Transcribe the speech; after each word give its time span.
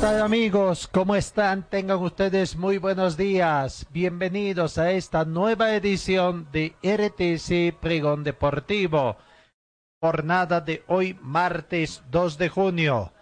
Tal 0.00 0.20
amigos? 0.20 0.88
¿Cómo 0.88 1.16
están? 1.16 1.68
Tengan 1.68 1.98
ustedes 1.98 2.56
muy 2.56 2.76
buenos 2.76 3.16
días. 3.16 3.86
Bienvenidos 3.92 4.76
a 4.76 4.90
esta 4.92 5.24
nueva 5.24 5.74
edición 5.74 6.48
de 6.52 6.74
RTC 6.82 7.78
Pregón 7.80 8.22
Deportivo. 8.22 9.16
Jornada 10.00 10.60
de 10.60 10.82
hoy, 10.88 11.18
martes 11.22 12.02
2 12.10 12.36
de 12.36 12.48
junio. 12.50 13.12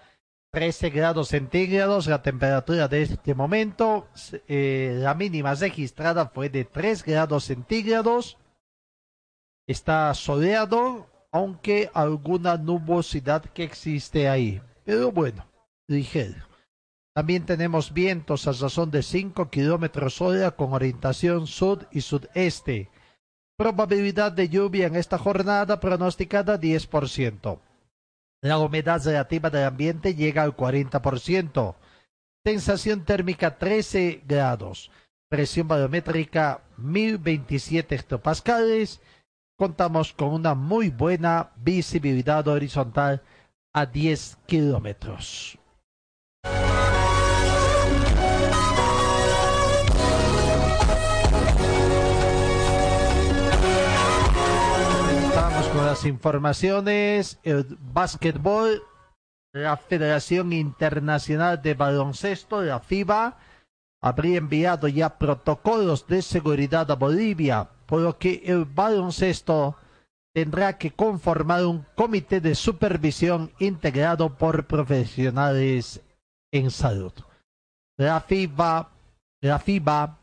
13 0.51 0.91
grados 0.91 1.29
centígrados, 1.29 2.07
la 2.07 2.23
temperatura 2.23 2.89
de 2.89 3.03
este 3.03 3.35
momento, 3.35 4.09
eh, 4.49 4.97
la 4.99 5.15
mínima 5.15 5.55
registrada 5.55 6.27
fue 6.29 6.49
de 6.49 6.65
3 6.65 7.05
grados 7.05 7.45
centígrados. 7.45 8.37
Está 9.67 10.13
soleado, 10.15 11.07
aunque 11.31 11.91
alguna 11.95 12.57
nubosidad 12.57 13.45
que 13.45 13.65
existe 13.65 14.29
ahí. 14.29 14.61
Pero 14.85 15.13
bueno, 15.13 15.47
ligero. 15.87 16.54
También 17.15 17.47
tenemos 17.47 17.93
vientos 17.93 18.49
a 18.49 18.53
razón 18.53 18.91
de 18.91 19.05
5 19.05 19.49
kilómetros 19.49 20.21
hora 20.21 20.51
con 20.51 20.73
orientación 20.73 21.47
sud 21.47 21.85
y 21.93 22.01
sudeste. 22.01 22.91
Probabilidad 23.57 24.33
de 24.33 24.49
lluvia 24.49 24.89
en 24.89 24.97
esta 24.97 25.17
jornada 25.17 25.79
pronosticada 25.79 26.61
10%. 26.61 27.61
La 28.43 28.59
humedad 28.59 29.01
relativa 29.05 29.49
del 29.49 29.65
ambiente 29.65 30.17
llega 30.17 30.43
al 30.43 30.57
40%. 30.57 31.77
Sensación 32.45 33.05
térmica 33.05 33.59
13 33.59 34.25
grados. 34.27 34.91
Presión 35.29 35.69
barométrica 35.69 36.65
1027 36.79 37.95
hectopascales. 37.95 39.01
Contamos 39.57 40.13
con 40.13 40.33
una 40.33 40.55
muy 40.57 40.91
buena 40.91 41.53
visibilidad 41.57 42.47
horizontal 42.49 43.23
a 43.73 43.87
10 43.87 44.37
kilómetros. 44.47 45.61
Las 55.95 56.07
informaciones. 56.07 57.39
El 57.45 57.79
básquetbol, 57.81 58.83
la 59.53 59.77
Federación 59.77 60.53
Internacional 60.53 61.63
de 61.63 61.75
Baloncesto, 61.75 62.63
la 62.63 62.81
FIBA, 62.81 63.39
habría 64.03 64.39
enviado 64.39 64.89
ya 64.89 65.19
protocolos 65.19 66.09
de 66.09 66.23
seguridad 66.23 66.91
a 66.91 66.97
Bolivia, 66.97 67.69
por 67.87 68.01
lo 68.01 68.19
que 68.19 68.43
el 68.45 68.65
baloncesto 68.65 69.77
tendrá 70.35 70.79
que 70.79 70.91
conformar 70.91 71.65
un 71.65 71.87
comité 71.95 72.41
de 72.41 72.57
supervisión 72.57 73.53
integrado 73.61 74.35
por 74.35 74.67
profesionales 74.67 76.03
en 76.53 76.73
salud. 76.73 77.13
La 77.97 78.21
FIBA, 78.21 78.91
la 79.41 79.61
FIBA 79.61 80.19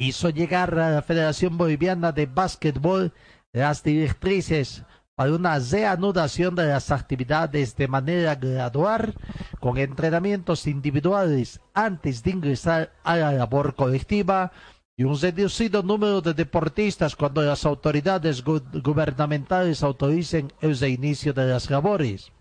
hizo 0.00 0.30
llegar 0.30 0.76
a 0.76 0.90
la 0.90 1.02
Federación 1.02 1.56
Boliviana 1.56 2.10
de 2.10 2.26
Básquetbol 2.26 3.12
las 3.52 3.82
directrices 3.82 4.84
para 5.14 5.34
una 5.34 5.58
reanudación 5.58 6.54
de 6.54 6.66
las 6.66 6.90
actividades 6.90 7.76
de 7.76 7.88
manera 7.88 8.34
gradual, 8.36 9.14
con 9.58 9.76
entrenamientos 9.76 10.66
individuales 10.66 11.60
antes 11.74 12.22
de 12.22 12.30
ingresar 12.30 12.92
a 13.04 13.16
la 13.16 13.32
labor 13.32 13.74
colectiva 13.74 14.52
y 14.96 15.04
un 15.04 15.20
reducido 15.20 15.82
número 15.82 16.20
de 16.20 16.34
deportistas 16.34 17.16
cuando 17.16 17.42
las 17.42 17.64
autoridades 17.66 18.42
gu 18.42 18.60
gubernamentales 18.82 19.82
autoricen 19.82 20.52
el 20.60 20.78
reinicio 20.78 21.32
de 21.32 21.46
las 21.46 21.70
labores. 21.70 22.32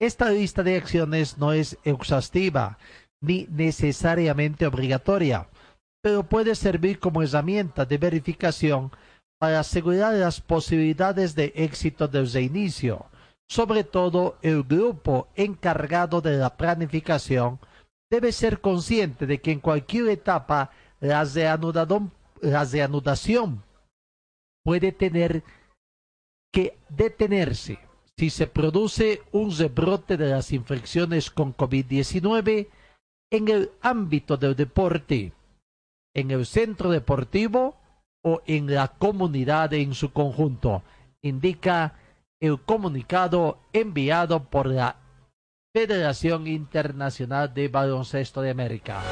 Esta 0.00 0.30
lista 0.30 0.62
de 0.62 0.76
acciones 0.76 1.38
no 1.38 1.52
es 1.52 1.78
exhaustiva 1.84 2.78
ni 3.20 3.46
necesariamente 3.50 4.66
obligatoria, 4.66 5.48
pero 6.02 6.24
puede 6.24 6.54
servir 6.54 6.98
como 6.98 7.22
herramienta 7.22 7.86
de 7.86 7.96
verificación 7.96 8.90
para 9.38 9.60
asegurar 9.60 10.14
las 10.14 10.40
posibilidades 10.40 11.34
de 11.34 11.52
éxito 11.54 12.08
del 12.08 12.30
reinicio. 12.30 13.06
Sobre 13.48 13.84
todo, 13.84 14.38
el 14.42 14.62
grupo 14.62 15.28
encargado 15.34 16.20
de 16.20 16.36
la 16.38 16.56
planificación 16.56 17.58
debe 18.10 18.32
ser 18.32 18.60
consciente 18.60 19.26
de 19.26 19.40
que 19.40 19.52
en 19.52 19.60
cualquier 19.60 20.08
etapa 20.08 20.70
la 21.00 21.24
reanudación, 21.24 22.12
la 22.40 22.64
reanudación 22.64 23.62
puede 24.64 24.92
tener 24.92 25.42
que 26.52 26.78
detenerse 26.88 27.78
si 28.16 28.30
se 28.30 28.46
produce 28.46 29.22
un 29.32 29.56
rebrote 29.56 30.16
de 30.16 30.30
las 30.30 30.52
infecciones 30.52 31.30
con 31.30 31.54
COVID-19 31.56 32.68
en 33.30 33.48
el 33.48 33.72
ámbito 33.82 34.36
del 34.36 34.54
deporte, 34.54 35.32
en 36.14 36.30
el 36.30 36.46
centro 36.46 36.90
deportivo 36.90 37.76
o 38.24 38.42
en 38.46 38.74
la 38.74 38.88
comunidad 38.88 39.72
en 39.74 39.94
su 39.94 40.12
conjunto, 40.12 40.82
indica 41.22 41.94
el 42.40 42.60
comunicado 42.60 43.58
enviado 43.72 44.44
por 44.44 44.66
la 44.66 44.96
Federación 45.74 46.46
Internacional 46.46 47.52
de 47.52 47.68
Baloncesto 47.68 48.40
de 48.40 48.50
América. 48.50 49.02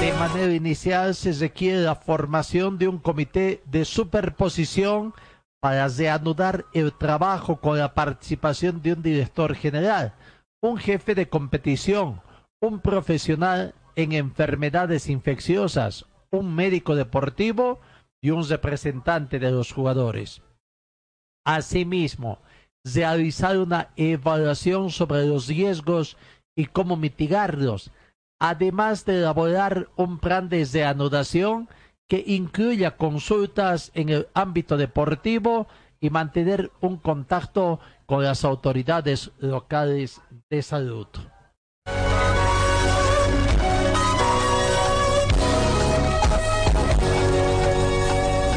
De 0.00 0.12
manera 0.14 0.52
inicial 0.52 1.14
se 1.14 1.32
requiere 1.32 1.80
la 1.80 1.96
formación 1.96 2.78
de 2.78 2.86
un 2.86 2.98
comité 2.98 3.62
de 3.64 3.84
superposición 3.84 5.12
para 5.60 5.88
reanudar 5.88 6.66
el 6.72 6.92
trabajo 6.92 7.56
con 7.56 7.78
la 7.78 7.94
participación 7.94 8.80
de 8.80 8.92
un 8.92 9.02
director 9.02 9.54
general, 9.54 10.14
un 10.62 10.76
jefe 10.76 11.14
de 11.14 11.28
competición, 11.28 12.20
un 12.60 12.80
profesional 12.80 13.74
en 13.96 14.12
enfermedades 14.12 15.08
infecciosas, 15.08 16.06
un 16.30 16.54
médico 16.54 16.94
deportivo 16.94 17.80
y 18.22 18.30
un 18.30 18.46
representante 18.46 19.38
de 19.38 19.50
los 19.50 19.72
jugadores. 19.72 20.42
Asimismo, 21.44 22.38
realizar 22.84 23.58
una 23.58 23.88
evaluación 23.96 24.90
sobre 24.90 25.26
los 25.26 25.48
riesgos 25.48 26.16
y 26.56 26.66
cómo 26.66 26.96
mitigarlos, 26.96 27.90
además 28.38 29.04
de 29.04 29.18
elaborar 29.18 29.88
un 29.96 30.18
plan 30.18 30.48
de 30.48 30.64
reanudación 30.70 31.68
que 32.08 32.22
incluya 32.26 32.96
consultas 32.96 33.90
en 33.94 34.08
el 34.10 34.28
ámbito 34.34 34.76
deportivo 34.76 35.68
y 36.00 36.10
mantener 36.10 36.70
un 36.80 36.96
contacto 36.96 37.80
con 38.10 38.24
las 38.24 38.44
autoridades 38.44 39.30
locales 39.38 40.20
de 40.50 40.62
salud. 40.62 41.06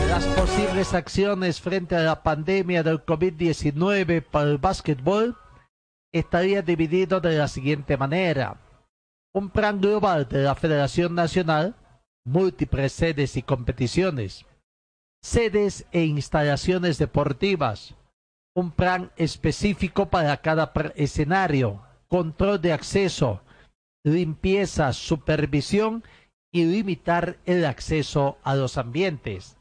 Las 0.08 0.26
posibles 0.36 0.96
acciones 0.96 1.62
frente 1.62 1.96
a 1.96 2.00
la 2.00 2.24
pandemia 2.24 2.82
del 2.82 3.06
COVID-19 3.06 4.24
para 4.24 4.50
el 4.50 4.58
básquetbol 4.58 5.38
estaría 6.12 6.64
dividido 6.64 7.22
de 7.22 7.38
la 7.38 7.48
siguiente 7.48 7.96
manera. 7.96 8.60
Un 9.36 9.52
plan 9.52 9.80
global 9.80 10.28
de 10.28 10.42
la 10.42 10.56
Federación 10.56 11.14
Nacional, 11.14 11.76
múltiples 12.26 12.92
sedes 12.92 13.38
y 13.38 13.44
competiciones, 13.44 14.48
sedes 15.22 15.86
e 15.92 16.06
instalaciones 16.06 16.98
deportivas, 16.98 17.94
un 18.56 18.72
plan 18.72 19.12
específico 19.16 20.10
para 20.10 20.38
cada 20.38 20.72
escenario, 20.96 21.82
control 22.08 22.62
de 22.62 22.74
acceso, 22.74 23.42
limpieza, 24.04 24.94
supervisión 24.94 26.04
y 26.52 26.66
limitar 26.66 27.38
el 27.46 27.66
acceso 27.66 28.38
a 28.44 28.56
los 28.56 28.78
ambientes. 28.78 29.58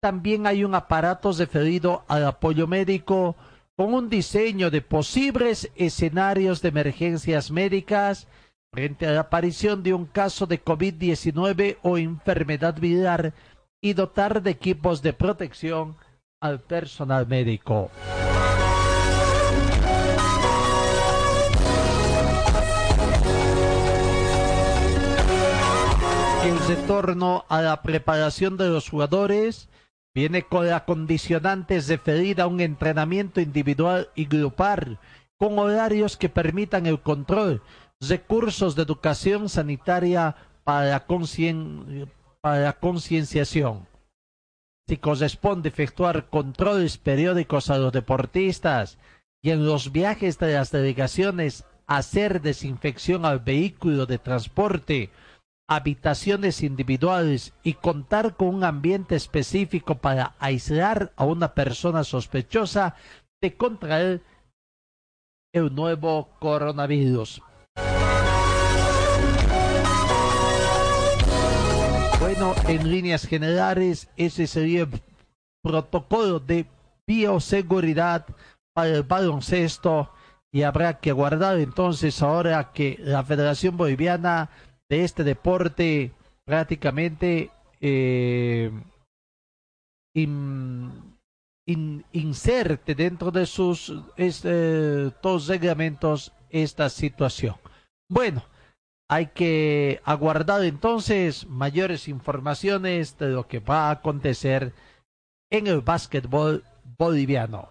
También 0.00 0.46
hay 0.46 0.64
un 0.64 0.74
aparato 0.74 1.30
referido 1.32 2.04
al 2.08 2.24
apoyo 2.24 2.66
médico 2.66 3.36
con 3.76 3.92
un 3.92 4.08
diseño 4.08 4.70
de 4.70 4.80
posibles 4.80 5.70
escenarios 5.74 6.62
de 6.62 6.70
emergencias 6.70 7.50
médicas 7.50 8.26
frente 8.72 9.06
a 9.06 9.10
la 9.10 9.20
aparición 9.20 9.82
de 9.82 9.92
un 9.92 10.06
caso 10.06 10.46
de 10.46 10.62
COVID-19 10.62 11.78
o 11.82 11.98
enfermedad 11.98 12.78
viral 12.80 13.34
y 13.82 13.92
dotar 13.92 14.42
de 14.42 14.52
equipos 14.52 15.02
de 15.02 15.12
protección 15.12 15.96
al 16.40 16.58
personal 16.58 17.26
médico. 17.26 17.90
El 26.42 26.58
retorno 26.66 27.44
a 27.50 27.60
la 27.60 27.82
preparación 27.82 28.56
de 28.56 28.68
los 28.68 28.88
jugadores 28.88 29.68
viene 30.14 30.42
con 30.42 30.66
la 30.66 30.86
condicionantes 30.86 31.88
referida 31.88 32.44
a 32.44 32.46
un 32.46 32.60
entrenamiento 32.62 33.42
individual 33.42 34.08
y 34.14 34.24
grupal 34.24 34.98
con 35.36 35.58
horarios 35.58 36.16
que 36.16 36.30
permitan 36.30 36.86
el 36.86 37.00
control, 37.00 37.62
recursos 38.00 38.74
de 38.76 38.82
educación 38.82 39.50
sanitaria 39.50 40.36
para 40.64 41.04
para 42.40 42.60
la 42.60 42.72
concienciación. 42.72 43.89
Si 44.90 44.96
corresponde 44.96 45.68
efectuar 45.68 46.30
controles 46.30 46.98
periódicos 46.98 47.70
a 47.70 47.78
los 47.78 47.92
deportistas 47.92 48.98
y 49.40 49.50
en 49.50 49.64
los 49.64 49.92
viajes 49.92 50.40
de 50.40 50.54
las 50.54 50.72
delegaciones 50.72 51.64
hacer 51.86 52.40
desinfección 52.40 53.24
al 53.24 53.38
vehículo 53.38 54.06
de 54.06 54.18
transporte, 54.18 55.10
habitaciones 55.68 56.64
individuales 56.64 57.52
y 57.62 57.74
contar 57.74 58.34
con 58.34 58.48
un 58.48 58.64
ambiente 58.64 59.14
específico 59.14 59.94
para 59.94 60.34
aislar 60.40 61.12
a 61.14 61.24
una 61.24 61.54
persona 61.54 62.02
sospechosa 62.02 62.96
de 63.40 63.56
contraer 63.56 64.22
el 65.52 65.72
nuevo 65.72 66.30
coronavirus. 66.40 67.40
En 72.66 72.90
líneas 72.90 73.26
generales, 73.26 74.08
ese 74.16 74.46
sería 74.46 74.82
el 74.82 74.88
protocolo 75.62 76.40
de 76.40 76.66
bioseguridad 77.06 78.26
para 78.72 78.88
el 78.88 79.02
baloncesto 79.02 80.10
y 80.52 80.62
habrá 80.62 80.98
que 81.00 81.12
guardar 81.12 81.58
entonces 81.58 82.22
ahora 82.22 82.72
que 82.72 82.96
la 83.00 83.22
Federación 83.22 83.76
Boliviana 83.76 84.50
de 84.88 85.04
este 85.04 85.22
deporte 85.22 86.12
prácticamente 86.44 87.50
eh, 87.80 88.70
inserte 92.12 92.94
dentro 92.94 93.30
de 93.30 93.46
sus 93.46 93.92
este, 94.16 95.10
todos 95.22 95.46
reglamentos 95.46 96.32
esta 96.50 96.88
situación. 96.88 97.54
Bueno, 98.08 98.42
hay 99.12 99.26
que 99.26 100.00
aguardar 100.04 100.62
entonces 100.62 101.44
mayores 101.48 102.06
informaciones 102.06 103.18
de 103.18 103.30
lo 103.30 103.48
que 103.48 103.58
va 103.58 103.88
a 103.88 103.90
acontecer 103.90 104.72
en 105.50 105.66
el 105.66 105.80
básquetbol 105.80 106.62
boliviano. 106.96 107.68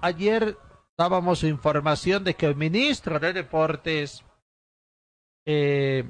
ayer 0.00 0.58
dábamos 0.98 1.44
información 1.44 2.24
de 2.24 2.34
que 2.34 2.46
el 2.46 2.56
ministro 2.56 3.18
de 3.18 3.32
Deportes 3.32 4.24
eh, 5.46 6.04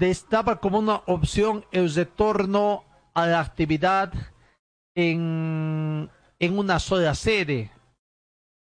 estaba 0.00 0.60
como 0.60 0.78
una 0.78 1.02
opción 1.06 1.64
el 1.72 1.92
retorno 1.94 2.84
a 3.14 3.26
la 3.26 3.40
actividad 3.40 4.12
en, 4.94 6.10
en 6.38 6.58
una 6.58 6.78
sola 6.78 7.14
sede. 7.14 7.70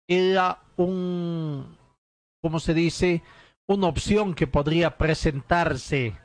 Era 0.08 0.62
un, 0.78 1.78
como 2.42 2.60
se 2.60 2.74
dice, 2.74 3.24
una 3.68 3.88
opción 3.88 4.34
que 4.34 4.48
podría 4.48 4.98
presentarse, 4.98 6.18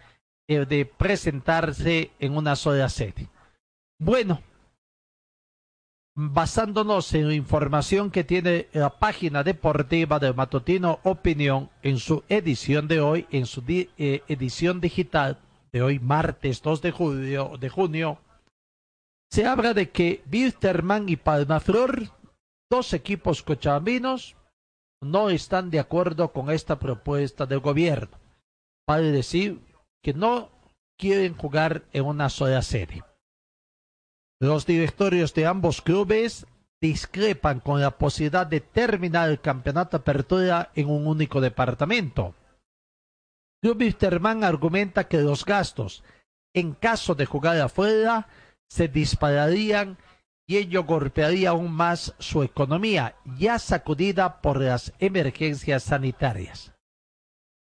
eh, 0.48 0.66
de 0.66 0.86
presentarse 0.86 2.10
en 2.18 2.36
una 2.36 2.56
sola 2.56 2.88
sede. 2.88 3.28
Bueno, 3.98 4.42
basándonos 6.16 7.12
en 7.12 7.30
información 7.30 8.10
que 8.10 8.24
tiene 8.24 8.68
la 8.72 8.98
página 8.98 9.44
deportiva 9.44 10.18
del 10.18 10.34
Matutino 10.34 10.98
Opinión 11.02 11.68
en 11.82 11.98
su 11.98 12.24
edición 12.30 12.88
de 12.88 13.00
hoy, 13.00 13.26
en 13.30 13.44
su 13.44 13.62
eh, 13.68 14.22
edición 14.26 14.80
digital 14.80 15.38
de 15.72 15.82
hoy, 15.82 15.98
martes 15.98 16.62
2 16.62 16.80
de 16.80 16.90
junio, 16.90 17.52
de 17.60 17.68
junio, 17.68 18.18
se 19.30 19.44
habla 19.44 19.74
de 19.74 19.90
que 19.90 20.22
Wilterman 20.32 21.06
y 21.10 21.16
Palmaflor, 21.16 22.10
dos 22.70 22.94
equipos 22.94 23.42
cochabambinos, 23.42 24.36
no 25.02 25.28
están 25.28 25.70
de 25.70 25.80
acuerdo 25.80 26.32
con 26.32 26.50
esta 26.50 26.78
propuesta 26.78 27.44
del 27.44 27.60
gobierno. 27.60 28.18
Vale 28.88 29.12
decir 29.12 29.60
que 30.02 30.14
no 30.14 30.48
quieren 30.98 31.36
jugar 31.36 31.84
en 31.92 32.06
una 32.06 32.30
sola 32.30 32.62
serie. 32.62 33.04
Los 34.40 34.66
directorios 34.66 35.32
de 35.32 35.46
ambos 35.46 35.80
clubes 35.80 36.46
discrepan 36.80 37.60
con 37.60 37.80
la 37.80 37.96
posibilidad 37.96 38.46
de 38.46 38.60
terminar 38.60 39.30
el 39.30 39.40
campeonato 39.40 39.96
apertura 39.96 40.70
en 40.74 40.90
un 40.90 41.06
único 41.06 41.40
departamento. 41.40 42.34
Club 43.62 43.80
Wisterman 43.80 44.44
argumenta 44.44 45.08
que 45.08 45.22
los 45.22 45.44
gastos, 45.44 46.04
en 46.54 46.74
caso 46.74 47.14
de 47.14 47.24
jugar 47.24 47.58
afuera, 47.60 48.28
se 48.68 48.88
dispararían 48.88 49.96
y 50.46 50.58
ello 50.58 50.84
golpearía 50.84 51.50
aún 51.50 51.72
más 51.72 52.14
su 52.18 52.42
economía, 52.42 53.16
ya 53.38 53.58
sacudida 53.58 54.42
por 54.42 54.60
las 54.60 54.92
emergencias 54.98 55.82
sanitarias 55.84 56.75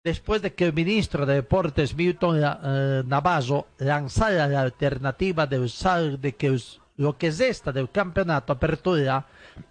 después 0.06 0.44
de 0.44 0.54
que 0.54 0.66
el 0.66 0.74
ministro 0.74 1.25
de 1.25 1.34
Deportes 1.34 1.96
Milton 1.96 2.40
eh, 2.40 3.04
Navarro 3.07 3.66
lanzara 3.80 4.47
la 4.47 4.62
alternativa 4.62 5.47
de 5.47 5.59
usar 5.59 6.19
de 6.19 6.35
que 6.35 6.56
lo 6.97 7.18
que 7.18 7.31
resta 7.31 7.71
del 7.71 7.90
campeonato 7.90 8.54
apertura 8.54 9.26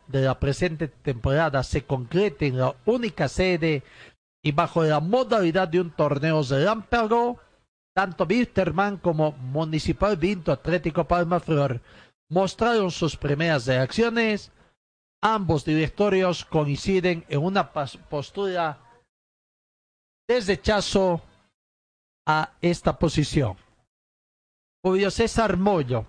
de 0.08 0.22
la 0.22 0.38
presente 0.40 0.88
temporada 0.88 1.62
se 1.62 1.84
concrete 1.84 2.48
en 2.48 2.58
la 2.58 2.74
única 2.84 3.28
sede 3.28 3.84
y 4.42 4.50
bajo 4.50 4.82
la 4.82 4.98
modalidad 4.98 5.68
de 5.68 5.80
un 5.80 5.92
torneo 5.92 6.42
relámpago, 6.42 7.38
tanto 7.94 8.26
Wisterman 8.28 8.96
como 8.96 9.32
Municipal 9.32 10.16
Vinto 10.16 10.50
Atlético 10.50 11.04
Palma 11.04 11.38
Flor 11.38 11.80
mostraron 12.28 12.90
sus 12.90 13.16
primeras 13.16 13.66
reacciones. 13.66 14.50
Ambos 15.22 15.64
directorios 15.64 16.44
coinciden 16.44 17.24
en 17.28 17.40
una 17.40 17.70
postura 17.72 18.83
desde 20.28 20.54
rechazo 20.54 21.22
a 22.26 22.52
esta 22.60 22.98
posición. 22.98 23.56
Julio 24.82 25.10
César 25.10 25.56
Moyo, 25.56 26.06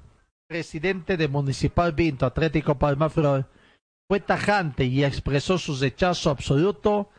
presidente 0.47 1.17
de 1.17 1.27
Municipal 1.27 1.91
Vinto 1.91 2.25
Atlético 2.25 2.75
Palmaflor, 2.75 3.49
fue 4.07 4.19
tajante 4.19 4.85
y 4.85 5.03
expresó 5.03 5.57
su 5.57 5.75
rechazo 5.75 6.29
absoluto, 6.29 7.09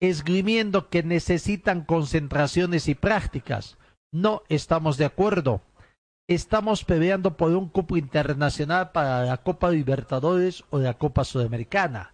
esgrimiendo 0.00 0.88
que 0.90 1.02
necesitan 1.02 1.84
concentraciones 1.84 2.88
y 2.88 2.94
prácticas. 2.94 3.78
No 4.12 4.42
estamos 4.48 4.96
de 4.96 5.04
acuerdo. 5.04 5.62
Estamos 6.28 6.84
peleando 6.84 7.36
por 7.36 7.52
un 7.52 7.68
cupo 7.68 7.96
internacional 7.96 8.92
para 8.92 9.24
la 9.24 9.36
Copa 9.38 9.70
Libertadores 9.70 10.64
o 10.70 10.78
la 10.78 10.94
Copa 10.94 11.24
Sudamericana. 11.24 12.13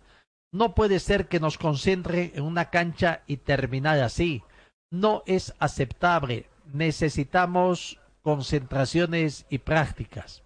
No 0.52 0.74
puede 0.74 0.98
ser 0.98 1.28
que 1.28 1.40
nos 1.40 1.58
concentre 1.58 2.32
en 2.34 2.44
una 2.44 2.70
cancha 2.70 3.22
y 3.26 3.36
terminar 3.36 4.00
así. 4.00 4.42
No 4.90 5.22
es 5.26 5.54
aceptable. 5.58 6.48
Necesitamos 6.72 8.00
concentraciones 8.22 9.46
y 9.48 9.58
prácticas. 9.58 10.42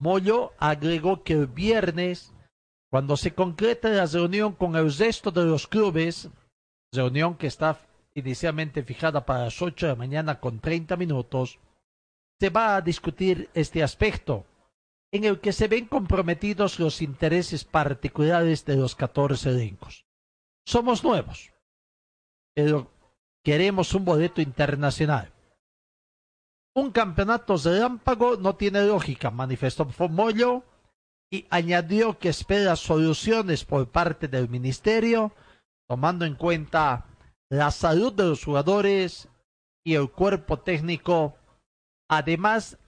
Moyo 0.00 0.52
agregó 0.58 1.22
que 1.22 1.32
el 1.34 1.46
viernes, 1.46 2.32
cuando 2.90 3.16
se 3.16 3.34
concreta 3.34 3.88
la 3.88 4.06
reunión 4.06 4.52
con 4.52 4.76
el 4.76 4.92
resto 4.92 5.30
de 5.30 5.44
los 5.44 5.66
clubes, 5.66 6.30
reunión 6.92 7.36
que 7.36 7.48
está 7.48 7.80
inicialmente 8.14 8.82
fijada 8.82 9.24
para 9.24 9.44
las 9.44 9.60
ocho 9.62 9.86
de 9.86 9.92
la 9.92 9.98
mañana 9.98 10.40
con 10.40 10.60
treinta 10.60 10.96
minutos, 10.96 11.58
se 12.40 12.50
va 12.50 12.76
a 12.76 12.80
discutir 12.80 13.50
este 13.54 13.82
aspecto 13.82 14.44
en 15.12 15.24
el 15.24 15.40
que 15.40 15.52
se 15.52 15.68
ven 15.68 15.86
comprometidos 15.86 16.78
los 16.78 17.00
intereses 17.02 17.64
particulares 17.64 18.64
de 18.64 18.76
los 18.76 18.94
14 18.94 19.50
elencos. 19.50 20.06
Somos 20.66 21.02
nuevos, 21.02 21.50
pero 22.54 22.90
queremos 23.42 23.94
un 23.94 24.04
boleto 24.04 24.40
internacional. 24.42 25.32
Un 26.74 26.92
campeonato 26.92 27.56
relámpago 27.56 28.36
no 28.36 28.56
tiene 28.56 28.84
lógica, 28.84 29.30
manifestó 29.30 29.86
Fomoyo, 29.86 30.64
y 31.30 31.46
añadió 31.50 32.18
que 32.18 32.30
espera 32.30 32.76
soluciones 32.76 33.64
por 33.64 33.90
parte 33.90 34.28
del 34.28 34.48
ministerio, 34.48 35.32
tomando 35.88 36.24
en 36.24 36.34
cuenta 36.34 37.06
la 37.50 37.70
salud 37.70 38.12
de 38.12 38.24
los 38.24 38.44
jugadores 38.44 39.28
y 39.84 39.94
el 39.94 40.10
cuerpo 40.10 40.60
técnico, 40.60 41.36
además 42.10 42.78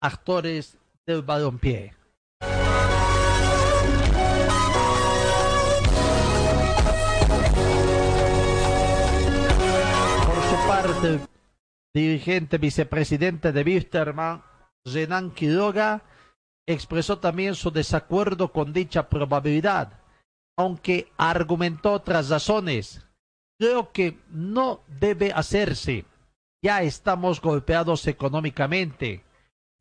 actores 0.00 0.78
del 1.06 1.22
balompié. 1.22 1.94
Por 2.40 2.48
su 10.44 10.68
parte, 10.68 11.08
el 11.14 11.20
dirigente 11.94 12.58
vicepresidente 12.58 13.52
de 13.52 13.62
Wisterman, 13.62 14.42
Renan 14.84 15.30
Quiroga, 15.32 16.02
expresó 16.66 17.18
también 17.18 17.54
su 17.54 17.70
desacuerdo 17.70 18.52
con 18.52 18.72
dicha 18.72 19.08
probabilidad, 19.08 20.00
aunque 20.56 21.10
argumentó 21.16 21.92
otras 21.92 22.28
razones. 22.28 23.04
Creo 23.58 23.90
que 23.90 24.18
no 24.30 24.82
debe 24.86 25.32
hacerse. 25.32 26.04
Ya 26.62 26.82
estamos 26.82 27.40
golpeados 27.40 28.06
económicamente. 28.06 29.24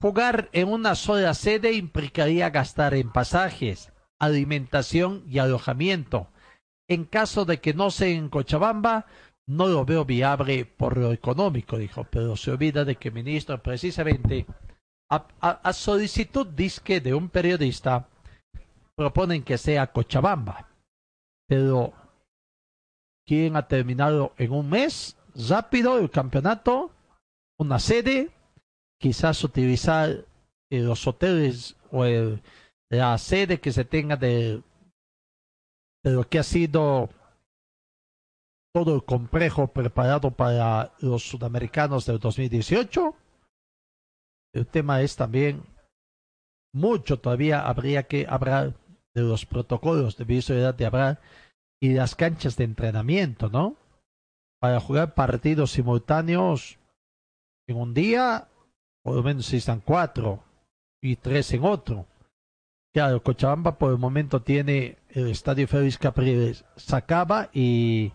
Jugar 0.01 0.49
en 0.51 0.69
una 0.69 0.95
sola 0.95 1.33
sede 1.33 1.73
implicaría 1.73 2.51
gastar 2.51 2.93
en 2.93 3.11
pasajes, 3.11 3.91
alimentación 4.19 5.23
y 5.27 5.39
alojamiento. 5.39 6.27
En 6.87 7.05
caso 7.05 7.45
de 7.45 7.59
que 7.59 7.73
no 7.73 7.89
sea 7.89 8.09
en 8.09 8.29
Cochabamba, 8.29 9.07
no 9.47 9.67
lo 9.67 9.85
veo 9.85 10.05
viable 10.05 10.65
por 10.65 10.97
lo 10.97 11.11
económico, 11.11 11.77
dijo, 11.77 12.03
pero 12.03 12.35
se 12.35 12.51
olvida 12.51 12.85
de 12.85 12.95
que 12.95 13.07
el 13.09 13.15
ministro 13.15 13.61
precisamente 13.61 14.45
a, 15.09 15.73
solicitud 15.73 16.45
disque 16.47 16.99
de 16.99 17.13
un 17.13 17.29
periodista 17.29 18.09
proponen 18.95 19.43
que 19.43 19.57
sea 19.57 19.91
Cochabamba. 19.91 20.69
Pero 21.47 21.93
¿quién 23.25 23.55
ha 23.55 23.67
terminado 23.67 24.33
en 24.37 24.51
un 24.51 24.69
mes 24.69 25.17
rápido 25.49 25.97
el 25.97 26.11
campeonato, 26.11 26.91
una 27.57 27.79
sede, 27.79 28.31
quizás 28.99 29.43
utilizar 29.43 30.25
eh, 30.69 30.79
los 30.79 31.05
hoteles 31.07 31.75
o 31.91 32.03
la 32.89 33.17
sede 33.17 33.59
que 33.59 33.71
se 33.71 33.85
tenga 33.85 34.15
de, 34.15 34.61
de 36.03 36.11
lo 36.11 36.27
que 36.27 36.39
ha 36.39 36.43
sido 36.43 37.09
todo 38.73 38.95
el 38.95 39.03
complejo 39.03 39.67
preparado 39.67 40.31
para 40.31 40.93
los 40.99 41.23
sudamericanos 41.23 42.05
del 42.05 42.19
2018 42.19 43.15
el 44.53 44.67
tema 44.67 45.01
es 45.01 45.15
también 45.15 45.63
mucho 46.73 47.19
todavía 47.19 47.67
habría 47.67 48.03
que 48.03 48.25
hablar 48.27 48.73
de 49.15 49.23
los 49.23 49.45
protocolos 49.45 50.17
de 50.17 50.25
visibilidad 50.25 50.75
de 50.75 50.85
hablar 50.85 51.21
y 51.81 51.93
las 51.93 52.15
canchas 52.15 52.55
de 52.55 52.63
entrenamiento, 52.63 53.49
¿no? 53.49 53.75
Para 54.59 54.79
jugar 54.79 55.13
partidos 55.13 55.71
simultáneos 55.71 56.79
en 57.67 57.77
un 57.77 57.93
día, 57.93 58.47
por 59.07 59.15
lo 59.15 59.23
menos 59.23 59.53
están 59.53 59.79
cuatro 59.79 60.43
y 61.01 61.15
tres 61.15 61.53
en 61.53 61.63
otro. 61.63 62.05
Claro, 62.93 63.23
Cochabamba 63.23 63.77
por 63.77 63.93
el 63.93 63.97
momento 63.97 64.41
tiene 64.41 64.97
el 65.07 65.29
estadio 65.29 65.65
Félix 65.65 65.97
Capriles 65.97 66.65
Sacaba 66.75 67.49
y, 67.53 68.11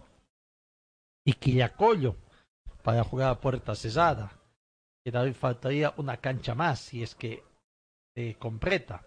y 1.24 1.32
Quillacollo 1.32 2.16
para 2.82 3.04
jugar 3.04 3.30
a 3.30 3.40
puerta 3.40 3.74
cesada 3.74 4.38
que 5.02 5.10
tal 5.10 5.32
faltaría 5.32 5.94
una 5.96 6.18
cancha 6.18 6.54
más 6.54 6.80
si 6.80 7.02
es 7.02 7.14
que 7.14 7.42
se 8.14 8.34
completa. 8.34 9.02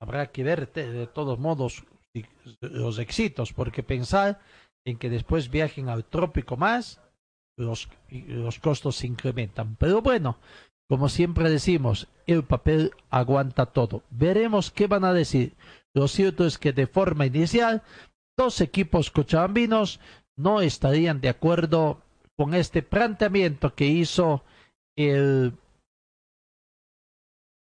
Habrá 0.00 0.32
que 0.32 0.42
ver 0.42 0.72
de 0.72 1.06
todos 1.06 1.38
modos 1.38 1.84
los 2.60 2.98
éxitos, 2.98 3.52
porque 3.52 3.84
pensar 3.84 4.40
en 4.84 4.98
que 4.98 5.08
después 5.08 5.50
viajen 5.50 5.88
al 5.88 6.04
trópico 6.04 6.56
más, 6.56 7.00
los, 7.56 7.88
los 8.10 8.58
costos 8.58 8.96
se 8.96 9.06
incrementan. 9.06 9.76
Pero 9.76 10.02
bueno, 10.02 10.38
como 10.88 11.08
siempre 11.08 11.50
decimos, 11.50 12.08
el 12.26 12.44
papel 12.44 12.92
aguanta 13.10 13.66
todo. 13.66 14.02
Veremos 14.10 14.70
qué 14.70 14.86
van 14.86 15.04
a 15.04 15.12
decir. 15.12 15.54
Lo 15.94 16.08
cierto 16.08 16.46
es 16.46 16.58
que 16.58 16.72
de 16.72 16.86
forma 16.86 17.26
inicial, 17.26 17.82
dos 18.36 18.60
equipos 18.60 19.10
cochabambinos 19.10 20.00
no 20.36 20.60
estarían 20.60 21.20
de 21.20 21.30
acuerdo 21.30 22.02
con 22.36 22.54
este 22.54 22.82
planteamiento 22.82 23.74
que 23.74 23.86
hizo 23.86 24.44
el 24.96 25.54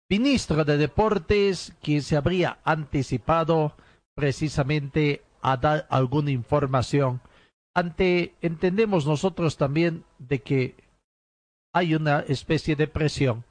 ministro 0.09 0.65
de 0.65 0.77
Deportes, 0.77 1.73
quien 1.81 2.01
se 2.01 2.17
habría 2.17 2.59
anticipado 2.63 3.73
precisamente 4.15 5.23
a 5.41 5.57
dar 5.57 5.87
alguna 5.89 6.31
información. 6.31 7.21
Ante, 7.75 8.35
entendemos 8.41 9.05
nosotros 9.05 9.55
también 9.57 10.03
de 10.17 10.39
que 10.39 10.75
hay 11.73 11.95
una 11.95 12.19
especie 12.21 12.75
de 12.75 12.87
presión 12.87 13.43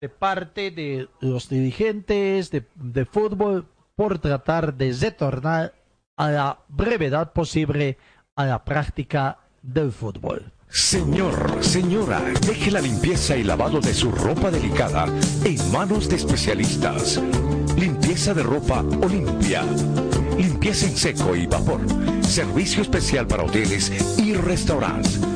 de 0.00 0.08
parte 0.08 0.70
de 0.70 1.08
los 1.20 1.48
dirigentes 1.48 2.50
de, 2.50 2.64
de 2.74 3.04
fútbol 3.04 3.66
por 3.94 4.18
tratar 4.18 4.74
de 4.74 4.92
retornar 4.92 5.74
a 6.16 6.30
la 6.30 6.58
brevedad 6.68 7.32
posible 7.32 7.98
a 8.36 8.44
la 8.44 8.64
práctica 8.64 9.38
del 9.62 9.90
fútbol. 9.92 10.52
Señor, 10.68 11.62
señora, 11.62 12.20
deje 12.46 12.70
la 12.70 12.80
limpieza 12.80 13.36
y 13.36 13.44
lavado 13.44 13.80
de 13.80 13.94
su 13.94 14.10
ropa 14.10 14.50
delicada 14.50 15.06
en 15.44 15.72
manos 15.72 16.08
de 16.08 16.16
especialistas. 16.16 17.20
Limpieza 17.78 18.34
de 18.34 18.42
ropa 18.42 18.80
Olimpia. 19.02 19.62
Limpieza 20.36 20.86
en 20.86 20.96
seco 20.96 21.34
y 21.34 21.46
vapor. 21.46 21.80
Servicio 22.22 22.82
especial 22.82 23.26
para 23.26 23.44
hoteles 23.44 24.18
y 24.18 24.34
restaurantes. 24.34 25.35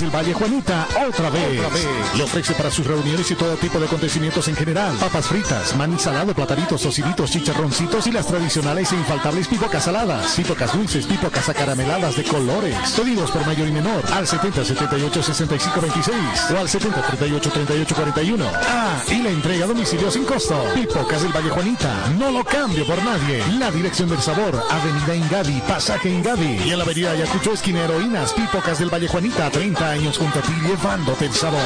Del 0.00 0.10
Valle 0.10 0.32
Juanita, 0.32 0.86
otra 1.06 1.28
vez. 1.28 1.60
Otra 1.60 1.74
vez. 1.74 1.86
Le 2.16 2.22
ofrece 2.22 2.54
para 2.54 2.70
sus 2.70 2.86
reuniones 2.86 3.30
y 3.30 3.34
todo 3.34 3.54
tipo 3.56 3.78
de 3.78 3.86
acontecimientos 3.86 4.48
en 4.48 4.56
general. 4.56 4.96
Papas 4.98 5.26
fritas, 5.26 5.76
maní 5.76 5.98
salado, 5.98 6.34
platanitos, 6.34 6.80
tociditos, 6.80 7.30
chicharroncitos 7.30 8.06
y 8.06 8.12
las 8.12 8.26
tradicionales 8.26 8.90
e 8.90 8.96
infaltables 8.96 9.48
pipocas 9.48 9.84
saladas. 9.84 10.34
Pipocas 10.34 10.72
dulces, 10.72 11.06
pipocas 11.06 11.48
acarameladas 11.48 12.16
de 12.16 12.24
colores. 12.24 12.74
Pedidos 12.96 13.30
por 13.30 13.44
mayor 13.46 13.68
y 13.68 13.72
menor 13.72 14.02
al 14.12 14.26
70 14.26 14.64
78 14.64 15.22
65 15.22 15.80
26 15.80 16.16
o 16.54 16.58
al 16.58 16.68
70 16.68 17.02
38 17.02 17.50
38 17.50 17.94
41. 17.94 18.46
Ah, 18.54 19.02
y 19.08 19.22
la 19.22 19.30
entrega 19.30 19.66
a 19.66 19.68
domicilio 19.68 20.10
sin 20.10 20.24
costo. 20.24 20.64
Pipocas 20.74 21.22
del 21.22 21.32
Valle 21.32 21.50
Juanita. 21.50 22.08
No 22.18 22.30
lo 22.30 22.44
cambio 22.44 22.86
por 22.86 22.96
nadie. 23.04 23.44
La 23.58 23.70
dirección 23.70 24.08
del 24.08 24.22
sabor, 24.22 24.64
Avenida 24.70 25.14
Ingadi, 25.14 25.60
Pasaje 25.68 26.08
Ingadi. 26.08 26.62
Y 26.64 26.70
en 26.70 26.78
la 26.78 26.84
Avenida 26.84 27.10
Ayacucho, 27.12 27.52
esquina 27.52 27.84
Heroínas, 27.84 28.32
Pipocas 28.32 28.78
del 28.78 28.88
Valle 28.88 29.08
Juanita, 29.08 29.50
30 29.62 29.90
años 29.90 30.18
junto 30.18 30.40
a 30.40 30.42
ti 30.42 30.52
llevándote 30.66 31.26
el 31.26 31.32
sabor. 31.32 31.60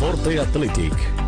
Forte 0.00 0.40
Athletic 0.40 1.27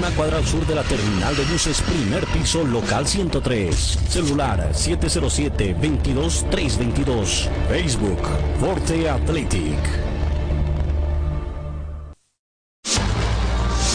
una 0.01 0.09
cuadra 0.15 0.37
al 0.37 0.45
sur 0.47 0.65
de 0.65 0.73
la 0.73 0.81
terminal 0.81 1.35
de 1.35 1.45
buses, 1.45 1.79
primer 1.81 2.25
piso, 2.27 2.63
local 2.63 3.07
103. 3.07 3.99
Celular 4.09 4.71
707-22322. 4.73 7.47
Facebook, 7.69 8.19
Forte 8.59 9.07
Athletic. 9.07 9.77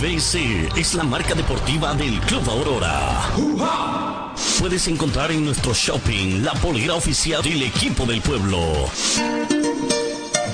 BC 0.01 0.69
es 0.77 0.95
la 0.95 1.03
marca 1.03 1.35
deportiva 1.35 1.93
del 1.95 2.21
Club 2.21 2.49
Aurora. 2.51 3.29
puedes 4.61 4.87
encontrar 4.87 5.33
en 5.33 5.45
nuestro 5.45 5.75
shopping 5.75 6.45
la 6.45 6.53
polera 6.53 6.95
oficial 6.95 7.43
del 7.43 7.65
equipo 7.65 8.07
del 8.07 8.21
pueblo. 8.21 8.89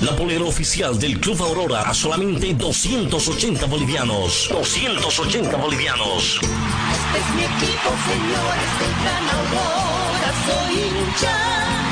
La 0.03 0.17
polera 0.17 0.43
oficial 0.43 0.99
del 0.99 1.21
Club 1.21 1.41
Aurora 1.43 1.83
a 1.83 1.95
solamente 1.95 2.53
280 2.55 3.67
bolivianos. 3.67 4.49
280 4.51 5.57
bolivianos. 5.57 6.41
Este 6.43 7.19
es 7.19 7.35
mi 7.37 7.43
equipo, 7.45 7.89
señores 8.11 8.71
del 8.81 8.95
Gran 9.01 9.29
Aurora, 9.31 10.31
soy 10.45 10.75
hincha. 10.75 11.92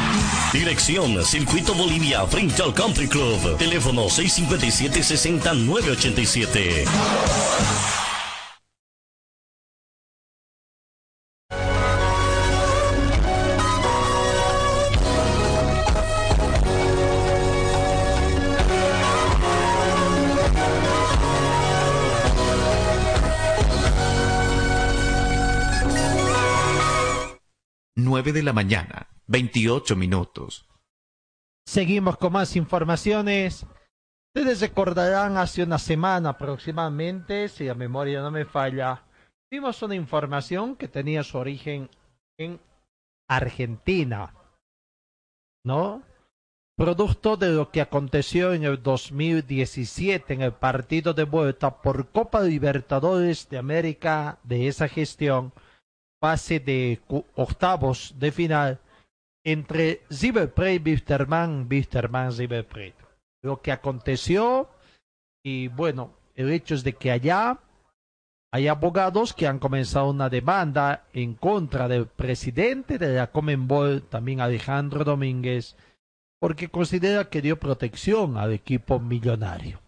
Dirección 0.53 1.23
Circuito 1.23 1.73
Bolivia 1.73 2.27
frente 2.27 2.61
al 2.61 2.73
Country 2.73 3.07
Club. 3.07 3.57
Teléfono 3.57 4.07
657-60987. 4.07 6.85
Nueve 27.95 28.33
de 28.33 28.43
la 28.43 28.51
mañana, 28.51 29.00
28 29.31 29.95
minutos. 29.95 30.67
Seguimos 31.65 32.17
con 32.17 32.33
más 32.33 32.57
informaciones. 32.57 33.65
Ustedes 34.35 34.59
recordarán 34.59 35.37
hace 35.37 35.63
una 35.63 35.79
semana 35.79 36.31
aproximadamente, 36.31 37.47
si 37.47 37.63
la 37.63 37.73
memoria 37.73 38.21
no 38.21 38.29
me 38.29 38.43
falla, 38.43 39.05
vimos 39.49 39.81
una 39.83 39.95
información 39.95 40.75
que 40.75 40.89
tenía 40.89 41.23
su 41.23 41.37
origen 41.37 41.89
en 42.37 42.59
Argentina, 43.29 44.33
¿no? 45.65 46.03
Producto 46.77 47.37
de 47.37 47.51
lo 47.51 47.71
que 47.71 47.79
aconteció 47.79 48.53
en 48.53 48.63
el 48.63 48.83
2017 48.83 50.33
en 50.33 50.41
el 50.41 50.53
partido 50.53 51.13
de 51.13 51.23
vuelta 51.23 51.81
por 51.81 52.09
Copa 52.09 52.41
Libertadores 52.41 53.47
de 53.47 53.57
América 53.57 54.39
de 54.43 54.67
esa 54.67 54.89
gestión, 54.89 55.53
fase 56.21 56.59
de 56.59 57.01
octavos 57.35 58.15
de 58.17 58.31
final 58.33 58.79
entre 59.43 60.01
River 60.09 60.53
Plate, 60.53 60.81
Wisterman, 60.85 61.67
Wisterman, 61.69 62.35
River 62.37 62.67
Plate. 62.67 62.95
Lo 63.43 63.61
que 63.61 63.71
aconteció 63.71 64.69
y 65.43 65.67
bueno, 65.69 66.13
el 66.35 66.51
hecho 66.51 66.75
es 66.75 66.83
de 66.83 66.93
que 66.93 67.11
allá 67.11 67.59
hay 68.53 68.67
abogados 68.67 69.33
que 69.33 69.47
han 69.47 69.59
comenzado 69.59 70.09
una 70.09 70.29
demanda 70.29 71.05
en 71.13 71.35
contra 71.35 71.87
del 71.87 72.07
presidente 72.07 72.97
de 72.97 73.15
la 73.15 73.31
Comenbol, 73.31 74.03
también 74.03 74.41
Alejandro 74.41 75.03
Domínguez, 75.03 75.77
porque 76.39 76.69
considera 76.69 77.29
que 77.29 77.41
dio 77.41 77.59
protección 77.59 78.37
al 78.37 78.51
equipo 78.51 78.99
millonario. 78.99 79.79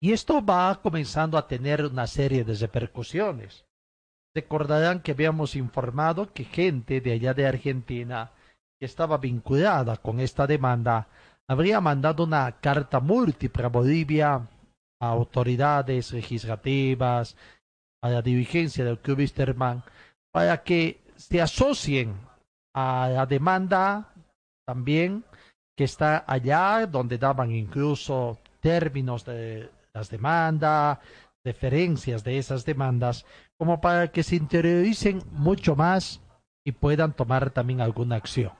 Y 0.00 0.12
esto 0.12 0.44
va 0.44 0.80
comenzando 0.82 1.38
a 1.38 1.46
tener 1.46 1.84
una 1.84 2.06
serie 2.06 2.44
de 2.44 2.54
repercusiones. 2.54 3.64
Recordarán 4.34 5.00
que 5.00 5.12
habíamos 5.12 5.56
informado 5.56 6.32
que 6.32 6.44
gente 6.44 7.00
de 7.00 7.12
allá 7.12 7.34
de 7.34 7.46
Argentina 7.46 8.32
que 8.78 8.86
estaba 8.86 9.18
vinculada 9.18 9.96
con 9.96 10.20
esta 10.20 10.46
demanda 10.46 11.08
habría 11.48 11.80
mandado 11.80 12.24
una 12.24 12.52
carta 12.60 13.00
múltiple 13.00 13.64
a 13.64 13.68
Bolivia, 13.68 14.34
a 15.00 15.08
autoridades 15.08 16.12
legislativas, 16.12 17.36
a 18.02 18.10
la 18.10 18.22
dirigencia 18.22 18.84
del 18.84 18.98
Club 18.98 19.18
Wisterman, 19.18 19.82
para 20.32 20.62
que 20.62 21.00
se 21.16 21.40
asocien 21.40 22.14
a 22.74 23.08
la 23.08 23.26
demanda 23.26 24.12
también 24.66 25.24
que 25.76 25.84
está 25.84 26.24
allá, 26.26 26.86
donde 26.86 27.18
daban 27.18 27.50
incluso 27.50 28.38
términos 28.60 29.24
de 29.24 29.70
las 29.94 30.10
demandas, 30.10 30.98
referencias 31.44 32.22
de 32.22 32.38
esas 32.38 32.64
demandas, 32.64 33.24
como 33.56 33.80
para 33.80 34.08
que 34.12 34.22
se 34.22 34.36
interioricen 34.36 35.22
mucho 35.32 35.74
más 35.74 36.20
y 36.64 36.72
puedan 36.72 37.14
tomar 37.14 37.50
también 37.50 37.80
alguna 37.80 38.16
acción. 38.16 38.52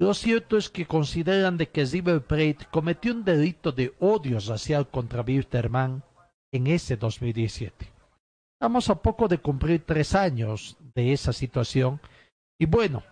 Lo 0.00 0.14
cierto 0.14 0.56
es 0.56 0.70
que 0.70 0.86
consideran 0.86 1.56
de 1.56 1.70
que 1.70 1.84
River 1.84 2.22
Plate 2.22 2.66
cometió 2.70 3.12
un 3.12 3.24
delito 3.24 3.72
de 3.72 3.94
odio 3.98 4.38
racial 4.38 4.88
contra 4.88 5.22
Wisterman 5.22 6.04
en 6.52 6.68
ese 6.68 6.96
2017. 6.96 7.92
Estamos 8.54 8.90
a 8.90 9.02
poco 9.02 9.26
de 9.26 9.38
cumplir 9.38 9.84
tres 9.84 10.14
años 10.14 10.76
de 10.94 11.12
esa 11.12 11.32
situación 11.32 12.00
y 12.60 12.66
bueno, 12.66 13.02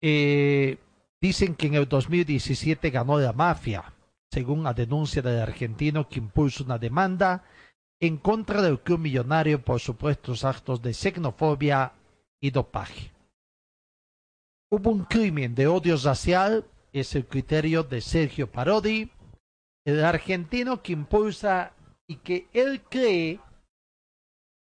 eh, 0.00 0.78
dicen 1.20 1.56
que 1.56 1.66
en 1.66 1.74
el 1.74 1.88
2017 1.88 2.90
ganó 2.90 3.18
la 3.18 3.32
mafia, 3.32 3.92
según 4.30 4.62
la 4.62 4.72
denuncia 4.72 5.20
del 5.20 5.40
argentino 5.40 6.08
que 6.08 6.20
impuso 6.20 6.62
una 6.62 6.78
demanda 6.78 7.42
en 7.98 8.18
contra 8.18 8.62
del 8.62 8.80
club 8.80 9.00
millonario 9.00 9.64
por 9.64 9.80
supuestos 9.80 10.44
actos 10.44 10.80
de 10.80 10.94
xenofobia 10.94 11.92
y 12.40 12.50
dopaje. 12.50 13.13
Hubo 14.74 14.90
un 14.90 15.04
crimen 15.04 15.54
de 15.54 15.68
odio 15.68 15.96
racial, 16.02 16.64
es 16.92 17.14
el 17.14 17.26
criterio 17.26 17.84
de 17.84 18.00
Sergio 18.00 18.50
Parodi, 18.50 19.08
el 19.86 20.04
argentino 20.04 20.82
que 20.82 20.94
impulsa 20.94 21.74
y 22.08 22.16
que 22.16 22.48
él 22.52 22.82
cree 22.82 23.38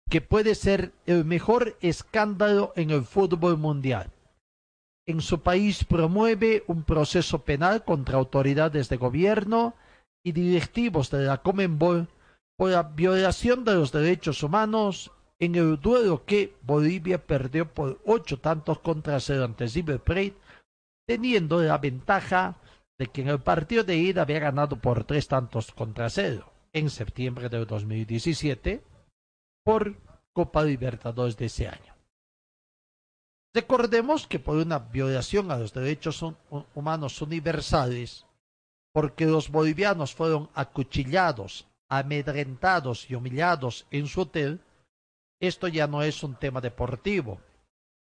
que 0.10 0.22
puede 0.22 0.56
ser 0.56 0.94
el 1.06 1.26
mejor 1.26 1.78
escándalo 1.82 2.74
en 2.76 2.90
el 2.90 3.04
fútbol 3.04 3.60
mundial. 3.60 4.10
En 5.08 5.22
su 5.22 5.42
país 5.42 5.84
promueve 5.84 6.64
un 6.66 6.82
proceso 6.86 7.46
penal 7.46 7.84
contra 7.84 8.18
autoridades 8.18 8.90
de 8.90 8.98
gobierno 8.98 9.76
y 10.26 10.32
directivos 10.32 11.12
de 11.12 11.20
la 11.20 11.44
Comenbol 11.44 12.08
por 12.58 12.72
la 12.72 12.82
violación 12.82 13.64
de 13.64 13.76
los 13.76 13.92
derechos 13.92 14.42
humanos 14.42 15.12
en 15.40 15.56
el 15.56 15.80
duelo 15.80 16.26
que 16.26 16.56
Bolivia 16.62 17.26
perdió 17.26 17.74
por 17.74 18.02
ocho 18.06 18.40
tantos 18.40 18.80
contra 18.80 19.20
cero 19.20 19.46
ante 19.46 19.68
River 19.68 20.02
teniendo 21.08 21.62
la 21.62 21.78
ventaja 21.78 22.58
de 23.00 23.08
que 23.08 23.22
en 23.22 23.30
el 23.30 23.40
partido 23.40 23.84
de 23.84 23.96
ida 23.98 24.22
había 24.22 24.40
ganado 24.40 24.76
por 24.76 25.06
tres 25.06 25.28
tantos 25.28 25.72
contra 25.72 26.10
cero 26.10 26.52
en 26.74 26.90
septiembre 26.90 27.50
del 27.50 27.66
2017 27.66 28.84
por 29.64 29.96
Copa 30.34 30.64
Libertadores 30.64 31.38
de 31.38 31.46
ese 31.46 31.68
año. 31.68 31.96
Recordemos 33.54 34.28
que 34.28 34.40
por 34.40 34.58
una 34.58 34.78
violación 34.78 35.52
a 35.52 35.58
los 35.58 35.74
derechos 35.74 36.24
humanos 36.76 37.22
universales, 37.22 38.26
porque 38.94 39.26
los 39.26 39.50
bolivianos 39.50 40.14
fueron 40.14 40.50
acuchillados, 40.54 41.68
amedrentados 41.90 43.10
y 43.10 43.16
humillados 43.16 43.88
en 43.90 44.08
su 44.08 44.22
hotel, 44.22 44.62
esto 45.40 45.68
ya 45.68 45.88
no 45.88 46.04
es 46.04 46.24
un 46.24 46.36
tema 46.36 46.62
deportivo, 46.62 47.42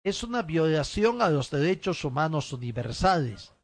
es 0.05 0.23
una 0.23 0.43
violación 0.43 1.23
a 1.23 1.31
los 1.31 1.51
derechos 1.51 2.05
humanos 2.05 2.53
universales. 2.53 3.55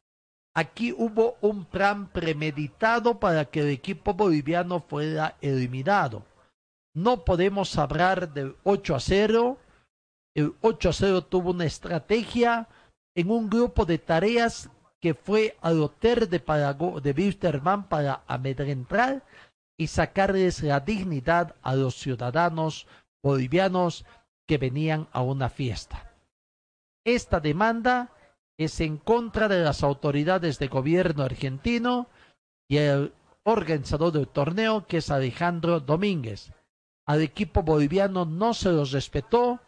Aquí 0.55 0.93
hubo 0.93 1.37
un 1.43 1.65
plan 1.65 2.09
premeditado 2.09 3.21
para 3.21 3.45
que 3.45 3.61
el 3.61 3.69
equipo 3.69 4.15
boliviano 4.15 4.81
fuera 4.81 5.37
eliminado. 5.41 6.25
No 6.95 7.25
podemos 7.25 7.79
hablar 7.79 8.33
del 8.33 8.57
8 8.65 8.95
a 8.97 9.01
0. 9.01 9.59
El 10.35 10.55
8 10.61 10.89
a 10.89 10.93
0 10.93 11.23
tuvo 11.23 11.51
una 11.51 11.67
estrategia 11.67 12.69
en 13.15 13.31
un 13.31 13.49
grupo 13.49 13.85
de 13.85 13.99
tareas 13.99 14.71
que 15.01 15.15
fue 15.15 15.57
al 15.61 15.81
hotel 15.81 16.29
de, 16.29 16.41
Parago 16.41 17.01
de 17.01 17.13
Wisterman 17.13 17.89
para 17.89 18.23
amedrentar 18.27 19.25
y 19.79 19.87
sacarles 19.87 20.63
la 20.63 20.81
dignidad 20.81 21.55
a 21.63 21.75
los 21.75 21.95
ciudadanos 21.95 22.87
bolivianos 23.23 24.05
que 24.47 24.59
venían 24.59 25.09
a 25.13 25.23
una 25.23 25.49
fiesta. 25.49 26.15
Esta 27.05 27.41
demanda 27.41 28.13
es 28.59 28.81
en 28.81 28.99
contra 28.99 29.49
de 29.49 29.63
las 29.63 29.83
autoridades 29.83 30.59
de 30.59 30.69
gobierno 30.69 31.23
argentino 31.23 32.09
y 32.69 32.77
el 32.77 33.13
organizador 33.45 34.13
del 34.13 34.29
torneo, 34.29 34.87
que 34.87 34.99
es 34.99 35.11
Alejandro 35.11 35.81
Domínguez. 35.81 36.53
Al 37.07 37.23
equipo 37.23 37.63
boliviano 37.63 38.25
no 38.25 38.55
se 38.55 38.71
los 38.71 38.93
respetó, 38.93 39.61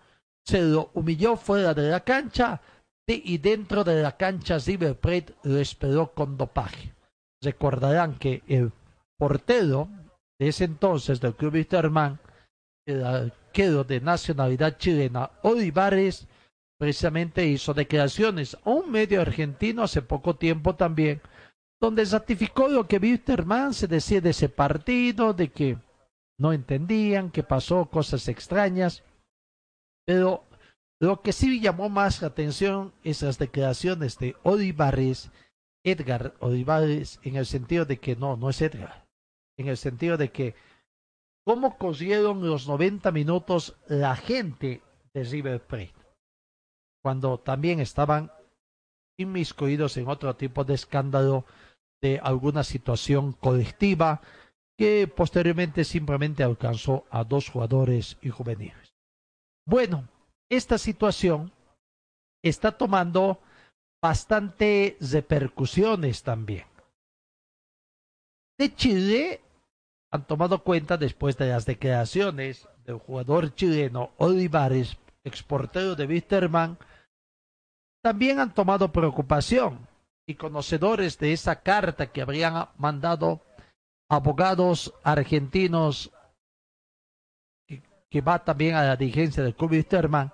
se 0.45 0.62
lo 0.62 0.91
humilló 0.95 1.37
fuera 1.37 1.75
de 1.75 1.91
la 1.91 2.01
cancha 2.01 2.61
y 3.07 3.38
dentro 3.38 3.85
de 3.85 4.03
la 4.03 4.17
cancha 4.17 4.59
River 4.59 4.99
Plate 4.99 5.35
lo 5.43 5.59
esperó 5.59 6.12
con 6.12 6.37
dopaje. 6.37 6.95
recordarán 7.43 8.19
que 8.19 8.43
el 8.47 8.73
portero 9.19 9.88
de 10.38 10.49
ese 10.49 10.65
entonces 10.65 11.21
del 11.21 11.35
Club 11.35 11.55
Wisterman, 11.55 12.21
el 12.87 13.05
arquero 13.05 13.85
de 13.85 14.01
nacionalidad 14.01 14.79
chilena, 14.79 15.31
Olivares, 15.42 16.27
precisamente 16.79 17.47
hizo 17.47 17.75
declaraciones 17.75 18.57
a 18.64 18.71
un 18.71 18.90
medio 18.90 19.21
argentino 19.21 19.85
hace 19.85 20.03
poco 20.03 20.37
tiempo 20.37 20.75
también, 20.75 21.21
donde 21.81 22.05
ratificó 22.05 22.68
lo 22.68 22.87
que 22.87 22.99
Wisterman 22.99 23.75
se 23.75 23.87
decía 23.87 24.21
de 24.21 24.31
ese 24.31 24.49
partido, 24.49 25.33
de 25.33 25.49
que 25.49 25.79
no 26.38 26.53
entendían, 26.53 27.31
que 27.31 27.42
pasó 27.42 27.87
cosas 27.87 28.27
extrañas, 28.29 29.05
pero 30.05 30.45
lo 31.01 31.23
que 31.23 31.33
sí 31.33 31.61
llamó 31.61 31.88
más 31.88 32.23
la 32.23 32.29
atención 32.29 32.92
es 33.05 33.23
las 33.23 33.38
declaraciones 33.38 34.18
de 34.18 34.37
Olivares, 34.42 35.31
Edgar 35.85 36.35
Olivares, 36.40 37.21
en 37.23 37.37
el 37.37 37.47
sentido 37.47 37.85
de 37.85 37.99
que 37.99 38.16
no, 38.16 38.37
no 38.37 38.51
es 38.51 38.61
Edgar, 38.62 39.05
en 39.57 39.68
el 39.68 39.77
sentido 39.77 40.16
de 40.16 40.31
que 40.31 40.55
cómo 41.45 41.77
cogieron 41.77 42.47
los 42.47 42.69
90 42.69 43.11
minutos 43.13 43.77
la 43.89 44.17
gente 44.17 44.83
de 45.15 45.25
River 45.25 45.67
Plate, 45.67 45.95
cuando 47.03 47.39
también 47.39 47.81
estaban 47.81 48.31
inmiscuidos 49.19 49.97
en 49.97 50.09
otro 50.09 50.35
tipo 50.37 50.65
de 50.65 50.75
escándalo 50.75 51.45
de 52.01 52.19
alguna 52.23 52.65
situación 52.65 53.33
colectiva 53.33 54.21
que 54.79 55.07
posteriormente 55.07 55.85
simplemente 55.85 56.43
alcanzó 56.43 57.05
a 57.11 57.25
dos 57.25 57.51
jugadores 57.51 58.17
y 58.23 58.31
juveniles. 58.31 58.95
Bueno, 59.67 60.09
esta 60.51 60.79
situación 60.79 61.53
está 62.43 62.77
tomando 62.77 63.41
bastante 64.03 64.97
repercusiones 65.01 66.23
también. 66.23 66.67
De 68.59 68.75
Chile 68.75 69.41
han 70.12 70.27
tomado 70.27 70.62
cuenta 70.62 70.98
después 70.98 71.38
de 71.38 71.48
las 71.48 71.64
declaraciones 71.64 72.68
del 72.85 72.98
jugador 72.98 73.55
chileno 73.55 74.11
Olivares, 74.18 74.98
exportero 75.25 75.96
de 75.96 76.07
Wisterman, 76.07 76.79
también 78.03 78.38
han 78.38 78.53
tomado 78.53 78.92
preocupación 78.92 79.88
y 80.27 80.35
conocedores 80.35 81.18
de 81.18 81.33
esa 81.33 81.62
carta 81.62 82.12
que 82.12 82.20
habrían 82.20 82.68
mandado 82.77 83.40
abogados 84.11 84.92
argentinos 85.03 86.12
que, 88.11 88.20
va 88.20 88.44
también 88.44 88.75
a 88.75 88.85
la 88.85 88.96
dirigencia 88.96 89.42
del 89.42 89.55
Club 89.55 89.70
Wisterman, 89.70 90.31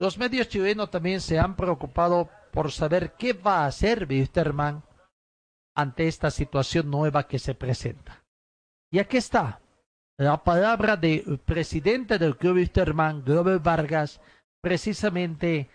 los 0.00 0.16
medios 0.16 0.48
chilenos 0.48 0.90
también 0.90 1.20
se 1.20 1.38
han 1.38 1.54
preocupado 1.54 2.30
por 2.50 2.72
saber 2.72 3.12
qué 3.12 3.34
va 3.34 3.64
a 3.64 3.66
hacer 3.66 4.06
Wisterman 4.08 4.82
ante 5.76 6.08
esta 6.08 6.30
situación 6.30 6.90
nueva 6.90 7.28
que 7.28 7.38
se 7.38 7.54
presenta. 7.54 8.21
Y 8.92 8.98
aquí 8.98 9.16
está 9.16 9.58
la 10.18 10.44
palabra 10.44 10.98
del 10.98 11.38
presidente 11.38 12.18
del 12.18 12.36
Club 12.36 12.56
Wisterman, 12.56 13.24
Glover 13.24 13.58
Vargas, 13.58 14.20
precisamente 14.60 15.70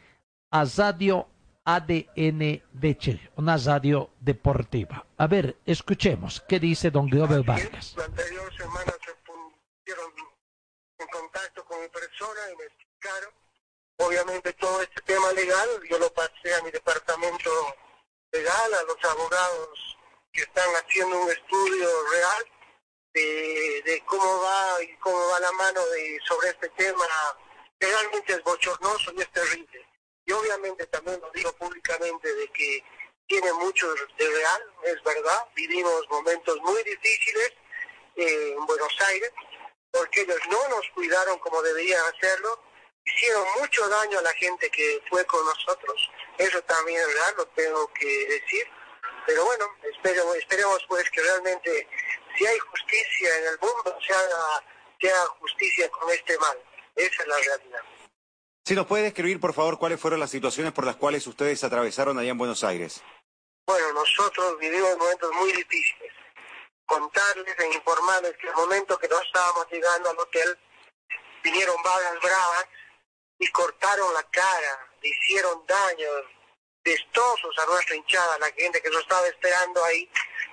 a 0.52 0.66
Radio 0.78 1.28
ADN 1.66 2.62
de 2.72 2.98
Chile, 3.00 3.32
una 3.36 3.58
radio 3.58 4.12
deportiva. 4.20 5.04
A 5.18 5.26
ver, 5.26 5.58
escuchemos 5.66 6.42
qué 6.48 6.60
dice 6.60 6.92
don 6.92 7.10
Glover 7.10 7.42
Vargas. 7.42 7.96
La 7.98 8.06
anterior 8.06 8.56
semana 8.56 8.94
se 9.04 9.12
pusieron 9.26 10.14
en 11.00 11.08
contacto 11.08 11.66
con 11.66 11.82
mi 11.82 11.90
persona 11.90 12.40
y 12.54 12.56
me 12.56 12.66
explicaron. 12.66 13.34
Obviamente 13.98 14.54
todo 14.54 14.80
este 14.84 15.02
tema 15.02 15.32
legal, 15.34 15.68
yo 15.90 15.98
lo 15.98 16.14
pasé 16.14 16.54
a 16.54 16.64
mi 16.64 16.70
departamento 16.70 17.50
legal, 18.32 18.74
a 18.76 18.84
los 18.84 19.12
abogados 19.12 19.98
que 20.32 20.42
están 20.42 20.70
haciendo 20.76 21.20
un 21.20 21.32
estudio 21.32 21.88
real 22.14 22.57
de, 23.20 24.04
cómo 24.06 24.42
va 24.42 24.84
y 24.84 24.96
cómo 24.98 25.18
va 25.30 25.40
la 25.40 25.52
mano 25.54 25.86
de 25.88 26.20
sobre 26.28 26.50
este 26.50 26.70
tema. 26.70 27.06
Realmente 27.80 28.34
es 28.34 28.44
bochornoso 28.44 29.12
y 29.16 29.22
es 29.22 29.32
terrible. 29.32 29.86
Y 30.26 30.32
obviamente 30.32 30.86
también 30.88 31.20
lo 31.22 31.32
digo 31.32 31.52
públicamente 31.54 32.34
de 32.34 32.48
que 32.50 32.84
tiene 33.28 33.52
mucho 33.54 33.94
de 33.94 34.28
real, 34.28 34.74
es 34.84 35.04
verdad. 35.04 35.48
Vivimos 35.56 36.10
momentos 36.10 36.58
muy 36.62 36.82
difíciles 36.84 37.54
eh, 38.16 38.56
en 38.58 38.66
Buenos 38.66 39.02
Aires 39.08 39.32
porque 39.92 40.22
ellos 40.22 40.40
no 40.50 40.68
nos 40.70 40.88
cuidaron 40.94 41.40
como 41.40 41.62
deberían 41.62 42.02
hacerlo. 42.14 42.62
Hicieron 43.06 43.46
mucho 43.60 43.88
daño 43.88 44.20
a 44.20 44.22
la 44.22 44.34
gente 44.34 44.70
que 44.70 45.02
fue 45.10 45.26
con 45.26 45.44
nosotros. 45.46 46.12
Eso 46.38 46.62
también 46.64 47.00
es 47.00 47.14
real, 47.14 47.34
lo 47.38 47.48
tengo 47.48 47.94
que 47.94 48.28
decir. 48.28 48.68
Pero 49.26 49.44
bueno, 49.46 49.66
espero, 49.94 50.34
esperemos 50.36 50.84
pues 50.88 51.10
que 51.10 51.22
realmente 51.22 51.88
si 52.38 52.45
hay 52.45 52.60
justicia 52.60 53.38
en 53.39 53.47
el 53.47 53.60
mundo, 53.60 54.00
se 54.06 54.13
haga, 54.13 54.63
se 55.00 55.10
haga 55.10 55.26
justicia 55.39 55.89
con 55.89 56.10
este 56.12 56.38
mal. 56.38 56.58
Esa 56.95 57.21
es 57.21 57.28
la 57.28 57.38
realidad. 57.38 57.82
Si 58.65 58.76
nos 58.76 58.86
puede 58.86 59.04
describir, 59.04 59.39
por 59.39 59.54
favor, 59.54 59.80
cuáles 59.80 60.00
fueron 60.00 60.19
las 60.19 60.30
situaciones 60.30 60.73
por 60.73 60.86
las 60.86 60.97
cuales 60.97 61.26
ustedes 61.26 61.63
atravesaron 61.63 62.19
allá 62.19 62.32
en 62.32 62.38
Buenos 62.38 62.63
Aires. 62.63 63.02
Bueno, 63.65 63.93
nosotros 63.93 64.60
vivimos 64.60 64.97
momentos 64.97 65.32
muy 65.34 65.52
difíciles. 65.52 66.13
Contarles 66.86 67.56
e 67.60 67.73
informarles 67.73 68.36
que 68.38 68.47
el 68.47 68.56
momento 68.56 68.97
que 68.97 69.08
nos 69.08 69.21
estábamos 69.21 69.67
llegando 69.71 70.10
al 70.10 70.19
hotel, 70.19 70.58
vinieron 71.43 71.76
balas 71.84 72.21
bravas 72.21 72.67
y 73.39 73.47
cortaron 73.52 74.13
la 74.13 74.23
cara, 74.23 74.89
le 75.02 75.10
hicieron 75.10 75.65
daños 75.65 76.23
destosos 76.88 77.58
a 77.60 77.65
nuestra 77.65 77.95
hinchada, 77.95 78.39
la 78.39 78.52
gente 78.52 78.82
que 78.82 78.89
nos 78.89 79.02
estaba 79.02 79.28
esperando 79.28 79.84
ahí, 79.84 80.10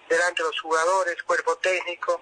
delante 0.09 0.43
de 0.43 0.49
los 0.49 0.61
jugadores, 0.61 1.23
cuerpo 1.23 1.57
técnico. 1.59 2.21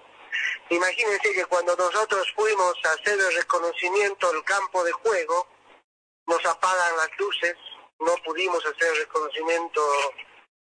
Imagínense 0.69 1.33
que 1.33 1.45
cuando 1.45 1.75
nosotros 1.75 2.31
fuimos 2.35 2.75
a 2.85 2.91
hacer 2.91 3.19
el 3.19 3.35
reconocimiento 3.35 4.31
del 4.31 4.43
campo 4.43 4.83
de 4.83 4.91
juego, 4.91 5.47
nos 6.27 6.45
apagan 6.45 6.97
las 6.97 7.09
luces, 7.17 7.55
no 7.99 8.15
pudimos 8.23 8.63
hacer 8.65 8.87
el 8.93 8.97
reconocimiento 8.97 9.81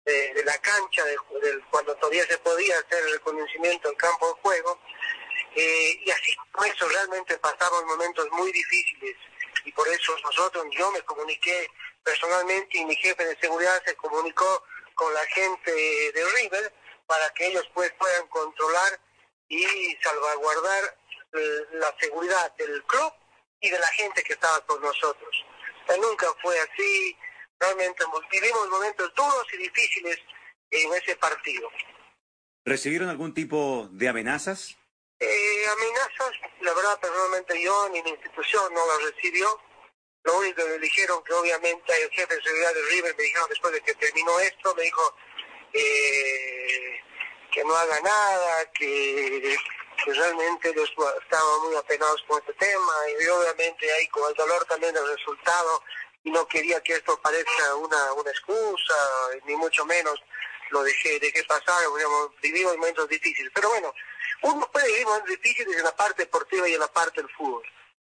de, 0.06 0.34
de 0.34 0.44
la 0.46 0.58
cancha, 0.60 1.04
de, 1.04 1.18
de, 1.42 1.62
cuando 1.70 1.96
todavía 1.96 2.26
se 2.26 2.38
podía 2.38 2.76
hacer 2.80 3.04
el 3.04 3.14
reconocimiento 3.14 3.90
del 3.90 3.98
campo 3.98 4.28
de 4.28 4.42
juego, 4.42 4.80
eh, 5.56 6.02
y 6.06 6.12
así 6.12 6.36
con 6.52 6.66
eso 6.66 6.88
realmente 6.88 7.38
pasamos 7.38 7.84
momentos 7.86 8.28
muy 8.32 8.52
difíciles, 8.52 9.16
y 9.66 9.72
por 9.74 9.88
eso 9.90 10.16
nosotros, 10.24 10.66
yo 10.72 10.92
me 10.92 11.02
comuniqué 11.02 11.70
personalmente 12.04 12.78
y 12.78 12.86
mi 12.86 12.96
jefe 12.96 13.26
de 13.26 13.38
seguridad 13.40 13.82
se 13.86 13.96
comunicó 13.96 14.64
con 14.96 15.14
la 15.14 15.26
gente 15.28 15.72
de 15.72 16.26
River 16.42 16.74
para 17.08 17.30
que 17.34 17.48
ellos 17.48 17.70
pues 17.74 17.92
puedan 17.94 18.28
controlar 18.28 19.00
y 19.48 19.96
salvaguardar 20.02 20.98
eh, 21.34 21.66
la 21.74 21.94
seguridad 22.00 22.56
del 22.56 22.84
club 22.84 23.14
y 23.60 23.70
de 23.70 23.80
la 23.80 23.88
gente 23.88 24.24
que 24.24 24.34
estaba 24.34 24.60
con 24.66 24.82
nosotros. 24.82 25.46
Nunca 26.02 26.28
fue 26.42 26.56
así, 26.60 27.18
realmente 27.60 28.04
vivimos 28.32 28.70
momentos 28.70 29.14
duros 29.16 29.46
y 29.54 29.58
difíciles 29.58 30.18
en 30.72 30.94
ese 30.94 31.16
partido. 31.18 31.70
¿Recibieron 32.66 33.10
algún 33.10 33.34
tipo 33.34 33.90
de 33.92 34.08
amenazas? 34.08 34.78
Eh, 35.20 35.66
amenazas, 35.68 36.32
la 36.62 36.74
verdad, 36.74 37.00
personalmente 37.00 37.62
yo 37.62 37.90
ni 37.90 38.02
la 38.02 38.10
institución 38.10 38.74
no 38.74 38.82
las 38.88 39.14
recibió. 39.14 39.60
Lo 40.24 40.38
único 40.38 40.56
que 40.56 40.70
me 40.70 40.78
dijeron 40.80 41.24
que 41.24 41.34
obviamente 41.34 42.02
el 42.02 42.10
jefe 42.12 42.36
de 42.36 42.42
seguridad 42.42 42.74
de 42.74 42.82
River 42.84 43.16
me 43.18 43.24
dijeron 43.24 43.50
después 43.50 43.74
de 43.74 43.82
que 43.82 43.94
terminó 43.96 44.40
esto, 44.40 44.74
me 44.76 44.84
dijo 44.84 45.16
eh, 45.74 47.02
que 47.52 47.64
no 47.64 47.76
haga 47.76 48.00
nada, 48.00 48.72
que, 48.72 49.58
realmente 50.06 50.70
ellos 50.70 50.90
estaban 50.90 51.62
muy 51.64 51.76
apenados 51.76 52.22
con 52.28 52.38
este 52.40 52.54
tema 52.54 52.94
y 53.22 53.26
obviamente 53.28 53.90
ahí 53.94 54.08
con 54.08 54.30
el 54.30 54.36
dolor 54.36 54.66
también 54.66 54.94
del 54.94 55.08
resultado 55.08 55.82
y 56.24 56.32
no 56.32 56.46
quería 56.48 56.82
que 56.82 56.94
esto 56.94 57.18
parezca 57.22 57.76
una, 57.76 58.14
una 58.14 58.30
excusa, 58.32 58.96
ni 59.46 59.56
mucho 59.56 59.86
menos 59.86 60.22
lo 60.72 60.84
dejé, 60.84 61.20
dejé 61.20 61.44
pasar, 61.44 61.80
digamos, 61.96 62.32
vivimos 62.42 62.76
momentos 62.78 63.08
difíciles. 63.08 63.52
Pero 63.54 63.70
bueno, 63.70 63.94
uno 64.42 64.70
puede 64.72 64.88
vivir 64.88 65.06
momentos 65.06 65.30
difíciles 65.30 65.78
en 65.78 65.84
la 65.84 65.96
parte 65.96 66.24
deportiva 66.24 66.68
y 66.68 66.74
en 66.74 66.80
la 66.80 66.92
parte 66.92 67.22
del 67.22 67.30
fútbol, 67.32 67.64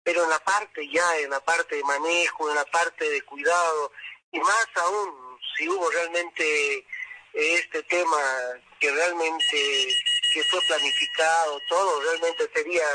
pero 0.04 0.24
en 0.24 0.30
la 0.30 0.38
parte 0.40 0.88
ya, 0.88 1.18
en 1.18 1.30
la 1.30 1.40
parte 1.40 1.76
de 1.76 1.84
manejo, 1.84 2.48
en 2.48 2.56
la 2.56 2.64
parte 2.66 3.08
de 3.08 3.22
cuidado, 3.22 3.92
y 4.32 4.40
más 4.40 4.66
aún 4.76 5.38
si 5.56 5.68
hubo 5.68 5.90
realmente 5.90 6.86
este 7.32 7.82
tema 7.84 8.18
que 8.80 8.90
realmente 8.90 9.94
que 10.34 10.42
fue 10.44 10.60
planificado, 10.66 11.60
todo 11.68 12.00
realmente 12.00 12.50
sería 12.54 12.86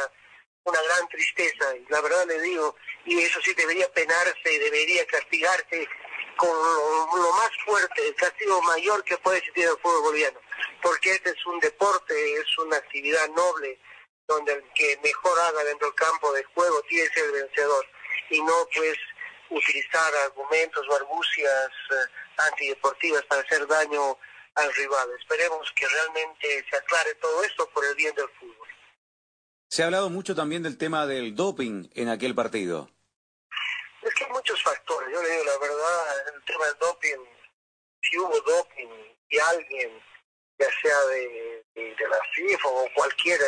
una 0.63 0.81
gran 0.81 1.07
tristeza, 1.07 1.75
y 1.77 1.85
la 1.89 2.01
verdad 2.01 2.25
le 2.27 2.41
digo, 2.41 2.75
y 3.05 3.19
eso 3.19 3.39
sí 3.41 3.53
debería 3.53 3.91
penarse 3.93 4.53
y 4.53 4.57
debería 4.57 5.05
castigarse 5.05 5.87
con 6.35 6.49
lo, 6.49 7.17
lo, 7.17 7.31
más 7.33 7.49
fuerte, 7.65 8.07
el 8.07 8.15
castigo 8.15 8.61
mayor 8.63 9.03
que 9.03 9.17
puede 9.17 9.37
existir 9.37 9.65
el 9.65 9.77
fútbol 9.77 10.01
boliviano, 10.01 10.39
porque 10.81 11.11
este 11.11 11.29
es 11.29 11.45
un 11.45 11.59
deporte, 11.59 12.33
es 12.33 12.57
una 12.57 12.77
actividad 12.77 13.29
noble, 13.29 13.79
donde 14.27 14.53
el 14.53 14.63
que 14.73 14.99
mejor 15.03 15.39
haga 15.39 15.63
dentro 15.63 15.87
del 15.87 15.95
campo 15.95 16.31
de 16.33 16.43
juego 16.43 16.81
tiene 16.89 17.07
que 17.09 17.13
ser 17.13 17.25
el 17.25 17.43
vencedor, 17.43 17.85
y 18.29 18.41
no 18.41 18.53
pues 18.75 18.97
utilizar 19.49 20.13
argumentos 20.25 20.85
o 20.89 20.95
argucias 20.95 21.71
eh, 21.91 21.95
antideportivas 22.49 23.23
para 23.25 23.41
hacer 23.41 23.65
daño 23.67 24.17
al 24.55 24.73
rival. 24.73 25.09
Esperemos 25.19 25.71
que 25.75 25.87
realmente 25.87 26.65
se 26.69 26.77
aclare 26.77 27.15
todo 27.15 27.43
esto 27.43 27.69
por 27.69 27.85
el 27.85 27.95
bien 27.95 28.13
del 28.15 28.29
fútbol. 28.39 28.67
Se 29.69 29.83
ha 29.83 29.85
hablado 29.85 30.09
mucho 30.09 30.35
también 30.35 30.63
del 30.63 30.77
tema 30.77 31.05
del 31.05 31.35
doping 31.35 31.89
en 31.93 32.09
aquel 32.09 32.33
partido. 32.33 32.89
Es 34.01 34.13
que 34.13 34.23
hay 34.23 34.31
muchos 34.31 34.61
factores. 34.63 35.09
Yo 35.11 35.21
le 35.21 35.29
digo 35.29 35.43
la 35.43 35.57
verdad, 35.57 36.35
el 36.35 36.43
tema 36.45 36.65
del 36.65 36.77
doping, 36.79 37.25
si 38.01 38.17
hubo 38.17 38.39
doping 38.41 38.87
y 39.29 39.39
alguien, 39.39 40.01
ya 40.59 40.67
sea 40.81 40.99
de, 41.05 41.63
de, 41.75 42.07
la 42.07 42.19
FIFA 42.33 42.67
o 42.67 42.89
cualquiera, 42.95 43.45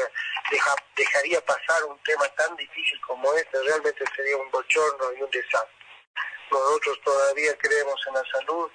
deja, 0.51 0.75
dejaría 0.95 1.43
pasar 1.45 1.83
un 1.85 1.97
tema 2.03 2.27
tan 2.35 2.55
difícil 2.55 2.99
como 3.01 3.33
este, 3.33 3.61
realmente 3.63 4.03
sería 4.15 4.37
un 4.37 4.51
bochorno 4.51 5.13
y 5.17 5.21
un 5.21 5.31
desastre. 5.31 5.73
Nosotros 6.51 6.99
todavía 7.03 7.57
creemos 7.57 7.99
en 8.07 8.13
la 8.13 8.23
salud 8.25 8.69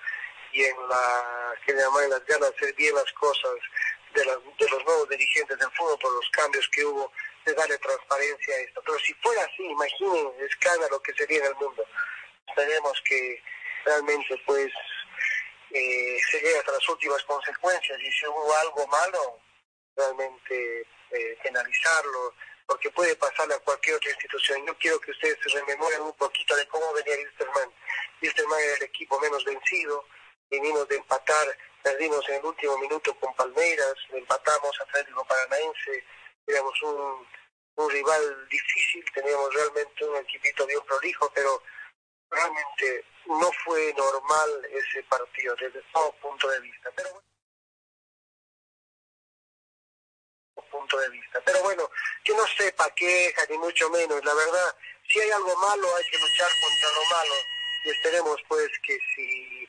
y 0.53 0.65
en 0.65 0.89
la 0.89 1.55
que 1.67 1.73
en 1.73 1.79
las 1.79 2.25
ganas 2.27 2.51
de 2.51 2.57
hacer 2.57 2.75
bien 2.75 2.95
las 2.95 3.13
cosas 3.15 3.51
de, 4.15 4.25
las, 4.25 4.37
de 4.59 4.69
los 4.69 4.85
nuevos 4.85 5.09
dirigentes 5.09 5.59
del 5.59 5.71
fútbol 5.73 5.99
por 5.99 6.13
los 6.13 6.29
cambios 6.31 6.69
que 6.69 6.85
hubo 6.85 7.11
de 7.45 7.53
darle 7.55 7.77
transparencia 7.79 8.55
a 8.55 8.59
esto. 8.61 8.83
Pero 8.85 8.99
si 9.01 9.15
fuera 9.15 9.43
así, 9.43 9.65
imaginen 9.65 10.33
el 10.39 10.47
escándalo 10.47 11.01
que 11.03 11.13
sería 11.15 11.39
en 11.39 11.47
el 11.47 11.55
mundo. 11.57 11.85
Esperemos 12.49 13.03
que 13.05 13.43
realmente 13.85 14.41
pues 14.47 14.73
eh, 15.75 16.19
se 16.31 16.41
llegue 16.41 16.57
hasta 16.57 16.71
las 16.71 16.89
últimas 16.89 17.21
consecuencias 17.25 18.01
y 18.01 18.13
si 18.13 18.27
hubo 18.29 18.55
algo 18.55 18.87
malo, 18.87 19.41
realmente 19.97 20.87
eh, 21.11 21.39
penalizarlo, 21.43 22.33
porque 22.65 22.91
puede 22.93 23.17
pasarle 23.17 23.55
a 23.55 23.59
cualquier 23.59 23.97
otra 23.97 24.11
institución. 24.11 24.65
Yo 24.65 24.79
quiero 24.79 25.01
que 25.01 25.11
ustedes 25.11 25.37
se 25.43 25.59
rememoren 25.59 26.03
un 26.03 26.13
poquito 26.13 26.55
de 26.55 26.67
cómo 26.69 26.93
venía 26.93 27.17
Wilstermann. 27.17 27.75
Wilstermann 28.23 28.61
era 28.61 28.75
el 28.77 28.83
equipo 28.85 29.19
menos 29.19 29.45
vencido, 29.45 30.07
venimos 30.49 30.87
de 30.87 30.97
empatar, 30.97 31.59
perdimos 31.83 32.27
en 32.29 32.37
el 32.37 32.45
último 32.45 32.79
minuto 32.79 33.13
con 33.19 33.35
Palmeiras, 33.35 33.95
empatamos 34.11 34.81
a 34.81 34.85
Atlético 34.85 35.27
Paranaense, 35.27 36.05
éramos 36.47 36.83
un 36.83 37.91
rival 37.91 38.49
difícil, 38.49 39.05
teníamos 39.13 39.53
realmente 39.53 40.05
un 40.05 40.17
equipito 40.19 40.65
bien 40.67 40.81
prolijo, 40.87 41.33
pero 41.35 41.61
realmente 42.35 43.05
no 43.27 43.51
fue 43.65 43.95
normal 43.95 44.69
ese 44.71 45.03
partido 45.05 45.55
desde 45.57 45.83
todo 45.93 46.13
punto 46.21 46.49
de 46.51 46.61
vista. 46.61 46.91
Pero 46.95 47.11
bueno, 47.13 47.25
punto 50.75 50.99
de 50.99 51.09
vista. 51.11 51.41
Pero 51.45 51.63
bueno, 51.63 51.91
que 52.25 52.35
no 52.35 52.47
sepa 52.47 52.91
queja, 52.95 53.43
ni 53.49 53.59
mucho 53.59 53.89
menos. 53.91 54.25
La 54.25 54.35
verdad, 54.35 54.77
si 55.09 55.21
hay 55.21 55.31
algo 55.31 55.57
malo, 55.57 55.97
hay 55.97 56.05
que 56.11 56.19
luchar 56.19 56.51
contra 56.61 56.91
lo 56.91 57.05
malo. 57.17 57.35
Y 57.85 57.91
esperemos, 57.91 58.41
pues, 58.49 58.71
que 58.87 58.99
si 59.15 59.69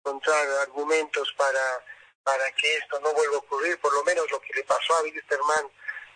encontrar 0.00 0.46
argumentos 0.60 1.32
para, 1.36 1.84
para 2.22 2.50
que 2.52 2.76
esto 2.76 3.00
no 3.00 3.12
vuelva 3.14 3.36
a 3.36 3.38
ocurrir, 3.38 3.80
por 3.80 3.92
lo 3.94 4.04
menos 4.04 4.30
lo 4.30 4.40
que 4.40 4.52
le 4.54 4.64
pasó 4.64 4.94
a 4.94 5.02
Wilstermann, 5.02 5.70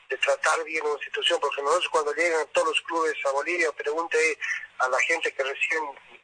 de 0.09 0.17
tratar 0.17 0.65
bien 0.65 0.85
una 0.85 0.95
institución, 0.95 1.39
porque 1.41 1.63
nosotros 1.63 1.89
cuando 1.91 2.15
llegan 2.15 2.47
todos 2.53 2.69
los 2.69 2.81
clubes 2.83 3.15
a 3.27 3.31
Bolivia, 3.33 3.71
pregunte 3.73 4.39
a 4.79 4.89
la 4.89 4.99
gente 5.01 5.33
que 5.33 5.43
recién 5.43 5.83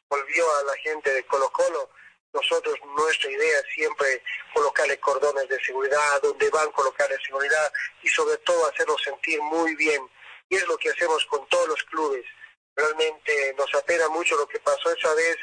volvió, 0.08 0.56
a 0.56 0.62
la 0.64 0.76
gente 0.78 1.12
de 1.12 1.24
Colo 1.26 1.50
Colo, 1.50 1.90
nosotros, 2.34 2.74
nuestra 2.96 3.30
idea 3.30 3.58
es 3.60 3.74
siempre 3.74 4.22
colocarle 4.52 4.98
cordones 4.98 5.48
de 5.48 5.64
seguridad, 5.64 6.20
donde 6.20 6.50
van 6.50 6.70
colocarle 6.72 7.16
seguridad 7.24 7.72
y 8.02 8.08
sobre 8.08 8.36
todo 8.38 8.66
hacerlos 8.66 9.00
sentir 9.02 9.40
muy 9.40 9.76
bien. 9.76 10.02
Y 10.48 10.56
es 10.56 10.66
lo 10.66 10.76
que 10.76 10.90
hacemos 10.90 11.24
con 11.26 11.46
todos 11.48 11.68
los 11.68 11.82
clubes. 11.84 12.24
Realmente 12.74 13.54
nos 13.56 13.72
apena 13.74 14.08
mucho 14.08 14.36
lo 14.36 14.48
que 14.48 14.58
pasó 14.58 14.90
esa 14.90 15.14
vez 15.14 15.36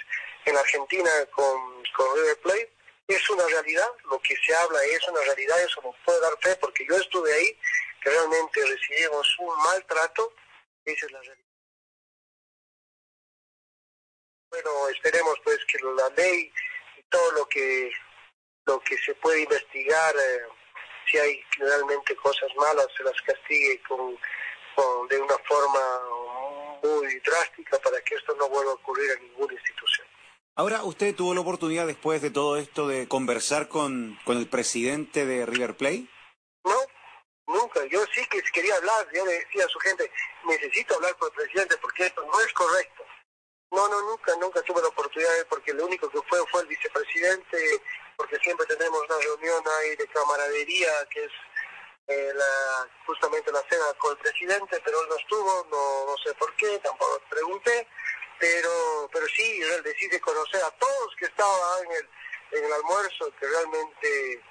en 0.44 0.58
Argentina 0.58 1.10
con, 1.32 1.82
con 1.96 2.14
River 2.18 2.40
Plate. 2.42 2.74
Es 3.08 3.30
una 3.30 3.46
realidad, 3.48 3.88
lo 4.10 4.20
que 4.22 4.36
se 4.46 4.54
habla 4.54 4.84
es 4.84 5.08
una 5.08 5.22
realidad, 5.22 5.64
eso 5.64 5.82
nos 5.82 5.96
puede 6.06 6.20
dar 6.20 6.38
fe 6.42 6.56
porque 6.58 6.86
yo 6.86 6.98
estuve 6.98 7.34
ahí, 7.34 7.58
que 8.02 8.10
realmente 8.10 8.66
recibimos 8.66 9.28
un 9.40 9.56
maltrato, 9.64 10.34
esa 10.86 11.06
es 11.06 11.12
la 11.12 11.22
realidad. 11.22 11.48
Bueno, 14.50 14.90
esperemos 14.90 15.40
pues 15.44 15.60
que 15.66 15.78
la 15.80 16.10
ley 16.10 16.52
todo 17.10 17.32
lo 17.34 17.46
que 17.48 17.92
lo 18.66 18.80
que 18.82 18.98
se 18.98 19.14
puede 19.16 19.44
investigar 19.44 20.16
eh, 20.16 20.42
si 21.10 21.18
hay 21.18 21.44
realmente 21.58 22.16
cosas 22.16 22.50
malas 22.56 22.88
se 22.96 23.04
las 23.04 23.20
castigue 23.22 23.82
con, 23.88 24.18
con, 24.76 25.08
de 25.08 25.20
una 25.20 25.38
forma 25.40 25.80
muy 26.84 27.20
drástica 27.20 27.80
para 27.80 28.02
que 28.02 28.16
esto 28.16 28.36
no 28.36 28.50
vuelva 28.50 28.72
a 28.72 28.76
ocurrir 28.76 29.12
en 29.12 29.24
ninguna 29.28 29.54
institución. 29.54 30.08
Ahora, 30.56 30.84
¿usted 30.84 31.16
tuvo 31.16 31.34
la 31.34 31.42
oportunidad 31.42 31.88
después 31.88 32.22
de 32.22 32.30
todo 32.30 32.58
esto 32.58 32.88
de 32.88 33.08
conversar 33.08 33.68
con, 33.68 34.20
con 34.26 34.38
el 34.38 34.48
presidente 34.48 35.26
de 35.26 35.46
River 35.46 35.76
Plate? 35.76 36.06
No, 36.64 36.76
nunca. 37.52 37.84
Yo 37.86 38.04
sí 38.14 38.26
que 38.28 38.42
quería 38.52 38.76
hablar, 38.76 39.08
yo 39.14 39.26
le 39.26 39.34
decía 39.40 39.66
a 39.66 39.70
su 39.70 39.80
gente, 39.80 40.12
necesito 40.46 40.96
hablar 40.96 41.16
con 41.18 41.30
el 41.30 41.36
presidente 41.36 41.78
porque 41.78 42.06
esto 42.06 42.26
no 42.26 42.40
es 42.40 42.54
correcto. 42.54 43.06
No, 43.72 43.88
no, 43.88 44.02
nunca, 44.02 44.36
nunca 44.36 44.62
tuve 44.64 44.82
la 44.82 44.90
oportunidad, 44.90 45.48
porque 45.48 45.74
lo 45.74 45.86
único 45.86 46.10
que 46.10 46.22
fue 46.28 46.46
fue 46.48 46.62
el 46.62 46.68
vicepresidente, 46.68 47.82
porque 48.18 48.38
siempre 48.40 48.66
tenemos 48.66 49.02
una 49.08 49.18
reunión 49.18 49.64
ahí 49.80 49.96
de 49.96 50.08
camaradería, 50.08 50.92
que 51.10 51.24
es 51.24 51.32
eh, 52.08 52.34
la, 52.34 52.90
justamente 53.06 53.50
la 53.52 53.64
cena 53.70 53.86
con 53.98 54.12
el 54.12 54.18
presidente, 54.18 54.82
pero 54.84 55.02
él 55.02 55.08
no 55.08 55.16
estuvo, 55.16 55.68
no, 55.72 56.06
no 56.06 56.18
sé 56.18 56.34
por 56.34 56.54
qué, 56.58 56.80
tampoco 56.80 57.22
pregunté, 57.30 57.88
pero 58.40 59.10
pero 59.14 59.26
sí, 59.28 59.62
él 59.62 59.84
decide 59.84 60.20
conocer 60.20 60.62
a 60.64 60.72
todos 60.72 61.16
que 61.18 61.26
estaban 61.26 61.86
en 61.86 61.92
el, 61.92 62.10
en 62.60 62.66
el 62.66 62.74
almuerzo, 62.74 63.32
que 63.40 63.48
realmente 63.48 64.44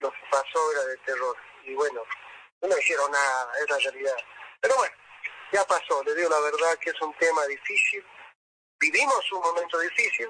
lo 0.00 0.10
que 0.10 0.18
pasó 0.30 0.72
era 0.72 0.84
de 0.86 0.96
terror. 0.98 1.36
Y 1.64 1.74
bueno, 1.74 2.02
no 2.68 2.78
hicieron 2.78 3.10
nada, 3.10 3.52
es 3.62 3.70
la 3.70 3.78
realidad. 3.78 4.16
Pero 4.60 4.76
bueno, 4.76 4.94
ya 5.52 5.64
pasó, 5.66 6.02
le 6.04 6.14
digo 6.14 6.28
la 6.28 6.40
verdad 6.40 6.78
que 6.80 6.90
es 6.90 7.00
un 7.00 7.14
tema 7.18 7.44
difícil, 7.46 8.04
vivimos 8.80 9.32
un 9.32 9.40
momento 9.40 9.78
difícil, 9.78 10.28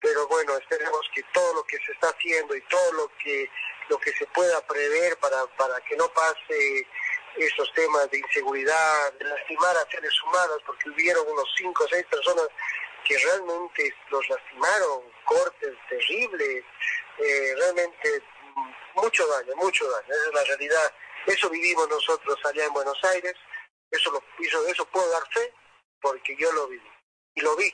pero 0.00 0.26
bueno, 0.28 0.56
esperemos 0.56 1.00
que 1.14 1.22
todo 1.32 1.54
lo 1.54 1.64
que 1.64 1.78
se 1.78 1.92
está 1.92 2.08
haciendo 2.08 2.54
y 2.54 2.60
todo 2.62 2.92
lo 2.92 3.08
que 3.18 3.50
lo 3.88 3.98
que 3.98 4.12
se 4.12 4.26
pueda 4.26 4.60
prever 4.66 5.16
para, 5.18 5.46
para 5.56 5.80
que 5.82 5.96
no 5.96 6.08
pase 6.08 6.86
estos 7.36 7.72
temas 7.74 8.10
de 8.10 8.18
inseguridad, 8.18 9.12
de 9.14 9.26
lastimar 9.26 9.76
a 9.76 9.90
seres 9.90 10.22
humanos, 10.22 10.58
porque 10.66 10.90
hubieron 10.90 11.26
unos 11.28 11.48
cinco 11.56 11.84
o 11.84 11.88
seis 11.88 12.04
personas 12.06 12.48
que 13.04 13.16
realmente 13.18 13.94
los 14.10 14.28
lastimaron, 14.28 15.02
cortes 15.24 15.74
terribles, 15.88 16.64
eh, 17.18 17.54
realmente 17.56 18.22
mucho 18.94 19.26
daño, 19.28 19.54
mucho 19.56 19.88
daño, 19.88 20.08
esa 20.08 20.28
es 20.28 20.34
la 20.34 20.44
realidad. 20.44 20.94
Eso 21.26 21.50
vivimos 21.50 21.88
nosotros 21.88 22.38
allá 22.44 22.64
en 22.64 22.72
Buenos 22.72 23.02
Aires, 23.04 23.34
eso 23.90 24.10
lo 24.12 24.22
hizo, 24.38 24.66
eso 24.68 24.84
puedo 24.86 25.10
dar 25.10 25.22
fe, 25.32 25.52
porque 26.00 26.36
yo 26.36 26.52
lo 26.52 26.68
viví 26.68 26.90
y 27.34 27.40
lo 27.40 27.56
vi. 27.56 27.72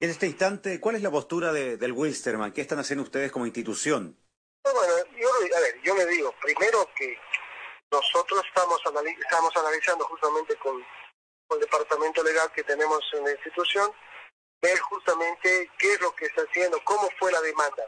En 0.00 0.10
este 0.10 0.26
instante, 0.26 0.80
¿cuál 0.80 0.96
es 0.96 1.02
la 1.02 1.10
postura 1.10 1.52
de, 1.52 1.76
del 1.76 1.92
Wilstermann? 1.92 2.52
¿Qué 2.52 2.60
están 2.60 2.80
haciendo 2.80 3.04
ustedes 3.04 3.30
como 3.30 3.46
institución? 3.46 4.16
Bueno, 4.64 4.80
yo, 5.16 5.28
a 5.56 5.60
ver, 5.60 5.80
yo 5.82 5.94
le 5.94 6.06
digo, 6.06 6.34
primero 6.42 6.88
que 6.96 7.16
nosotros 7.90 8.42
estamos, 8.48 8.80
analiz 8.86 9.16
estamos 9.18 9.56
analizando 9.56 10.04
justamente 10.06 10.56
con, 10.56 10.84
con, 11.46 11.58
el 11.58 11.60
departamento 11.60 12.24
legal 12.24 12.50
que 12.52 12.64
tenemos 12.64 13.00
en 13.12 13.24
la 13.24 13.30
institución, 13.30 13.92
ver 14.60 14.78
justamente 14.80 15.70
qué 15.78 15.92
es 15.92 16.00
lo 16.00 16.12
que 16.16 16.26
está 16.26 16.42
haciendo, 16.42 16.82
cómo 16.84 17.08
fue 17.18 17.30
la 17.30 17.40
demanda. 17.40 17.84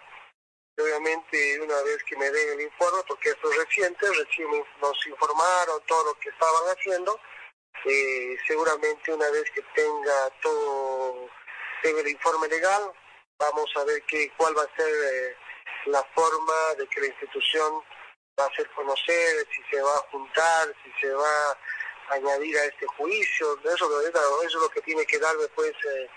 Obviamente, 0.77 1.61
una 1.61 1.81
vez 1.83 2.03
que 2.03 2.17
me 2.17 2.29
den 2.31 2.59
el 2.59 2.63
informe, 2.63 3.03
porque 3.07 3.31
esto 3.31 3.51
es 3.51 3.59
reciente, 3.59 4.07
recién 4.11 4.49
nos 4.81 5.07
informaron 5.07 5.81
todo 5.87 6.05
lo 6.07 6.19
que 6.19 6.31
estaban 6.31 6.63
haciendo, 6.77 7.21
eh, 7.85 8.37
seguramente 8.47 9.13
una 9.13 9.31
vez 9.31 9.45
que 9.53 9.63
tenga 9.75 10.31
todo, 10.43 11.29
tenga 11.81 12.01
el 12.01 12.09
informe 12.09 12.49
legal, 12.49 12.93
vamos 13.39 13.71
a 13.77 13.85
ver 13.85 14.03
qué, 14.09 14.33
cuál 14.37 14.57
va 14.59 14.63
a 14.63 14.77
ser 14.77 14.89
eh, 14.89 15.37
la 15.87 16.03
forma 16.13 16.75
de 16.77 16.89
que 16.89 17.03
la 17.03 17.07
institución 17.07 17.81
va 18.39 18.45
a 18.45 18.49
hacer 18.49 18.69
conocer, 18.71 19.47
si 19.55 19.63
se 19.71 19.81
va 19.81 19.95
a 19.95 20.11
juntar, 20.11 20.75
si 20.83 20.91
se 21.01 21.13
va 21.15 21.51
a 21.51 22.15
añadir 22.15 22.59
a 22.59 22.65
este 22.65 22.87
juicio, 22.87 23.59
eso, 23.63 24.01
eso 24.01 24.43
es 24.43 24.55
lo 24.55 24.69
que 24.71 24.81
tiene 24.81 25.07
que 25.07 25.21
dar 25.21 25.37
después 25.37 25.71
eh, 25.71 26.09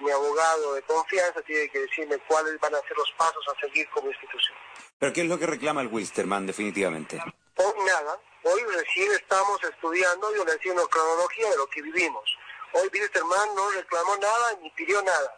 mi 0.00 0.10
abogado 0.10 0.74
de 0.74 0.82
confianza, 0.82 1.42
tiene 1.42 1.68
que 1.68 1.80
decirme 1.80 2.18
cuáles 2.26 2.58
van 2.60 2.74
a 2.74 2.80
ser 2.80 2.96
los 2.96 3.10
pasos 3.16 3.44
a 3.48 3.60
seguir 3.60 3.88
como 3.90 4.08
institución. 4.08 4.56
¿Pero 4.98 5.12
qué 5.12 5.20
es 5.22 5.28
lo 5.28 5.38
que 5.38 5.46
reclama 5.46 5.82
el 5.82 5.88
Wilstermann 5.88 6.46
definitivamente? 6.46 7.20
O 7.56 7.74
nada, 7.84 8.18
Hoy 8.50 8.62
recién 8.62 9.10
estamos 9.12 9.62
estudiando 9.64 10.34
y 10.34 10.38
haciendo 10.48 10.82
una 10.82 10.90
cronología 10.90 11.50
de 11.50 11.56
lo 11.56 11.66
que 11.68 11.82
vivimos. 11.82 12.24
Hoy 12.72 12.88
Wilstermann 12.92 13.54
no 13.54 13.70
reclamó 13.70 14.16
nada 14.16 14.58
ni 14.62 14.70
pidió 14.70 15.02
nada. 15.02 15.36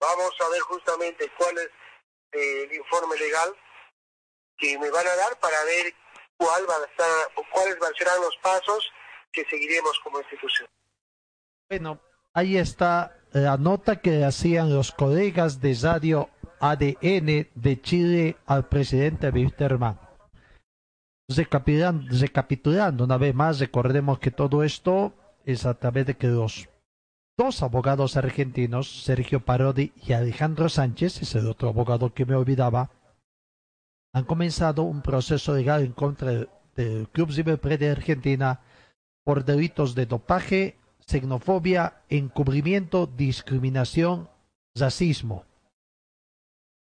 Vamos 0.00 0.32
a 0.40 0.48
ver 0.48 0.60
justamente 0.62 1.30
cuál 1.36 1.56
es 1.58 1.70
eh, 2.32 2.64
el 2.64 2.72
informe 2.74 3.16
legal 3.16 3.54
que 4.56 4.78
me 4.78 4.90
van 4.90 5.06
a 5.06 5.16
dar 5.16 5.38
para 5.38 5.62
ver 5.64 5.94
cuál 6.36 6.68
va 6.68 6.74
a 6.76 6.84
estar, 6.86 7.34
cuáles 7.52 7.78
van 7.78 7.92
a 7.92 7.96
ser 7.96 8.08
los 8.20 8.36
pasos 8.38 8.92
que 9.32 9.44
seguiremos 9.44 9.98
como 10.00 10.20
institución. 10.20 10.68
Bueno, 11.68 12.00
ahí 12.32 12.56
está 12.56 13.16
la 13.34 13.56
nota 13.56 13.96
que 13.96 14.24
hacían 14.24 14.72
los 14.72 14.92
colegas 14.92 15.60
de 15.60 15.76
Radio 15.82 16.30
ADN 16.60 17.48
de 17.54 17.80
Chile 17.82 18.36
al 18.46 18.68
presidente 18.68 19.28
Wisterman. 19.30 19.98
Recapitulando, 21.28 22.06
recapitulando 22.16 23.04
una 23.04 23.16
vez 23.16 23.34
más, 23.34 23.58
recordemos 23.58 24.20
que 24.20 24.30
todo 24.30 24.62
esto 24.62 25.14
es 25.44 25.66
a 25.66 25.74
través 25.74 26.06
de 26.06 26.16
que 26.16 26.28
los 26.28 26.68
dos 27.36 27.60
abogados 27.64 28.16
argentinos, 28.16 29.02
Sergio 29.02 29.44
Parodi 29.44 29.92
y 30.06 30.12
Alejandro 30.12 30.68
Sánchez, 30.68 31.22
ese 31.22 31.40
el 31.40 31.48
otro 31.48 31.68
abogado 31.68 32.14
que 32.14 32.26
me 32.26 32.36
olvidaba, 32.36 32.92
han 34.14 34.24
comenzado 34.24 34.84
un 34.84 35.02
proceso 35.02 35.54
legal 35.54 35.82
en 35.82 35.92
contra 35.92 36.46
del 36.76 37.08
Club 37.08 37.32
Ciberpre 37.32 37.78
de 37.78 37.90
Argentina 37.90 38.60
por 39.24 39.44
delitos 39.44 39.96
de 39.96 40.06
dopaje, 40.06 40.78
xenofobia, 41.06 42.02
encubrimiento, 42.08 43.06
discriminación, 43.06 44.28
racismo. 44.76 45.44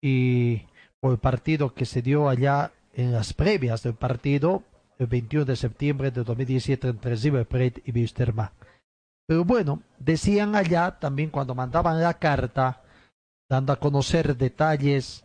Y 0.03 0.63
por 1.01 1.13
el 1.13 1.19
partido 1.19 1.75
que 1.75 1.87
se 1.87 2.03
dio 2.03 2.29
allá 2.29 2.73
en 2.93 3.13
las 3.13 3.33
previas 3.33 3.83
del 3.83 3.95
partido, 3.95 4.63
el 4.99 5.07
21 5.07 5.45
de 5.45 5.57
septiembre 5.57 6.11
de 6.11 6.23
2017 6.23 6.89
entre 6.89 7.45
Plate 7.45 7.83
y 7.85 7.93
Wisterman. 7.93 8.51
Pero 9.27 9.45
bueno, 9.45 9.83
decían 9.99 10.55
allá 10.55 10.99
también 10.99 11.31
cuando 11.31 11.55
mandaban 11.55 12.01
la 12.01 12.15
carta, 12.15 12.83
dando 13.49 13.73
a 13.73 13.81
conocer 13.81 14.37
detalles 14.37 15.25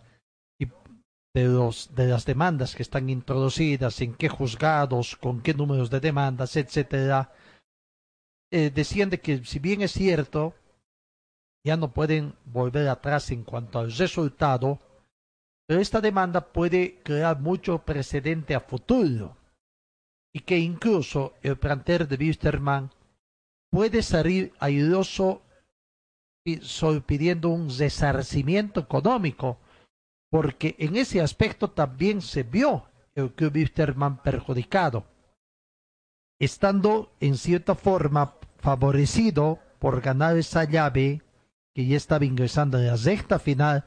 de, 1.34 1.46
los, 1.46 1.94
de 1.96 2.08
las 2.08 2.26
demandas 2.26 2.76
que 2.76 2.84
están 2.84 3.10
introducidas, 3.10 4.02
en 4.02 4.16
qué 4.16 4.30
juzgados, 4.30 5.16
con 5.16 5.42
qué 5.42 5.54
números 5.54 5.90
de 5.90 6.00
demandas, 6.00 6.56
etcétera, 6.56 7.32
eh, 8.52 8.72
decían 8.74 9.10
de 9.10 9.20
que 9.20 9.46
si 9.46 9.60
bien 9.60 9.82
es 9.82 9.92
cierto, 9.92 10.56
ya 11.64 11.78
no 11.78 11.94
pueden 11.94 12.34
volver 12.46 12.88
atrás 12.88 13.32
en 13.32 13.44
cuanto 13.44 13.80
al 13.80 13.92
resultado, 13.92 14.80
pero 15.68 15.82
esta 15.82 16.02
demanda 16.02 16.52
puede 16.52 17.00
crear 17.04 17.40
mucho 17.40 17.80
precedente 17.80 18.56
a 18.56 18.60
futuro 18.60 19.38
y 20.34 20.40
que 20.40 20.58
incluso 20.58 21.36
el 21.42 21.58
planter 21.58 22.08
de 22.08 22.16
Wisterman 22.16 22.92
puede 23.72 24.02
salir 24.02 24.54
airoso 24.60 25.44
pidiendo 27.06 27.50
un 27.50 27.70
resarcimiento 27.78 28.80
económico, 28.80 29.60
porque 30.32 30.76
en 30.80 30.96
ese 30.96 31.22
aspecto 31.22 31.70
también 31.70 32.22
se 32.22 32.44
vio 32.44 32.86
el 33.14 33.34
que 33.34 33.48
Wisterman 33.48 34.24
perjudicado, 34.24 35.06
estando 36.40 37.12
en 37.20 37.38
cierta 37.38 37.76
forma 37.76 38.39
favorecido 38.60 39.60
por 39.80 40.02
ganar 40.02 40.38
esa 40.38 40.64
llave 40.64 41.22
que 41.74 41.86
ya 41.86 41.98
estaba 41.98 42.26
ingresando 42.26 42.78
en 42.78 42.88
la 42.88 42.96
recta 42.96 43.40
final 43.40 43.86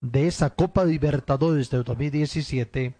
de 0.00 0.26
esa 0.26 0.50
Copa 0.50 0.84
Libertadores 0.84 1.70
del 1.70 1.84
2017, 1.84 2.94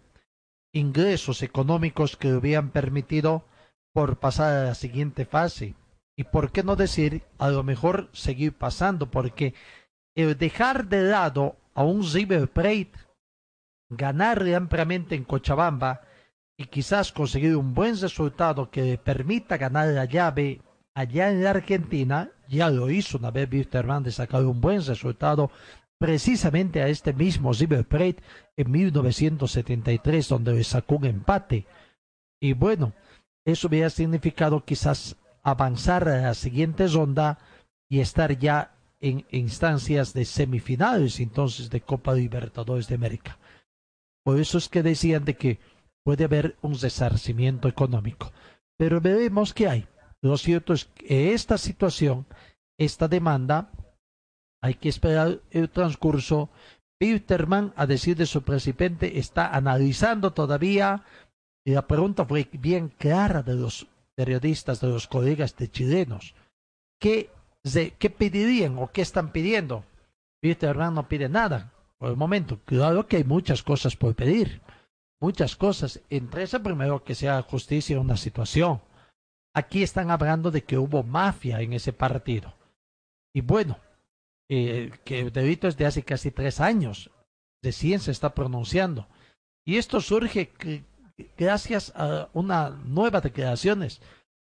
ingresos 0.72 1.42
económicos 1.42 2.16
que 2.16 2.28
habían 2.28 2.70
permitido 2.70 3.44
por 3.92 4.18
pasar 4.18 4.52
a 4.54 4.64
la 4.64 4.74
siguiente 4.74 5.24
fase. 5.24 5.74
Y 6.16 6.24
por 6.24 6.52
qué 6.52 6.62
no 6.62 6.76
decir, 6.76 7.22
a 7.38 7.48
lo 7.48 7.62
mejor 7.62 8.08
seguir 8.12 8.52
pasando, 8.52 9.11
porque 9.11 9.54
el 10.14 10.37
dejar 10.37 10.87
de 10.87 11.02
lado 11.02 11.56
a 11.74 11.85
un 11.85 12.02
River 12.11 12.48
Plate, 12.48 12.92
ganarle 13.90 14.54
ampliamente 14.54 15.14
en 15.14 15.24
Cochabamba 15.24 16.02
y 16.56 16.66
quizás 16.66 17.12
conseguir 17.12 17.56
un 17.56 17.74
buen 17.74 17.98
resultado 18.00 18.70
que 18.70 18.82
le 18.82 18.98
permita 18.98 19.56
ganar 19.56 19.88
la 19.88 20.04
llave 20.04 20.61
allá 20.94 21.31
en 21.31 21.42
la 21.42 21.50
Argentina, 21.50 22.31
ya 22.48 22.70
lo 22.70 22.90
hizo 22.90 23.18
una 23.18 23.31
vez 23.31 23.48
Víctor 23.48 23.81
Hernández 23.85 24.14
sacar 24.14 24.44
un 24.44 24.61
buen 24.61 24.85
resultado 24.85 25.50
precisamente 25.98 26.83
a 26.83 26.88
este 26.88 27.12
mismo 27.12 27.52
River 27.52 27.87
Plate 27.87 28.16
en 28.57 28.70
1973 28.70 30.28
donde 30.28 30.52
le 30.55 30.64
sacó 30.64 30.96
un 30.96 31.07
empate. 31.07 31.66
Y 32.40 32.55
bueno, 32.55 32.92
eso 33.44 33.68
hubiera 33.68 33.88
significado 33.88 34.64
quizás 34.64 35.16
avanzar 35.42 36.09
a 36.09 36.20
la 36.20 36.35
siguiente 36.35 36.87
ronda 36.88 37.38
y 37.88 38.00
estar 38.00 38.38
ya 38.38 38.74
en 39.00 39.24
instancias 39.31 40.12
de 40.12 40.24
semifinales 40.24 41.18
entonces 41.20 41.70
de 41.70 41.81
Copa 41.81 42.14
Libertadores 42.14 42.88
de 42.88 42.94
América. 42.94 43.38
Por 44.24 44.40
eso 44.40 44.59
es 44.59 44.68
que 44.68 44.83
decían 44.83 45.24
de 45.24 45.35
que 45.35 45.59
puede 46.05 46.24
haber 46.24 46.57
un 46.62 46.78
resarcimiento 46.78 47.68
económico. 47.68 48.33
Pero 48.76 49.00
veremos 49.00 49.52
qué 49.52 49.68
hay. 49.68 49.87
Lo 50.22 50.38
cierto 50.38 50.72
es 50.72 50.85
que 50.85 51.35
esta 51.35 51.58
situación, 51.58 52.26
esta 52.78 53.08
demanda, 53.08 53.70
hay 54.62 54.74
que 54.74 54.88
esperar 54.88 55.40
el 55.50 55.68
transcurso. 55.68 56.48
Peterman, 56.98 57.72
a 57.74 57.87
decir 57.87 58.16
de 58.16 58.26
su 58.26 58.42
presidente, 58.42 59.18
está 59.18 59.48
analizando 59.48 60.32
todavía. 60.32 61.04
Y 61.64 61.72
la 61.72 61.87
pregunta 61.88 62.24
fue 62.24 62.48
bien 62.52 62.88
clara 62.88 63.42
de 63.42 63.56
los 63.56 63.88
periodistas, 64.14 64.80
de 64.80 64.88
los 64.88 65.08
colegas 65.08 65.56
de 65.56 65.68
chilenos. 65.68 66.35
¿Qué, 67.00 67.30
qué 67.98 68.11
pedirían 68.11 68.78
o 68.78 68.92
qué 68.92 69.02
están 69.02 69.32
pidiendo? 69.32 69.85
Peterman 70.40 70.94
no 70.94 71.08
pide 71.08 71.28
nada 71.28 71.72
por 71.98 72.11
el 72.11 72.16
momento. 72.16 72.61
Claro 72.64 73.08
que 73.08 73.16
hay 73.16 73.24
muchas 73.24 73.64
cosas 73.64 73.96
por 73.96 74.14
pedir. 74.14 74.61
Muchas 75.20 75.56
cosas. 75.56 76.00
Entre 76.11 76.44
esas, 76.44 76.61
primero 76.61 77.02
que 77.02 77.16
sea 77.16 77.42
justicia 77.42 77.98
una 77.98 78.16
situación. 78.16 78.80
Aquí 79.54 79.82
están 79.82 80.10
hablando 80.10 80.50
de 80.50 80.62
que 80.62 80.78
hubo 80.78 81.02
mafia 81.02 81.60
en 81.60 81.72
ese 81.72 81.92
partido. 81.92 82.54
Y 83.34 83.40
bueno, 83.42 83.78
eh, 84.48 84.90
que 85.04 85.20
el 85.20 85.32
delito 85.32 85.68
es 85.68 85.76
de 85.76 85.86
hace 85.86 86.02
casi 86.02 86.30
tres 86.30 86.60
años. 86.60 87.10
Recién 87.62 88.00
se 88.00 88.10
está 88.10 88.34
pronunciando. 88.34 89.06
Y 89.64 89.76
esto 89.76 90.00
surge 90.00 90.50
gracias 91.36 91.92
a 91.94 92.28
una 92.32 92.70
nueva 92.70 93.20
declaraciones. 93.20 94.00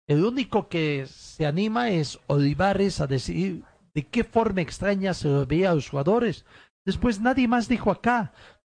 El 0.06 0.24
único 0.24 0.68
que 0.68 1.06
se 1.06 1.46
anima 1.46 1.90
es 1.90 2.18
Olivares 2.26 3.00
a 3.00 3.06
decir 3.06 3.62
de 3.94 4.06
qué 4.06 4.24
forma 4.24 4.60
extraña 4.60 5.14
se 5.14 5.28
lo 5.28 5.46
veía 5.46 5.70
a 5.70 5.74
los 5.74 5.88
jugadores. 5.88 6.44
Después 6.84 7.20
nadie 7.20 7.48
más 7.48 7.68
dijo 7.68 7.90
acá. 7.90 8.32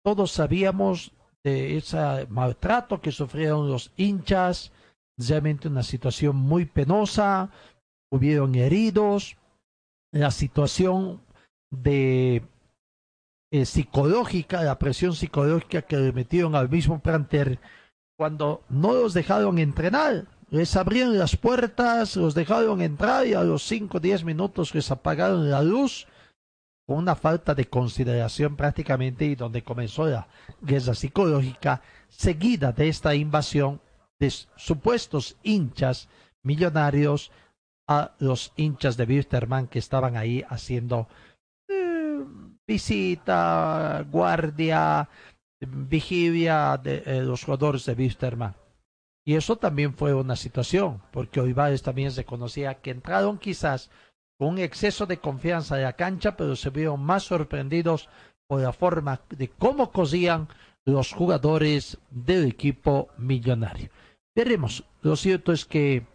Todos 0.03 0.31
sabíamos 0.31 1.11
de 1.43 1.77
ese 1.77 2.27
maltrato 2.29 3.01
que 3.01 3.11
sufrieron 3.11 3.69
los 3.69 3.91
hinchas, 3.97 4.71
realmente 5.17 5.67
una 5.67 5.83
situación 5.83 6.35
muy 6.35 6.65
penosa, 6.65 7.49
hubieron 8.11 8.55
heridos, 8.55 9.37
la 10.11 10.31
situación 10.31 11.21
de 11.71 12.43
eh, 13.51 13.65
psicológica, 13.65 14.63
la 14.63 14.79
presión 14.79 15.13
psicológica 15.13 15.81
que 15.81 15.97
le 15.97 16.11
metieron 16.11 16.55
al 16.55 16.69
mismo 16.69 16.99
planter 16.99 17.59
cuando 18.17 18.63
no 18.69 18.93
los 18.93 19.13
dejaron 19.13 19.59
entrenar. 19.59 20.25
Les 20.49 20.75
abrieron 20.75 21.17
las 21.17 21.35
puertas, 21.35 22.15
los 22.15 22.33
dejaron 22.33 22.81
entrar 22.81 23.27
y 23.27 23.33
a 23.33 23.43
los 23.43 23.63
cinco 23.63 23.97
o 23.97 23.99
diez 23.99 24.23
minutos 24.23 24.73
les 24.75 24.89
apagaron 24.91 25.49
la 25.49 25.61
luz 25.61 26.07
con 26.85 26.97
una 26.97 27.15
falta 27.15 27.55
de 27.55 27.65
consideración 27.65 28.55
prácticamente 28.55 29.25
y 29.25 29.35
donde 29.35 29.63
comenzó 29.63 30.05
la 30.05 30.27
guerra 30.61 30.93
psicológica 30.93 31.81
seguida 32.09 32.71
de 32.71 32.89
esta 32.89 33.15
invasión 33.15 33.81
de 34.19 34.29
supuestos 34.55 35.37
hinchas 35.43 36.09
millonarios 36.43 37.31
a 37.87 38.15
los 38.19 38.51
hinchas 38.55 38.97
de 38.97 39.05
Wisterman 39.05 39.67
que 39.67 39.79
estaban 39.79 40.17
ahí 40.17 40.43
haciendo 40.49 41.07
eh, 41.67 42.23
visita, 42.67 44.05
guardia, 44.09 45.09
vigilia 45.59 46.79
de 46.81 47.03
eh, 47.05 47.21
los 47.21 47.43
jugadores 47.43 47.85
de 47.85 47.93
Wisterman. 47.93 48.55
Y 49.27 49.35
eso 49.35 49.55
también 49.55 49.95
fue 49.95 50.13
una 50.13 50.35
situación, 50.35 51.01
porque 51.11 51.39
Olivares 51.39 51.81
también 51.81 52.11
se 52.11 52.25
conocía 52.25 52.75
que 52.75 52.91
entraron 52.91 53.39
quizás 53.39 53.89
con 54.37 54.49
un 54.49 54.59
exceso 54.59 55.05
de 55.05 55.17
confianza 55.17 55.75
de 55.75 55.83
la 55.83 55.93
cancha, 55.93 56.37
pero 56.37 56.55
se 56.55 56.69
vieron 56.69 57.01
más 57.01 57.23
sorprendidos 57.23 58.07
por 58.47 58.61
la 58.61 58.71
forma 58.71 59.21
de 59.29 59.49
cómo 59.49 59.91
cosían 59.91 60.47
los 60.85 61.11
jugadores 61.11 61.97
del 62.11 62.45
equipo 62.45 63.09
millonario. 63.17 63.89
Veremos. 64.35 64.83
Lo 65.01 65.15
cierto 65.15 65.53
es 65.53 65.65
que 65.65 66.05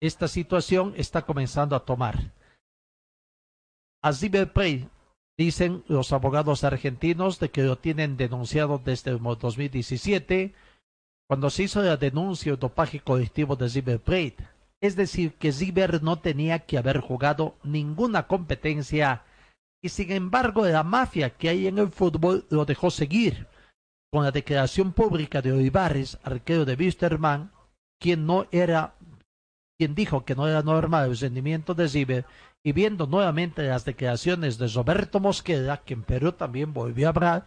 esta 0.00 0.26
situación 0.28 0.94
está 0.96 1.22
comenzando 1.22 1.76
a 1.76 1.84
tomar. 1.84 2.32
A 4.02 4.12
Play 4.52 4.88
dicen 5.36 5.84
los 5.86 6.12
abogados 6.12 6.64
argentinos 6.64 7.38
de 7.38 7.50
que 7.50 7.62
lo 7.62 7.78
tienen 7.78 8.16
denunciado 8.16 8.80
desde 8.84 9.12
el 9.12 9.18
2017, 9.18 10.54
cuando 11.28 11.50
se 11.50 11.64
hizo 11.64 11.82
la 11.82 11.96
denuncia 11.96 12.52
de 12.52 12.58
dopaje 12.58 13.00
colectivo 13.00 13.54
de 13.54 13.68
River 13.68 14.00
Plate. 14.00 14.36
Es 14.80 14.96
decir, 14.96 15.34
que 15.34 15.52
Ziber 15.52 16.02
no 16.02 16.20
tenía 16.20 16.60
que 16.60 16.78
haber 16.78 17.00
jugado 17.00 17.56
ninguna 17.62 18.26
competencia 18.26 19.24
y 19.80 19.88
sin 19.90 20.10
embargo 20.10 20.66
la 20.66 20.82
mafia 20.82 21.30
que 21.30 21.48
hay 21.48 21.66
en 21.66 21.78
el 21.78 21.90
fútbol 21.90 22.46
lo 22.50 22.64
dejó 22.64 22.90
seguir 22.90 23.46
con 24.10 24.24
la 24.24 24.30
declaración 24.30 24.92
pública 24.92 25.42
de 25.42 25.52
Olivares, 25.52 26.18
arquero 26.22 26.64
de 26.64 26.74
Wisterman, 26.74 27.52
quien 28.00 28.26
no 28.26 28.46
era, 28.50 28.94
quien 29.78 29.94
dijo 29.94 30.24
que 30.24 30.34
no 30.34 30.48
era 30.48 30.62
normal 30.62 31.10
el 31.10 31.18
rendimiento 31.18 31.74
de 31.74 31.88
Ziber 31.88 32.24
y 32.64 32.72
viendo 32.72 33.06
nuevamente 33.06 33.62
las 33.62 33.84
declaraciones 33.84 34.58
de 34.58 34.68
Roberto 34.68 35.20
Mosqueda, 35.20 35.78
que 35.78 35.94
en 35.94 36.02
Perú 36.02 36.32
también 36.32 36.72
volvió 36.72 37.06
a 37.06 37.10
hablar, 37.10 37.44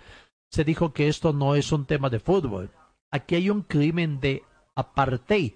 se 0.52 0.64
dijo 0.64 0.94
que 0.94 1.08
esto 1.08 1.34
no 1.34 1.56
es 1.56 1.72
un 1.72 1.86
tema 1.86 2.10
de 2.10 2.20
fútbol. 2.20 2.70
Aquí 3.12 3.36
hay 3.36 3.50
un 3.50 3.62
crimen 3.62 4.20
de 4.20 4.44
apartheid, 4.76 5.54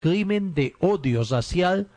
crimen 0.00 0.54
de 0.54 0.74
odio 0.80 1.22
racial 1.24 1.88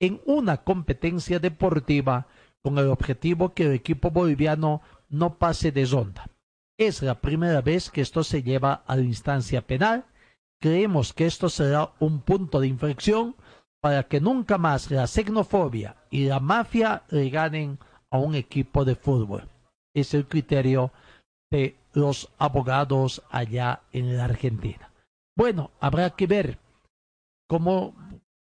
en 0.00 0.20
una 0.26 0.58
competencia 0.58 1.38
deportiva 1.38 2.26
con 2.62 2.78
el 2.78 2.88
objetivo 2.88 3.54
que 3.54 3.64
el 3.64 3.72
equipo 3.72 4.10
boliviano 4.10 4.82
no 5.08 5.38
pase 5.38 5.72
de 5.72 5.84
ronda. 5.86 6.31
Es 6.82 7.00
la 7.00 7.20
primera 7.20 7.60
vez 7.60 7.90
que 7.90 8.00
esto 8.00 8.24
se 8.24 8.42
lleva 8.42 8.82
a 8.88 8.96
la 8.96 9.02
instancia 9.02 9.64
penal. 9.64 10.04
Creemos 10.60 11.12
que 11.12 11.26
esto 11.26 11.48
será 11.48 11.92
un 12.00 12.22
punto 12.22 12.58
de 12.58 12.66
inflexión 12.66 13.36
para 13.80 14.02
que 14.08 14.20
nunca 14.20 14.58
más 14.58 14.90
la 14.90 15.06
xenofobia 15.06 15.94
y 16.10 16.24
la 16.24 16.40
mafia 16.40 17.04
le 17.10 17.30
ganen 17.30 17.78
a 18.10 18.18
un 18.18 18.34
equipo 18.34 18.84
de 18.84 18.96
fútbol. 18.96 19.48
Es 19.94 20.12
el 20.12 20.26
criterio 20.26 20.90
de 21.52 21.76
los 21.92 22.28
abogados 22.36 23.22
allá 23.30 23.82
en 23.92 24.16
la 24.16 24.24
Argentina. 24.24 24.90
Bueno, 25.36 25.70
habrá 25.78 26.10
que 26.10 26.26
ver 26.26 26.58
cómo 27.46 27.94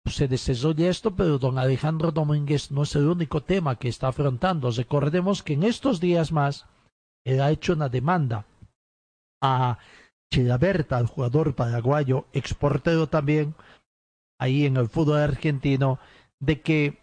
se 0.05 0.27
desarrolla 0.27 0.89
esto, 0.89 1.15
pero 1.15 1.39
don 1.39 1.57
Alejandro 1.57 2.11
Domínguez 2.11 2.71
no 2.71 2.83
es 2.83 2.93
el 2.97 3.07
único 3.07 3.41
tema 3.41 3.77
que 3.77 3.87
está 3.87 4.09
afrontando. 4.09 4.69
Recordemos 4.69 5.43
que 5.43 5.53
en 5.53 5.63
estos 5.63 6.01
días 6.01 6.33
más 6.33 6.65
ha 7.27 7.51
hecho 7.51 7.73
una 7.73 7.89
demanda 7.89 8.45
a 9.41 9.77
Chilaberta, 10.31 10.99
el 10.99 11.07
jugador 11.07 11.55
paraguayo, 11.55 12.25
exportero 12.33 13.07
también, 13.07 13.55
ahí 14.39 14.65
en 14.65 14.77
el 14.77 14.89
fútbol 14.89 15.19
argentino, 15.19 15.99
de 16.39 16.61
que 16.61 16.99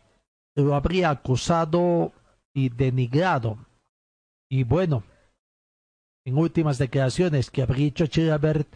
lo 0.57 0.75
habría 0.75 1.11
acusado 1.11 2.13
y 2.55 2.69
denigrado. 2.69 3.59
Y 4.51 4.65
bueno, 4.65 5.05
en 6.27 6.39
últimas 6.39 6.79
declaraciones 6.79 7.51
que 7.51 7.63
habría 7.63 7.89
hecho 7.89 8.07
Chilabert, 8.07 8.69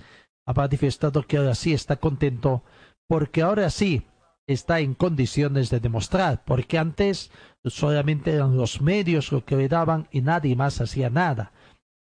ha 0.46 0.52
manifestado 0.52 1.22
que 1.22 1.36
ahora 1.36 1.54
sí 1.54 1.72
está 1.72 1.96
contento 1.96 2.62
porque 3.06 3.42
ahora 3.42 3.70
sí 3.70 4.06
está 4.48 4.80
en 4.80 4.94
condiciones 4.94 5.68
de 5.70 5.78
demostrar, 5.78 6.42
porque 6.44 6.78
antes 6.78 7.30
solamente 7.66 8.32
eran 8.32 8.56
los 8.56 8.80
medios 8.80 9.30
lo 9.30 9.44
que 9.44 9.56
le 9.56 9.68
daban 9.68 10.08
y 10.10 10.22
nadie 10.22 10.56
más 10.56 10.80
hacía 10.80 11.10
nada. 11.10 11.52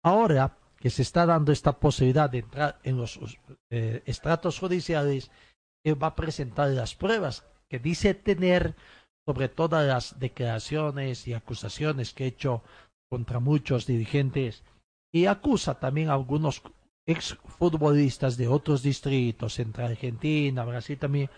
Ahora 0.03 0.57
que 0.79 0.89
se 0.89 1.01
está 1.01 1.25
dando 1.25 1.51
esta 1.51 1.73
posibilidad 1.79 2.29
de 2.29 2.39
entrar 2.39 2.79
en 2.83 2.97
los 2.97 3.19
eh, 3.69 4.01
estratos 4.05 4.59
judiciales, 4.59 5.29
él 5.83 6.01
va 6.01 6.07
a 6.07 6.15
presentar 6.15 6.69
las 6.69 6.95
pruebas 6.95 7.45
que 7.69 7.79
dice 7.79 8.13
tener 8.13 8.75
sobre 9.27 9.49
todas 9.49 9.85
las 9.85 10.19
declaraciones 10.19 11.27
y 11.27 11.33
acusaciones 11.33 12.13
que 12.13 12.23
ha 12.23 12.27
hecho 12.27 12.63
contra 13.09 13.41
muchos 13.41 13.85
dirigentes 13.85 14.63
y 15.13 15.25
acusa 15.25 15.79
también 15.79 16.09
a 16.09 16.13
algunos 16.13 16.61
exfutbolistas 17.05 18.37
de 18.37 18.47
otros 18.47 18.83
distritos, 18.83 19.59
entre 19.59 19.83
Argentina, 19.83 20.63
Brasil 20.63 20.97
también, 20.97 21.29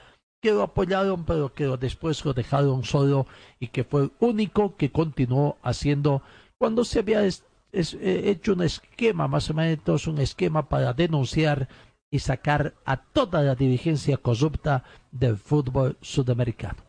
que 0.41 0.51
lo 0.51 0.63
apoyaron, 0.63 1.25
pero 1.25 1.53
que 1.53 1.65
después 1.77 2.23
lo 2.25 2.33
dejaron 2.33 2.83
solo 2.83 3.27
y 3.59 3.67
que 3.67 3.83
fue 3.83 4.03
el 4.03 4.11
único 4.19 4.75
que 4.75 4.91
continuó 4.91 5.57
haciendo 5.61 6.21
cuando 6.57 6.83
se 6.83 6.99
había 6.99 7.25
eh, 7.25 7.35
hecho 7.71 8.53
un 8.53 8.63
esquema, 8.63 9.27
más 9.27 9.49
o 9.49 9.53
menos 9.53 10.07
un 10.07 10.19
esquema 10.19 10.67
para 10.67 10.93
denunciar 10.93 11.67
y 12.11 12.19
sacar 12.19 12.73
a 12.85 12.97
toda 12.97 13.41
la 13.41 13.55
dirigencia 13.55 14.17
corrupta 14.17 14.83
del 15.11 15.37
fútbol 15.37 15.97
sudamericano. 16.01 16.83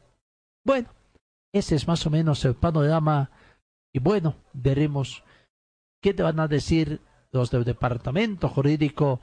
Bueno, 0.64 0.88
ese 1.52 1.74
es 1.74 1.86
más 1.86 2.06
o 2.06 2.10
menos 2.10 2.44
el 2.44 2.54
panorama 2.54 3.30
y 3.92 3.98
bueno, 3.98 4.36
veremos 4.52 5.22
qué 6.00 6.14
te 6.14 6.22
van 6.22 6.40
a 6.40 6.48
decir 6.48 7.00
los 7.32 7.50
del 7.50 7.64
departamento 7.64 8.48
jurídico 8.48 9.20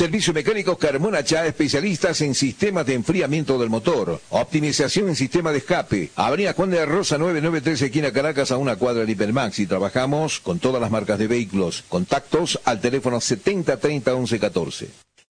Servicio 0.00 0.32
mecánico 0.32 0.78
Carmona 0.78 1.22
Chá, 1.22 1.44
especialistas 1.44 2.22
en 2.22 2.34
sistemas 2.34 2.86
de 2.86 2.94
enfriamiento 2.94 3.58
del 3.58 3.68
motor, 3.68 4.18
optimización 4.30 5.10
en 5.10 5.14
sistema 5.14 5.52
de 5.52 5.58
escape. 5.58 6.08
Avenida 6.16 6.54
Juan 6.54 6.70
de 6.70 6.86
Rosa 6.86 7.18
9913, 7.18 7.84
esquina 7.84 8.10
Caracas, 8.10 8.50
a 8.50 8.56
una 8.56 8.76
cuadra 8.76 9.04
de 9.04 9.12
Hipermax. 9.12 9.58
Y 9.58 9.66
trabajamos 9.66 10.40
con 10.40 10.58
todas 10.58 10.80
las 10.80 10.90
marcas 10.90 11.18
de 11.18 11.26
vehículos. 11.26 11.84
Contactos 11.86 12.58
al 12.64 12.80
teléfono 12.80 13.20
7030 13.20 14.14
1114. 14.14 15.09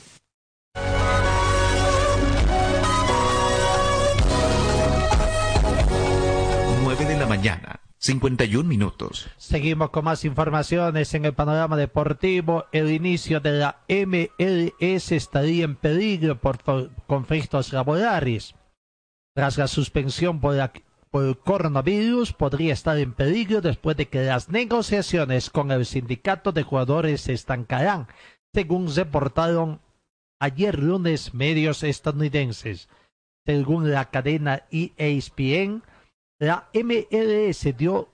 Nueve 6.81 7.05
de 7.05 7.17
la 7.17 7.25
mañana. 7.25 7.81
51 7.99 8.67
minutos. 8.67 9.27
Seguimos 9.35 9.89
con 9.89 10.05
más 10.05 10.23
informaciones 10.23 11.13
en 11.13 11.25
el 11.25 11.33
panorama 11.33 11.75
deportivo. 11.75 12.65
El 12.71 12.91
inicio 12.91 13.41
de 13.41 13.51
la 13.51 13.81
MLS 13.89 15.11
estaría 15.11 15.65
en 15.65 15.75
peligro 15.75 16.39
por 16.39 16.59
conflictos 17.07 17.73
laborales. 17.73 18.55
Tras 19.35 19.57
la 19.57 19.67
suspensión 19.67 20.39
por, 20.39 20.55
el 20.55 21.37
coronavirus, 21.39 22.31
podría 22.31 22.71
estar 22.71 22.97
en 22.97 23.13
peligro 23.13 23.59
después 23.59 23.97
de 23.97 24.07
que 24.07 24.23
las 24.23 24.47
negociaciones 24.47 25.49
con 25.49 25.71
el 25.71 25.85
sindicato 25.85 26.53
de 26.53 26.63
jugadores 26.63 27.21
se 27.21 27.33
estancarán, 27.33 28.07
según 28.53 28.95
reportaron 28.95 29.81
ayer 30.39 30.79
lunes 30.79 31.33
medios 31.33 31.83
estadounidenses. 31.83 32.87
Según 33.45 33.91
la 33.91 34.09
cadena 34.09 34.63
ESPN, 34.71 35.83
la 36.39 36.69
MLS 36.73 37.75
dio 37.77 38.07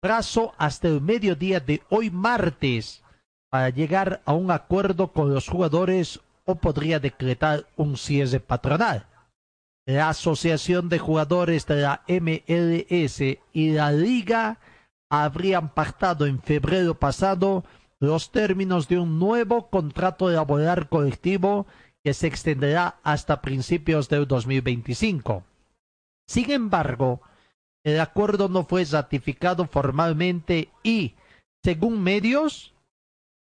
plazo 0.00 0.54
hasta 0.58 0.88
el 0.88 1.00
mediodía 1.00 1.58
de 1.58 1.82
hoy 1.90 2.10
martes 2.10 3.02
para 3.50 3.70
llegar 3.70 4.22
a 4.24 4.32
un 4.32 4.50
acuerdo 4.50 5.12
con 5.12 5.34
los 5.34 5.48
jugadores 5.48 6.20
o 6.44 6.54
podría 6.54 7.00
decretar 7.00 7.66
un 7.76 7.96
cierre 7.96 8.40
patronal. 8.40 9.06
la 9.86 10.10
Asociación 10.10 10.88
de 10.88 10.98
Jugadores 10.98 11.66
de 11.66 11.76
la 11.76 12.02
MLS 12.06 13.20
y 13.52 13.70
la 13.72 13.90
Liga 13.90 14.58
habrían 15.10 15.70
pactado 15.70 16.26
en 16.26 16.40
febrero 16.40 16.94
pasado 16.94 17.64
los 17.98 18.30
términos 18.30 18.86
de 18.86 18.98
un 18.98 19.18
nuevo 19.18 19.70
contrato 19.70 20.30
laboral 20.30 20.88
colectivo 20.88 21.66
que 22.04 22.14
se 22.14 22.26
extenderá 22.26 23.00
hasta 23.02 23.40
principios 23.40 24.08
del 24.08 24.28
2025. 24.28 25.42
Sin 26.28 26.50
embargo, 26.50 27.22
el 27.84 28.00
acuerdo 28.00 28.48
no 28.48 28.64
fue 28.64 28.84
ratificado 28.84 29.66
formalmente 29.66 30.70
y, 30.82 31.14
según 31.62 32.02
medios, 32.02 32.74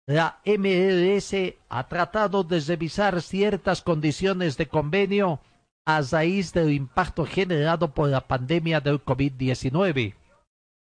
la 0.08 0.42
MLS 0.46 1.34
ha 1.70 1.88
tratado 1.88 2.44
de 2.44 2.60
revisar 2.60 3.22
ciertas 3.22 3.82
condiciones 3.82 4.58
de 4.58 4.68
convenio 4.68 5.40
a 5.86 6.02
raíz 6.02 6.54
del 6.54 6.72
impacto 6.72 7.26
generado 7.26 7.94
por 7.94 8.10
la 8.10 8.28
pandemia 8.28 8.82
del 8.82 9.04
COVID-19. 9.04 10.16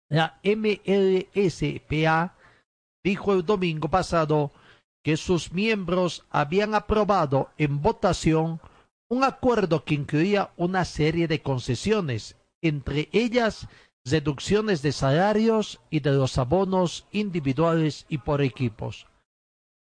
La 0.09 0.39
MLSPA 0.45 2.35
dijo 3.05 3.33
el 3.33 3.45
domingo 3.45 3.89
pasado 3.89 4.53
que 5.03 5.17
sus 5.17 5.53
miembros 5.53 6.25
habían 6.31 6.75
aprobado 6.75 7.51
en 7.59 7.83
votación 7.83 8.61
un 9.09 9.25
acuerdo 9.25 9.85
que 9.85 9.95
incluía 9.95 10.53
una 10.57 10.85
serie 10.85 11.29
de 11.29 11.43
concesiones, 11.43 12.37
entre 12.63 13.09
ellas 13.13 13.69
reducciones 14.05 14.83
de 14.83 14.93
salarios 14.93 15.81
y 15.91 16.01
de 16.01 16.13
los 16.13 16.39
abonos 16.39 17.07
individuales 17.13 18.07
y 18.09 18.19
por 18.19 18.41
equipos. 18.43 19.07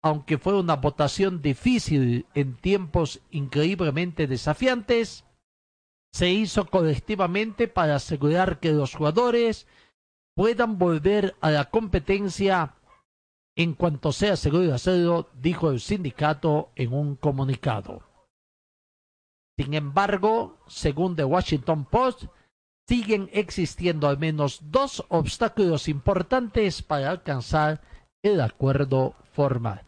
Aunque 0.04 0.38
fue 0.38 0.60
una 0.60 0.76
votación 0.76 1.42
difícil 1.42 2.28
en 2.36 2.56
tiempos 2.56 3.22
increíblemente 3.32 4.28
desafiantes, 4.28 5.26
se 6.14 6.30
hizo 6.30 6.66
colectivamente 6.68 7.68
para 7.68 7.96
asegurar 7.96 8.60
que 8.60 8.72
los 8.72 8.94
jugadores 8.94 9.68
puedan 10.36 10.78
volver 10.78 11.36
a 11.42 11.50
la 11.50 11.70
competencia 11.70 12.76
en 13.58 13.74
cuanto 13.74 14.12
sea 14.12 14.36
seguro 14.36 14.74
hacerlo, 14.74 15.30
dijo 15.42 15.72
el 15.72 15.80
sindicato 15.80 16.72
en 16.76 16.94
un 16.94 17.16
comunicado. 17.16 18.04
Sin 19.58 19.74
embargo, 19.74 20.58
según 20.68 21.16
The 21.16 21.24
Washington 21.24 21.86
Post, 21.86 22.26
siguen 22.88 23.30
existiendo 23.34 24.08
al 24.08 24.18
menos 24.18 24.60
dos 24.72 25.04
obstáculos 25.10 25.88
importantes 25.88 26.82
para 26.82 27.10
alcanzar 27.10 27.82
el 28.24 28.42
acuerdo 28.42 29.16
formal. 29.34 29.84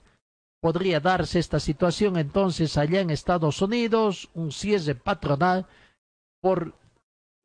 Podría 0.62 1.00
darse 1.00 1.40
esta 1.40 1.60
situación 1.60 2.18
entonces 2.18 2.78
allá 2.78 3.02
en 3.02 3.12
Estados 3.12 3.62
Unidos, 3.62 4.30
un 4.34 4.52
cierre 4.52 4.96
patronal, 4.96 5.68
porque 6.42 6.74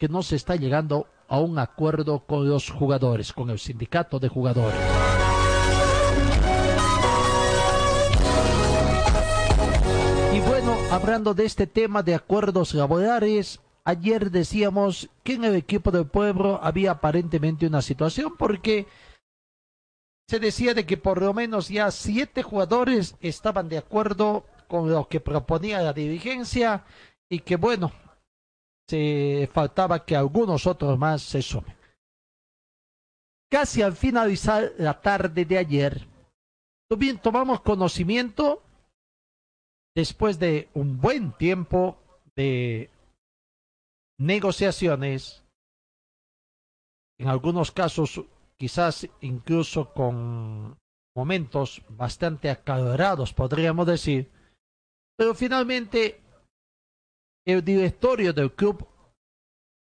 no 0.08 0.22
se 0.22 0.36
está 0.36 0.56
llegando 0.56 1.06
a 1.28 1.38
un 1.38 1.58
acuerdo 1.58 2.20
con 2.20 2.48
los 2.48 2.70
jugadores, 2.70 3.32
con 3.32 3.50
el 3.50 3.58
sindicato 3.58 4.18
de 4.18 4.28
jugadores. 4.28 4.80
Y 10.34 10.40
bueno, 10.40 10.76
hablando 10.90 11.34
de 11.34 11.44
este 11.44 11.66
tema 11.66 12.02
de 12.02 12.14
acuerdos 12.14 12.74
laborales, 12.74 13.60
ayer 13.84 14.30
decíamos 14.30 15.10
que 15.22 15.34
en 15.34 15.44
el 15.44 15.54
equipo 15.54 15.90
del 15.90 16.06
pueblo 16.06 16.60
había 16.62 16.92
aparentemente 16.92 17.66
una 17.66 17.82
situación 17.82 18.36
porque 18.36 18.86
se 20.28 20.38
decía 20.38 20.74
de 20.74 20.86
que 20.86 20.96
por 20.96 21.20
lo 21.20 21.34
menos 21.34 21.68
ya 21.68 21.90
siete 21.90 22.42
jugadores 22.42 23.16
estaban 23.20 23.68
de 23.68 23.78
acuerdo 23.78 24.46
con 24.68 24.90
lo 24.90 25.08
que 25.08 25.20
proponía 25.20 25.82
la 25.82 25.92
dirigencia 25.92 26.84
y 27.28 27.40
que 27.40 27.56
bueno, 27.56 27.92
se 28.88 29.48
faltaba 29.52 30.04
que 30.04 30.16
algunos 30.16 30.66
otros 30.66 30.98
más 30.98 31.22
se 31.22 31.42
sumen. 31.42 31.76
Casi 33.50 33.82
al 33.82 33.94
finalizar 33.94 34.72
la 34.78 35.00
tarde 35.00 35.44
de 35.44 35.58
ayer, 35.58 36.06
tomamos 37.22 37.60
conocimiento 37.60 38.62
después 39.94 40.38
de 40.38 40.68
un 40.74 40.98
buen 41.00 41.32
tiempo 41.32 41.98
de 42.34 42.90
negociaciones, 44.22 45.44
en 47.18 47.28
algunos 47.28 47.72
casos 47.72 48.22
quizás 48.56 49.08
incluso 49.20 49.92
con 49.92 50.78
momentos 51.16 51.82
bastante 51.88 52.48
acalorados, 52.48 53.32
podríamos 53.34 53.86
decir, 53.86 54.30
pero 55.18 55.34
finalmente 55.34 56.20
el 57.44 57.64
directorio 57.64 58.32
del 58.32 58.52
club 58.52 58.86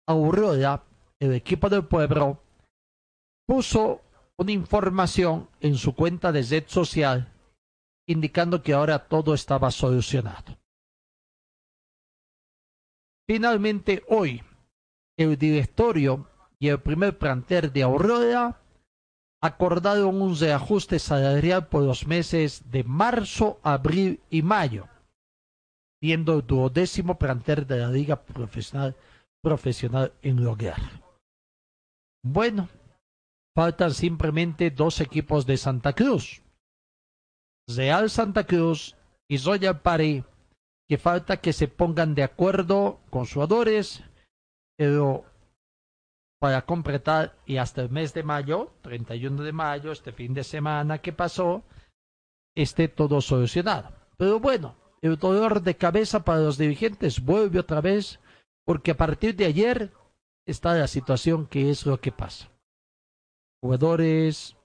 Aurora, 0.09 0.85
el 1.21 1.33
equipo 1.33 1.69
del 1.69 1.85
pueblo, 1.85 2.43
puso 3.47 4.03
una 4.39 4.53
información 4.53 5.49
en 5.61 5.77
su 5.77 5.95
cuenta 5.95 6.33
de 6.33 6.43
red 6.43 6.65
social 6.67 7.33
indicando 8.09 8.63
que 8.63 8.73
ahora 8.73 9.09
todo 9.09 9.35
estaba 9.35 9.71
solucionado. 9.71 10.59
Finalmente, 13.29 14.05
hoy, 14.09 14.43
el 15.19 15.37
directorio 15.37 16.29
y 16.59 16.69
el 16.69 16.81
primer 16.81 17.19
plantel 17.19 17.73
de 17.73 17.83
Aurora 17.83 18.61
acordaron 19.43 20.23
un 20.23 20.39
reajuste 20.39 20.99
salarial 20.99 21.69
por 21.69 21.83
los 21.83 22.07
meses 22.07 22.71
de 22.71 22.85
marzo, 22.85 23.59
abril 23.63 24.21
y 24.31 24.43
mayo, 24.43 24.89
siendo 26.01 26.37
el 26.37 26.47
duodécimo 26.47 27.19
plantel 27.19 27.67
de 27.67 27.79
la 27.79 27.91
Liga 27.91 28.23
Profesional, 28.23 28.95
profesional 29.43 30.13
en 30.23 30.45
lograr. 30.45 30.81
Bueno, 32.25 32.69
faltan 33.55 33.93
simplemente 33.93 34.71
dos 34.71 35.01
equipos 35.01 35.47
de 35.47 35.57
Santa 35.57 35.93
Cruz, 35.93 36.43
Real 37.69 38.09
Santa 38.11 38.45
Cruz 38.45 38.97
y 39.29 39.39
Royal 39.39 39.81
Party, 39.81 40.25
que 40.89 40.99
falta 40.99 41.39
que 41.39 41.53
se 41.53 41.69
pongan 41.69 42.15
de 42.15 42.23
acuerdo 42.23 43.01
con 43.11 43.27
jugadores, 43.27 44.03
pero 44.77 45.25
para 46.39 46.63
completar 46.63 47.37
y 47.47 47.57
hasta 47.57 47.83
el 47.83 47.91
mes 47.91 48.15
de 48.15 48.23
mayo, 48.23 48.73
31 48.83 49.43
de 49.43 49.53
mayo, 49.53 49.93
este 49.93 50.13
fin 50.13 50.35
de 50.35 50.45
semana 50.45 50.99
que 50.99 51.13
pasó, 51.13 51.65
esté 52.55 52.89
todo 52.89 53.21
solucionado. 53.21 53.93
Pero 54.17 54.39
bueno, 54.39 54.77
el 55.03 55.17
dolor 55.17 55.63
de 55.63 55.77
cabeza 55.77 56.25
para 56.25 56.41
los 56.41 56.59
dirigentes 56.59 57.21
vuelve 57.25 57.59
otra 57.59 57.81
vez, 57.81 58.21
porque 58.65 58.93
a 58.93 58.97
partir 58.97 59.35
de 59.35 59.47
ayer 59.47 59.93
está 60.47 60.75
la 60.75 60.87
situación 60.87 61.47
que 61.47 61.71
es 61.71 61.87
lo 61.87 62.01
que 62.01 62.13
pasa. 62.13 62.49
Jugadores 63.61 64.57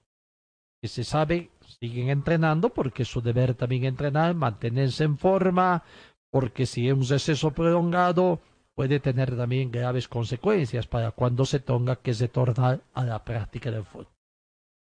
que 0.80 0.88
se 0.88 1.04
sabe 1.04 1.50
siguen 1.80 2.10
entrenando 2.10 2.70
porque 2.70 3.02
es 3.02 3.08
su 3.08 3.20
deber 3.20 3.54
también 3.54 3.84
entrenar, 3.84 4.34
mantenerse 4.34 5.04
en 5.04 5.18
forma, 5.18 5.84
porque 6.32 6.64
si 6.64 6.88
es 6.88 6.94
un 6.94 7.06
receso 7.06 7.50
prolongado 7.50 8.40
puede 8.74 9.00
tener 9.00 9.36
también 9.36 9.70
graves 9.70 10.08
consecuencias 10.08 10.86
para 10.86 11.10
cuando 11.10 11.44
se 11.44 11.60
tenga 11.60 11.96
que 11.96 12.14
retornar 12.14 12.80
a 12.94 13.04
la 13.04 13.22
práctica 13.22 13.70
del 13.70 13.84
fútbol. 13.84 14.08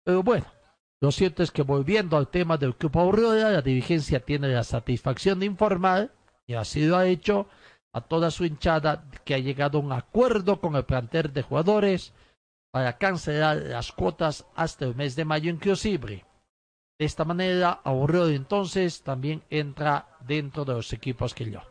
Pero 0.05 0.23
bueno, 0.23 0.47
lo 1.01 1.11
cierto 1.11 1.43
es 1.43 1.51
que 1.51 1.63
volviendo 1.63 2.19
al 2.19 2.29
tema 2.29 2.59
del 2.59 2.77
Club 2.77 2.99
Aurora, 2.99 3.51
la 3.51 3.63
dirigencia 3.63 4.21
tiene 4.21 4.49
la 4.49 4.65
satisfacción 4.65 5.41
de 5.41 5.47
informar, 5.47 6.11
y 6.47 6.53
así 6.55 6.85
lo 6.85 6.99
ha 6.99 7.07
hecho, 7.07 7.47
a 7.95 8.03
toda 8.03 8.31
su 8.31 8.45
hinchada 8.45 9.09
que 9.25 9.35
ha 9.35 9.39
llegado 9.39 9.79
a 9.79 9.81
un 9.81 9.93
acuerdo 9.93 10.61
con 10.61 10.77
el 10.77 10.85
plantel 10.85 11.33
de 11.33 11.43
jugadores 11.43 12.13
para 12.71 12.99
cancelar 12.99 13.57
las 13.57 13.93
cuotas 13.93 14.45
hasta 14.55 14.85
el 14.85 14.95
mes 14.95 15.17
de 15.17 15.25
mayo 15.25 15.51
inclusive. 15.51 16.25
De 17.01 17.07
esta 17.07 17.25
manera, 17.25 17.81
Aurora 17.83 18.31
entonces 18.31 19.01
también 19.01 19.43
entra 19.49 20.19
dentro 20.29 20.67
de 20.67 20.75
los 20.75 20.93
equipos 20.93 21.33
que 21.33 21.51
yo. 21.51 21.63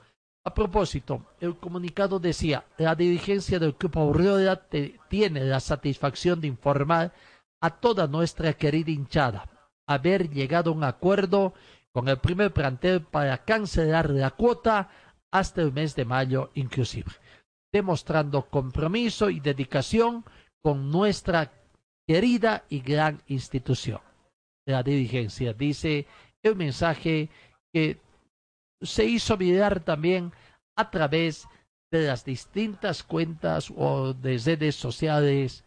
A 0.43 0.55
propósito, 0.55 1.23
el 1.39 1.55
comunicado 1.55 2.19
decía, 2.19 2.65
la 2.79 2.95
dirigencia 2.95 3.59
del 3.59 3.75
Club 3.75 3.99
Aurora 3.99 4.67
tiene 5.07 5.41
la 5.41 5.59
satisfacción 5.59 6.41
de 6.41 6.47
informar 6.47 7.13
a 7.61 7.69
toda 7.69 8.07
nuestra 8.07 8.53
querida 8.53 8.89
hinchada 8.89 9.47
haber 9.85 10.31
llegado 10.31 10.71
a 10.71 10.73
un 10.73 10.83
acuerdo 10.83 11.53
con 11.91 12.09
el 12.09 12.17
primer 12.17 12.51
plantel 12.51 13.01
para 13.03 13.37
cancelar 13.37 14.09
la 14.09 14.31
cuota 14.31 14.89
hasta 15.29 15.61
el 15.61 15.71
mes 15.71 15.95
de 15.95 16.05
mayo 16.05 16.49
inclusive, 16.55 17.11
demostrando 17.71 18.49
compromiso 18.49 19.29
y 19.29 19.41
dedicación 19.41 20.25
con 20.63 20.89
nuestra 20.89 21.51
querida 22.07 22.63
y 22.67 22.79
gran 22.79 23.21
institución 23.27 24.08
la 24.65 24.83
dirigencia. 24.83 25.53
Dice 25.53 26.05
el 26.43 26.55
mensaje 26.55 27.29
que 27.73 27.99
se 28.81 29.05
hizo 29.05 29.37
mirar 29.37 29.81
también 29.81 30.31
a 30.75 30.89
través 30.89 31.47
de 31.91 32.07
las 32.07 32.23
distintas 32.23 33.03
cuentas 33.03 33.71
o 33.75 34.13
de 34.13 34.37
redes 34.37 34.75
sociales 34.75 35.63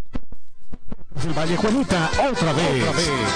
En 1.21 1.27
un 1.27 1.35
del 1.35 1.43
Valle 1.43 1.57
Juanita, 1.57 2.09
otra 2.31 2.53
vez. 2.53 2.83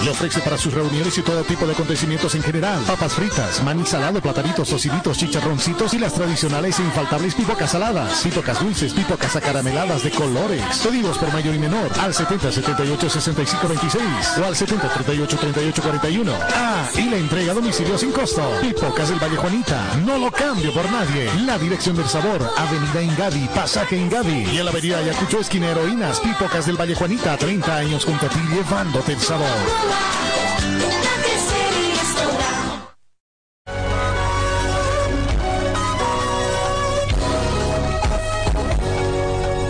Le 0.04 0.10
ofrece 0.10 0.40
para 0.42 0.58
sus 0.58 0.74
reuniones 0.74 1.18
y 1.18 1.22
todo 1.22 1.44
tipo 1.44 1.66
de 1.68 1.74
acontecimientos 1.74 2.34
en 2.34 2.42
general. 2.42 2.80
Papas 2.88 3.14
fritas, 3.14 3.62
maní 3.64 3.86
salado, 3.86 4.22
platanitos, 4.22 4.70
tociditos, 4.70 5.18
chicharroncitos 5.18 5.94
y 5.94 6.00
las 6.00 6.14
tradicionales 6.14 6.80
e 6.80 6.84
infaltables 6.84 7.36
pipocas 7.36 7.72
saladas, 7.72 8.22
pipocas 8.22 8.60
dulces, 8.60 8.94
pipocas 8.94 9.36
acarameladas 9.36 10.04
de 10.04 10.12
colores. 10.12 10.64
Pedidos 10.84 11.18
por 11.18 11.32
mayor 11.34 11.54
y 11.54 11.60
menor 11.60 11.92
al 12.00 12.14
70 12.14 12.52
78 12.52 13.10
65 13.10 13.68
26 13.68 14.04
o 14.42 14.46
al 14.46 14.56
70 14.56 14.90
38 14.90 15.38
38 15.38 15.82
41. 15.82 16.34
Ah, 16.56 16.90
y 16.96 17.10
la 17.10 17.18
entrega 17.18 17.52
a 17.52 17.56
domicilio 17.56 17.98
sin 17.98 18.12
costo. 18.12 18.42
Pipocas 18.62 19.10
del 19.10 19.20
Valle 19.20 19.38
Juanita, 19.38 19.96
no 20.06 20.18
lo 20.18 20.32
cambio 20.32 20.74
por 20.74 20.90
nadie. 20.92 21.30
La 21.46 21.60
dirección 21.60 21.96
del 21.96 22.08
sabor, 22.08 22.50
Avenida 22.58 23.02
Ingavi, 23.02 23.48
Pasaje 23.54 23.98
Ingavi 23.98 24.48
y 24.54 24.58
en 24.58 24.66
la 24.66 24.72
Avenida 24.72 24.98
Ayacucho 24.98 25.40
Esquina 25.40 25.70
Heroínas, 25.70 26.20
Pipocas 26.20 26.66
del 26.66 26.80
Valle 26.80 26.96
Juanita, 26.96 27.38
30 27.38 27.75
años 27.76 28.06
junto 28.06 28.26
a 28.26 28.30
ti 28.30 28.40
llevándote 28.50 29.14
el 29.14 29.20
sabor. 29.20 29.48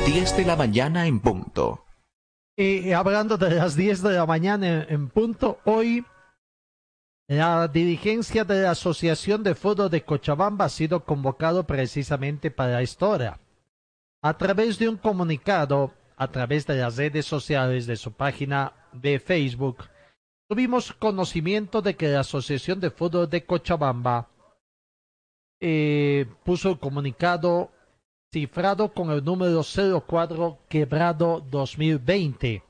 10 0.06 0.38
de 0.38 0.46
la 0.46 0.56
mañana 0.56 1.08
en 1.08 1.20
punto. 1.20 1.86
Y 2.56 2.92
hablando 2.92 3.38
de 3.38 3.56
las 3.56 3.76
10 3.76 4.02
de 4.04 4.14
la 4.14 4.26
mañana 4.26 4.68
en, 4.68 4.86
en 4.90 5.10
punto, 5.10 5.60
hoy 5.66 6.06
la 7.28 7.68
dirigencia 7.68 8.46
de 8.46 8.62
la 8.62 8.72
Asociación 8.72 9.42
de 9.44 9.56
Fútbol 9.56 9.90
de 9.90 10.04
Cochabamba 10.04 10.66
ha 10.66 10.70
sido 10.70 11.04
convocado 11.04 11.66
precisamente 11.66 12.52
para 12.52 12.82
esta 12.82 13.08
hora. 13.08 13.40
A 14.22 14.38
través 14.38 14.78
de 14.78 14.88
un 14.88 14.98
comunicado, 14.98 15.92
a 16.18 16.28
través 16.30 16.66
de 16.66 16.76
las 16.76 16.98
redes 16.98 17.26
sociales 17.26 17.86
de 17.88 17.98
su 17.98 18.12
página 18.12 18.74
de 18.94 19.20
Facebook, 19.20 19.90
tuvimos 20.48 20.94
conocimiento 20.94 21.82
de 21.82 21.96
que 21.96 22.08
la 22.08 22.22
Asociación 22.22 22.80
de 22.80 22.92
Fútbol 22.92 23.30
de 23.30 23.46
Cochabamba 23.46 24.30
eh, 25.60 26.26
puso 26.44 26.70
el 26.70 26.80
comunicado 26.80 27.72
cifrado 28.32 28.94
con 28.94 29.12
el 29.12 29.24
número 29.24 29.62
04 29.64 30.60
quebrado 30.68 31.42
2020, 31.50 32.64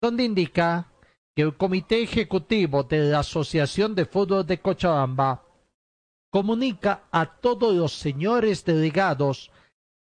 donde 0.00 0.24
indica 0.24 0.92
que 1.34 1.42
el 1.42 1.56
Comité 1.56 2.02
Ejecutivo 2.02 2.82
de 2.82 3.10
la 3.10 3.20
Asociación 3.20 3.94
de 3.94 4.04
Fútbol 4.04 4.46
de 4.46 4.60
Cochabamba 4.60 5.44
comunica 6.30 7.04
a 7.10 7.26
todos 7.26 7.74
los 7.74 7.92
señores 7.92 8.64
delegados 8.64 9.50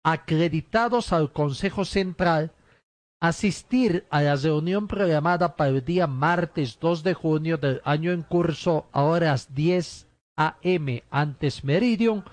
acreditados 0.03 1.13
al 1.13 1.31
Consejo 1.31 1.83
Central 1.85 2.51
asistir 3.27 4.05
a 4.09 4.21
la 4.21 4.35
reunión 4.35 4.87
programada 4.87 5.55
para 5.55 5.69
el 5.69 5.85
día 5.85 6.07
martes 6.07 6.79
2 6.79 7.03
de 7.03 7.13
junio 7.13 7.57
del 7.57 7.81
año 7.83 8.11
en 8.11 8.23
curso 8.23 8.87
a 8.91 9.03
horas 9.03 9.53
10 9.53 10.07
a.m. 10.37 11.03
antes 11.09 11.63
meridium 11.63 12.23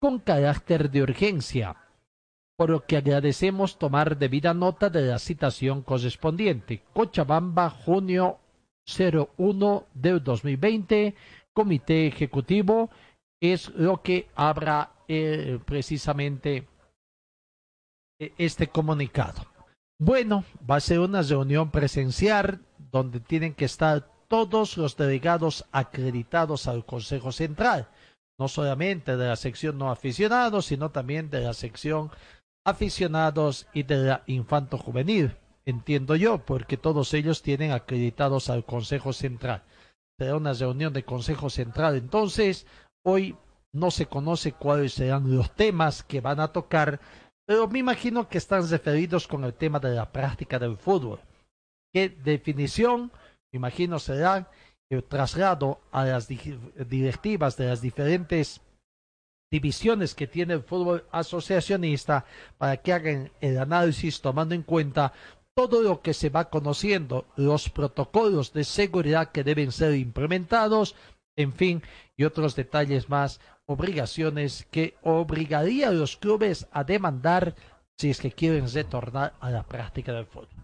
con 0.00 0.18
carácter 0.18 0.90
de 0.90 1.02
urgencia, 1.02 1.76
por 2.56 2.70
lo 2.70 2.84
que 2.84 2.96
agradecemos 2.96 3.78
tomar 3.78 4.18
debida 4.18 4.52
nota 4.54 4.90
de 4.90 5.02
la 5.02 5.18
citación 5.18 5.82
correspondiente. 5.82 6.82
Cochabamba, 6.92 7.70
junio 7.70 8.38
01 8.86 9.86
del 9.94 10.24
2020, 10.24 11.14
Comité 11.52 12.06
Ejecutivo, 12.06 12.90
es 13.40 13.68
lo 13.70 14.02
que 14.02 14.28
habrá 14.34 14.92
eh, 15.06 15.58
precisamente 15.64 16.66
eh, 18.18 18.32
este 18.38 18.68
comunicado. 18.68 19.51
Bueno, 20.04 20.44
va 20.68 20.74
a 20.74 20.80
ser 20.80 20.98
una 20.98 21.22
reunión 21.22 21.70
presencial 21.70 22.58
donde 22.90 23.20
tienen 23.20 23.54
que 23.54 23.66
estar 23.66 24.10
todos 24.26 24.76
los 24.76 24.96
delegados 24.96 25.64
acreditados 25.70 26.66
al 26.66 26.84
Consejo 26.84 27.30
Central, 27.30 27.86
no 28.36 28.48
solamente 28.48 29.16
de 29.16 29.28
la 29.28 29.36
sección 29.36 29.78
no 29.78 29.92
aficionados, 29.92 30.66
sino 30.66 30.90
también 30.90 31.30
de 31.30 31.42
la 31.42 31.54
sección 31.54 32.10
aficionados 32.66 33.68
y 33.72 33.84
de 33.84 33.98
la 33.98 34.24
infanto 34.26 34.76
juvenil, 34.76 35.36
entiendo 35.66 36.16
yo, 36.16 36.44
porque 36.44 36.76
todos 36.76 37.14
ellos 37.14 37.40
tienen 37.40 37.70
acreditados 37.70 38.50
al 38.50 38.64
Consejo 38.64 39.12
Central. 39.12 39.62
Será 40.18 40.34
una 40.34 40.52
reunión 40.52 40.92
de 40.92 41.04
Consejo 41.04 41.48
Central, 41.48 41.94
entonces 41.94 42.66
hoy 43.04 43.36
no 43.72 43.92
se 43.92 44.06
conoce 44.06 44.50
cuáles 44.50 44.94
serán 44.94 45.32
los 45.32 45.54
temas 45.54 46.02
que 46.02 46.20
van 46.20 46.40
a 46.40 46.48
tocar, 46.48 46.98
pero 47.52 47.68
me 47.68 47.80
imagino 47.80 48.30
que 48.30 48.38
están 48.38 48.66
referidos 48.66 49.28
con 49.28 49.44
el 49.44 49.52
tema 49.52 49.78
de 49.78 49.94
la 49.94 50.10
práctica 50.10 50.58
del 50.58 50.78
fútbol. 50.78 51.20
¿Qué 51.92 52.08
definición 52.08 53.12
imagino 53.52 53.98
será 53.98 54.50
el 54.90 55.04
traslado 55.04 55.82
a 55.90 56.06
las 56.06 56.28
directivas 56.28 57.58
de 57.58 57.66
las 57.66 57.82
diferentes 57.82 58.62
divisiones 59.52 60.14
que 60.14 60.26
tiene 60.26 60.54
el 60.54 60.62
fútbol 60.62 61.04
asociacionista 61.12 62.24
para 62.56 62.78
que 62.78 62.94
hagan 62.94 63.30
el 63.42 63.58
análisis 63.58 64.22
tomando 64.22 64.54
en 64.54 64.62
cuenta 64.62 65.12
todo 65.54 65.82
lo 65.82 66.00
que 66.00 66.14
se 66.14 66.30
va 66.30 66.48
conociendo, 66.48 67.26
los 67.36 67.68
protocolos 67.68 68.54
de 68.54 68.64
seguridad 68.64 69.30
que 69.30 69.44
deben 69.44 69.72
ser 69.72 69.94
implementados, 69.94 70.94
en 71.36 71.52
fin, 71.52 71.82
y 72.22 72.24
otros 72.24 72.54
detalles 72.54 73.08
más, 73.08 73.40
obligaciones 73.66 74.64
que 74.70 74.94
obligaría 75.02 75.88
a 75.88 75.92
los 75.92 76.16
clubes 76.16 76.68
a 76.70 76.84
demandar 76.84 77.56
si 77.98 78.10
es 78.10 78.20
que 78.20 78.30
quieren 78.30 78.72
retornar 78.72 79.34
a 79.40 79.50
la 79.50 79.64
práctica 79.64 80.12
del 80.12 80.26
fútbol. 80.26 80.62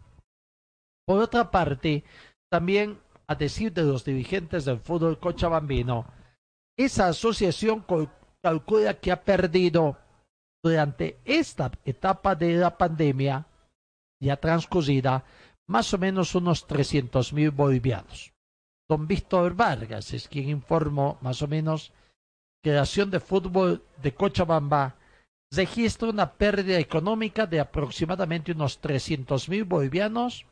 Por 1.05 1.21
otra 1.21 1.51
parte, 1.51 2.05
también 2.49 3.01
a 3.27 3.35
decir 3.35 3.73
de 3.73 3.83
los 3.83 4.05
dirigentes 4.05 4.67
del 4.67 4.79
fútbol 4.79 5.19
cochabambino, 5.19 6.07
esa 6.79 7.09
asociación 7.09 7.85
calcula 8.41 8.95
que 8.95 9.11
ha 9.11 9.25
perdido 9.25 9.99
durante 10.63 11.19
esta 11.25 11.73
etapa 11.85 12.37
de 12.37 12.55
la 12.55 12.79
pandemia 12.79 13.47
ya 14.23 14.37
transcurrida 14.37 15.25
más 15.67 15.93
o 15.93 15.99
menos 15.99 16.37
unos 16.37 16.69
trescientos 16.69 17.33
mil 17.33 17.51
bolivianos. 17.51 18.33
Don 18.89 19.07
Víctor 19.07 19.55
Vargas 19.55 20.15
es 20.15 20.27
quien 20.29 20.49
informó 20.49 21.19
más 21.21 21.43
o 21.43 21.49
menos 21.49 21.93
que 22.63 22.73
la 22.73 22.81
Acción 22.83 23.11
de 23.11 23.19
Fútbol 23.21 23.83
de 24.03 24.15
Cochabamba 24.15 24.97
registra 25.53 26.09
una 26.09 26.33
pérdida 26.33 26.79
económica 26.79 27.47
de 27.47 27.61
aproximadamente 27.61 28.53
unos 28.53 28.79
trescientos 28.79 29.47
mil 29.49 29.65
bolivianos 29.65 30.47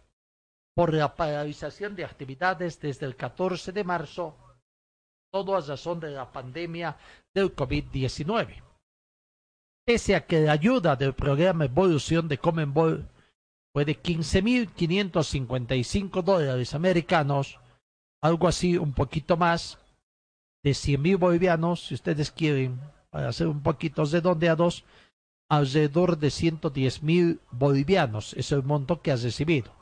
por 0.75 0.93
la 0.93 1.15
paralización 1.15 1.97
de 1.97 2.05
actividades 2.05 2.79
desde 2.81 3.07
el 3.07 3.17
14 3.17 3.73
de 3.73 3.85
marzo, 3.85 4.37
todo 5.33 5.57
a 5.57 5.63
razón 5.63 6.01
de 6.01 6.11
la 6.11 6.31
pandemia 6.31 6.99
del 7.35 7.57
COVID-19. 7.57 8.63
Pese 9.87 10.15
a 10.15 10.27
que 10.27 10.43
la 10.43 10.53
ayuda 10.53 10.95
del 10.97 11.15
programa 11.15 11.65
Evolución 11.65 12.29
de 12.29 12.37
Comenbol 12.39 13.09
fue 13.73 13.87
de 13.87 14.03
15.555 14.03 16.23
dólares 16.23 16.75
americanos, 16.75 17.59
algo 18.23 18.49
así 18.49 18.77
un 18.77 18.93
poquito 18.93 19.37
más, 19.37 19.79
de 20.63 20.73
100.000 20.73 21.19
bolivianos, 21.19 21.87
si 21.87 21.95
ustedes 21.95 22.31
quieren, 22.31 22.81
para 23.11 23.29
hacer 23.29 23.47
un 23.47 23.63
poquito 23.63 24.05
redondeados, 24.05 24.85
alrededor 25.49 26.19
de 26.19 26.29
110.000 26.29 27.39
bolivianos 27.53 28.35
es 28.35 28.51
el 28.53 28.63
monto 28.63 29.01
que 29.01 29.13
ha 29.13 29.17
recibido. 29.17 29.73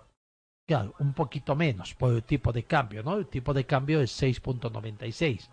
Claro, 0.67 0.95
un 0.99 1.13
poquito 1.13 1.55
menos 1.55 1.95
por 1.95 2.13
el 2.13 2.23
tipo 2.23 2.53
de 2.53 2.65
cambio, 2.65 3.03
¿no? 3.03 3.17
El 3.17 3.27
tipo 3.27 3.53
de 3.53 3.65
cambio 3.65 4.01
es 4.01 4.23
6.96. 4.23 5.49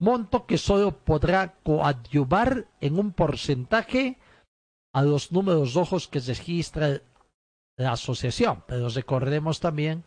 Monto 0.00 0.46
que 0.46 0.58
solo 0.58 0.96
podrá 0.96 1.54
coadyuvar 1.62 2.66
en 2.80 2.98
un 2.98 3.12
porcentaje 3.12 4.18
a 4.92 5.02
los 5.02 5.30
números 5.30 5.74
rojos 5.74 6.08
que 6.08 6.18
registra 6.18 7.00
la 7.76 7.92
asociación. 7.92 8.64
Pero 8.66 8.88
recordemos 8.88 9.60
también 9.60 10.04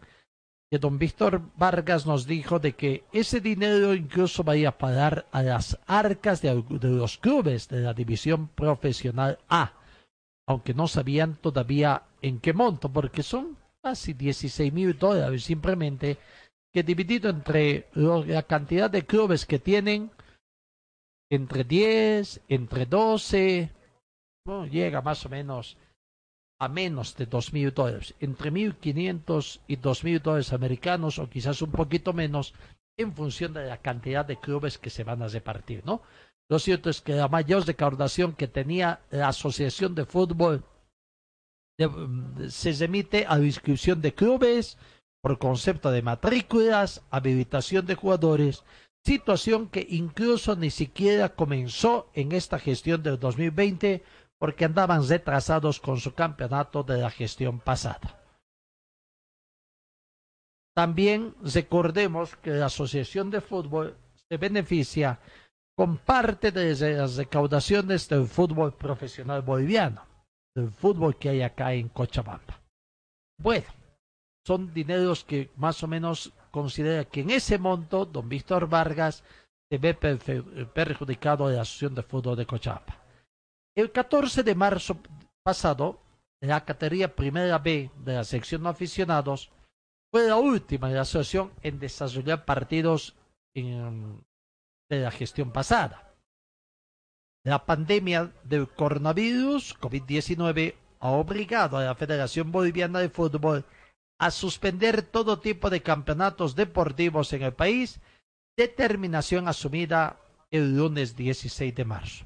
que 0.69 0.79
don 0.79 0.97
Víctor 0.97 1.41
Vargas 1.55 2.05
nos 2.05 2.25
dijo 2.25 2.59
de 2.59 2.73
que 2.73 3.03
ese 3.11 3.39
dinero 3.39 3.93
incluso 3.93 4.43
vaya 4.43 4.69
a 4.69 4.77
pagar 4.77 5.27
a 5.31 5.43
las 5.43 5.79
arcas 5.85 6.41
de, 6.41 6.63
de 6.69 6.89
los 6.89 7.17
clubes 7.17 7.67
de 7.69 7.81
la 7.81 7.93
división 7.93 8.47
profesional 8.47 9.39
A, 9.47 9.73
aunque 10.47 10.73
no 10.73 10.87
sabían 10.87 11.35
todavía 11.35 12.03
en 12.21 12.39
qué 12.39 12.53
monto, 12.53 12.89
porque 12.89 13.23
son 13.23 13.57
casi 13.83 14.13
16 14.13 14.73
mil 14.73 14.97
dólares 14.97 15.43
simplemente, 15.43 16.17
que 16.73 16.83
dividido 16.83 17.29
entre 17.29 17.87
la 17.93 18.43
cantidad 18.43 18.89
de 18.89 19.05
clubes 19.05 19.45
que 19.45 19.59
tienen, 19.59 20.11
entre 21.29 21.63
10, 21.63 22.41
entre 22.49 22.85
12, 22.85 23.71
llega 24.69 25.01
más 25.01 25.25
o 25.25 25.29
menos 25.29 25.77
a 26.59 26.67
menos 26.67 27.15
de 27.15 27.25
dos 27.25 27.53
mil 27.53 27.73
dólares, 27.73 28.15
entre 28.19 28.51
1.500 28.51 29.59
y 29.67 29.75
dos 29.75 30.03
mil 30.03 30.19
dólares 30.21 30.53
americanos 30.53 31.19
o 31.19 31.29
quizás 31.29 31.61
un 31.61 31.71
poquito 31.71 32.13
menos 32.13 32.53
en 32.97 33.13
función 33.13 33.53
de 33.53 33.65
la 33.65 33.77
cantidad 33.77 34.25
de 34.25 34.39
clubes 34.39 34.77
que 34.77 34.89
se 34.89 35.03
van 35.03 35.21
a 35.21 35.27
repartir, 35.27 35.83
¿no? 35.85 36.01
Lo 36.49 36.59
cierto 36.59 36.89
es 36.89 37.01
que 37.01 37.13
la 37.13 37.27
mayor 37.27 37.65
recaudación 37.65 38.33
que 38.33 38.47
tenía 38.47 39.01
la 39.09 39.29
Asociación 39.29 39.95
de 39.95 40.05
Fútbol 40.05 40.63
Mm, 41.77 42.47
se 42.47 42.71
remite 42.71 43.25
a 43.25 43.37
la 43.37 43.45
inscripción 43.45 44.01
de 44.01 44.13
clubes 44.13 44.77
por 45.21 45.37
concepto 45.39 45.91
de 45.91 46.01
matrículas, 46.01 47.01
habilitación 47.09 47.85
de 47.85 47.95
jugadores, 47.95 48.63
situación 49.03 49.67
que 49.69 49.85
incluso 49.89 50.55
ni 50.55 50.69
siquiera 50.69 51.35
comenzó 51.35 52.09
en 52.13 52.31
esta 52.31 52.59
gestión 52.59 53.03
del 53.03 53.19
2020 53.19 54.03
porque 54.39 54.65
andaban 54.65 55.07
retrasados 55.07 55.79
con 55.79 55.97
su 55.97 56.13
campeonato 56.13 56.83
de 56.83 56.97
la 56.97 57.09
gestión 57.09 57.59
pasada. 57.59 58.21
También 60.75 61.35
recordemos 61.41 62.35
que 62.35 62.51
la 62.51 62.65
Asociación 62.65 63.31
de 63.31 63.41
Fútbol 63.41 63.97
se 64.29 64.37
beneficia 64.37 65.19
con 65.77 65.97
parte 65.97 66.51
de 66.51 66.75
las 66.95 67.15
recaudaciones 67.15 68.09
del 68.09 68.27
fútbol 68.27 68.73
profesional 68.73 69.41
boliviano 69.41 70.05
del 70.55 70.71
fútbol 70.71 71.17
que 71.17 71.29
hay 71.29 71.41
acá 71.41 71.73
en 71.73 71.89
Cochabamba. 71.89 72.61
Bueno, 73.37 73.67
son 74.45 74.73
dineros 74.73 75.25
que 75.25 75.51
más 75.57 75.83
o 75.83 75.87
menos 75.87 76.31
considera 76.51 77.03
que 77.03 77.21
en 77.21 77.31
ese 77.31 77.57
monto 77.57 78.05
don 78.05 78.29
Víctor 78.29 78.69
Vargas 78.69 79.23
se 79.69 79.77
ve 79.77 79.93
perjudicado 79.93 81.49
de 81.49 81.57
la 81.57 81.63
Asociación 81.63 81.95
de 81.95 82.03
Fútbol 82.03 82.37
de 82.37 82.45
Cochabamba. 82.45 83.04
El 83.77 83.91
14 83.91 84.43
de 84.43 84.55
marzo 84.55 84.97
pasado, 85.43 85.99
la 86.41 86.63
categoría 86.63 87.13
Primera 87.13 87.57
B 87.57 87.91
de 88.05 88.13
la 88.13 88.23
sección 88.23 88.63
de 88.63 88.69
aficionados 88.69 89.51
fue 90.11 90.27
la 90.27 90.37
última 90.37 90.87
de 90.87 90.95
la 90.95 91.01
asociación 91.01 91.51
en 91.61 91.79
desarrollar 91.79 92.45
partidos 92.45 93.15
de 93.53 94.23
la 94.89 95.11
gestión 95.11 95.51
pasada. 95.51 96.15
La 97.45 97.65
pandemia 97.65 98.31
del 98.45 98.69
coronavirus 98.69 99.77
COVID-19 99.77 100.75
ha 101.01 101.09
obligado 101.09 101.77
a 101.77 101.83
la 101.83 101.95
Federación 101.95 102.53
Boliviana 102.53 102.99
de 102.99 103.09
Fútbol 103.09 103.65
a 104.19 104.31
suspender 104.31 105.01
todo 105.01 105.39
tipo 105.39 105.69
de 105.69 105.81
campeonatos 105.81 106.55
deportivos 106.55 107.33
en 107.33 107.43
el 107.43 107.53
país, 107.53 107.99
determinación 108.57 109.49
asumida 109.49 110.17
el 110.49 110.77
lunes 110.77 111.17
16 111.17 111.75
de 111.75 111.85
marzo. 111.85 112.25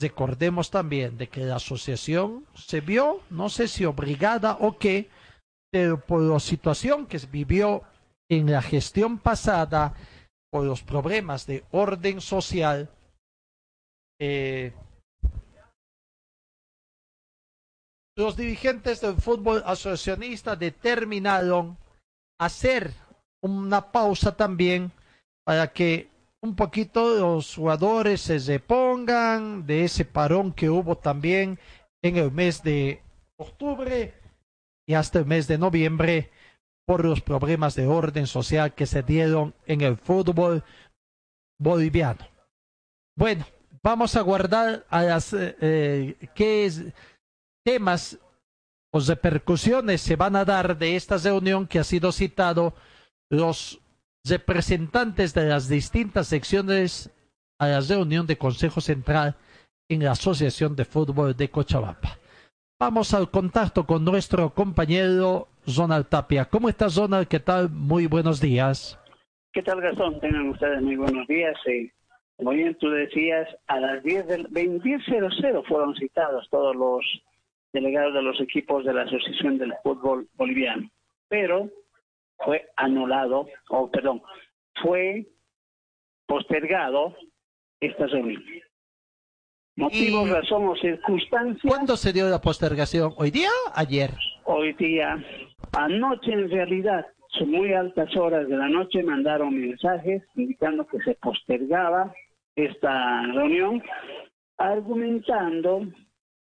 Recordemos 0.00 0.70
también 0.70 1.18
de 1.18 1.28
que 1.28 1.40
la 1.40 1.56
asociación 1.56 2.46
se 2.54 2.80
vio, 2.80 3.20
no 3.30 3.48
sé 3.48 3.66
si 3.66 3.84
obligada 3.84 4.56
o 4.60 4.78
qué, 4.78 5.10
pero 5.72 6.00
por 6.00 6.22
la 6.22 6.38
situación 6.38 7.06
que 7.06 7.18
vivió 7.30 7.82
en 8.30 8.50
la 8.50 8.62
gestión 8.62 9.18
pasada, 9.18 9.94
por 10.52 10.64
los 10.64 10.82
problemas 10.82 11.46
de 11.46 11.64
orden 11.72 12.20
social, 12.20 12.88
eh, 14.20 14.72
los 18.16 18.36
dirigentes 18.36 19.00
del 19.00 19.16
fútbol 19.16 19.62
asociacionista 19.66 20.56
determinaron 20.56 21.76
hacer 22.40 22.92
una 23.42 23.92
pausa 23.92 24.36
también 24.36 24.92
para 25.44 25.72
que 25.72 26.08
un 26.40 26.54
poquito 26.54 27.16
los 27.16 27.54
jugadores 27.54 28.20
se 28.20 28.38
repongan 28.38 29.66
de 29.66 29.84
ese 29.84 30.04
parón 30.04 30.52
que 30.52 30.70
hubo 30.70 30.96
también 30.96 31.58
en 32.02 32.16
el 32.16 32.30
mes 32.30 32.62
de 32.62 33.02
octubre 33.36 34.14
y 34.86 34.94
hasta 34.94 35.18
el 35.18 35.26
mes 35.26 35.48
de 35.48 35.58
noviembre 35.58 36.30
por 36.86 37.04
los 37.04 37.20
problemas 37.20 37.74
de 37.74 37.86
orden 37.86 38.26
social 38.26 38.74
que 38.74 38.86
se 38.86 39.02
dieron 39.02 39.54
en 39.66 39.80
el 39.82 39.96
fútbol 39.96 40.64
boliviano. 41.58 42.26
Bueno, 43.16 43.44
vamos 43.82 44.16
a 44.16 44.22
guardar 44.22 44.86
a 44.88 45.02
las 45.02 45.32
eh, 45.32 45.56
eh, 45.60 46.28
qué 46.34 46.92
temas 47.64 48.18
o 48.90 49.00
repercusiones 49.00 50.00
se 50.00 50.16
van 50.16 50.36
a 50.36 50.44
dar 50.44 50.78
de 50.78 50.96
esta 50.96 51.18
reunión 51.18 51.66
que 51.66 51.80
ha 51.80 51.84
sido 51.84 52.10
citado 52.12 52.74
los 53.28 53.80
representantes 54.24 55.34
de 55.34 55.46
las 55.46 55.68
distintas 55.68 56.28
secciones 56.28 57.10
a 57.58 57.68
la 57.68 57.80
reunión 57.80 58.26
de 58.26 58.38
Consejo 58.38 58.80
Central 58.80 59.36
en 59.88 60.04
la 60.04 60.12
Asociación 60.12 60.76
de 60.76 60.84
Fútbol 60.84 61.36
de 61.36 61.50
Cochabamba. 61.50 62.18
Vamos 62.78 63.12
al 63.14 63.30
contacto 63.30 63.84
con 63.86 64.04
nuestro 64.04 64.50
compañero 64.54 65.48
Ronald 65.66 66.08
Tapia. 66.08 66.44
¿Cómo 66.44 66.68
estás, 66.68 66.96
Ronald? 66.96 67.26
¿Qué 67.26 67.40
tal? 67.40 67.70
Muy 67.70 68.06
buenos 68.06 68.40
días. 68.40 68.98
¿Qué 69.52 69.62
tal, 69.62 69.80
Gastón? 69.80 70.20
Tengan 70.20 70.50
ustedes 70.50 70.80
muy 70.82 70.96
buenos 70.96 71.26
días. 71.26 71.56
y 71.66 71.90
como 72.36 72.52
bien 72.52 72.76
tú 72.76 72.88
decías, 72.90 73.48
a 73.66 73.80
las 73.80 74.02
10 74.04 74.28
del 74.28 74.48
20.00 74.50 75.66
fueron 75.66 75.96
citados 75.96 76.46
todos 76.50 76.76
los 76.76 77.04
delegados 77.72 78.14
de 78.14 78.22
los 78.22 78.40
equipos 78.40 78.84
de 78.84 78.94
la 78.94 79.02
Asociación 79.02 79.58
del 79.58 79.74
Fútbol 79.82 80.28
Boliviano. 80.36 80.88
Pero 81.28 81.68
fue 82.44 82.68
anulado, 82.76 83.46
o 83.70 83.90
perdón, 83.90 84.22
fue 84.82 85.26
postergado 86.26 87.16
esta 87.80 88.06
reunión. 88.06 88.42
Motivo, 89.76 90.26
Y- 90.26 90.30
razón 90.30 90.68
o 90.68 90.76
circunstancia. 90.76 91.68
¿Cuándo 91.68 91.96
se 91.96 92.12
dio 92.12 92.28
la 92.28 92.40
postergación? 92.40 93.12
¿Hoy 93.16 93.30
día? 93.30 93.50
Ayer. 93.74 94.10
Hoy 94.44 94.72
día, 94.74 95.16
anoche 95.76 96.32
en 96.32 96.50
realidad, 96.50 97.06
son 97.38 97.50
muy 97.50 97.72
altas 97.72 98.14
horas 98.16 98.48
de 98.48 98.56
la 98.56 98.68
noche, 98.68 99.02
mandaron 99.02 99.54
mensajes 99.58 100.22
indicando 100.34 100.86
que 100.86 100.98
se 101.00 101.14
postergaba 101.16 102.12
esta 102.56 103.22
reunión, 103.34 103.80
argumentando, 104.56 105.82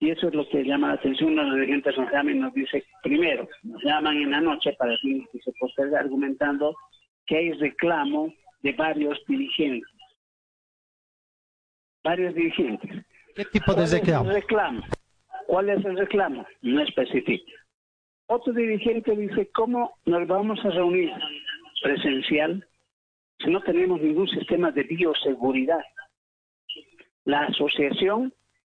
y 0.04 0.12
eso 0.12 0.28
es 0.28 0.36
lo 0.36 0.45
que 0.49 0.66
llama 0.66 0.89
la 0.89 0.95
atención, 0.95 1.34
los 1.34 1.56
dirigentes 1.56 1.97
nos 1.97 2.12
llama 2.12 2.32
y 2.32 2.36
nos 2.36 2.54
dice, 2.54 2.84
primero, 3.01 3.47
nos 3.64 3.82
llaman 3.86 4.18
en 4.18 4.32
la 4.32 4.41
noche 4.41 4.74
para 4.74 4.91
decir 4.91 5.26
que 5.32 5.39
se 5.39 5.54
posterga, 5.54 6.01
argumentando 6.01 6.76
que 7.26 7.38
hay 7.38 7.51
reclamo 7.54 8.34
de 8.64 8.74
varios 8.74 9.18
dirigentes. 9.30 9.89
Varios 12.04 12.36
dirigentes. 12.36 13.06
¿Qué 13.34 13.45
tipo 13.45 13.72
de 13.72 13.76
¿Cuál 13.76 13.86
es 13.86 13.93
el 13.93 13.99
reclamo? 14.01 14.30
reclamo? 14.30 14.84
¿Cuál 15.47 15.70
es 15.70 15.86
el 15.86 15.97
reclamo? 15.97 16.45
No 16.62 16.82
especifica. 16.82 17.54
Otro 18.28 18.51
dirigente 18.51 19.16
dice, 19.16 19.49
¿cómo 19.54 19.93
nos 20.04 20.28
vamos 20.28 20.60
a 20.66 20.70
reunir 20.70 21.14
presencial 21.82 22.68
si 23.39 23.49
no 23.49 23.62
tenemos 23.62 24.01
ningún 24.01 24.28
sistema 24.28 24.70
de 24.70 24.84
bioseguridad? 24.84 25.80
La 27.24 27.45
asociación 27.45 28.34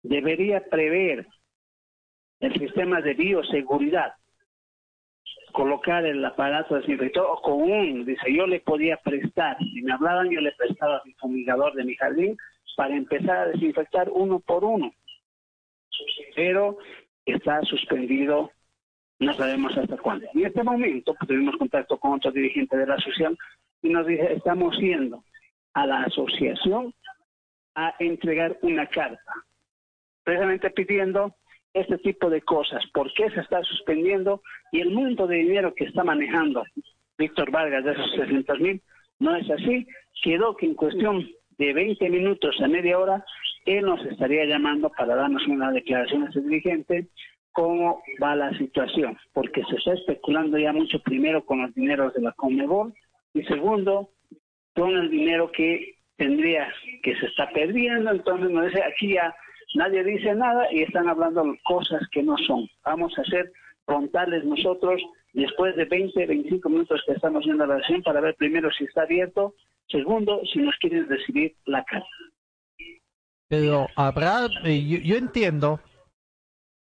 debería 0.07 0.63
prever 0.69 1.27
el 2.39 2.53
sistema 2.59 3.01
de 3.01 3.13
bioseguridad, 3.13 4.13
colocar 5.53 6.05
el 6.05 6.23
aparato 6.23 6.75
desinfector 6.75 7.25
o 7.25 7.41
con 7.41 7.63
un, 7.63 8.05
dice, 8.05 8.33
yo 8.33 8.45
le 8.45 8.59
podía 8.59 8.97
prestar, 8.97 9.57
si 9.57 9.81
me 9.81 9.93
hablaban 9.93 10.29
yo 10.29 10.41
le 10.41 10.51
prestaba 10.51 11.01
mi 11.05 11.13
fumigador 11.13 11.73
de 11.73 11.83
mi 11.83 11.95
jardín 11.95 12.37
para 12.75 12.95
empezar 12.95 13.37
a 13.37 13.47
desinfectar 13.47 14.09
uno 14.09 14.39
por 14.39 14.63
uno 14.63 14.91
pero 16.37 16.77
está 17.25 17.61
suspendido, 17.63 18.51
no 19.19 19.33
sabemos 19.33 19.75
hasta 19.75 19.97
cuándo. 19.97 20.27
En 20.35 20.45
este 20.45 20.63
momento 20.63 21.15
pues, 21.15 21.27
tuvimos 21.27 21.57
contacto 21.57 21.97
con 21.97 22.13
otro 22.13 22.31
dirigente 22.31 22.77
de 22.77 22.85
la 22.85 22.93
asociación 22.93 23.35
y 23.81 23.89
nos 23.89 24.05
dice, 24.05 24.33
estamos 24.33 24.77
yendo 24.77 25.23
a 25.73 25.87
la 25.87 26.03
asociación 26.03 26.93
a 27.73 27.95
entregar 27.99 28.57
una 28.61 28.85
carta, 28.87 29.33
precisamente 30.27 30.69
pidiendo 30.71 31.33
este 31.73 31.97
tipo 31.99 32.29
de 32.29 32.41
cosas, 32.41 32.83
por 32.93 33.13
qué 33.13 33.29
se 33.29 33.39
está 33.39 33.63
suspendiendo 33.63 34.41
y 34.73 34.81
el 34.81 34.91
monto 34.91 35.25
de 35.25 35.37
dinero 35.37 35.73
que 35.73 35.85
está 35.85 36.03
manejando 36.03 36.65
Víctor 37.17 37.49
Vargas 37.49 37.85
de 37.85 37.93
esos 37.93 38.11
600 38.11 38.59
mil 38.59 38.81
no 39.19 39.37
es 39.37 39.49
así, 39.49 39.87
quedó 40.21 40.57
que 40.57 40.65
en 40.65 40.75
cuestión 40.75 41.25
de 41.57 41.71
20 41.71 42.09
minutos 42.09 42.59
a 42.61 42.67
media 42.67 42.99
hora 42.99 43.23
él 43.65 43.85
nos 43.85 44.05
estaría 44.05 44.43
llamando 44.43 44.89
para 44.89 45.15
darnos 45.15 45.47
una 45.47 45.71
declaración 45.71 46.23
a 46.23 46.29
ese 46.29 46.41
dirigente 46.41 47.07
cómo 47.53 48.03
va 48.21 48.35
la 48.35 48.51
situación, 48.57 49.17
porque 49.31 49.63
se 49.63 49.77
está 49.77 49.93
especulando 49.93 50.57
ya 50.57 50.73
mucho 50.73 50.99
primero 51.03 51.45
con 51.45 51.61
los 51.61 51.73
dineros 51.73 52.13
de 52.15 52.21
la 52.21 52.33
Conmebol 52.33 52.93
y 53.33 53.43
segundo 53.43 54.09
con 54.75 54.89
el 54.89 55.09
dinero 55.09 55.49
que 55.53 55.95
tendría, 56.17 56.67
que 57.01 57.15
se 57.15 57.27
está 57.27 57.49
perdiendo, 57.51 58.11
entonces 58.11 58.49
nos 58.49 58.65
dice 58.65 58.83
aquí 58.83 59.13
ya 59.13 59.33
nadie 59.75 60.03
dice 60.03 60.33
nada 60.35 60.67
y 60.71 60.83
están 60.83 61.07
hablando 61.09 61.43
cosas 61.63 62.01
que 62.11 62.23
no 62.23 62.37
son. 62.37 62.67
Vamos 62.83 63.17
a 63.17 63.21
hacer 63.21 63.51
frontales 63.85 64.43
nosotros 64.43 65.01
después 65.33 65.75
de 65.75 65.85
20, 65.85 66.25
25 66.25 66.69
minutos 66.69 67.01
que 67.05 67.13
estamos 67.13 67.45
viendo 67.45 67.65
la 67.65 67.79
sesión 67.79 68.01
para 68.03 68.21
ver 68.21 68.35
primero 68.35 68.69
si 68.71 68.85
está 68.85 69.03
abierto, 69.03 69.53
segundo 69.87 70.41
si 70.51 70.59
nos 70.59 70.75
quieren 70.77 71.07
recibir 71.07 71.55
la 71.65 71.83
carta. 71.83 72.07
Pero 73.49 73.87
habrá, 73.95 74.47
eh, 74.65 74.85
yo, 74.85 74.97
yo 74.97 75.15
entiendo, 75.15 75.79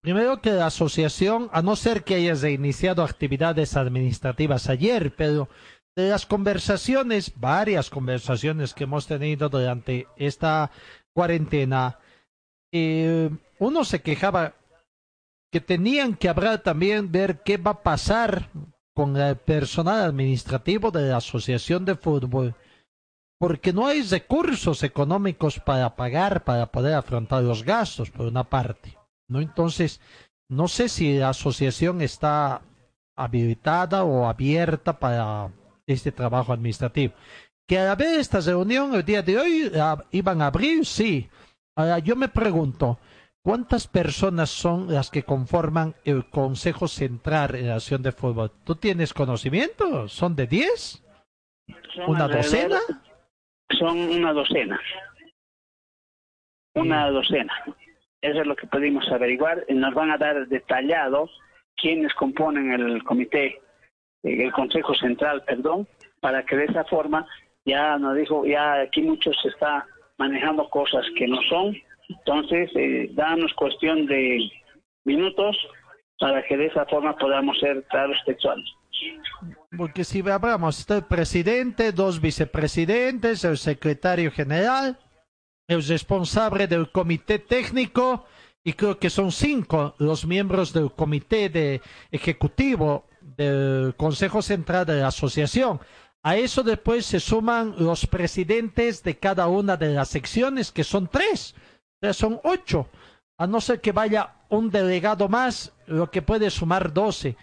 primero 0.03 0.41
que 0.41 0.51
la 0.51 0.67
asociación, 0.67 1.49
a 1.53 1.63
no 1.63 1.77
ser 1.77 2.03
que 2.03 2.17
hayas 2.17 2.43
iniciado 2.43 3.05
actividades 3.05 3.77
administrativas 3.77 4.69
ayer, 4.69 5.13
pero 5.17 5.49
de 5.95 6.11
las 6.11 6.27
conversaciones, 6.27 7.33
varias 7.39 7.91
conversaciones 7.91 8.75
que 8.75 8.85
hemos 8.85 9.07
tenido 9.07 9.49
durante 9.49 10.07
esta 10.17 10.71
cuarentena, 11.13 11.99
eh, 12.73 13.31
uno 13.59 13.85
se 13.85 14.01
quejaba 14.03 14.55
que 15.51 15.61
tenían 15.61 16.15
que 16.15 16.29
hablar 16.29 16.59
también, 16.63 17.11
ver 17.11 17.43
qué 17.43 17.57
va 17.57 17.73
a 17.73 17.83
pasar 17.83 18.51
con 18.95 19.17
el 19.17 19.37
personal 19.37 20.03
administrativo 20.03 20.91
de 20.91 21.09
la 21.09 21.19
Asociación 21.19 21.85
de 21.85 21.95
Fútbol 21.95 22.55
porque 23.39 23.73
no 23.73 23.87
hay 23.87 24.03
recursos 24.03 24.83
económicos 24.83 25.61
para 25.61 25.95
pagar, 25.95 26.45
para 26.45 26.67
poder 26.67 26.95
afrontar 26.95 27.43
los 27.43 27.63
gastos, 27.63 28.11
por 28.11 28.27
una 28.27 28.45
parte. 28.45 28.99
¿no? 29.29 29.41
Entonces, 29.41 30.01
no 30.49 30.67
sé 30.67 30.89
si 30.89 31.19
la 31.19 31.31
asociación 31.31 32.03
está 32.03 32.63
habilitada 33.17 34.05
o 34.05 34.27
abierta 34.27 34.99
para 34.99 35.53
este 35.87 36.11
trabajo 36.11 36.53
administrativo. 36.53 37.15
Que 37.67 37.79
a 37.79 37.95
ver 37.95 38.19
esta 38.19 38.41
reunión 38.41 38.95
el 38.95 39.05
día 39.05 39.23
de 39.23 39.39
hoy 39.39 39.71
la 39.71 40.05
iban 40.11 40.43
a 40.43 40.47
abrir, 40.47 40.85
sí. 40.85 41.29
Ahora, 41.79 42.01
yo 42.01 42.17
me 42.17 42.27
pregunto, 42.27 42.99
¿cuántas 43.41 43.87
personas 43.87 44.51
son 44.51 44.93
las 44.93 45.13
que 45.13 45.23
conforman 45.23 45.95
el 46.05 46.29
Consejo 46.29 46.89
Central 46.89 47.55
en 47.55 47.69
la 47.69 47.77
Acción 47.77 48.03
de 48.03 48.11
Fútbol? 48.11 48.51
¿Tú 48.65 48.75
tienes 48.75 49.15
conocimiento? 49.15 50.09
¿Son 50.09 50.35
de 50.35 50.49
10? 50.49 51.05
Son 51.95 52.11
¿Una 52.11 52.27
docena? 52.27 52.81
Son 53.79 53.97
una 53.97 54.33
docena. 54.33 54.81
Una 56.75 57.11
docena. 57.11 57.53
Eso 58.23 58.41
es 58.41 58.47
lo 58.49 58.57
que 58.57 58.67
pudimos 58.67 59.09
averiguar. 59.13 59.65
Y 59.69 59.75
Nos 59.75 59.95
van 59.95 60.11
a 60.11 60.19
dar 60.19 60.49
detallado 60.49 61.31
quiénes 61.77 62.13
componen 62.15 62.73
el 62.73 63.05
comité, 63.05 63.63
eh, 64.25 64.43
el 64.43 64.51
Consejo 64.51 64.97
Central, 64.97 65.45
perdón, 65.45 65.87
para 66.19 66.45
que 66.45 66.57
de 66.57 66.65
esa 66.65 66.83
forma 66.87 67.25
ya 67.65 67.97
nos 67.99 68.17
dijo, 68.17 68.45
ya 68.45 68.81
aquí 68.81 69.01
muchos 69.01 69.37
se 69.41 69.51
está 69.51 69.87
manejando 70.19 70.69
cosas 70.69 71.05
que 71.17 71.27
no 71.27 71.41
son. 71.49 71.77
Entonces, 72.09 72.71
eh, 72.75 73.09
danos 73.13 73.53
cuestión 73.55 74.07
de 74.07 74.51
minutos 75.05 75.57
para 76.19 76.45
que 76.45 76.57
de 76.57 76.67
esa 76.67 76.85
forma 76.87 77.17
podamos 77.17 77.59
ser 77.59 77.85
claros 77.85 78.17
textuales. 78.27 78.67
Porque 79.77 80.05
si 80.05 80.29
hablamos, 80.29 80.81
está 80.81 80.97
el 80.97 81.05
presidente, 81.05 81.93
dos 81.93 82.21
vicepresidentes, 82.21 83.45
el 83.45 83.57
secretario 83.57 84.31
general, 84.33 84.99
el 85.69 85.87
responsable 85.87 86.67
del 86.67 86.91
comité 86.91 87.39
técnico, 87.39 88.25
y 88.65 88.73
creo 88.73 88.99
que 88.99 89.11
son 89.11 89.31
cinco 89.31 89.95
los 89.99 90.27
miembros 90.27 90.73
del 90.73 90.91
comité 90.91 91.49
de 91.49 91.81
ejecutivo 92.11 93.07
del 93.21 93.95
Consejo 93.97 94.43
Central 94.43 94.85
de 94.87 95.01
la 95.01 95.09
Asociación. 95.09 95.81
A 96.29 96.37
eso 96.37 96.63
después 96.63 97.07
se 97.07 97.21
suman 97.21 97.75
los 97.79 98.07
presidentes 98.07 99.03
de 99.03 99.17
cada 99.17 99.49
una 99.49 99.79
de 99.79 99.95
las 99.95 100.09
secciones, 100.09 100.71
que 100.71 100.85
son 100.85 101.09
tres, 101.09 101.55
o 101.57 101.99
sea, 102.03 102.13
son 102.13 102.39
ocho. 102.45 102.87
A 103.39 103.47
no 103.47 103.61
ser 103.63 103.81
que 103.81 103.93
vaya 103.93 104.35
un 104.51 104.69
delegado 104.71 105.29
más, 105.29 105.75
lo 105.87 106.11
que 106.11 106.21
puede 106.21 106.51
sumar 106.51 106.93
doce. 106.93 107.37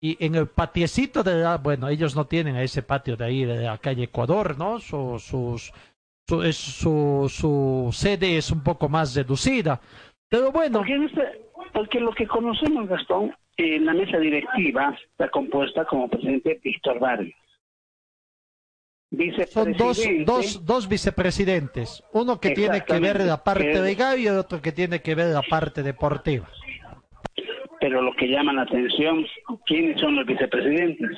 Y 0.00 0.24
en 0.24 0.36
el 0.36 0.46
patiecito 0.46 1.24
de 1.24 1.34
la, 1.42 1.56
bueno, 1.58 1.88
ellos 1.88 2.14
no 2.14 2.24
tienen 2.26 2.54
a 2.54 2.62
ese 2.62 2.82
patio 2.82 3.16
de 3.16 3.24
ahí 3.24 3.44
de 3.44 3.56
la 3.62 3.78
calle 3.78 4.04
Ecuador, 4.04 4.56
¿no? 4.56 4.78
Su, 4.78 5.18
sus, 5.18 5.72
su, 6.28 6.42
es- 6.44 6.56
su, 6.82 7.26
su 7.28 7.90
sede 7.92 8.36
es 8.36 8.52
un 8.52 8.62
poco 8.62 8.88
más 8.88 9.16
reducida. 9.16 9.80
Pero 10.28 10.52
bueno, 10.52 10.78
Porque, 10.78 10.94
este- 11.06 11.98
lo 12.00 12.12
que 12.12 12.26
conocemos, 12.28 12.88
Gastón, 12.88 13.34
en 13.56 13.84
la 13.84 13.94
mesa 13.94 14.18
directiva 14.18 14.96
está 15.10 15.28
compuesta 15.28 15.84
como 15.86 16.08
presidente 16.08 16.60
Víctor 16.62 17.00
Vargas. 17.00 17.34
Son 19.48 19.72
dos, 19.74 20.00
dos, 20.24 20.64
dos 20.64 20.88
vicepresidentes. 20.88 22.02
Uno 22.12 22.40
que 22.40 22.50
tiene 22.50 22.82
que 22.84 22.98
ver 22.98 23.20
la 23.20 23.42
parte 23.44 23.72
Que- 23.72 23.80
legal 23.80 24.18
y 24.18 24.28
otro 24.28 24.60
que 24.62 24.72
tiene 24.72 25.00
que 25.02 25.14
ver 25.14 25.28
la 25.34 25.42
parte 25.42 25.82
deportiva. 25.82 26.48
pero 27.80 28.00
lo 28.00 28.14
que 28.14 28.28
llama 28.28 28.52
la 28.52 28.62
atención, 28.62 29.26
¿quiénes 29.66 30.00
son 30.00 30.14
los 30.14 30.24
vicepresidentes? 30.24 31.10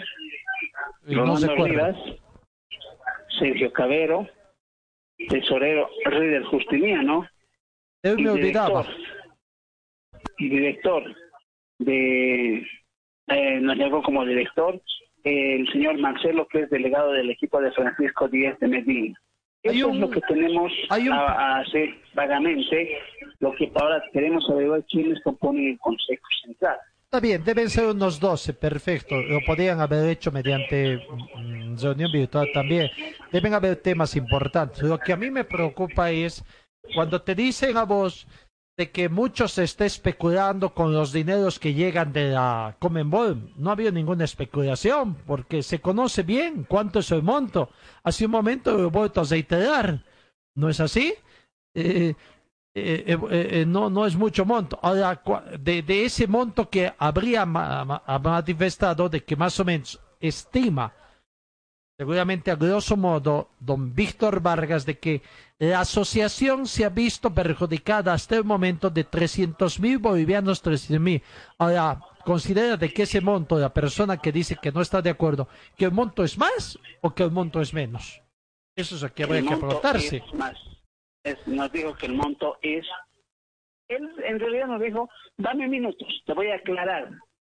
Y 1.06 1.14
no 1.14 1.36
se. 1.36 1.46
Rivas, 1.54 1.94
Sergio 3.38 3.70
Cabero, 3.72 4.26
tesorero 5.28 5.88
Rider 6.06 6.42
Justiniano, 6.44 7.28
Él 8.02 8.18
y 8.18 8.22
me 8.22 8.30
olvidaba. 8.30 8.82
director, 8.82 9.04
y 10.38 10.48
director 10.48 11.16
de, 11.80 12.66
eh, 13.28 13.60
nos 13.60 13.76
llegó 13.76 14.02
como 14.02 14.24
director 14.24 14.80
el 15.24 15.66
señor 15.72 15.98
Marcelo, 15.98 16.46
que 16.48 16.60
es 16.60 16.70
delegado 16.70 17.12
del 17.12 17.30
equipo 17.30 17.60
de 17.60 17.72
Francisco 17.72 18.28
Díaz 18.28 18.58
de 18.60 18.68
Medina. 18.68 19.18
Eso 19.62 19.90
es 19.90 19.96
lo 19.96 20.10
que 20.10 20.20
tenemos 20.22 20.70
a, 20.90 20.96
a 20.96 21.60
hacer 21.60 21.88
vagamente, 22.14 22.98
lo 23.40 23.52
que 23.54 23.72
ahora 23.74 24.02
queremos 24.12 24.48
averiguar 24.50 24.84
quiénes 24.84 25.22
componen 25.22 25.68
el 25.68 25.78
Consejo 25.78 26.26
Central. 26.42 26.76
Está 27.14 27.20
bien, 27.20 27.44
deben 27.44 27.70
ser 27.70 27.86
unos 27.86 28.20
12, 28.20 28.54
perfecto. 28.54 29.22
Lo 29.22 29.40
podrían 29.46 29.80
haber 29.80 30.10
hecho 30.10 30.32
mediante 30.32 30.98
mm, 31.36 31.76
reunión 31.80 32.12
virtual 32.12 32.48
también. 32.52 32.90
Deben 33.30 33.54
haber 33.54 33.76
temas 33.76 34.16
importantes. 34.16 34.82
Lo 34.82 34.98
que 34.98 35.12
a 35.12 35.16
mí 35.16 35.30
me 35.30 35.44
preocupa 35.44 36.10
es 36.10 36.44
cuando 36.92 37.22
te 37.22 37.34
dicen 37.34 37.76
a 37.76 37.84
vos 37.84 38.26
de 38.76 38.90
que 38.90 39.08
mucho 39.08 39.46
se 39.46 39.62
está 39.64 39.86
especulando 39.86 40.74
con 40.74 40.92
los 40.92 41.12
dineros 41.12 41.58
que 41.60 41.74
llegan 41.74 42.12
de 42.12 42.30
la 42.30 42.76
Comenbol. 42.80 43.52
No 43.56 43.70
ha 43.70 43.74
habido 43.74 43.92
ninguna 43.92 44.24
especulación, 44.24 45.14
porque 45.26 45.62
se 45.62 45.80
conoce 45.80 46.22
bien 46.24 46.64
cuánto 46.68 46.98
es 46.98 47.10
el 47.12 47.22
monto. 47.22 47.70
Hace 48.02 48.26
un 48.26 48.32
momento 48.32 48.76
lo 48.76 48.84
he 48.88 48.90
vuelto 48.90 49.20
a 49.20 49.24
reiterar. 49.24 50.02
¿No 50.56 50.68
es 50.68 50.80
así? 50.80 51.14
Eh, 51.74 52.14
eh, 52.74 53.16
eh, 53.30 53.64
no, 53.66 53.90
no 53.90 54.06
es 54.06 54.16
mucho 54.16 54.44
monto. 54.44 54.78
Ahora, 54.82 55.22
de, 55.60 56.04
ese 56.04 56.26
monto 56.26 56.68
que 56.68 56.92
habría 56.98 57.46
ma- 57.46 57.84
ma- 57.84 58.02
manifestado, 58.20 59.08
de 59.08 59.22
que 59.22 59.36
más 59.36 59.58
o 59.60 59.64
menos 59.64 60.00
estima, 60.18 60.92
seguramente 61.96 62.50
a 62.50 62.56
grosso 62.56 62.96
modo, 62.96 63.50
don 63.60 63.94
Víctor 63.94 64.40
Vargas, 64.40 64.84
de 64.86 64.98
que 64.98 65.22
la 65.58 65.80
asociación 65.80 66.66
se 66.66 66.84
ha 66.84 66.88
visto 66.88 67.32
perjudicada 67.32 68.12
hasta 68.12 68.36
el 68.36 68.44
momento 68.44 68.90
de 68.90 69.04
300 69.04 69.78
mil 69.80 69.98
bolivianos, 69.98 70.60
300 70.62 71.00
mil. 71.00 71.22
Ahora, 71.58 72.00
considera 72.24 72.76
de 72.76 72.92
que 72.92 73.02
ese 73.02 73.20
monto, 73.20 73.58
la 73.58 73.72
persona 73.72 74.16
que 74.16 74.32
dice 74.32 74.56
que 74.60 74.72
no 74.72 74.80
está 74.80 75.00
de 75.02 75.10
acuerdo, 75.10 75.48
que 75.76 75.84
el 75.84 75.92
monto 75.92 76.24
es 76.24 76.36
más 76.36 76.78
o 77.00 77.14
que 77.14 77.22
el 77.22 77.30
monto 77.30 77.60
es 77.60 77.72
menos. 77.72 78.20
Eso 78.76 78.96
es 78.96 79.02
lo 79.02 79.12
que 79.14 79.22
habría 79.22 79.42
que 79.42 79.56
preguntarse. 79.56 80.16
es 80.16 80.34
más. 80.34 80.56
Es- 81.22 81.46
nos 81.46 81.70
dijo 81.72 81.94
que 81.94 82.06
el 82.06 82.14
monto 82.14 82.58
es. 82.60 82.84
Él 83.88 84.08
en 84.24 84.40
realidad 84.40 84.66
nos 84.66 84.80
dijo, 84.80 85.08
dame 85.36 85.68
minutos, 85.68 86.08
te 86.26 86.32
voy 86.32 86.48
a 86.50 86.56
aclarar, 86.56 87.08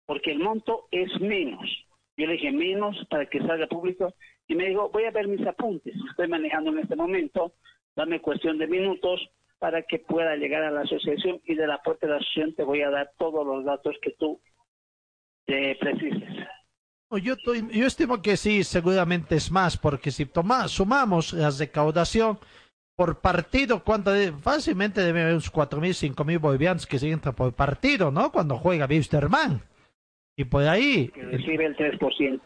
porque 0.07 0.31
el 0.31 0.39
monto 0.39 0.87
es 0.93 1.09
menos. 1.21 1.67
Yo 2.19 2.27
le 2.27 2.33
dije 2.35 2.51
menos 2.53 2.97
para 3.09 3.27
que 3.27 3.39
salga 3.41 3.67
público 3.69 4.13
y 4.49 4.57
me 4.57 4.67
dijo, 4.69 4.91
voy 4.91 5.05
a 5.05 5.13
ver 5.13 5.29
mis 5.29 5.47
apuntes, 5.47 5.95
estoy 6.11 6.27
manejando 6.29 6.71
en 6.73 6.81
este 6.81 6.97
momento, 6.97 7.55
dame 7.95 8.21
cuestión 8.21 8.59
de 8.59 8.67
minutos 8.67 9.21
para 9.61 9.83
que 9.83 10.01
pueda 10.01 10.35
llegar 10.37 10.65
a 10.65 10.71
la 10.73 10.81
asociación 10.81 11.41
y 11.45 11.55
de 11.55 11.67
la 11.69 11.81
puerta 11.81 12.07
de 12.07 12.13
la 12.15 12.19
asociación 12.19 12.55
te 12.57 12.65
voy 12.65 12.83
a 12.83 12.91
dar 12.91 13.13
todos 13.19 13.47
los 13.47 13.65
datos 13.65 13.95
que 14.03 14.11
tú 14.19 14.41
te 15.47 15.77
precises. 15.77 16.29
Yo, 17.23 17.35
estoy- 17.35 17.69
yo 17.71 17.87
estimo 17.87 18.21
que 18.21 18.37
sí, 18.37 18.65
seguramente 18.65 19.37
es 19.37 19.51
más, 19.51 19.77
porque 19.79 20.11
si 20.11 20.27
toma, 20.27 20.69
sumamos 20.69 21.33
la 21.33 21.51
recaudación 21.51 22.39
por 22.97 23.21
partido, 23.21 23.85
¿cuánto 23.85 24.11
fácilmente 24.43 25.01
debe 25.03 25.23
haber 25.23 25.35
unos 25.35 25.51
cuatro 25.51 25.81
mil, 25.81 25.95
cinco 25.95 26.25
mil 26.25 26.41
bolivianos 26.41 26.85
que 26.85 26.99
se 26.99 27.11
entran 27.11 27.35
por 27.35 27.53
partido, 27.55 28.11
¿no? 28.11 28.33
Cuando 28.33 28.57
juega 28.59 28.87
Wisterman. 28.87 29.63
Y 30.39 30.45
por 30.45 30.63
ahí, 30.63 31.09
Que 31.09 31.21
recibe 31.23 31.67
el 31.67 31.77
3%. 31.77 32.41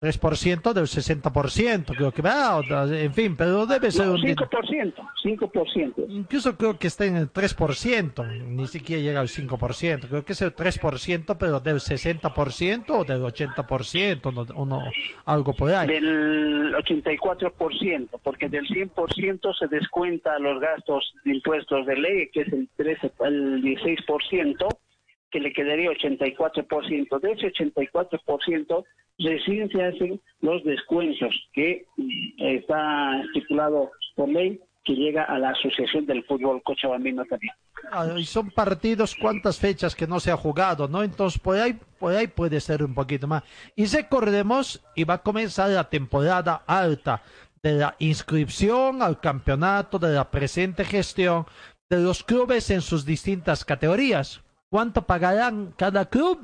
3% 0.00 0.72
del 0.74 0.84
60%, 0.84 1.96
creo 1.96 2.12
que 2.12 2.20
va, 2.20 2.60
en 2.92 3.14
fin, 3.14 3.34
pero 3.36 3.64
debe 3.64 3.90
ser 3.90 4.06
No, 4.06 4.12
un... 4.14 4.20
din- 4.20 4.36
5%, 4.36 4.92
5%. 5.24 6.04
Incluso 6.10 6.56
creo 6.58 6.78
que 6.78 6.88
está 6.88 7.06
en 7.06 7.16
el 7.16 7.32
3%, 7.32 8.44
ni 8.48 8.66
siquiera 8.66 9.02
llega 9.02 9.20
al 9.20 9.28
5%, 9.28 10.08
creo 10.08 10.22
que 10.24 10.32
es 10.34 10.42
el 10.42 10.54
3%, 10.54 11.36
pero 11.38 11.58
del 11.58 11.76
60% 11.76 12.84
o 12.90 13.04
del 13.04 13.22
80%, 13.22 14.32
no- 14.34 14.46
uno, 14.60 14.82
algo 15.24 15.54
por 15.54 15.70
ahí. 15.72 15.88
Del 15.88 16.74
84%, 16.74 18.08
porque 18.22 18.48
del 18.50 18.66
100% 18.68 19.54
se 19.58 19.66
descuenta 19.68 20.38
los 20.38 20.60
gastos 20.60 21.14
de 21.24 21.34
impuestos 21.36 21.86
de 21.86 21.96
ley, 21.96 22.28
que 22.30 22.42
es 22.42 22.52
el, 22.52 22.68
13, 22.76 23.10
el 23.24 23.62
16%, 23.62 24.68
que 25.34 25.40
le 25.40 25.52
quedaría 25.52 25.90
84%. 25.90 27.20
De 27.20 27.32
ese 27.32 27.52
84%, 27.52 28.84
recién 29.18 29.68
se 29.68 29.82
hacen 29.82 30.20
los 30.40 30.62
descuentos 30.62 31.34
que 31.52 31.86
mm, 31.96 32.44
está 32.44 33.20
estipulado 33.22 33.90
por 34.14 34.28
ley, 34.28 34.60
que 34.84 34.94
llega 34.94 35.24
a 35.24 35.36
la 35.40 35.50
Asociación 35.50 36.06
del 36.06 36.22
Fútbol 36.22 36.62
Cochabambino 36.62 37.24
también. 37.24 37.52
Ah, 37.90 38.06
y 38.16 38.24
son 38.24 38.50
partidos, 38.50 39.16
cuántas 39.20 39.58
fechas 39.58 39.96
que 39.96 40.06
no 40.06 40.20
se 40.20 40.30
ha 40.30 40.36
jugado, 40.36 40.86
¿no? 40.86 41.02
Entonces, 41.02 41.40
por 41.40 41.56
ahí, 41.56 41.76
por 41.98 42.14
ahí 42.14 42.28
puede 42.28 42.60
ser 42.60 42.84
un 42.84 42.94
poquito 42.94 43.26
más. 43.26 43.42
Y 43.74 43.86
recordemos, 43.86 44.84
y 44.94 45.02
va 45.02 45.14
a 45.14 45.22
comenzar 45.22 45.70
la 45.70 45.90
temporada 45.90 46.62
alta 46.64 47.22
de 47.60 47.72
la 47.72 47.96
inscripción 47.98 49.02
al 49.02 49.18
campeonato, 49.18 49.98
de 49.98 50.14
la 50.14 50.30
presente 50.30 50.84
gestión 50.84 51.44
de 51.90 51.98
los 51.98 52.22
clubes 52.22 52.70
en 52.70 52.82
sus 52.82 53.04
distintas 53.04 53.64
categorías. 53.64 54.43
¿Cuánto 54.74 55.06
pagarán 55.06 55.72
cada 55.76 56.06
club? 56.06 56.40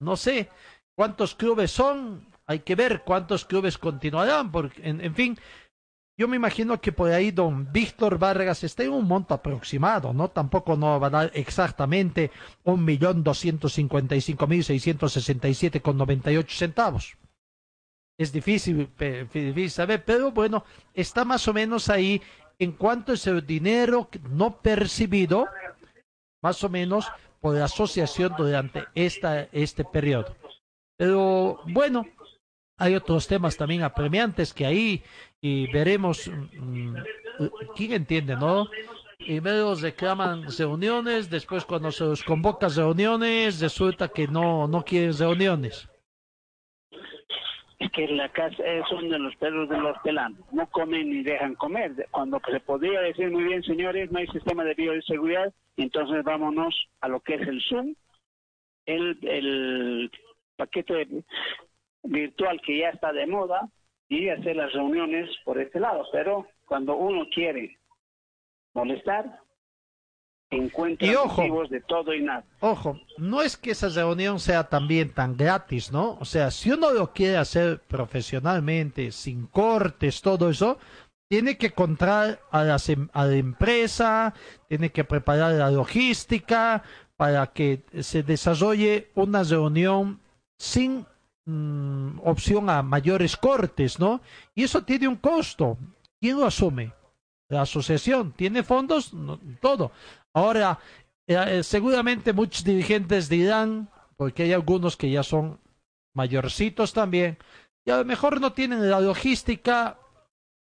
No 0.00 0.16
sé. 0.16 0.48
¿Cuántos 0.96 1.34
clubes 1.34 1.72
son? 1.72 2.24
Hay 2.46 2.60
que 2.60 2.76
ver 2.76 3.02
cuántos 3.02 3.44
clubes 3.44 3.76
continuarán, 3.76 4.52
porque, 4.52 4.88
en, 4.88 5.12
fin, 5.16 5.36
yo 6.16 6.28
me 6.28 6.36
imagino 6.36 6.80
que 6.80 6.92
por 6.92 7.10
ahí 7.10 7.32
don 7.32 7.72
Víctor 7.72 8.20
Vargas 8.20 8.62
está 8.62 8.84
en 8.84 8.92
un 8.92 9.08
monto 9.08 9.34
aproximado, 9.34 10.12
¿no? 10.12 10.28
Tampoco 10.28 10.76
no 10.76 11.00
va 11.00 11.08
a 11.08 11.10
dar 11.10 11.30
exactamente 11.34 12.30
un 12.62 12.84
millón 12.84 13.24
doscientos 13.24 13.72
cincuenta 13.72 14.14
y 14.14 14.20
cinco 14.20 14.46
mil 14.46 14.62
seiscientos 14.62 15.14
sesenta 15.14 15.48
y 15.48 15.54
siete 15.54 15.82
con 15.82 15.98
noventa 15.98 16.30
y 16.30 16.36
ocho 16.36 16.56
centavos. 16.56 17.16
Es 18.16 18.30
difícil, 18.30 18.88
difícil 18.96 19.70
saber, 19.72 20.04
pero 20.04 20.30
bueno, 20.30 20.64
está 20.94 21.24
más 21.24 21.48
o 21.48 21.52
menos 21.52 21.88
ahí 21.88 22.22
en 22.60 22.70
cuanto 22.70 23.12
es 23.12 23.26
el 23.26 23.44
dinero 23.44 24.08
no 24.30 24.58
percibido, 24.60 25.48
más 26.40 26.62
o 26.62 26.68
menos 26.68 27.10
por 27.40 27.54
la 27.54 27.64
asociación 27.64 28.34
durante 28.36 28.84
esta, 28.94 29.48
este 29.52 29.84
periodo. 29.84 30.36
Pero 30.96 31.60
bueno, 31.66 32.06
hay 32.78 32.94
otros 32.94 33.26
temas 33.26 33.56
también 33.56 33.82
apremiantes 33.82 34.52
que 34.52 34.66
ahí 34.66 35.02
y 35.40 35.70
veremos 35.72 36.28
mm, 36.28 36.58
mm, 36.58 36.96
quién 37.74 37.92
entiende, 37.92 38.36
¿no? 38.36 38.66
Primero 39.18 39.74
reclaman 39.74 40.46
reuniones, 40.56 41.30
después 41.30 41.64
cuando 41.64 41.90
se 41.90 42.04
los 42.04 42.22
convoca 42.22 42.68
reuniones, 42.68 43.60
resulta 43.60 44.08
que 44.08 44.28
no, 44.28 44.68
no 44.68 44.84
quieren 44.84 45.16
reuniones. 45.16 45.88
Es 47.78 47.90
que 47.90 48.08
la 48.08 48.30
casa 48.30 48.64
es 48.64 48.90
uno 48.90 49.10
de 49.10 49.18
los 49.18 49.36
perros 49.36 49.68
de 49.68 49.78
los 49.78 49.98
pelanos. 49.98 50.40
No 50.52 50.66
comen 50.70 51.10
ni 51.10 51.22
dejan 51.22 51.54
comer. 51.56 52.06
Cuando 52.10 52.40
se 52.50 52.60
podría 52.60 53.00
decir 53.00 53.30
muy 53.30 53.44
bien, 53.44 53.62
señores, 53.62 54.10
no 54.10 54.18
hay 54.18 54.26
sistema 54.28 54.64
de 54.64 54.74
bioseguridad, 54.74 55.52
entonces 55.76 56.24
vámonos 56.24 56.74
a 57.00 57.08
lo 57.08 57.20
que 57.20 57.34
es 57.34 57.46
el 57.46 57.60
Zoom, 57.62 57.94
el, 58.86 59.18
el 59.22 60.10
paquete 60.56 61.06
virtual 62.02 62.60
que 62.62 62.78
ya 62.78 62.90
está 62.90 63.12
de 63.12 63.26
moda 63.26 63.68
y 64.08 64.28
hacer 64.28 64.56
las 64.56 64.72
reuniones 64.72 65.28
por 65.44 65.60
este 65.60 65.80
lado. 65.80 66.06
Pero 66.12 66.46
cuando 66.64 66.96
uno 66.96 67.26
quiere 67.32 67.76
molestar, 68.72 69.40
Y 70.50 71.14
ojo. 71.14 71.42
motivos 71.42 71.70
de 71.70 71.80
todo 71.80 72.14
y 72.14 72.22
nada. 72.22 72.44
Ojo, 72.60 73.00
no 73.18 73.42
es 73.42 73.56
que 73.56 73.72
esa 73.72 73.88
reunión 73.88 74.38
sea 74.38 74.64
también 74.64 75.10
tan 75.12 75.36
gratis, 75.36 75.90
¿no? 75.90 76.16
O 76.20 76.24
sea, 76.24 76.50
si 76.52 76.70
uno 76.70 76.92
lo 76.92 77.12
quiere 77.12 77.36
hacer 77.36 77.80
profesionalmente, 77.80 79.10
sin 79.10 79.46
cortes, 79.46 80.22
todo 80.22 80.48
eso, 80.50 80.78
tiene 81.28 81.58
que 81.58 81.66
encontrar 81.66 82.40
a, 82.52 82.62
las 82.62 82.88
em- 82.88 83.08
a 83.12 83.24
la 83.24 83.34
empresa, 83.34 84.34
tiene 84.68 84.92
que 84.92 85.02
preparar 85.02 85.52
la 85.54 85.70
logística 85.70 86.84
para 87.16 87.48
que 87.48 87.82
se 88.00 88.22
desarrolle 88.22 89.10
una 89.16 89.42
reunión 89.42 90.20
sin 90.58 91.06
mm, 91.44 92.20
opción 92.22 92.70
a 92.70 92.82
mayores 92.82 93.36
cortes, 93.36 93.98
¿no? 93.98 94.20
Y 94.54 94.62
eso 94.62 94.82
tiene 94.84 95.08
un 95.08 95.16
costo. 95.16 95.76
¿Quién 96.20 96.38
lo 96.38 96.46
asume? 96.46 96.92
La 97.48 97.62
asociación 97.62 98.32
tiene 98.32 98.62
fondos, 98.62 99.12
No, 99.14 99.38
todo. 99.60 99.92
Ahora, 100.36 100.78
eh, 101.26 101.34
eh, 101.48 101.62
seguramente 101.62 102.34
muchos 102.34 102.62
dirigentes 102.62 103.30
dirán, 103.30 103.88
porque 104.18 104.42
hay 104.42 104.52
algunos 104.52 104.94
que 104.94 105.10
ya 105.10 105.22
son 105.22 105.58
mayorcitos 106.14 106.92
también, 106.92 107.38
y 107.86 107.90
a 107.90 107.96
lo 107.98 108.04
mejor 108.04 108.38
no 108.38 108.52
tienen 108.52 108.90
la 108.90 109.00
logística 109.00 109.98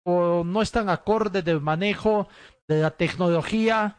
o 0.05 0.45
no 0.45 0.61
están 0.61 0.87
acorde 0.87 1.41
del 1.41 1.59
manejo 1.59 2.29
de 2.69 2.81
la 2.81 2.91
tecnología 2.91 3.97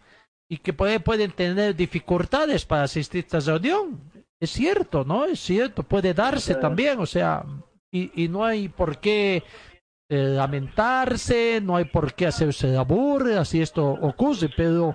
y 0.49 0.59
que 0.59 0.75
ahí 0.79 0.99
pueden 0.99 1.33
tener 1.33 1.77
dificultades 1.77 2.65
para 2.65 2.85
asistir 2.85 3.27
a 3.31 3.39
esta 3.39 3.53
reunión. 3.53 4.01
Es 4.41 4.51
cierto, 4.51 5.05
¿no? 5.05 5.27
Es 5.27 5.41
cierto, 5.41 5.83
puede 5.83 6.15
darse 6.15 6.55
también, 6.55 7.01
o 7.01 7.07
sea, 7.07 7.45
y, 7.93 8.25
y 8.25 8.29
no 8.29 8.45
hay 8.47 8.69
por 8.69 8.99
qué 8.99 9.43
eh, 10.09 10.17
lamentarse, 10.17 11.61
no 11.61 11.75
hay 11.75 11.87
por 11.87 12.15
qué 12.15 12.29
hacerse 12.29 12.69
la 12.69 12.83
burla 12.83 13.45
si 13.45 13.61
esto 13.61 13.85
ocurre, 13.85 14.49
pero 14.57 14.95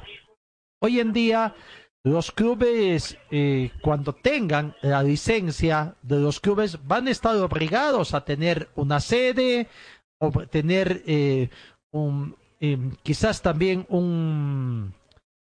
hoy 0.82 1.00
en 1.00 1.14
día 1.14 1.56
los 2.04 2.32
clubes, 2.32 3.18
eh, 3.30 3.72
cuando 3.82 4.14
tengan 4.14 4.76
la 4.82 5.04
licencia 5.04 5.96
de 6.02 6.20
los 6.20 6.40
clubes, 6.40 6.80
van 6.88 7.08
a 7.08 7.12
estar 7.12 7.36
obligados 7.38 8.14
a 8.16 8.26
tener 8.26 8.70
una 8.76 9.00
sede 9.00 9.68
o 10.20 10.32
tener 10.48 11.04
eh, 11.06 11.50
un, 11.92 12.36
eh, 12.60 12.78
quizás 13.04 13.44
también 13.44 13.86
un, 13.90 14.94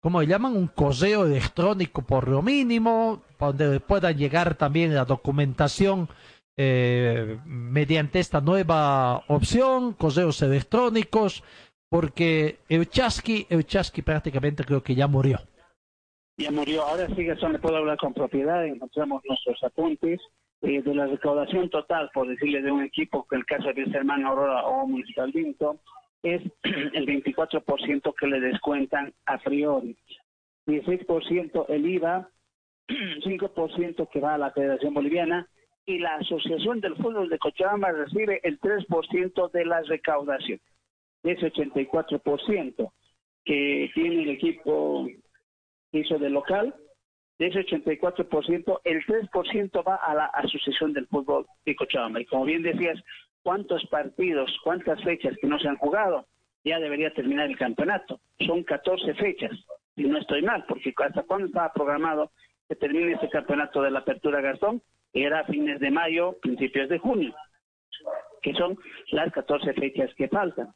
¿cómo 0.01 0.21
le 0.21 0.27
llaman? 0.27 0.55
Un 0.55 0.67
correo 0.67 1.25
electrónico 1.25 2.03
por 2.03 2.27
lo 2.27 2.43
mínimo, 2.43 3.23
donde 3.39 3.79
puedan 3.79 4.15
llegar 4.15 4.55
también 4.55 4.93
la 4.93 5.05
documentación 5.05 6.09
eh, 6.57 7.37
mediante 7.45 8.19
esta 8.19 8.39
nueva 8.39 9.23
opción, 9.27 9.93
correos 9.93 10.41
electrónicos, 10.41 11.43
porque 11.89 12.57
Euchaski, 12.69 13.47
Euchaski 13.49 14.01
prácticamente 14.01 14.63
creo 14.63 14.83
que 14.83 14.95
ya 14.95 15.07
murió. 15.07 15.39
Ya 16.37 16.51
murió. 16.51 16.83
Ahora 16.83 17.07
sí, 17.15 17.23
Gastón, 17.23 17.53
le 17.53 17.59
puedo 17.59 17.77
hablar 17.77 17.97
con 17.97 18.13
propiedad. 18.13 18.65
Encontramos 18.65 19.21
nuestros 19.25 19.63
apuntes 19.63 20.19
eh, 20.61 20.81
de 20.81 20.95
la 20.95 21.07
recaudación 21.07 21.69
total, 21.69 22.09
por 22.13 22.27
decirle, 22.27 22.61
de 22.61 22.71
un 22.71 22.83
equipo, 22.83 23.25
que 23.29 23.37
el 23.37 23.45
caso 23.45 23.71
de 23.73 23.83
Hermano 23.83 24.29
Aurora 24.29 24.65
o 24.65 24.85
Municipal 24.87 25.31
Vinto, 25.31 25.79
es 26.23 26.41
el 26.63 27.05
24% 27.05 28.13
que 28.19 28.27
le 28.27 28.39
descuentan 28.39 29.13
a 29.25 29.37
priori. 29.37 29.95
16% 30.67 31.65
el 31.69 31.85
IVA, 31.85 32.29
5% 32.87 34.09
que 34.11 34.19
va 34.19 34.33
a 34.33 34.37
la 34.37 34.51
Federación 34.51 34.93
Boliviana 34.93 35.47
y 35.85 35.99
la 35.99 36.15
Asociación 36.15 36.81
del 36.81 36.95
Fútbol 36.95 37.29
de 37.29 37.37
Cochabamba 37.37 37.91
recibe 37.91 38.39
el 38.43 38.59
3% 38.59 39.51
de 39.51 39.65
la 39.65 39.81
recaudación, 39.83 40.59
de 41.25 41.31
ese 41.31 41.51
84% 41.51 42.91
que 43.43 43.91
tiene 43.95 44.23
el 44.23 44.29
equipo 44.29 45.07
que 45.91 45.99
hizo 45.99 46.19
de 46.19 46.29
local, 46.29 46.75
de 47.39 47.47
ese 47.47 47.65
84%, 47.65 48.79
el 48.83 49.03
3% 49.03 49.83
va 49.83 49.95
a 49.95 50.13
la 50.13 50.25
Asociación 50.27 50.93
del 50.93 51.07
Fútbol 51.07 51.47
de 51.65 51.75
Cochabamba. 51.75 52.21
Y 52.21 52.25
como 52.25 52.45
bien 52.45 52.61
decías, 52.61 53.01
¿cuántos 53.41 53.83
partidos, 53.87 54.55
cuántas 54.63 55.03
fechas 55.03 55.35
que 55.41 55.47
no 55.47 55.57
se 55.57 55.67
han 55.67 55.77
jugado? 55.77 56.27
Ya 56.63 56.79
debería 56.79 57.11
terminar 57.11 57.49
el 57.49 57.57
campeonato. 57.57 58.19
Son 58.45 58.63
14 58.63 59.15
fechas, 59.15 59.51
y 59.95 60.03
no 60.03 60.19
estoy 60.19 60.43
mal, 60.43 60.63
porque 60.67 60.93
hasta 61.03 61.23
cuándo 61.23 61.47
estaba 61.47 61.73
programado 61.73 62.31
que 62.69 62.75
termine 62.75 63.13
este 63.13 63.29
campeonato 63.29 63.81
de 63.81 63.89
la 63.89 63.99
Apertura 63.99 64.41
Gastón, 64.41 64.81
era 65.11 65.43
fines 65.45 65.79
de 65.79 65.89
mayo, 65.89 66.37
principios 66.39 66.87
de 66.87 66.99
junio, 66.99 67.33
que 68.43 68.53
son 68.53 68.77
las 69.11 69.31
14 69.33 69.73
fechas 69.73 70.13
que 70.15 70.27
faltan. 70.27 70.71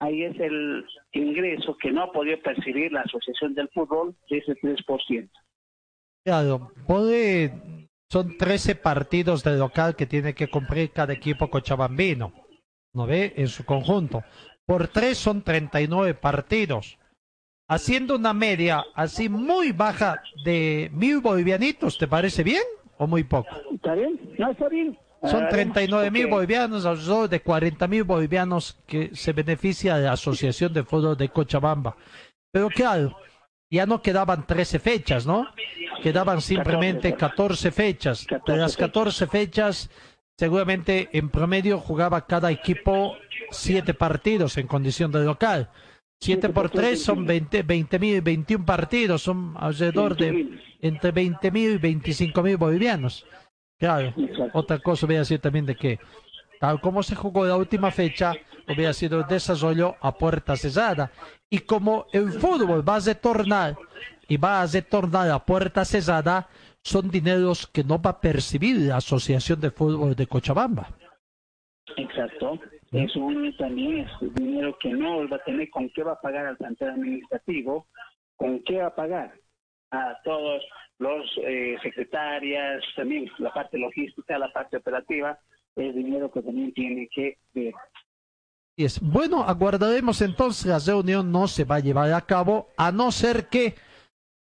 Ahí 0.00 0.22
es 0.22 0.38
el 0.38 0.86
ingreso 1.12 1.76
que 1.76 1.90
no 1.90 2.04
ha 2.04 2.12
podido 2.12 2.40
percibir 2.40 2.92
la 2.92 3.00
Asociación 3.00 3.54
del 3.54 3.68
Fútbol 3.70 4.14
de 4.30 4.38
ese 4.38 4.54
3%. 4.54 5.30
Claro, 6.24 6.70
puede, 6.86 7.52
son 8.08 8.36
13 8.36 8.76
partidos 8.76 9.42
de 9.42 9.56
local 9.56 9.96
que 9.96 10.06
tiene 10.06 10.34
que 10.34 10.48
cumplir 10.48 10.92
cada 10.92 11.12
equipo 11.12 11.50
cochabambino, 11.50 12.32
¿no 12.94 13.06
ve? 13.06 13.32
En 13.36 13.48
su 13.48 13.64
conjunto. 13.64 14.22
Por 14.66 14.88
3 14.88 15.16
son 15.16 15.42
39 15.42 16.14
partidos. 16.14 16.98
Haciendo 17.68 18.16
una 18.16 18.32
media 18.32 18.84
así 18.94 19.28
muy 19.28 19.72
baja 19.72 20.22
de 20.44 20.90
mil 20.92 21.20
bolivianitos, 21.20 21.98
¿te 21.98 22.06
parece 22.06 22.42
bien 22.42 22.62
o 22.98 23.06
muy 23.06 23.24
poco? 23.24 23.48
¿Está 23.74 23.94
bien? 23.94 24.18
No, 24.38 24.50
está 24.50 24.68
bien. 24.68 24.96
Son 25.22 25.48
39 25.48 26.10
mil 26.10 26.26
Ok. 26.26 26.30
bolivianos, 26.30 26.86
alrededor 26.86 27.28
de 27.28 27.40
40 27.40 27.88
mil 27.88 28.04
bolivianos 28.04 28.78
que 28.86 29.10
se 29.14 29.32
beneficia 29.32 29.96
de 29.96 30.04
la 30.04 30.12
Asociación 30.12 30.72
de 30.72 30.84
Fútbol 30.84 31.16
de 31.16 31.28
Cochabamba. 31.28 31.96
Pero 32.52 32.70
claro, 32.70 33.16
ya 33.70 33.84
no 33.84 34.00
quedaban 34.00 34.46
13 34.46 34.78
fechas, 34.78 35.26
¿no? 35.26 35.46
Quedaban 36.02 36.40
simplemente 36.40 37.14
14 37.14 37.70
fechas. 37.72 38.26
De 38.46 38.56
las 38.56 38.76
14 38.76 39.26
fechas, 39.26 39.90
seguramente 40.38 41.08
en 41.12 41.28
promedio 41.28 41.78
jugaba 41.78 42.26
cada 42.26 42.50
equipo 42.52 43.16
7 43.50 43.94
partidos 43.94 44.56
en 44.56 44.68
condición 44.68 45.10
de 45.10 45.24
local. 45.24 45.70
7 46.20 46.48
por 46.50 46.70
3 46.70 47.00
son 47.00 47.26
20 47.26 47.98
mil, 47.98 48.22
21 48.22 48.64
partidos, 48.64 49.22
son 49.22 49.54
alrededor 49.58 50.16
de 50.16 50.60
entre 50.80 51.10
20 51.12 51.50
mil 51.50 51.72
y 51.72 51.78
25 51.78 52.42
mil 52.42 52.56
bolivianos. 52.56 53.26
Claro, 53.78 54.12
otra 54.52 54.78
cosa 54.78 55.06
hubiera 55.06 55.24
sido 55.24 55.40
también 55.40 55.66
de 55.66 55.76
que, 55.76 55.98
tal 56.58 56.80
como 56.80 57.02
se 57.02 57.14
jugó 57.14 57.46
la 57.46 57.56
última 57.56 57.90
fecha, 57.90 58.34
hubiera 58.68 58.92
sido 58.92 59.20
el 59.20 59.26
desarrollo 59.26 59.96
a 60.00 60.12
puerta 60.12 60.56
cerrada. 60.56 61.12
Y 61.48 61.60
como 61.60 62.06
el 62.12 62.32
fútbol 62.32 62.86
va 62.86 62.96
a 62.96 63.00
retornar 63.00 63.76
y 64.26 64.36
va 64.36 64.62
a 64.62 64.66
retornar 64.66 65.30
a 65.30 65.38
puerta 65.38 65.84
cerrada, 65.84 66.48
son 66.82 67.10
dineros 67.10 67.66
que 67.66 67.84
no 67.84 68.00
va 68.00 68.10
a 68.10 68.20
percibir 68.20 68.76
la 68.76 68.96
Asociación 68.96 69.60
de 69.60 69.70
Fútbol 69.70 70.14
de 70.14 70.26
Cochabamba. 70.26 70.88
Exacto. 71.96 72.58
Es 72.92 73.14
un 73.16 73.54
también 73.58 73.98
es 73.98 74.34
dinero 74.34 74.76
que 74.80 74.90
no 74.90 75.28
va 75.28 75.36
a 75.36 75.44
tener 75.44 75.68
con 75.70 75.90
qué 75.90 76.02
va 76.02 76.12
a 76.12 76.20
pagar 76.20 76.46
al 76.46 76.56
plantel 76.56 76.90
administrativo, 76.90 77.86
con 78.36 78.60
qué 78.64 78.78
va 78.78 78.86
a 78.86 78.94
pagar 78.94 79.34
a 79.90 80.16
todos 80.24 80.62
los 80.98 81.26
eh, 81.44 81.76
secretarias, 81.82 82.82
también 82.96 83.30
la 83.38 83.52
parte 83.52 83.78
logística, 83.78 84.38
la 84.38 84.52
parte 84.52 84.76
operativa, 84.76 85.38
es 85.76 85.94
dinero 85.94 86.30
que 86.30 86.42
también 86.42 86.72
tiene 86.72 87.08
que 87.14 87.38
ver. 87.54 87.74
Bueno, 89.02 89.42
aguardaremos 89.42 90.22
entonces 90.22 90.66
la 90.66 90.78
reunión 90.78 91.32
no 91.32 91.48
se 91.48 91.64
va 91.64 91.76
a 91.76 91.80
llevar 91.80 92.12
a 92.12 92.20
cabo 92.20 92.68
a 92.76 92.92
no 92.92 93.10
ser 93.10 93.48
que 93.48 93.74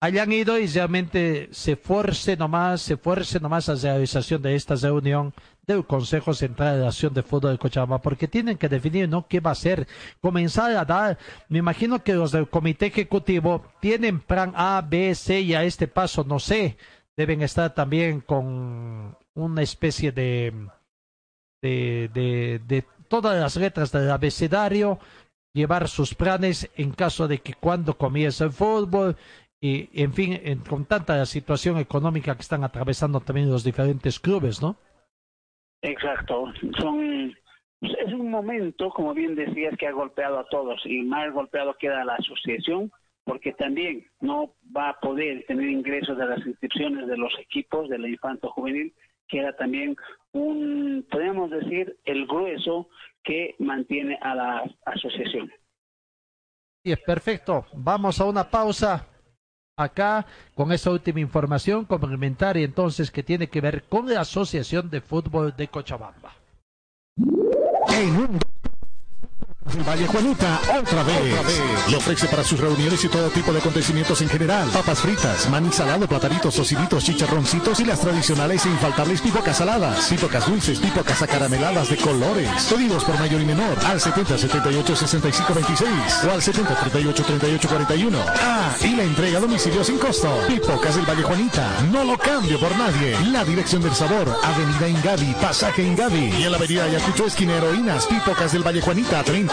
hayan 0.04 0.34
ido 0.34 0.60
y 0.60 0.68
realmente 0.68 1.48
se 1.52 1.78
fuerce 1.78 2.36
nomás, 2.36 2.82
se 2.82 2.98
fuerce 2.98 3.40
nomás 3.40 3.70
la 3.70 3.76
realización 3.76 4.42
de 4.42 4.54
esta 4.54 4.76
reunión 4.76 5.34
del 5.66 5.86
Consejo 5.86 6.34
Central 6.34 6.76
de 6.76 6.82
la 6.82 6.90
Acción 6.90 7.14
de 7.14 7.24
Fútbol 7.24 7.54
de 7.54 7.58
Cochabamba, 7.58 8.02
porque 8.02 8.28
tienen 8.28 8.58
que 8.58 8.68
definir 8.68 9.08
no 9.08 9.30
qué 9.30 9.40
va 9.40 9.52
a 9.52 9.56
ser, 9.56 9.88
comenzar 10.20 10.76
a 10.76 10.84
dar, 10.84 11.18
me 11.48 11.60
imagino 11.60 12.04
que 12.04 12.16
los 12.16 12.34
del 12.34 12.50
comité 12.50 12.88
ejecutivo 12.88 13.66
tienen 13.80 14.20
plan 14.20 14.52
A, 14.58 14.86
B, 14.86 15.16
C 15.16 15.40
y 15.40 15.54
a 15.54 15.64
este 15.64 15.88
paso 15.88 16.26
no 16.26 16.38
sé, 16.38 16.76
deben 17.16 17.42
estar 17.42 17.74
también 17.74 18.20
con 18.20 19.18
una 19.36 19.62
especie 19.62 20.12
de 20.12 20.68
de, 21.62 22.10
de, 22.14 22.60
de 22.68 22.86
todas 23.08 23.40
las 23.40 23.56
letras 23.56 23.94
del 23.94 24.12
abecedario, 24.12 25.00
llevar 25.54 25.88
sus 25.88 26.14
planes 26.16 26.70
en 26.76 26.92
caso 26.92 27.28
de 27.28 27.40
que 27.40 27.54
cuando 27.54 27.98
comience 27.98 28.44
el 28.44 28.52
fútbol, 28.52 29.16
y 29.66 29.90
en 30.04 30.12
fin, 30.14 30.38
en- 30.44 30.60
con 30.60 30.84
tanta 30.86 31.26
situación 31.26 31.78
económica 31.78 32.36
que 32.36 32.42
están 32.42 32.66
atravesando 32.66 33.22
también 33.22 33.50
los 33.50 33.64
diferentes 33.64 34.20
clubes, 34.20 34.62
¿no? 34.62 34.76
Exacto. 35.82 36.52
Son 36.78 37.34
es 37.82 38.14
un 38.14 38.30
momento, 38.30 38.90
como 38.90 39.14
bien 39.14 39.36
decías, 39.36 39.76
que 39.78 39.88
ha 39.88 39.92
golpeado 39.92 40.38
a 40.40 40.48
todos 40.50 40.82
y 40.86 41.02
más 41.04 41.32
golpeado 41.34 41.76
queda 41.78 42.04
la 42.04 42.16
asociación 42.16 42.92
porque 43.24 43.54
también 43.54 44.06
no 44.20 44.54
va 44.76 44.90
a 44.90 45.00
poder 45.00 45.46
tener 45.48 45.70
ingresos 45.70 46.18
de 46.18 46.26
las 46.26 46.46
inscripciones 46.46 47.08
de 47.08 47.18
los 47.18 47.32
equipos 47.40 47.88
de 47.90 48.00
la 48.00 48.10
infanto 48.10 48.50
juvenil, 48.52 48.94
que 49.30 49.40
era 49.40 49.56
también 49.56 49.96
un, 50.34 51.08
podemos 51.10 51.50
decir, 51.52 51.98
el 52.04 52.26
grueso 52.28 52.90
que 53.24 53.56
mantiene 53.60 54.20
a 54.22 54.36
la 54.36 54.64
asociación. 54.86 55.50
Y 56.84 56.92
es 56.92 57.00
perfecto. 57.00 57.66
Vamos 57.76 58.20
a 58.20 58.26
una 58.26 58.50
pausa 58.50 59.08
acá 59.76 60.26
con 60.54 60.72
esa 60.72 60.92
última 60.92 61.20
información 61.20 61.86
complementaria 61.86 62.64
entonces 62.64 63.10
que 63.10 63.24
tiene 63.24 63.48
que 63.48 63.62
ver 63.62 63.84
con 63.84 64.12
la 64.12 64.22
Asociación 64.22 64.90
de 64.90 65.02
Fútbol 65.02 65.54
de 65.58 65.68
Cochabamba. 65.68 66.36
Valle 69.66 70.08
Juanita, 70.08 70.60
otra 70.80 71.04
vez. 71.04 71.36
Le 71.90 71.96
ofrece 71.96 72.28
para 72.28 72.44
sus 72.44 72.60
reuniones 72.60 73.04
y 73.04 73.08
todo 73.08 73.30
tipo 73.30 73.52
de 73.52 73.60
acontecimientos 73.60 74.22
en 74.22 74.30
general. 74.30 74.70
Papas 74.70 75.00
fritas, 75.00 75.50
maní 75.50 75.72
salado, 75.72 76.08
platanitos, 76.08 76.56
tociditos, 76.56 77.04
chicharroncitos 77.04 77.80
y 77.80 77.86
las 77.86 78.00
tradicionales 78.00 78.66
e 78.66 78.70
infaltables 78.70 79.22
pipocas 79.22 79.58
saladas. 79.58 80.08
Pipocas 80.10 80.46
dulces, 80.48 80.80
pipocas 80.80 81.22
acarameladas 81.22 81.90
de 81.90 81.98
colores. 81.98 82.50
Pedidos 82.70 83.04
por 83.04 83.18
mayor 83.20 83.42
y 83.42 83.46
menor 83.46 83.78
al 83.86 84.00
70 84.00 84.38
78 84.38 84.96
65 84.96 85.54
26 85.54 85.90
o 86.28 86.32
al 86.32 86.42
70 86.42 86.76
38 86.76 87.24
38 87.24 87.70
41. 87.70 88.20
Ah, 88.42 88.76
y 88.82 88.96
la 88.96 89.04
entrega 89.04 89.38
a 89.40 89.42
domicilio 89.42 89.84
sin 89.84 89.98
costo. 89.98 90.30
Pipocas 90.48 90.96
del 90.96 91.06
Valle 91.06 91.24
Juanita. 91.24 91.68
No 91.92 92.04
lo 92.04 92.18
cambio 92.18 92.60
por 92.60 92.76
nadie. 92.78 93.18
La 93.32 93.44
dirección 93.44 93.82
del 93.82 93.96
sabor. 93.96 94.38
Avenida 94.44 94.88
Ingavi, 94.88 95.34
pasaje 95.42 95.84
Ingavi. 95.84 96.36
Y 96.38 96.44
en 96.44 96.52
la 96.52 96.58
avenida 96.58 96.86
Ayacucho, 96.86 97.26
esquina 97.26 97.56
Heroínas. 97.56 98.06
Pipocas 98.06 98.52
del 98.52 98.64
Valle 98.64 98.82
Juanita. 98.82 99.24
30 99.24 99.53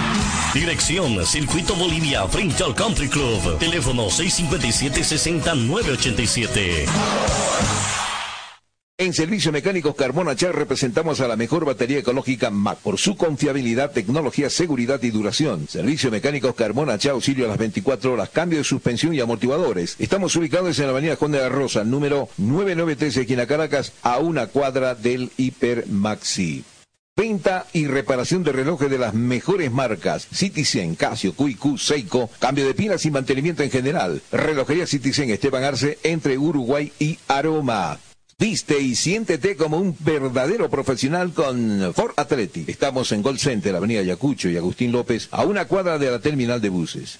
Dirección 0.53 1.25
Circuito 1.25 1.75
Bolivia 1.75 2.27
frente 2.27 2.61
Country 2.75 3.07
Club. 3.07 3.57
Teléfono 3.57 4.07
657-6987. 4.07 6.87
En 8.97 9.13
Servicio 9.13 9.53
Mecánicos 9.53 9.95
Carbona 9.95 10.35
Char 10.35 10.53
representamos 10.53 11.21
a 11.21 11.29
la 11.29 11.37
mejor 11.37 11.63
batería 11.63 11.99
ecológica 11.99 12.49
MAC 12.51 12.79
por 12.79 12.97
su 12.99 13.15
confiabilidad, 13.15 13.93
tecnología, 13.93 14.49
seguridad 14.49 15.01
y 15.01 15.09
duración. 15.09 15.69
Servicio 15.69 16.11
Mecánicos 16.11 16.53
Carbona 16.53 16.97
Char 16.97 17.13
auxilio 17.13 17.45
a 17.45 17.47
las 17.47 17.57
24 17.57 18.11
horas, 18.11 18.27
cambio 18.29 18.57
de 18.57 18.65
suspensión 18.65 19.13
y 19.13 19.21
amortiguadores. 19.21 19.95
Estamos 19.99 20.35
ubicados 20.35 20.77
en 20.79 20.85
la 20.85 20.91
avenida 20.91 21.15
Juan 21.15 21.31
de 21.31 21.39
la 21.39 21.47
Rosa, 21.47 21.85
número 21.85 22.27
993, 22.37 23.15
esquina 23.17 23.47
Caracas, 23.47 23.93
a 24.03 24.17
una 24.17 24.47
cuadra 24.47 24.95
del 24.95 25.31
Hiper 25.37 25.87
Maxi. 25.87 26.65
Venta 27.21 27.67
y 27.73 27.87
reparación 27.87 28.43
de 28.43 28.53
relojes 28.53 28.89
de 28.89 28.97
las 28.97 29.13
mejores 29.13 29.69
marcas. 29.69 30.27
Citizen, 30.33 30.95
Casio, 30.95 31.33
QQ, 31.33 31.77
Seiko. 31.77 32.29
Cambio 32.39 32.65
de 32.65 32.73
pilas 32.73 33.05
y 33.05 33.11
mantenimiento 33.11 33.63
en 33.63 33.69
general. 33.69 34.21
Relojería 34.31 34.87
Citizen 34.87 35.29
Esteban 35.29 35.63
Arce 35.65 35.99
entre 36.03 36.37
Uruguay 36.37 36.91
y 36.99 37.19
Aroma. 37.27 37.99
Viste 38.39 38.79
y 38.79 38.95
siéntete 38.95 39.55
como 39.55 39.77
un 39.77 39.95
verdadero 39.99 40.69
profesional 40.69 41.31
con 41.33 41.93
Ford 41.93 42.13
Athletic. 42.15 42.69
Estamos 42.69 43.11
en 43.11 43.21
Gold 43.21 43.39
Center, 43.39 43.75
Avenida 43.75 43.99
Ayacucho 43.99 44.49
y 44.49 44.57
Agustín 44.57 44.91
López, 44.91 45.27
a 45.31 45.43
una 45.43 45.65
cuadra 45.65 45.99
de 45.99 46.09
la 46.09 46.19
terminal 46.19 46.59
de 46.59 46.69
buses. 46.69 47.19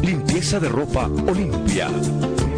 Limpieza 0.00 0.60
de 0.60 0.68
ropa 0.68 1.10
Olimpia. 1.26 1.88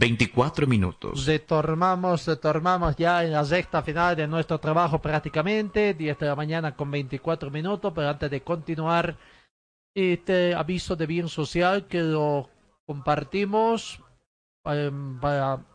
24 0.00 0.66
minutos. 0.66 1.26
Retornamos, 1.26 2.26
retornamos 2.26 2.96
ya 2.96 3.22
en 3.22 3.32
la 3.32 3.44
sexta 3.44 3.82
final 3.82 4.16
de 4.16 4.26
nuestro 4.26 4.58
trabajo 4.58 4.98
prácticamente, 4.98 5.92
10 5.92 6.18
de 6.18 6.26
la 6.26 6.34
mañana 6.34 6.74
con 6.74 6.90
24 6.90 7.50
minutos, 7.50 7.92
pero 7.94 8.08
antes 8.08 8.30
de 8.30 8.42
continuar, 8.42 9.18
este 9.94 10.54
aviso 10.54 10.96
de 10.96 11.04
bien 11.04 11.28
social 11.28 11.86
que 11.86 12.00
lo 12.00 12.48
compartimos 12.86 14.00
eh, 14.64 14.90
para 15.20 15.66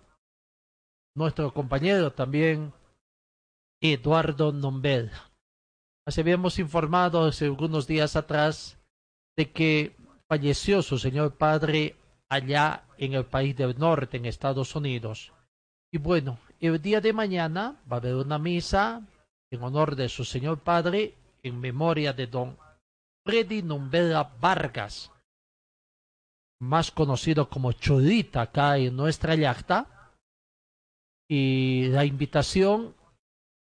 nuestro 1.15 1.53
compañero 1.53 2.11
también, 2.11 2.73
Eduardo 3.79 4.51
Nombel. 4.51 5.11
Así 6.07 6.21
habíamos 6.21 6.57
informado 6.57 7.25
hace 7.25 7.45
algunos 7.45 7.85
días 7.85 8.15
atrás 8.15 8.79
de 9.37 9.51
que 9.51 9.95
falleció 10.27 10.81
su 10.81 10.97
señor 10.97 11.35
padre 11.37 11.95
allá 12.27 12.84
en 12.97 13.13
el 13.13 13.25
país 13.25 13.55
del 13.55 13.77
norte, 13.77 14.17
en 14.17 14.25
Estados 14.25 14.75
Unidos. 14.75 15.33
Y 15.91 15.97
bueno, 15.97 16.39
el 16.59 16.81
día 16.81 17.01
de 17.01 17.13
mañana 17.13 17.81
va 17.91 17.97
a 17.97 17.99
haber 17.99 18.15
una 18.15 18.39
misa 18.39 19.01
en 19.51 19.63
honor 19.63 19.95
de 19.95 20.09
su 20.09 20.25
señor 20.25 20.59
padre 20.59 21.15
en 21.43 21.59
memoria 21.59 22.13
de 22.13 22.27
don 22.27 22.57
Freddy 23.25 23.61
Numbela 23.61 24.35
Vargas, 24.39 25.11
más 26.59 26.91
conocido 26.91 27.49
como 27.49 27.71
Chodita 27.71 28.41
acá 28.41 28.77
en 28.77 28.95
nuestra 28.95 29.35
yacta. 29.35 30.13
Y 31.27 31.87
la 31.87 32.05
invitación 32.05 32.95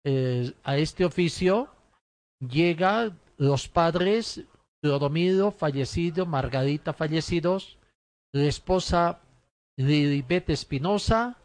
eh, 0.06 0.54
a 0.64 0.78
este 0.78 1.06
oficio 1.06 1.70
llega 2.40 3.12
los 3.38 3.68
padres 3.68 4.44
Clodomiro 4.82 5.52
fallecido, 5.52 6.26
Margarita 6.26 6.94
fallecidos, 6.94 7.77
la 8.38 8.50
esposa 8.50 9.20
Lilibet 9.78 10.50
Espinosa, 10.50 11.38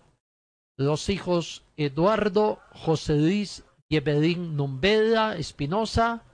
los 0.78 1.09
hijos 1.09 1.64
Eduardo, 1.77 2.60
José 2.73 3.16
Luis 3.16 3.64
y 3.89 3.97
Evelyn 3.97 4.56
Espinosa, 5.39 6.24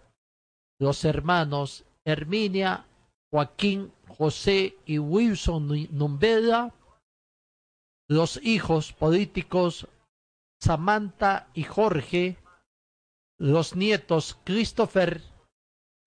los 0.81 1.05
hermanos 1.05 1.85
Herminia, 2.05 2.87
Joaquín, 3.31 3.93
José 4.07 4.77
y 4.87 4.99
Wilson 4.99 5.89
Numbela, 5.91 6.75
los 8.09 8.41
hijos 8.43 8.93
políticos 8.93 9.87
Samantha 10.61 11.49
y 11.55 11.65
Jorge, 11.65 12.37
los 13.39 13.77
nietos 13.77 14.39
Christopher, 14.45 15.23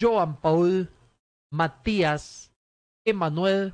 Joan 0.01 0.41
Paul, 0.41 0.89
Matías, 1.51 2.51
Emanuel, 3.05 3.73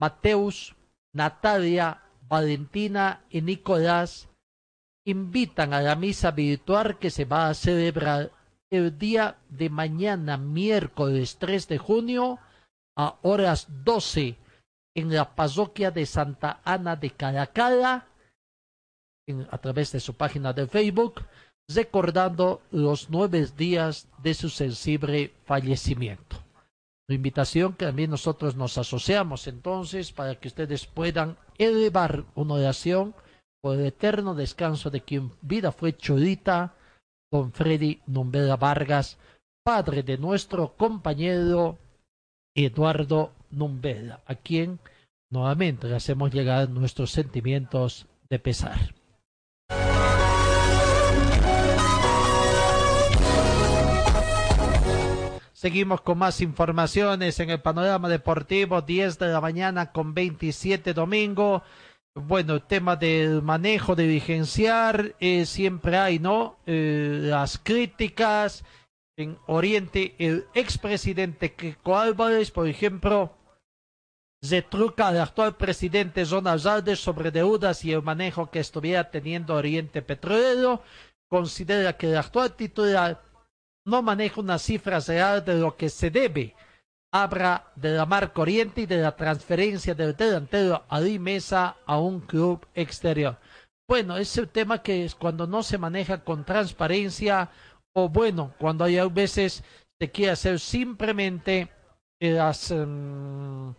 Mateus, 0.00 0.76
Natalia, 1.14 2.02
Valentina 2.28 3.24
y 3.30 3.40
Nicolás 3.42 4.28
invitan 5.06 5.72
a 5.72 5.80
la 5.80 5.96
misa 5.96 6.30
virtual 6.30 6.98
que 6.98 7.10
se 7.10 7.24
va 7.24 7.48
a 7.48 7.54
celebrar 7.54 8.30
el 8.70 8.98
día 8.98 9.38
de 9.48 9.70
mañana, 9.70 10.36
miércoles 10.36 11.38
3 11.38 11.68
de 11.68 11.78
junio, 11.78 12.38
a 12.96 13.16
horas 13.22 13.66
12 13.84 14.36
en 14.94 15.14
la 15.14 15.34
parroquia 15.34 15.90
de 15.90 16.04
Santa 16.04 16.60
Ana 16.64 16.96
de 16.96 17.10
Caracala, 17.10 18.06
a 19.50 19.58
través 19.58 19.92
de 19.92 20.00
su 20.00 20.14
página 20.14 20.52
de 20.52 20.66
Facebook, 20.66 21.24
recordando 21.68 22.62
los 22.70 23.10
nueve 23.10 23.46
días 23.56 24.08
de 24.22 24.34
su 24.34 24.48
sensible 24.48 25.32
fallecimiento. 25.44 26.47
La 27.08 27.14
invitación 27.14 27.72
que 27.72 27.86
también 27.86 28.10
nosotros 28.10 28.54
nos 28.54 28.76
asociamos 28.76 29.46
entonces 29.46 30.12
para 30.12 30.34
que 30.34 30.48
ustedes 30.48 30.86
puedan 30.86 31.38
elevar 31.56 32.24
una 32.34 32.54
oración 32.54 33.14
por 33.62 33.78
el 33.78 33.86
eterno 33.86 34.34
descanso 34.34 34.90
de 34.90 35.00
quien 35.00 35.32
vida 35.40 35.72
fue 35.72 35.96
Chorita, 35.96 36.74
don 37.32 37.52
Freddy 37.52 38.02
Numbera 38.06 38.56
Vargas, 38.56 39.18
padre 39.64 40.02
de 40.02 40.18
nuestro 40.18 40.74
compañero 40.76 41.78
Eduardo 42.54 43.32
Numbera, 43.50 44.20
a 44.26 44.34
quien 44.34 44.78
nuevamente 45.30 45.88
le 45.88 45.96
hacemos 45.96 46.32
llegar 46.32 46.68
nuestros 46.68 47.10
sentimientos 47.10 48.06
de 48.28 48.38
pesar. 48.38 48.97
Seguimos 55.58 56.02
con 56.02 56.18
más 56.18 56.40
informaciones 56.40 57.40
en 57.40 57.50
el 57.50 57.60
panorama 57.60 58.08
deportivo, 58.08 58.80
10 58.80 59.18
de 59.18 59.26
la 59.26 59.40
mañana 59.40 59.90
con 59.90 60.14
27 60.14 60.94
domingo. 60.94 61.64
Bueno, 62.14 62.54
el 62.54 62.62
tema 62.62 62.94
del 62.94 63.42
manejo 63.42 63.96
dirigenciar 63.96 65.16
eh, 65.18 65.46
siempre 65.46 65.96
hay, 65.96 66.20
¿no? 66.20 66.60
Eh, 66.64 67.18
las 67.22 67.58
críticas 67.58 68.64
en 69.16 69.36
Oriente, 69.48 70.14
el 70.20 70.46
expresidente 70.54 71.52
Kiko 71.54 71.98
Álvarez, 71.98 72.52
por 72.52 72.68
ejemplo, 72.68 73.34
se 74.40 74.62
truca 74.62 75.08
al 75.08 75.20
actual 75.20 75.56
presidente 75.56 76.24
Donald 76.24 76.64
Alves 76.68 77.00
sobre 77.00 77.32
deudas 77.32 77.84
y 77.84 77.90
el 77.90 78.02
manejo 78.04 78.48
que 78.52 78.60
estuviera 78.60 79.10
teniendo 79.10 79.56
Oriente 79.56 80.02
Petrolero. 80.02 80.84
Considera 81.28 81.96
que 81.96 82.06
el 82.10 82.16
actual 82.16 82.54
titular 82.54 83.27
no 83.88 84.02
maneja 84.02 84.40
una 84.40 84.58
cifra 84.58 85.00
real 85.00 85.44
de 85.44 85.54
lo 85.54 85.76
que 85.76 85.88
se 85.88 86.10
debe. 86.10 86.54
Habla 87.10 87.72
de 87.74 87.92
la 87.92 88.04
marca 88.04 88.42
Oriente 88.42 88.82
y 88.82 88.86
de 88.86 88.98
la 88.98 89.16
transferencia 89.16 89.94
del 89.94 90.14
delantero 90.14 90.84
Ali 90.90 91.18
Mesa 91.18 91.76
a 91.86 91.98
un 91.98 92.20
club 92.20 92.66
exterior. 92.74 93.38
Bueno, 93.88 94.18
es 94.18 94.36
el 94.36 94.50
tema 94.50 94.82
que 94.82 95.06
es 95.06 95.14
cuando 95.14 95.46
no 95.46 95.62
se 95.62 95.78
maneja 95.78 96.22
con 96.22 96.44
transparencia 96.44 97.50
o 97.94 98.10
bueno, 98.10 98.52
cuando 98.58 98.84
hay 98.84 98.98
a 98.98 99.06
veces 99.06 99.64
se 99.98 100.10
quiere 100.10 100.32
hacer 100.32 100.60
simplemente 100.60 101.70
las, 102.20 102.70
um, 102.70 103.74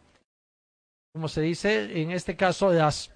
¿cómo 1.14 1.28
se 1.28 1.42
dice? 1.42 2.02
En 2.02 2.10
este 2.10 2.36
caso 2.36 2.74
las 2.74 3.14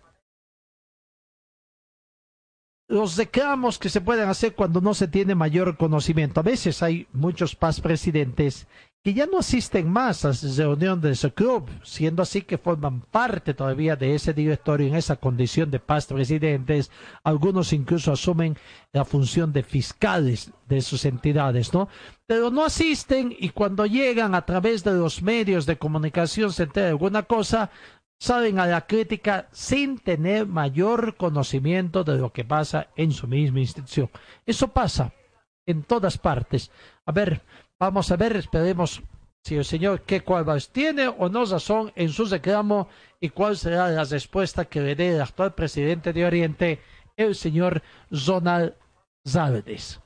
los 2.93 3.17
reclamos 3.17 3.79
que 3.79 3.89
se 3.89 4.01
pueden 4.01 4.29
hacer 4.29 4.53
cuando 4.53 4.79
no 4.79 4.93
se 4.93 5.07
tiene 5.07 5.33
mayor 5.33 5.77
conocimiento. 5.77 6.39
A 6.39 6.43
veces 6.43 6.83
hay 6.83 7.07
muchos 7.11 7.55
paz 7.55 7.81
presidentes 7.81 8.67
que 9.03 9.15
ya 9.15 9.25
no 9.25 9.39
asisten 9.39 9.89
más 9.89 10.23
a 10.25 10.29
la 10.29 10.35
reunión 10.55 11.01
de 11.01 11.11
ese 11.11 11.33
club, 11.33 11.67
siendo 11.81 12.21
así 12.21 12.43
que 12.43 12.59
forman 12.59 13.01
parte 13.01 13.55
todavía 13.55 13.95
de 13.95 14.13
ese 14.13 14.31
directorio 14.31 14.87
en 14.87 14.93
esa 14.93 15.15
condición 15.15 15.71
de 15.71 15.79
paz 15.79 16.05
presidentes. 16.05 16.91
Algunos 17.23 17.73
incluso 17.73 18.11
asumen 18.11 18.55
la 18.91 19.05
función 19.05 19.51
de 19.53 19.63
fiscales 19.63 20.51
de 20.69 20.81
sus 20.83 21.03
entidades, 21.05 21.73
¿no? 21.73 21.89
Pero 22.27 22.51
no 22.51 22.63
asisten 22.63 23.35
y 23.37 23.49
cuando 23.49 23.87
llegan 23.87 24.35
a 24.35 24.45
través 24.45 24.83
de 24.83 24.93
los 24.93 25.23
medios 25.23 25.65
de 25.65 25.79
comunicación 25.79 26.53
se 26.53 26.63
entera 26.63 26.89
alguna 26.89 27.23
cosa, 27.23 27.71
salen 28.19 28.59
a 28.59 28.65
la 28.65 28.87
crítica 28.87 29.47
sin 29.51 29.99
tener 29.99 30.47
mayor 30.47 31.15
conocimiento 31.15 32.03
de 32.03 32.17
lo 32.17 32.31
que 32.31 32.45
pasa 32.45 32.87
en 32.95 33.11
su 33.11 33.27
misma 33.27 33.59
institución. 33.59 34.09
Eso 34.45 34.69
pasa 34.69 35.13
en 35.65 35.83
todas 35.83 36.17
partes. 36.17 36.71
A 37.05 37.11
ver, 37.11 37.41
vamos 37.79 38.11
a 38.11 38.15
ver, 38.15 38.35
esperemos 38.35 39.01
si 39.43 39.55
el 39.55 39.65
señor 39.65 40.01
qué 40.01 40.23
Álvarez 40.25 40.69
tiene 40.69 41.07
o 41.07 41.27
no 41.27 41.43
razón 41.45 41.91
en 41.95 42.09
su 42.09 42.25
reclamo 42.25 42.87
y 43.19 43.29
cuál 43.29 43.57
será 43.57 43.89
la 43.89 44.05
respuesta 44.05 44.65
que 44.65 44.81
le 44.81 44.95
dé 44.95 45.15
el 45.15 45.21
actual 45.21 45.53
presidente 45.53 46.13
de 46.13 46.25
Oriente, 46.25 46.81
el 47.17 47.35
señor 47.35 47.81
Zonal 48.13 48.77
Zálvez. 49.27 49.99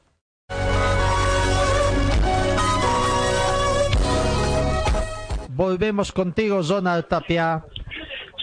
Volvemos 5.49 6.11
contigo, 6.11 6.63
Zonal 6.63 7.07
Tapia. 7.07 7.65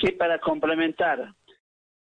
Sí, 0.05 0.13
para 0.13 0.39
complementar. 0.39 1.33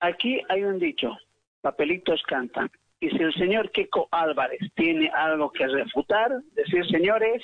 Aquí 0.00 0.40
hay 0.48 0.64
un 0.64 0.78
dicho, 0.78 1.14
papelitos 1.60 2.22
cantan. 2.22 2.70
Y 3.00 3.10
si 3.10 3.18
el 3.18 3.34
señor 3.34 3.70
Kiko 3.70 4.08
Álvarez 4.10 4.60
tiene 4.74 5.10
algo 5.12 5.50
que 5.50 5.66
refutar, 5.66 6.30
decir, 6.52 6.86
señores, 6.86 7.42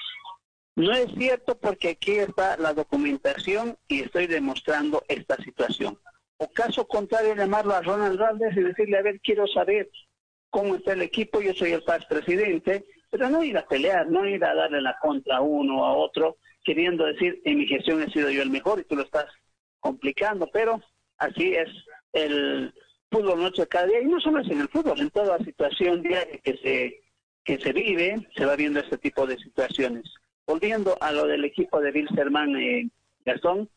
no 0.74 0.92
es 0.92 1.12
cierto 1.18 1.58
porque 1.58 1.90
aquí 1.90 2.12
está 2.12 2.56
la 2.56 2.72
documentación 2.72 3.76
y 3.88 4.00
estoy 4.00 4.26
demostrando 4.26 5.02
esta 5.08 5.36
situación. 5.36 5.98
O 6.38 6.48
caso 6.48 6.86
contrario, 6.86 7.34
llamarlo 7.34 7.74
a 7.74 7.82
Ronald 7.82 8.18
Valdez 8.18 8.56
y 8.56 8.62
decirle, 8.62 8.98
a 8.98 9.02
ver, 9.02 9.20
quiero 9.20 9.46
saber 9.48 9.90
cómo 10.48 10.76
está 10.76 10.94
el 10.94 11.02
equipo, 11.02 11.42
yo 11.42 11.52
soy 11.52 11.72
el 11.72 11.82
paz 11.82 12.06
presidente, 12.06 12.86
pero 13.10 13.28
no 13.28 13.42
ir 13.42 13.58
a 13.58 13.66
pelear, 13.66 14.08
no 14.08 14.24
ir 14.24 14.42
a 14.44 14.54
darle 14.54 14.80
la 14.80 14.96
contra 15.02 15.38
a 15.38 15.40
uno 15.42 15.82
o 15.82 15.84
a 15.84 15.94
otro, 15.94 16.38
queriendo 16.64 17.04
decir, 17.04 17.42
en 17.44 17.58
mi 17.58 17.66
gestión 17.66 18.02
he 18.02 18.10
sido 18.10 18.30
yo 18.30 18.40
el 18.40 18.50
mejor 18.50 18.80
y 18.80 18.84
tú 18.84 18.96
lo 18.96 19.02
estás 19.02 19.26
complicando, 19.80 20.48
pero 20.52 20.80
así 21.18 21.54
es 21.54 21.68
el 22.12 22.72
fútbol 23.10 23.40
noche 23.40 23.66
cada 23.66 23.86
día, 23.86 24.00
y 24.00 24.06
no 24.06 24.20
solo 24.20 24.40
es 24.40 24.50
en 24.50 24.60
el 24.60 24.68
fútbol, 24.68 25.00
en 25.00 25.10
toda 25.10 25.38
situación 25.38 26.02
diaria 26.02 26.38
que 26.38 26.56
se, 26.58 27.00
que 27.44 27.58
se 27.58 27.72
vive, 27.72 28.28
se 28.36 28.44
va 28.44 28.56
viendo 28.56 28.80
este 28.80 28.98
tipo 28.98 29.26
de 29.26 29.38
situaciones. 29.38 30.04
Volviendo 30.46 30.96
a 31.00 31.12
lo 31.12 31.26
del 31.26 31.44
equipo 31.44 31.80
de 31.80 31.90
Wilstermann 31.90 32.56
eh, 32.56 32.88
Gastón, 33.24 33.68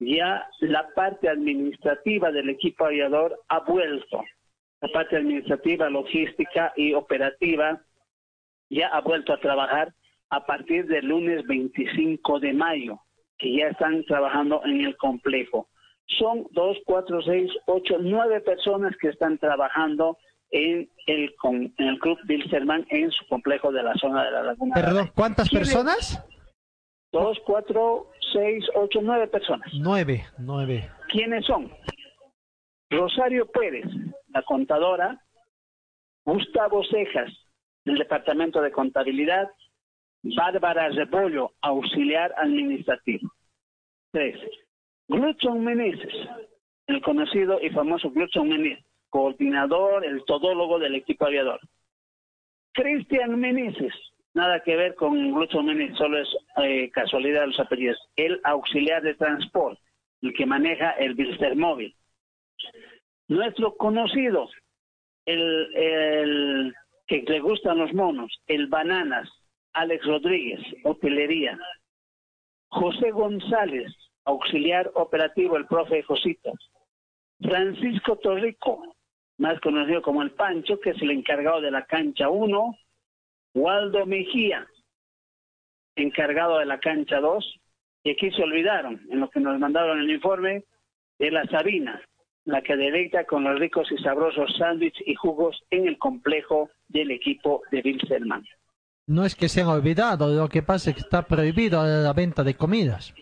ya 0.00 0.48
la 0.60 0.88
parte 0.94 1.28
administrativa 1.28 2.30
del 2.30 2.50
equipo 2.50 2.86
aviador 2.86 3.40
ha 3.48 3.60
vuelto. 3.60 4.22
La 4.80 4.88
parte 4.90 5.16
administrativa, 5.16 5.90
logística 5.90 6.72
y 6.76 6.94
operativa 6.94 7.82
ya 8.70 8.88
ha 8.88 9.00
vuelto 9.00 9.32
a 9.32 9.40
trabajar 9.40 9.92
a 10.30 10.46
partir 10.46 10.86
del 10.86 11.06
lunes 11.06 11.44
25 11.46 12.38
de 12.38 12.52
mayo 12.52 13.00
que 13.38 13.56
ya 13.56 13.68
están 13.68 14.04
trabajando 14.04 14.60
en 14.64 14.84
el 14.84 14.96
complejo. 14.96 15.68
Son 16.18 16.46
dos, 16.52 16.76
cuatro, 16.86 17.20
seis, 17.22 17.50
ocho, 17.66 17.96
nueve 18.00 18.40
personas 18.40 18.94
que 19.00 19.08
están 19.08 19.38
trabajando 19.38 20.16
en 20.50 20.88
el, 21.06 21.34
en 21.44 21.88
el 21.88 21.98
Club 21.98 22.18
Bilsterman 22.24 22.86
en 22.88 23.10
su 23.10 23.26
complejo 23.26 23.70
de 23.70 23.82
la 23.82 23.94
zona 23.94 24.24
de 24.24 24.30
la 24.30 24.42
Laguna. 24.42 24.74
Perdón, 24.74 25.10
¿cuántas 25.14 25.50
personas? 25.50 26.24
Dos, 27.12 27.38
cuatro, 27.44 28.10
seis, 28.32 28.64
ocho, 28.74 29.00
nueve 29.02 29.28
personas. 29.28 29.68
Nueve, 29.74 30.24
nueve. 30.38 30.90
¿Quiénes 31.08 31.44
son? 31.44 31.70
Rosario 32.90 33.46
Pérez, 33.50 33.86
la 34.28 34.42
contadora, 34.42 35.20
Gustavo 36.24 36.82
Cejas, 36.84 37.30
del 37.84 37.98
Departamento 37.98 38.62
de 38.62 38.70
Contabilidad, 38.70 39.48
Bárbara 40.22 40.88
Rebollo, 40.90 41.52
auxiliar 41.60 42.34
administrativo. 42.36 43.30
Tres. 44.12 44.38
Gluchon 45.08 45.64
Meneses, 45.64 46.12
el 46.86 47.00
conocido 47.02 47.60
y 47.62 47.70
famoso 47.70 48.10
Gluchon 48.10 48.48
Meneses, 48.48 48.84
coordinador, 49.08 50.04
el 50.04 50.24
todólogo 50.24 50.78
del 50.78 50.96
equipo 50.96 51.26
aviador. 51.26 51.60
Cristian 52.72 53.38
Meneses, 53.38 53.94
nada 54.34 54.60
que 54.60 54.76
ver 54.76 54.94
con 54.94 55.32
Gluchon 55.32 55.66
Meneses, 55.66 55.96
solo 55.96 56.18
es 56.18 56.28
eh, 56.62 56.90
casualidad 56.90 57.42
de 57.42 57.46
los 57.48 57.60
apellidos. 57.60 57.98
El 58.16 58.40
auxiliar 58.44 59.02
de 59.02 59.14
transporte, 59.14 59.80
el 60.22 60.34
que 60.34 60.46
maneja 60.46 60.90
el 60.92 61.14
Bilster 61.14 61.56
móvil. 61.56 61.94
Nuestro 63.28 63.76
conocido, 63.76 64.48
el 65.26 66.74
que 67.06 67.22
le 67.26 67.40
gustan 67.40 67.78
los 67.78 67.92
monos, 67.92 68.42
el 68.46 68.66
Bananas, 68.68 69.28
Alex 69.78 70.04
Rodríguez, 70.06 70.60
hotelería. 70.82 71.56
José 72.66 73.12
González, 73.12 73.86
auxiliar 74.24 74.90
operativo, 74.94 75.56
el 75.56 75.66
profe 75.66 76.02
Josito. 76.02 76.52
Francisco 77.40 78.16
Torrico, 78.16 78.96
más 79.38 79.60
conocido 79.60 80.02
como 80.02 80.22
el 80.22 80.32
Pancho, 80.32 80.80
que 80.80 80.90
es 80.90 81.00
el 81.00 81.12
encargado 81.12 81.60
de 81.60 81.70
la 81.70 81.86
cancha 81.86 82.28
1. 82.28 82.76
Waldo 83.54 84.04
Mejía, 84.04 84.66
encargado 85.94 86.58
de 86.58 86.66
la 86.66 86.80
cancha 86.80 87.20
2. 87.20 87.60
Y 88.02 88.10
aquí 88.10 88.32
se 88.32 88.42
olvidaron, 88.42 89.00
en 89.10 89.20
lo 89.20 89.30
que 89.30 89.38
nos 89.38 89.60
mandaron 89.60 90.00
el 90.00 90.10
informe, 90.10 90.64
de 91.20 91.30
la 91.30 91.44
Sabina, 91.46 92.02
la 92.46 92.62
que 92.62 92.76
deleita 92.76 93.26
con 93.26 93.44
los 93.44 93.60
ricos 93.60 93.92
y 93.92 93.98
sabrosos 93.98 94.56
sándwiches 94.58 95.06
y 95.06 95.14
jugos 95.14 95.62
en 95.70 95.86
el 95.86 95.98
complejo 95.98 96.68
del 96.88 97.12
equipo 97.12 97.62
de 97.70 97.80
Wilstermann 97.84 98.44
no 99.08 99.24
es 99.24 99.34
que 99.34 99.48
se 99.48 99.62
han 99.62 99.68
olvidado, 99.68 100.28
lo 100.28 100.48
que 100.48 100.62
pasa 100.62 100.90
es 100.90 100.96
que 100.96 101.02
está 101.02 101.22
prohibido 101.22 101.82
la 101.82 102.12
venta 102.12 102.44
de 102.44 102.54
comidas. 102.54 103.14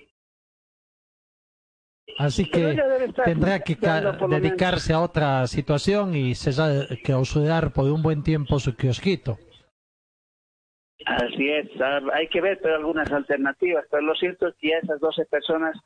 Así 2.18 2.50
que 2.50 2.76
tendrá 3.24 3.60
que 3.60 3.76
dedicarse 4.28 4.92
a 4.92 5.00
otra 5.00 5.46
situación 5.46 6.14
y 6.16 6.34
cesar, 6.34 6.88
clausurar 7.04 7.72
por 7.72 7.84
un 7.90 8.02
buen 8.02 8.22
tiempo 8.22 8.58
su 8.58 8.74
kiosquito. 8.74 9.38
Así 11.04 11.50
es, 11.50 11.68
hay 12.12 12.26
que 12.28 12.40
ver 12.40 12.58
pero 12.60 12.76
algunas 12.76 13.12
alternativas, 13.12 13.84
pero 13.88 14.02
lo 14.02 14.14
cierto 14.16 14.48
es 14.48 14.54
que 14.56 14.70
ya 14.70 14.78
esas 14.78 14.98
12 14.98 15.26
personas 15.26 15.76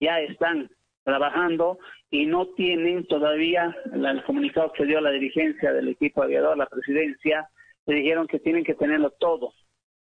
ya 0.00 0.20
están 0.20 0.70
trabajando 1.04 1.78
y 2.10 2.24
no 2.24 2.46
tienen 2.48 3.06
todavía 3.06 3.76
el 3.92 4.22
comunicado 4.24 4.72
que 4.72 4.86
dio 4.86 5.00
la 5.02 5.10
dirigencia 5.10 5.72
del 5.72 5.88
equipo 5.88 6.22
aviador, 6.22 6.56
la 6.56 6.66
presidencia, 6.66 7.50
le 7.86 7.96
dijeron 7.96 8.26
que 8.26 8.38
tienen 8.38 8.64
que 8.64 8.74
tenerlo 8.74 9.10
todo 9.10 9.52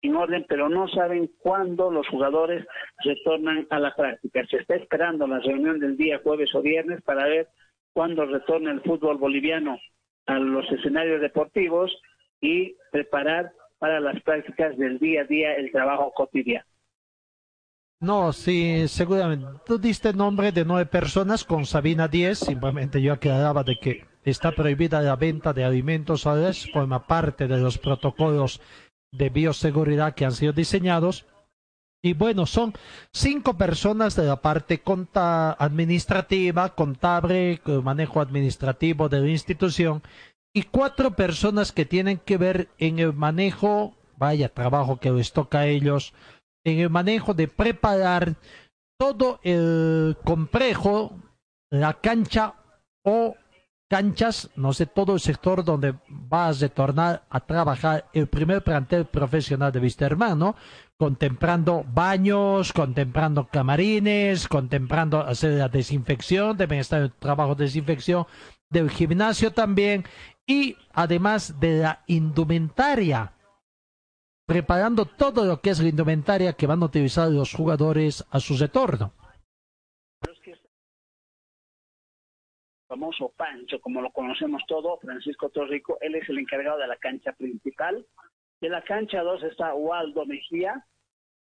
en 0.01 0.15
orden, 0.15 0.45
pero 0.49 0.67
no 0.67 0.87
saben 0.87 1.29
cuándo 1.39 1.91
los 1.91 2.07
jugadores 2.07 2.65
retornan 3.03 3.67
a 3.69 3.79
la 3.79 3.95
práctica. 3.95 4.45
Se 4.49 4.57
está 4.57 4.75
esperando 4.75 5.27
la 5.27 5.39
reunión 5.39 5.79
del 5.79 5.95
día 5.95 6.19
jueves 6.23 6.53
o 6.55 6.61
viernes 6.61 7.01
para 7.03 7.25
ver 7.25 7.49
cuándo 7.93 8.25
retorna 8.25 8.71
el 8.71 8.81
fútbol 8.81 9.17
boliviano 9.17 9.77
a 10.25 10.39
los 10.39 10.69
escenarios 10.71 11.21
deportivos 11.21 11.91
y 12.39 12.75
preparar 12.91 13.51
para 13.77 13.99
las 13.99 14.21
prácticas 14.23 14.77
del 14.77 14.99
día 14.99 15.21
a 15.21 15.25
día, 15.25 15.53
el 15.55 15.71
trabajo 15.71 16.11
cotidiano. 16.13 16.65
No, 17.99 18.33
sí, 18.33 18.87
seguramente. 18.87 19.45
Tú 19.65 19.77
diste 19.77 20.11
nombre 20.13 20.51
de 20.51 20.65
nueve 20.65 20.87
personas 20.87 21.43
con 21.43 21.65
Sabina 21.65 22.07
10, 22.07 22.39
simplemente 22.39 22.99
yo 22.99 23.13
aclaraba 23.13 23.63
de 23.63 23.75
que 23.75 24.10
está 24.23 24.51
prohibida 24.51 25.01
la 25.01 25.15
venta 25.15 25.53
de 25.53 25.63
alimentos 25.63 26.27
a 26.27 26.35
res, 26.35 26.69
forma 26.71 27.07
parte 27.07 27.47
de 27.47 27.57
los 27.57 27.77
protocolos 27.77 28.61
de 29.13 29.29
bioseguridad 29.29 30.13
que 30.13 30.25
han 30.25 30.31
sido 30.31 30.53
diseñados. 30.53 31.25
Y 32.03 32.13
bueno, 32.13 32.45
son 32.45 32.73
cinco 33.13 33.57
personas 33.57 34.15
de 34.15 34.25
la 34.25 34.41
parte 34.41 34.81
conta 34.81 35.51
administrativa, 35.53 36.73
contable, 36.73 37.61
manejo 37.83 38.21
administrativo 38.21 39.07
de 39.07 39.19
la 39.21 39.29
institución, 39.29 40.01
y 40.53 40.63
cuatro 40.63 41.11
personas 41.11 41.71
que 41.71 41.85
tienen 41.85 42.17
que 42.17 42.37
ver 42.37 42.69
en 42.77 42.99
el 42.99 43.13
manejo, 43.13 43.95
vaya 44.17 44.49
trabajo 44.49 44.99
que 44.99 45.11
les 45.11 45.31
toca 45.31 45.59
a 45.59 45.67
ellos, 45.67 46.13
en 46.65 46.79
el 46.79 46.89
manejo 46.89 47.33
de 47.33 47.47
preparar 47.47 48.35
todo 48.99 49.39
el 49.43 50.17
complejo, 50.23 51.15
la 51.71 51.93
cancha 51.93 52.55
o 53.03 53.35
canchas, 53.91 54.49
no 54.55 54.71
sé, 54.71 54.85
todo 54.85 55.15
el 55.15 55.19
sector 55.19 55.65
donde 55.65 55.95
va 56.31 56.47
a 56.47 56.53
retornar 56.53 57.23
a 57.29 57.41
trabajar 57.41 58.05
el 58.13 58.27
primer 58.27 58.63
plantel 58.63 59.05
profesional 59.05 59.69
de 59.73 59.81
Visterman, 59.81 60.55
Contemplando 60.97 61.83
baños, 61.91 62.71
contemplando 62.71 63.49
camarines, 63.49 64.47
contemplando 64.47 65.19
hacer 65.19 65.57
la 65.57 65.67
desinfección, 65.67 66.55
deben 66.55 66.79
estar 66.79 67.01
el 67.01 67.11
trabajo 67.11 67.53
de 67.55 67.65
desinfección 67.65 68.25
del 68.69 68.89
gimnasio 68.89 69.51
también 69.51 70.05
y 70.47 70.77
además 70.93 71.59
de 71.59 71.79
la 71.79 72.03
indumentaria 72.07 73.33
preparando 74.45 75.05
todo 75.05 75.43
lo 75.43 75.59
que 75.59 75.71
es 75.71 75.79
la 75.81 75.89
indumentaria 75.89 76.53
que 76.53 76.67
van 76.67 76.81
a 76.81 76.85
utilizar 76.85 77.29
los 77.29 77.53
jugadores 77.53 78.23
a 78.31 78.39
su 78.39 78.55
retorno. 78.55 79.13
Famoso 82.91 83.31
Pancho, 83.37 83.79
como 83.79 84.01
lo 84.01 84.11
conocemos 84.11 84.63
todo, 84.67 84.97
Francisco 84.97 85.47
Torrico, 85.49 85.97
él 86.01 86.15
es 86.15 86.27
el 86.27 86.39
encargado 86.39 86.77
de 86.77 86.87
la 86.87 86.97
cancha 86.97 87.31
principal. 87.31 88.05
De 88.59 88.67
la 88.67 88.81
cancha 88.83 89.21
2 89.21 89.43
está 89.43 89.73
Waldo 89.73 90.25
Mejía. 90.25 90.85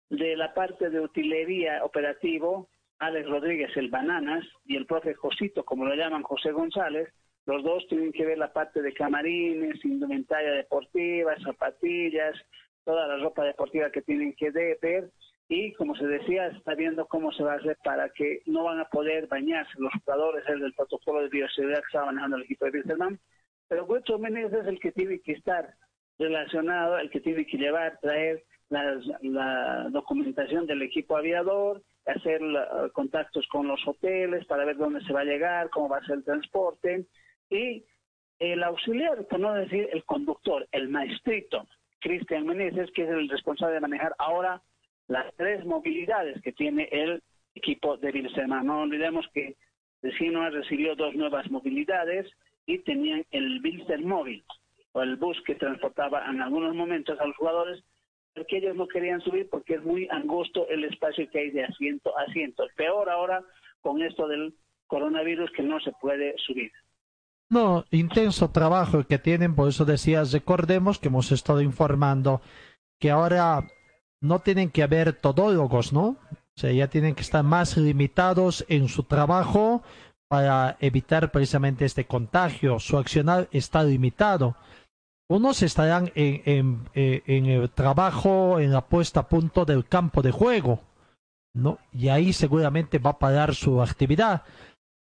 De 0.09 0.35
la 0.35 0.55
parte 0.55 0.89
de 0.89 0.99
utilería 0.99 1.85
operativo, 1.85 2.67
Alex 2.97 3.29
Rodríguez, 3.29 3.77
el 3.77 3.91
Bananas, 3.91 4.43
y 4.65 4.75
el 4.75 4.87
profe 4.87 5.13
Josito, 5.13 5.63
como 5.63 5.85
lo 5.85 5.93
llaman 5.93 6.23
José 6.23 6.51
González. 6.51 7.13
Los 7.45 7.63
dos 7.63 7.85
tienen 7.89 8.11
que 8.11 8.25
ver 8.25 8.39
la 8.39 8.51
parte 8.51 8.81
de 8.81 8.93
camarines, 8.93 9.85
indumentaria 9.85 10.51
deportiva, 10.51 11.39
zapatillas, 11.43 12.35
toda 12.83 13.05
la 13.07 13.17
ropa 13.17 13.43
deportiva 13.43 13.91
que 13.91 14.01
tienen 14.01 14.33
que 14.33 14.49
ver 14.49 15.11
y 15.47 15.73
como 15.73 15.95
se 15.95 16.07
decía, 16.07 16.47
está 16.47 16.73
viendo 16.73 17.05
cómo 17.07 17.31
se 17.31 17.43
va 17.43 17.53
a 17.53 17.57
hacer 17.57 17.77
para 17.83 18.09
que 18.09 18.41
no 18.47 18.63
van 18.63 18.79
a 18.79 18.89
poder 18.89 19.27
bañarse 19.27 19.73
los 19.77 19.93
jugadores, 19.93 20.43
el 20.47 20.59
del 20.59 20.73
protocolo 20.73 21.21
de 21.21 21.29
bioseguridad 21.29 21.81
que 21.81 21.87
estaba 21.87 22.07
manejando 22.07 22.37
el 22.37 22.43
equipo 22.43 22.65
de 22.65 22.71
Wilstermann, 22.71 23.19
pero 23.67 23.85
Huecho 23.85 24.17
Méndez 24.17 24.53
es 24.53 24.67
el 24.67 24.79
que 24.79 24.91
tiene 24.91 25.19
que 25.19 25.33
estar 25.33 25.75
relacionado, 26.17 26.97
el 26.97 27.09
que 27.09 27.19
tiene 27.19 27.45
que 27.45 27.57
llevar, 27.57 27.99
traer 27.99 28.43
la, 28.69 29.87
documentación 29.89 30.65
del 30.65 30.81
equipo 30.81 31.17
aviador, 31.17 31.83
hacer 32.05 32.41
contactos 32.93 33.45
con 33.47 33.67
los 33.67 33.85
hoteles 33.87 34.45
para 34.45 34.65
ver 34.65 34.77
dónde 34.77 35.01
se 35.01 35.13
va 35.13 35.21
a 35.21 35.25
llegar, 35.25 35.69
cómo 35.69 35.89
va 35.89 35.97
a 35.97 36.05
ser 36.05 36.17
el 36.17 36.23
transporte, 36.23 37.05
y 37.49 37.85
el 38.39 38.63
auxiliar, 38.63 39.25
por 39.27 39.39
no 39.39 39.53
decir 39.53 39.87
el 39.91 40.03
conductor, 40.05 40.67
el 40.71 40.89
maestrito, 40.89 41.67
Cristian 41.99 42.45
Meneses, 42.45 42.91
que 42.91 43.03
es 43.03 43.09
el 43.09 43.29
responsable 43.29 43.75
de 43.75 43.81
manejar 43.81 44.15
ahora 44.17 44.61
las 45.07 45.33
tres 45.35 45.65
movilidades 45.65 46.41
que 46.41 46.51
tiene 46.51 46.87
el 46.91 47.21
equipo 47.53 47.97
de 47.97 48.11
Wilstermann. 48.11 48.65
No 48.65 48.81
olvidemos 48.81 49.25
que 49.33 49.55
Vecino 50.01 50.49
recibió 50.49 50.95
dos 50.95 51.15
nuevas 51.15 51.49
movilidades 51.49 52.29
y 52.65 52.79
tenían 52.79 53.25
el 53.31 53.61
Wilster 53.63 54.01
Móvil, 54.01 54.43
o 54.91 55.01
el 55.01 55.15
bus 55.15 55.37
que 55.45 55.55
transportaba 55.55 56.25
en 56.29 56.41
algunos 56.41 56.75
momentos 56.75 57.19
a 57.19 57.25
los 57.25 57.35
jugadores, 57.37 57.83
porque 58.33 58.57
ellos 58.57 58.75
no 58.75 58.87
querían 58.87 59.21
subir 59.21 59.49
porque 59.49 59.75
es 59.75 59.83
muy 59.83 60.07
angosto 60.11 60.67
el 60.69 60.83
espacio 60.83 61.29
que 61.29 61.39
hay 61.39 61.51
de 61.51 61.63
asiento 61.63 62.17
a 62.17 62.23
asiento. 62.23 62.65
Peor 62.75 63.09
ahora 63.09 63.43
con 63.81 64.01
esto 64.01 64.27
del 64.27 64.53
coronavirus 64.87 65.51
que 65.51 65.63
no 65.63 65.79
se 65.79 65.91
puede 66.01 66.35
subir. 66.37 66.71
No, 67.49 67.85
intenso 67.91 68.51
trabajo 68.51 69.05
que 69.07 69.19
tienen, 69.19 69.55
por 69.55 69.69
eso 69.69 69.85
decías, 69.85 70.33
recordemos 70.33 70.99
que 70.99 71.07
hemos 71.09 71.31
estado 71.31 71.61
informando 71.61 72.41
que 72.99 73.11
ahora 73.11 73.67
no 74.21 74.39
tienen 74.39 74.69
que 74.69 74.83
haber 74.83 75.13
todólogos, 75.13 75.93
¿no? 75.93 76.17
O 76.57 76.57
sea, 76.57 76.71
ya 76.71 76.87
tienen 76.87 77.15
que 77.15 77.21
estar 77.21 77.43
más 77.43 77.75
limitados 77.77 78.65
en 78.69 78.87
su 78.87 79.03
trabajo 79.03 79.83
para 80.27 80.77
evitar 80.79 81.31
precisamente 81.31 81.85
este 81.85 82.05
contagio. 82.05 82.79
Su 82.79 82.97
accionar 82.97 83.47
está 83.51 83.83
limitado. 83.83 84.55
Unos 85.27 85.63
estarán 85.63 86.11
en, 86.15 86.87
eh, 86.93 87.23
el 87.25 87.69
trabajo, 87.71 88.59
en 88.59 88.71
la 88.71 88.85
puesta 88.85 89.21
a 89.21 89.27
punto 89.27 89.65
del 89.65 89.85
campo 89.85 90.21
de 90.21 90.31
juego, 90.31 90.81
¿no? 91.53 91.79
Y 91.91 92.09
ahí 92.09 92.31
seguramente 92.31 92.99
va 92.99 93.11
a 93.11 93.19
parar 93.19 93.55
su 93.55 93.81
actividad. 93.81 94.43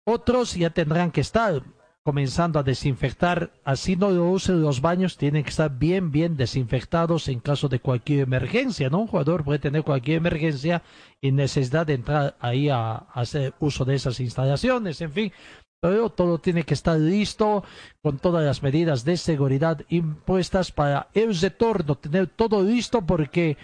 Otros 0.06 0.54
ya 0.54 0.70
tendrán 0.70 1.10
que 1.10 1.20
estar 1.20 1.62
comenzando 2.06 2.60
a 2.60 2.62
desinfectar. 2.62 3.50
Así 3.64 3.96
no 3.96 4.10
lo 4.10 4.30
usen 4.30 4.62
los 4.62 4.80
baños, 4.80 5.16
tienen 5.16 5.42
que 5.42 5.50
estar 5.50 5.76
bien, 5.76 6.12
bien 6.12 6.36
desinfectados 6.36 7.26
en 7.26 7.40
caso 7.40 7.68
de 7.68 7.80
cualquier 7.80 8.20
emergencia, 8.20 8.88
¿no? 8.88 9.00
Un 9.00 9.08
jugador 9.08 9.42
puede 9.42 9.58
tener 9.58 9.82
cualquier 9.82 10.18
emergencia 10.18 10.84
y 11.20 11.32
necesidad 11.32 11.84
de 11.84 11.94
entrar 11.94 12.36
ahí 12.38 12.68
a, 12.68 12.94
hacer 13.12 13.54
uso 13.58 13.84
de 13.84 13.96
esas 13.96 14.20
instalaciones, 14.20 15.00
en 15.00 15.10
fin. 15.10 15.32
Pero 15.80 16.08
todo 16.08 16.38
tiene 16.38 16.62
que 16.62 16.74
estar 16.74 16.96
listo 16.96 17.64
con 18.00 18.20
todas 18.20 18.44
las 18.44 18.62
medidas 18.62 19.04
de 19.04 19.16
seguridad 19.16 19.82
impuestas 19.88 20.70
para 20.70 21.08
el 21.12 21.36
retorno, 21.36 21.96
tener 21.96 22.28
todo 22.28 22.62
listo 22.62 23.04
porque 23.04 23.56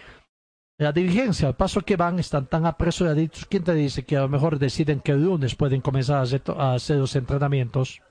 la 0.79 0.91
dirigencia, 0.91 1.47
al 1.47 1.55
paso 1.55 1.83
que 1.83 1.95
van, 1.95 2.19
están 2.19 2.47
tan 2.47 2.67
apresuraditos. 2.67 3.47
¿Quién 3.47 3.63
te 3.63 3.73
dice 3.73 4.05
que 4.05 4.17
a 4.17 4.23
lo 4.23 4.29
mejor 4.29 4.59
deciden 4.59 4.99
que 4.99 5.13
el 5.13 5.23
lunes 5.23 5.55
pueden 5.55 5.81
comenzar 5.81 6.27
a 6.57 6.75
hacer 6.75 6.97
los 6.97 7.15
entrenamientos? 7.15 8.03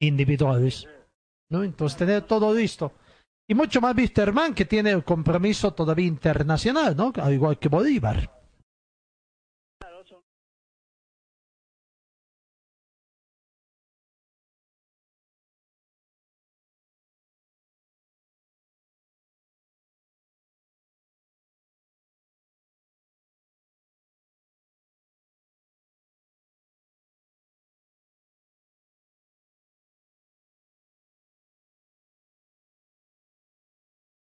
Individuales. 0.00 0.88
¿no? 1.50 1.62
Entonces, 1.62 1.98
tener 1.98 2.22
todo 2.22 2.54
listo. 2.54 2.92
Y 3.48 3.54
mucho 3.54 3.80
más 3.80 3.96
Wisterman, 3.96 4.54
que 4.54 4.64
tiene 4.64 4.90
el 4.90 5.04
compromiso 5.04 5.72
todavía 5.72 6.06
internacional, 6.06 6.96
¿no? 6.96 7.12
Al 7.14 7.32
igual 7.32 7.58
que 7.58 7.68
Bolívar. 7.68 8.35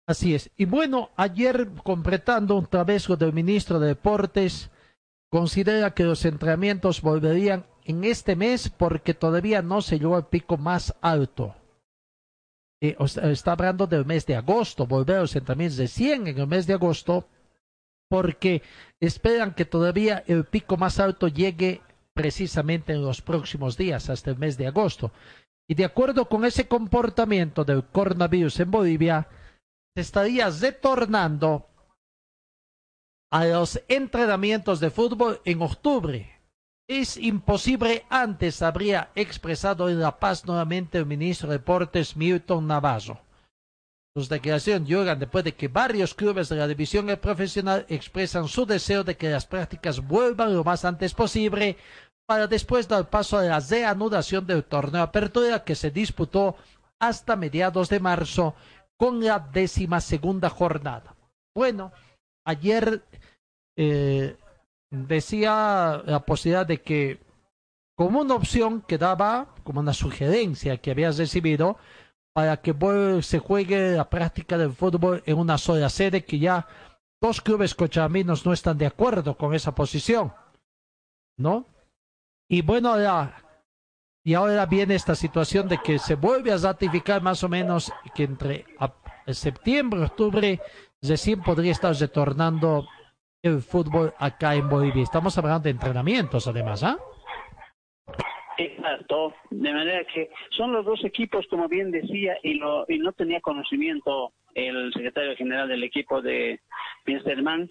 Así 0.10 0.34
es. 0.34 0.50
Y 0.58 0.66
bueno, 0.66 1.12
ayer 1.18 1.70
completando 1.84 2.56
un 2.56 2.66
trabajo 2.66 3.16
del 3.16 3.32
ministro 3.32 3.80
de 3.80 3.90
Deportes, 3.90 4.72
considera 5.30 5.94
que 5.94 6.04
los 6.04 6.26
entrenamientos 6.26 7.04
volverían 7.04 7.68
en 7.86 8.04
este 8.04 8.36
mes 8.36 8.70
porque 8.70 9.14
todavía 9.14 9.62
no 9.62 9.84
se 9.84 10.00
llegó 10.00 10.16
al 10.16 10.26
pico 10.26 10.58
más 10.58 10.96
alto. 11.02 11.54
Eh, 12.82 12.98
está 13.22 13.52
hablando 13.52 13.86
del 13.86 14.04
mes 14.04 14.26
de 14.26 14.36
agosto, 14.36 14.88
volver 14.88 15.18
a 15.18 15.22
los 15.22 15.36
entrenamientos 15.36 15.78
de 15.78 15.88
100 15.88 16.26
en 16.26 16.40
el 16.40 16.48
mes 16.48 16.66
de 16.66 16.74
agosto, 16.74 17.28
porque 18.10 18.64
esperan 19.00 19.54
que 19.54 19.66
todavía 19.66 20.24
el 20.26 20.44
pico 20.46 20.76
más 20.76 21.00
alto 21.00 21.28
llegue 21.28 21.84
precisamente 22.16 22.94
en 22.94 23.04
los 23.04 23.22
próximos 23.22 23.78
días, 23.78 24.10
hasta 24.10 24.32
el 24.32 24.40
mes 24.40 24.58
de 24.58 24.66
agosto. 24.66 25.12
Y 25.68 25.76
de 25.76 25.86
acuerdo 25.86 26.28
con 26.28 26.46
ese 26.46 26.68
comportamiento 26.68 27.64
del 27.64 27.84
coronavirus 27.84 28.60
en 28.62 28.72
Bolivia, 28.72 29.28
se 29.96 30.02
estaría 30.02 30.50
retornando 30.50 31.68
a 33.32 33.46
los 33.46 33.82
entrenamientos 33.88 34.80
de 34.80 34.90
fútbol 34.90 35.42
en 35.46 35.62
octubre. 35.62 36.42
Es 36.88 37.18
imposible 37.18 38.06
antes, 38.10 38.64
habría 38.64 39.12
expresado 39.14 39.90
en 39.90 40.00
La 40.00 40.20
Paz 40.20 40.46
nuevamente 40.46 40.98
el 40.98 41.06
ministro 41.06 41.48
de 41.50 41.60
Deportes 41.60 42.16
Milton 42.16 42.66
Navarro. 42.66 43.22
Sus 44.16 44.28
declaraciones 44.28 44.90
llegan 44.90 45.20
después 45.20 45.44
de 45.44 45.54
que 45.54 45.68
varios 45.68 46.16
clubes 46.16 46.50
de 46.50 46.56
la 46.56 46.68
división 46.68 47.06
profesional 47.22 47.86
expresan 47.90 48.48
su 48.48 48.66
deseo 48.66 49.04
de 49.04 49.16
que 49.16 49.30
las 49.30 49.46
prácticas 49.46 50.00
vuelvan 50.00 50.56
lo 50.56 50.64
más 50.64 50.84
antes 50.84 51.14
posible 51.14 51.78
para 52.28 52.48
después 52.48 52.88
dar 52.88 53.10
paso 53.10 53.38
a 53.38 53.44
la 53.44 53.60
reanudación 53.60 54.48
del 54.48 54.64
torneo 54.64 55.04
Apertura 55.04 55.64
que 55.64 55.76
se 55.76 55.92
disputó 55.92 56.56
hasta 57.00 57.36
mediados 57.36 57.88
de 57.90 58.00
marzo 58.00 58.56
con 59.00 59.24
la 59.24 59.40
décima 59.40 60.02
segunda 60.02 60.50
jornada. 60.50 61.16
Bueno, 61.56 61.94
ayer 62.46 63.02
eh, 63.78 64.36
decía 64.92 66.04
la 66.06 66.20
posibilidad 66.26 66.66
de 66.66 66.82
que 66.82 67.20
como 67.98 68.20
una 68.20 68.36
opción 68.36 68.82
que 68.82 68.98
daba, 68.98 69.56
como 69.64 69.80
una 69.80 69.94
sugerencia 69.94 70.78
que 70.78 70.92
habías 70.92 71.18
recibido, 71.18 71.78
para 72.34 72.58
que 72.58 72.74
se 73.22 73.40
juegue 73.40 73.96
la 73.96 74.10
práctica 74.10 74.58
del 74.58 74.74
fútbol 74.74 75.24
en 75.26 75.38
una 75.38 75.58
sola 75.58 75.90
sede, 75.90 76.24
que 76.24 76.40
ya 76.40 76.68
dos 77.22 77.42
clubes 77.42 77.76
cochabaminos 77.76 78.46
no 78.46 78.54
están 78.54 78.78
de 78.78 78.86
acuerdo 78.86 79.36
con 79.36 79.54
esa 79.54 79.74
posición, 79.76 80.34
¿no? 81.38 81.66
Y 82.50 82.62
bueno, 82.62 82.90
ahora, 82.90 83.49
y 84.30 84.36
ahora 84.36 84.68
viene 84.68 84.94
esta 84.94 85.16
situación 85.16 85.68
de 85.68 85.80
que 85.84 85.98
se 85.98 86.14
vuelve 86.14 86.52
a 86.52 86.58
ratificar 86.58 87.20
más 87.24 87.44
o 87.44 87.50
menos 87.50 87.92
que 88.14 88.26
entre 88.26 88.64
septiembre, 89.26 90.04
octubre, 90.04 90.60
recién 91.02 91.42
podría 91.42 91.72
estar 91.72 91.96
retornando 91.96 92.88
el 93.42 93.64
fútbol 93.64 94.14
acá 94.20 94.54
en 94.54 94.70
Bolivia. 94.70 95.02
Estamos 95.02 95.36
hablando 95.40 95.62
de 95.62 95.72
entrenamientos, 95.72 96.48
además, 96.48 96.84
¿ah? 96.84 97.00
Exacto, 98.60 99.34
de 99.50 99.74
manera 99.74 100.06
que 100.14 100.30
son 100.52 100.74
los 100.74 100.86
dos 100.86 101.04
equipos, 101.04 101.48
como 101.50 101.68
bien 101.68 101.90
decía, 101.90 102.38
y, 102.44 102.54
lo, 102.54 102.86
y 102.88 103.00
no 103.00 103.12
tenía 103.14 103.42
conocimiento 103.42 104.32
el 104.54 104.94
secretario 104.94 105.36
general 105.38 105.70
del 105.70 105.84
equipo 105.84 106.22
de 106.22 106.60
Pinsterman, 107.04 107.68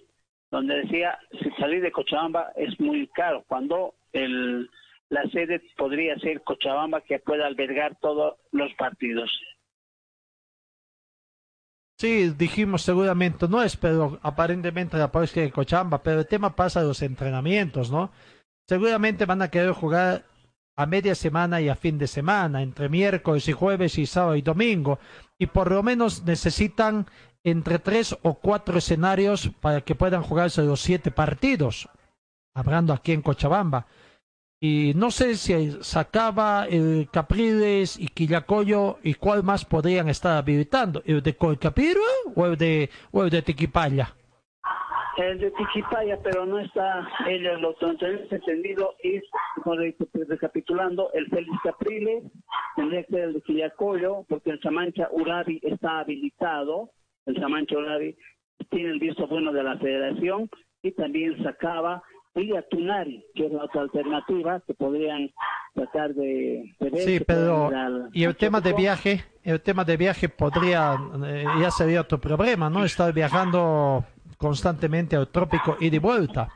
donde 0.51 0.81
decía, 0.81 1.19
si 1.41 1.51
salir 1.51 1.81
de 1.81 1.93
Cochabamba 1.93 2.51
es 2.57 2.77
muy 2.81 3.07
caro, 3.07 3.45
cuando 3.47 3.93
el, 4.11 4.69
la 5.09 5.23
sede 5.29 5.61
podría 5.77 6.17
ser 6.19 6.41
Cochabamba 6.43 7.01
que 7.01 7.19
pueda 7.19 7.47
albergar 7.47 7.97
todos 7.99 8.35
los 8.51 8.73
partidos. 8.75 9.29
Sí, 11.99 12.29
dijimos 12.29 12.83
seguramente, 12.83 13.47
no 13.49 13.61
es, 13.61 13.75
pero 13.75 14.19
aparentemente 14.21 14.97
la 14.97 15.11
policía 15.11 15.43
de 15.43 15.51
Cochabamba, 15.51 16.01
pero 16.01 16.19
el 16.19 16.27
tema 16.27 16.55
pasa 16.55 16.79
a 16.79 16.83
los 16.83 17.01
entrenamientos, 17.01 17.91
¿no? 17.91 18.11
Seguramente 18.69 19.25
van 19.25 19.41
a 19.41 19.49
querer 19.49 19.71
jugar 19.71 20.23
a 20.77 20.85
media 20.85 21.13
semana 21.13 21.59
y 21.59 21.67
a 21.67 21.75
fin 21.75 21.97
de 21.97 22.07
semana, 22.07 22.61
entre 22.61 22.87
miércoles 22.87 23.49
y 23.49 23.51
jueves 23.51 23.97
y 23.97 24.05
sábado 24.05 24.37
y 24.37 24.41
domingo, 24.41 24.97
y 25.37 25.47
por 25.47 25.71
lo 25.71 25.83
menos 25.83 26.23
necesitan 26.23 27.05
entre 27.43 27.79
tres 27.79 28.17
o 28.21 28.35
cuatro 28.35 28.77
escenarios 28.77 29.49
para 29.59 29.81
que 29.81 29.95
puedan 29.95 30.23
jugarse 30.23 30.61
los 30.61 30.79
siete 30.79 31.11
partidos, 31.11 31.89
hablando 32.53 32.93
aquí 32.93 33.11
en 33.11 33.21
Cochabamba. 33.21 33.87
Y 34.61 34.93
no 34.95 35.09
sé 35.09 35.35
si 35.35 35.71
sacaba 35.81 36.65
el 36.69 37.07
Capriles 37.11 37.97
y 37.97 38.07
Quillacoyo 38.07 38.97
y 39.03 39.13
cuál 39.13 39.43
más 39.43 39.63
podrían 39.63 40.09
estar 40.09 40.37
habilitando, 40.37 41.01
el 41.05 41.23
de 41.23 41.35
Colcapiro 41.35 42.01
o 42.35 42.45
el 42.45 42.57
de, 42.57 42.89
o 43.11 43.23
el 43.23 43.29
de 43.29 43.41
Tequipaya 43.41 44.13
el 45.17 45.39
de 45.39 45.51
Tiquipaya, 45.51 46.17
pero 46.23 46.45
no 46.45 46.59
está 46.59 47.07
ellos 47.27 47.59
lo 47.61 47.73
tenemos 47.75 48.31
entendido. 48.31 48.95
Es, 49.03 49.23
recapitulando, 50.27 51.11
el 51.13 51.27
Félix 51.27 51.57
Capriles, 51.63 52.23
tendría 52.75 53.03
que 53.03 53.13
ser 53.13 53.23
el 53.25 53.33
de 53.33 53.41
Quillacoyo, 53.41 54.25
porque 54.29 54.51
el 54.51 54.61
Samancha 54.61 55.09
Urabi 55.11 55.59
está 55.63 55.99
habilitado, 55.99 56.91
el 57.25 57.35
Samancha 57.39 57.77
Urabi 57.77 58.15
tiene 58.69 58.91
el 58.91 58.99
visto 58.99 59.27
bueno 59.27 59.51
de 59.51 59.63
la 59.63 59.77
federación, 59.77 60.49
y 60.81 60.91
también 60.91 61.41
sacaba 61.43 62.01
Villa 62.35 62.61
Tunari, 62.69 63.25
que 63.35 63.47
es 63.47 63.51
la 63.51 63.65
otra 63.65 63.81
alternativa 63.81 64.61
que 64.61 64.73
podrían 64.73 65.31
tratar 65.73 66.13
de, 66.13 66.75
ver. 66.79 66.97
Sí, 66.97 67.19
pero 67.25 67.69
y 68.13 68.23
el 68.23 68.35
tema 68.35 68.61
de 68.61 68.73
viaje, 68.73 69.23
el 69.43 69.61
tema 69.61 69.83
de 69.83 69.97
viaje 69.97 70.29
podría, 70.29 70.95
eh, 71.25 71.45
ya 71.59 71.71
sería 71.71 72.01
otro 72.01 72.19
problema, 72.19 72.69
¿no? 72.69 72.85
Estar 72.85 73.13
viajando 73.13 74.05
constantemente 74.37 75.15
al 75.15 75.27
trópico 75.29 75.77
y 75.79 75.89
de 75.89 75.99
vuelta. 75.99 76.49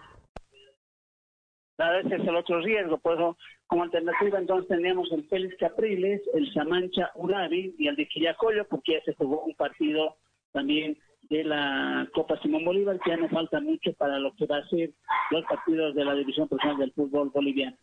A 1.79 1.99
ese 1.99 2.15
es 2.15 2.21
el 2.21 2.35
otro 2.35 2.61
riesgo, 2.61 2.97
pues 2.99 3.17
como 3.65 3.83
alternativa 3.83 4.37
entonces 4.37 4.67
tenemos 4.67 5.11
el 5.11 5.27
Félix 5.27 5.57
Capriles, 5.57 6.21
el 6.33 6.53
Samancha 6.53 7.11
Urabi 7.15 7.75
y 7.77 7.87
el 7.87 7.95
de 7.95 8.07
Quillacoyo, 8.07 8.65
porque 8.69 8.93
ya 8.93 9.03
se 9.03 9.15
jugó 9.15 9.43
un 9.43 9.55
partido 9.55 10.15
también 10.51 10.97
de 11.33 11.43
la 11.43 12.07
Copa 12.13 12.39
Simón 12.41 12.63
Bolívar, 12.63 12.99
que 12.99 13.09
ya 13.09 13.17
no 13.17 13.27
falta 13.29 13.59
mucho 13.59 13.91
para 13.93 14.19
lo 14.19 14.35
que 14.35 14.45
va 14.45 14.57
a 14.57 14.67
ser 14.69 14.91
los 15.31 15.43
partidos 15.45 15.95
de 15.95 16.05
la 16.05 16.13
División 16.13 16.47
Profesional 16.47 16.77
del 16.77 16.93
Fútbol 16.93 17.31
Boliviano. 17.31 17.75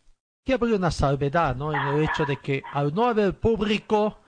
Que 0.44 0.54
habría 0.54 0.76
una 0.76 0.92
salvedad, 0.92 1.56
¿no? 1.56 1.72
En 1.72 1.80
el 1.80 2.04
hecho 2.04 2.24
de 2.24 2.36
que 2.36 2.62
al 2.72 2.94
no 2.94 3.06
haber 3.06 3.34
público, 3.34 4.18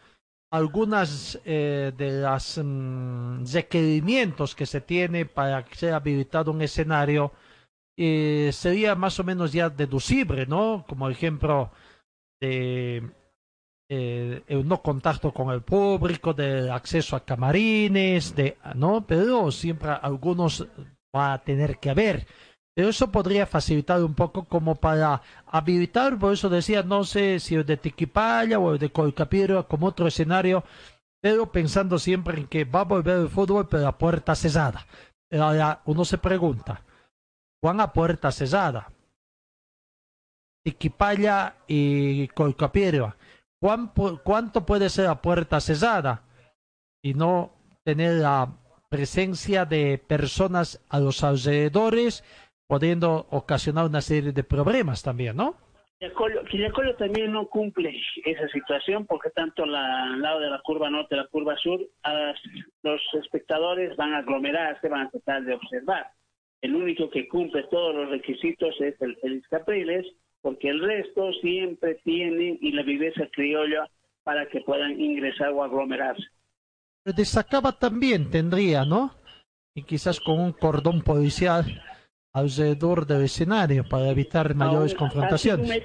algunas 0.50 1.40
eh, 1.44 1.92
de 1.96 2.20
los 2.20 2.60
mm, 2.62 3.44
requerimientos 3.52 4.56
que 4.56 4.66
se 4.66 4.80
tiene 4.80 5.24
para 5.24 5.64
sea 5.70 5.96
habilitado 5.96 6.50
un 6.50 6.60
escenario 6.60 7.32
eh, 7.96 8.50
sería 8.52 8.96
más 8.96 9.20
o 9.20 9.24
menos 9.24 9.52
ya 9.52 9.70
deducible, 9.70 10.46
¿no? 10.46 10.84
Como 10.88 11.08
ejemplo 11.08 11.70
de 12.40 13.08
eh, 13.94 14.62
no 14.64 14.80
contacto 14.80 15.32
con 15.34 15.50
el 15.50 15.60
público, 15.60 16.32
del 16.32 16.70
acceso 16.70 17.14
a 17.14 17.24
camarines, 17.24 18.34
de, 18.34 18.56
¿no? 18.74 19.06
Pero 19.06 19.50
siempre 19.50 19.90
algunos 19.90 20.66
va 21.14 21.34
a 21.34 21.42
tener 21.42 21.78
que 21.78 21.90
haber. 21.90 22.26
Pero 22.74 22.88
eso 22.88 23.12
podría 23.12 23.44
facilitar 23.44 24.02
un 24.02 24.14
poco 24.14 24.44
como 24.44 24.76
para 24.76 25.20
habilitar, 25.46 26.18
por 26.18 26.32
eso 26.32 26.48
decía, 26.48 26.82
no 26.82 27.04
sé 27.04 27.38
si 27.38 27.54
el 27.54 27.66
de 27.66 27.76
Tiquipaya 27.76 28.58
o 28.58 28.72
el 28.72 28.78
de 28.78 28.90
Colcapiro 28.90 29.68
como 29.68 29.88
otro 29.88 30.06
escenario, 30.06 30.64
pero 31.20 31.52
pensando 31.52 31.98
siempre 31.98 32.38
en 32.40 32.46
que 32.46 32.64
va 32.64 32.80
a 32.80 32.84
volver 32.84 33.18
el 33.18 33.28
fútbol, 33.28 33.68
pero 33.68 33.86
a 33.86 33.98
puerta 33.98 34.34
cerrada. 34.34 34.86
Ahora 35.30 35.82
uno 35.84 36.06
se 36.06 36.16
pregunta, 36.16 36.82
¿cuán 37.62 37.78
a 37.82 37.92
puerta 37.92 38.32
cerrada? 38.32 38.90
Tiquipaya 40.64 41.56
y 41.66 42.28
Colcapiro, 42.28 43.16
¿cuánto 43.62 44.66
puede 44.66 44.88
ser 44.90 45.06
a 45.06 45.22
puerta 45.22 45.60
cerrada? 45.60 46.24
Y 47.02 47.14
no 47.14 47.52
tener 47.84 48.14
la 48.14 48.58
presencia 48.88 49.64
de 49.64 49.98
personas 49.98 50.84
a 50.90 51.00
los 51.00 51.24
alrededores 51.24 52.24
pudiendo 52.68 53.26
ocasionar 53.30 53.86
una 53.86 54.00
serie 54.00 54.32
de 54.32 54.44
problemas 54.44 55.02
también, 55.02 55.36
¿no? 55.36 55.56
Quillacollo 56.50 56.96
también 56.96 57.30
no 57.30 57.46
cumple 57.46 57.94
esa 58.24 58.48
situación 58.48 59.06
porque 59.06 59.30
tanto 59.30 59.62
al 59.62 60.20
lado 60.20 60.40
de 60.40 60.50
la 60.50 60.60
curva 60.62 60.90
norte 60.90 61.14
la 61.14 61.28
curva 61.28 61.56
sur, 61.56 61.80
los 62.82 63.00
espectadores 63.22 63.96
van 63.96 64.14
a 64.14 64.18
aglomerarse, 64.18 64.88
van 64.88 65.06
a 65.06 65.10
tratar 65.10 65.44
de 65.44 65.54
observar. 65.54 66.10
El 66.60 66.74
único 66.74 67.08
que 67.08 67.28
cumple 67.28 67.62
todos 67.70 67.94
los 67.94 68.10
requisitos 68.10 68.74
es 68.80 69.00
el 69.00 69.16
Félix 69.18 69.46
Capriles, 69.48 70.06
porque 70.42 70.68
el 70.68 70.80
resto 70.80 71.32
siempre 71.40 71.94
tienen 72.04 72.58
y 72.60 72.72
la 72.72 72.82
viveza 72.82 73.26
criolla 73.32 73.88
para 74.24 74.48
que 74.48 74.60
puedan 74.60 75.00
ingresar 75.00 75.50
o 75.50 75.62
aglomerarse. 75.64 76.24
Destacaba 77.04 77.72
también 77.72 78.30
tendría, 78.30 78.84
¿no? 78.84 79.14
Y 79.74 79.84
quizás 79.84 80.20
con 80.20 80.40
un 80.40 80.52
cordón 80.52 81.02
policial 81.02 81.64
alrededor 82.32 83.06
del 83.06 83.24
escenario 83.24 83.84
para 83.88 84.10
evitar 84.10 84.54
mayores 84.54 84.94
confrontaciones. 84.94 85.84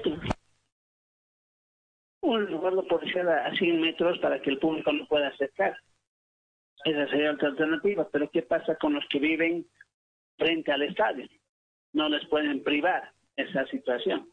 Un 2.20 2.44
lugar 2.50 2.74
policial 2.88 3.28
a 3.28 3.54
100 3.56 3.80
metros 3.80 4.18
para 4.18 4.40
que 4.42 4.50
el 4.50 4.58
público 4.58 4.92
no 4.92 5.06
pueda 5.06 5.28
acercar. 5.28 5.76
Esa 6.84 7.08
sería 7.08 7.32
otra 7.32 7.48
alternativa. 7.48 8.08
Pero 8.10 8.30
¿qué 8.30 8.42
pasa 8.42 8.76
con 8.76 8.94
los 8.94 9.04
que 9.08 9.18
viven 9.18 9.66
frente 10.36 10.72
al 10.72 10.82
estadio? 10.82 11.26
No 11.92 12.08
les 12.08 12.26
pueden 12.28 12.62
privar 12.62 13.12
esa 13.36 13.66
situación. 13.66 14.28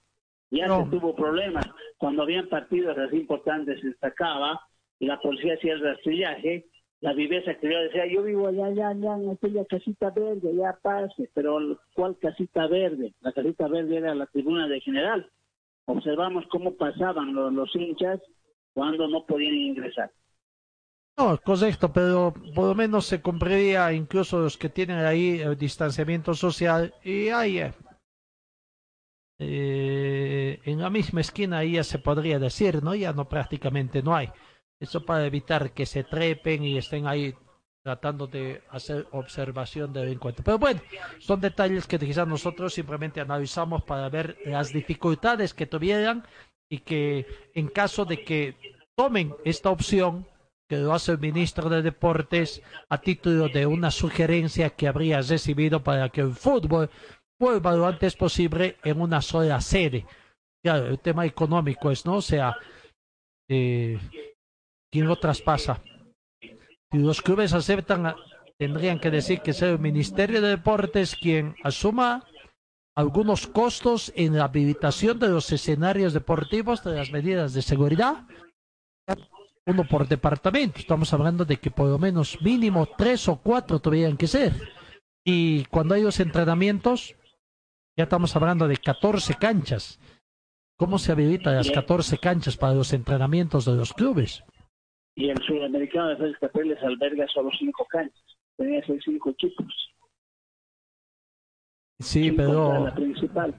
Ya 0.52 0.68
se 0.68 0.90
tuvo 0.90 1.16
problemas. 1.16 1.66
Cuando 1.98 2.24
habían 2.24 2.48
partidos 2.48 2.98
así 2.98 3.18
importantes 3.18 3.80
se 3.82 3.88
destacaba 3.88 4.62
y 5.00 5.08
la 5.08 5.20
policía 5.20 5.56
hacía 5.56 5.74
el 5.74 5.82
rastrillaje 5.82 6.66
la 7.02 7.14
viveza 7.14 7.54
que 7.56 7.72
yo 7.72 7.80
decía, 7.82 8.08
yo 8.08 8.24
vivo 8.24 8.48
allá, 8.48 8.66
allá, 8.66 8.90
allá, 8.90 9.16
en 9.16 9.30
aquella 9.30 9.64
casita 9.66 10.10
verde, 10.10 10.56
ya 10.56 10.76
pase, 10.82 11.30
pero 11.36 11.80
¿cuál 11.94 12.18
casita 12.18 12.66
verde? 12.66 13.14
La 13.22 13.32
casita 13.32 13.68
verde 13.68 13.98
era 13.98 14.16
la 14.16 14.26
tribuna 14.26 14.68
de 14.68 14.82
general. 14.82 15.30
Observamos 15.86 16.46
cómo 16.50 16.76
pasaban 16.76 17.36
los, 17.36 17.54
los 17.54 17.76
hinchas 17.76 18.20
cuando 18.74 19.08
no 19.08 19.24
podían 19.26 19.54
ingresar. 19.54 20.12
No, 21.18 21.38
correcto, 21.38 21.94
pero 21.94 22.34
por 22.56 22.70
lo 22.70 22.76
menos 22.76 23.06
se 23.06 23.22
compraría 23.22 23.94
incluso 23.94 24.40
los 24.40 24.58
que 24.58 24.70
tienen 24.70 24.98
ahí 24.98 25.40
el 25.40 25.56
distanciamiento 25.56 26.34
social 26.34 26.94
y 27.04 27.30
ahí 27.30 27.62
eh, 29.40 30.60
en 30.64 30.82
la 30.82 30.90
misma 30.90 31.22
esquina 31.22 31.64
ya 31.64 31.84
se 31.84 32.00
podría 32.00 32.40
decir, 32.40 32.82
¿no? 32.84 32.96
Ya 32.96 33.14
no 33.14 33.28
prácticamente 33.28 34.02
no 34.02 34.16
hay. 34.16 34.30
Eso 34.80 35.06
para 35.06 35.26
evitar 35.26 35.74
que 35.74 35.86
se 35.86 36.04
trepen 36.04 36.64
y 36.64 36.78
estén 36.78 37.08
ahí 37.08 37.34
tratando 37.84 38.26
de 38.26 38.64
hacer 38.72 39.08
observación 39.12 39.94
del 39.94 40.10
encuentro. 40.10 40.44
Pero 40.44 40.58
bueno, 40.58 40.82
son 41.20 41.40
detalles 41.40 41.86
que 41.86 42.00
quizás 42.00 42.28
nosotros 42.28 42.74
simplemente 42.74 43.22
analizamos 43.22 43.84
para 43.84 44.10
ver 44.10 44.38
las 44.46 44.74
dificultades 44.74 45.54
que 45.54 45.68
tuvieran 45.68 46.26
y 46.68 46.80
que 46.80 47.28
en 47.54 47.68
caso 47.68 48.04
de 48.06 48.24
que 48.24 48.56
tomen 48.96 49.36
esta 49.44 49.70
opción, 49.70 50.28
que 50.68 50.78
lo 50.78 50.94
hace 50.94 51.12
el 51.12 51.20
ministro 51.20 51.70
de 51.70 51.84
Deportes 51.84 52.64
a 52.90 53.00
título 53.00 53.50
de 53.50 53.68
una 53.68 53.92
sugerencia 53.92 54.72
que 54.72 54.88
habría 54.88 55.22
recibido 55.22 55.84
para 55.84 56.10
que 56.10 56.22
el 56.22 56.34
fútbol 56.34 56.90
vuelva 57.40 57.76
lo 57.76 57.86
antes 57.86 58.16
posible 58.16 58.78
en 58.84 59.02
una 59.02 59.22
sola 59.22 59.62
sede. 59.62 60.06
Claro, 60.64 60.88
el 60.88 61.00
tema 61.00 61.26
económico 61.26 61.92
es, 61.92 62.06
¿no? 62.06 62.18
O 62.18 62.22
sea, 62.22 62.56
eh, 63.50 64.00
¿quién 64.92 65.08
lo 65.08 65.18
traspasa? 65.18 65.82
Si 66.42 66.98
los 66.98 67.22
clubes 67.22 67.54
aceptan, 67.54 68.16
tendrían 68.58 69.00
que 69.00 69.12
decir 69.12 69.42
que 69.42 69.54
sea 69.54 69.70
el 69.70 69.80
Ministerio 69.80 70.42
de 70.42 70.50
Deportes 70.50 71.16
quien 71.16 71.56
asuma 71.64 72.26
algunos 72.98 73.48
costos 73.48 74.14
en 74.16 74.38
la 74.38 74.46
habilitación 74.46 75.20
de 75.20 75.28
los 75.28 75.52
escenarios 75.52 76.14
deportivos, 76.14 76.84
de 76.84 76.96
las 76.96 77.12
medidas 77.12 77.54
de 77.54 77.62
seguridad, 77.62 78.26
uno 79.68 79.84
por 79.88 80.08
departamento. 80.08 80.80
Estamos 80.80 81.12
hablando 81.14 81.44
de 81.44 81.58
que 81.58 81.72
por 81.72 81.90
lo 81.90 82.00
menos 82.00 82.42
mínimo 82.42 82.88
tres 82.98 83.28
o 83.28 83.38
cuatro 83.38 83.80
tuvieran 83.80 84.16
que 84.16 84.28
ser. 84.28 84.54
Y 85.26 85.66
cuando 85.66 85.96
hay 85.96 86.04
los 86.04 86.20
entrenamientos, 86.20 87.16
ya 87.98 88.04
estamos 88.04 88.36
hablando 88.36 88.68
de 88.68 88.78
14 88.78 89.36
canchas. 89.36 90.00
¿Cómo 90.78 90.98
se 91.00 91.14
habilitan 91.14 91.56
las 91.56 91.72
14 91.72 92.18
canchas 92.18 92.58
para 92.58 92.74
los 92.74 92.92
entrenamientos 92.92 93.66
de 93.66 93.76
los 93.76 93.94
clubes? 93.94 94.44
Y 95.16 95.30
el 95.30 95.42
sudamericano 95.44 96.10
de 96.10 96.18
Félix 96.18 96.40
Capriles 96.40 96.84
alberga 96.84 97.26
solo 97.34 97.50
cinco 97.58 97.86
canchas. 97.90 98.22
Tenía 98.58 98.82
que 98.82 98.88
ser 98.88 99.04
cinco 99.04 99.30
equipos. 99.30 99.74
Sí, 102.00 102.32
pero 102.32 102.86
La 102.86 102.94
principal. 102.94 103.56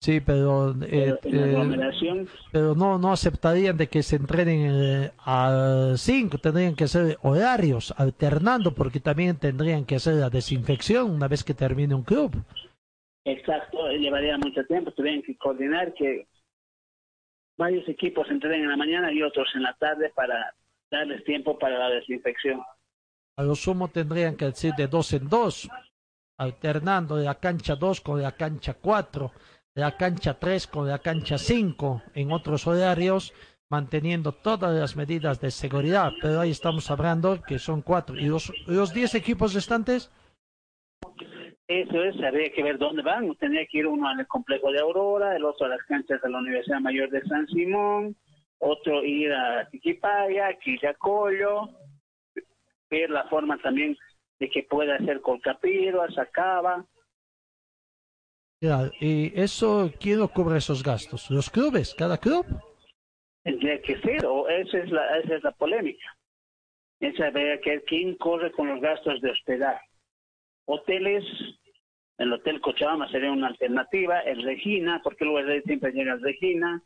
sí, 0.00 0.20
pero 0.20 0.70
eh, 0.82 1.18
Pero 1.20 1.62
en 1.62 1.80
la 1.80 1.88
eh, 1.88 2.26
pero 2.52 2.76
no 2.76 2.98
no 2.98 3.10
aceptarían 3.10 3.76
de 3.76 3.88
que 3.88 4.04
se 4.04 4.14
entrenen 4.14 4.70
eh, 4.72 5.12
a 5.18 5.94
cinco, 5.96 6.38
tendrían 6.38 6.76
que 6.76 6.86
ser 6.86 7.18
horarios 7.22 7.92
alternando 7.96 8.72
porque 8.74 9.00
también 9.00 9.38
tendrían 9.38 9.84
que 9.84 9.96
hacer 9.96 10.14
la 10.14 10.30
desinfección 10.30 11.10
una 11.10 11.26
vez 11.26 11.42
que 11.42 11.54
termine 11.54 11.96
un 11.96 12.04
club. 12.04 12.44
Exacto, 13.24 13.90
llevaría 13.90 14.38
mucho 14.38 14.64
tiempo. 14.66 14.92
Tuvieron 14.92 15.22
que 15.22 15.36
coordinar 15.36 15.94
que 15.94 16.26
varios 17.56 17.88
equipos 17.88 18.28
entrenen 18.30 18.62
en 18.62 18.70
la 18.70 18.76
mañana 18.76 19.12
y 19.12 19.22
otros 19.22 19.48
en 19.54 19.62
la 19.62 19.74
tarde 19.74 20.10
para 20.14 20.54
darles 20.90 21.22
tiempo 21.24 21.58
para 21.58 21.78
la 21.78 21.90
desinfección. 21.90 22.62
A 23.36 23.42
lo 23.42 23.54
sumo 23.54 23.88
tendrían 23.88 24.36
que 24.36 24.46
decir 24.46 24.72
de 24.76 24.86
dos 24.86 25.12
en 25.12 25.28
dos, 25.28 25.68
alternando 26.38 27.16
de 27.16 27.24
la 27.26 27.36
cancha 27.36 27.76
2 27.76 28.00
con 28.00 28.22
la 28.22 28.32
cancha 28.32 28.74
4, 28.74 29.32
de 29.74 29.80
la 29.80 29.96
cancha 29.96 30.38
3 30.38 30.66
con 30.66 30.88
la 30.88 30.98
cancha 30.98 31.38
5 31.38 32.02
en 32.14 32.32
otros 32.32 32.66
horarios, 32.66 33.32
manteniendo 33.70 34.32
todas 34.32 34.74
las 34.74 34.96
medidas 34.96 35.40
de 35.40 35.50
seguridad. 35.50 36.12
Pero 36.20 36.40
ahí 36.40 36.50
estamos 36.50 36.90
hablando 36.90 37.40
que 37.42 37.58
son 37.58 37.82
cuatro. 37.82 38.16
¿Y 38.16 38.24
los, 38.24 38.52
los 38.66 38.92
10 38.92 39.14
equipos 39.14 39.54
restantes? 39.54 40.10
Eso 41.70 42.02
es, 42.02 42.20
habría 42.20 42.50
que 42.50 42.64
ver 42.64 42.78
dónde 42.78 43.00
van. 43.00 43.32
Tenía 43.36 43.64
que 43.64 43.78
ir 43.78 43.86
uno 43.86 44.08
al 44.08 44.26
complejo 44.26 44.72
de 44.72 44.80
Aurora, 44.80 45.36
el 45.36 45.44
otro 45.44 45.66
a 45.66 45.68
las 45.68 45.82
canchas 45.84 46.20
de 46.20 46.28
la 46.28 46.38
Universidad 46.38 46.80
Mayor 46.80 47.08
de 47.10 47.22
San 47.26 47.46
Simón, 47.46 48.16
otro 48.58 49.04
ir 49.04 49.32
a 49.32 49.68
Tiquipaya, 49.70 50.52
Quillacollo, 50.58 51.70
ver 52.90 53.10
la 53.10 53.22
forma 53.28 53.56
también 53.58 53.96
de 54.40 54.50
que 54.50 54.64
pueda 54.64 54.98
ser 54.98 55.20
Colcapiro, 55.20 56.04
Sacaba. 56.10 56.84
¿Y 58.98 59.40
eso 59.40 59.92
quién 60.00 60.18
lo 60.18 60.26
cubre 60.26 60.58
esos 60.58 60.82
gastos? 60.82 61.30
¿Los 61.30 61.50
clubes? 61.50 61.94
¿Cada 61.94 62.18
club? 62.18 62.44
Tendría 63.44 63.80
que 63.80 63.96
ser, 64.00 64.26
o 64.26 64.48
esa 64.48 64.76
es 64.76 64.90
la, 64.90 65.18
esa 65.20 65.36
es 65.36 65.44
la 65.44 65.52
polémica. 65.52 66.16
Esa 66.98 67.28
habría 67.28 67.60
que 67.60 67.70
ver 67.70 67.84
quién 67.84 68.16
corre 68.16 68.50
con 68.50 68.66
los 68.66 68.80
gastos 68.80 69.20
de 69.20 69.30
hospedaje. 69.30 69.86
Hoteles, 70.66 71.24
el 72.20 72.32
Hotel 72.32 72.60
Cochabamba 72.60 73.08
sería 73.08 73.32
una 73.32 73.48
alternativa, 73.48 74.20
el 74.20 74.42
Regina, 74.42 75.00
porque 75.02 75.24
luego 75.24 75.38
ahí 75.50 75.62
siempre 75.62 75.90
llega 75.92 76.12
el 76.12 76.22
Regina, 76.22 76.82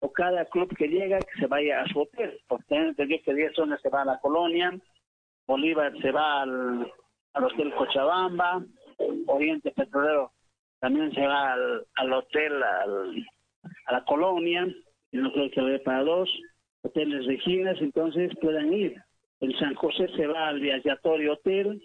o 0.00 0.12
cada 0.12 0.44
club 0.46 0.74
que 0.76 0.86
llega 0.86 1.18
que 1.18 1.40
se 1.40 1.46
vaya 1.48 1.82
a 1.82 1.88
su 1.88 2.00
hotel, 2.00 2.38
porque 2.46 2.76
entendió 2.76 3.18
que 3.24 3.34
10 3.34 3.54
zonas 3.54 3.80
se 3.82 3.88
va 3.88 4.02
a 4.02 4.04
la 4.04 4.18
colonia, 4.20 4.72
Bolívar 5.48 5.92
se 6.00 6.12
va 6.12 6.42
al, 6.42 6.92
al 7.34 7.44
Hotel 7.44 7.74
Cochabamba, 7.74 8.62
Oriente 9.26 9.72
Petrolero 9.72 10.30
también 10.80 11.12
se 11.12 11.26
va 11.26 11.54
al, 11.54 11.84
al 11.96 12.12
hotel, 12.12 12.62
al- 12.62 13.26
a 13.86 13.92
la 13.92 14.04
colonia, 14.04 14.64
y 15.10 15.16
no 15.16 15.32
creo 15.32 15.50
que 15.50 15.60
vaya 15.60 15.82
para 15.82 16.04
dos, 16.04 16.30
hoteles 16.82 17.26
Reginas, 17.26 17.76
entonces 17.80 18.30
puedan 18.40 18.72
ir. 18.72 18.94
El 19.40 19.58
San 19.58 19.74
José 19.74 20.06
se 20.16 20.26
va 20.28 20.48
al 20.48 20.60
Viajatorio 20.60 21.32
Hotel 21.32 21.82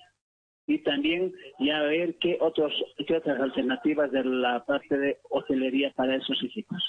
y 0.68 0.80
también 0.84 1.34
ya 1.60 1.82
ver 1.82 2.16
qué 2.20 2.38
otros 2.40 2.72
qué 3.08 3.18
otras 3.18 3.40
alternativas 3.40 4.12
de 4.12 4.24
la 4.24 4.64
parte 4.66 4.98
de 4.98 5.20
hotelería 5.30 5.92
para 5.96 6.16
esos 6.16 6.42
equipos. 6.44 6.82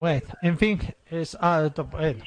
Bueno, 0.00 0.26
en 0.42 0.58
fin, 0.58 0.78
es 1.10 1.34
alto. 1.40 1.84
Bueno, 1.84 2.22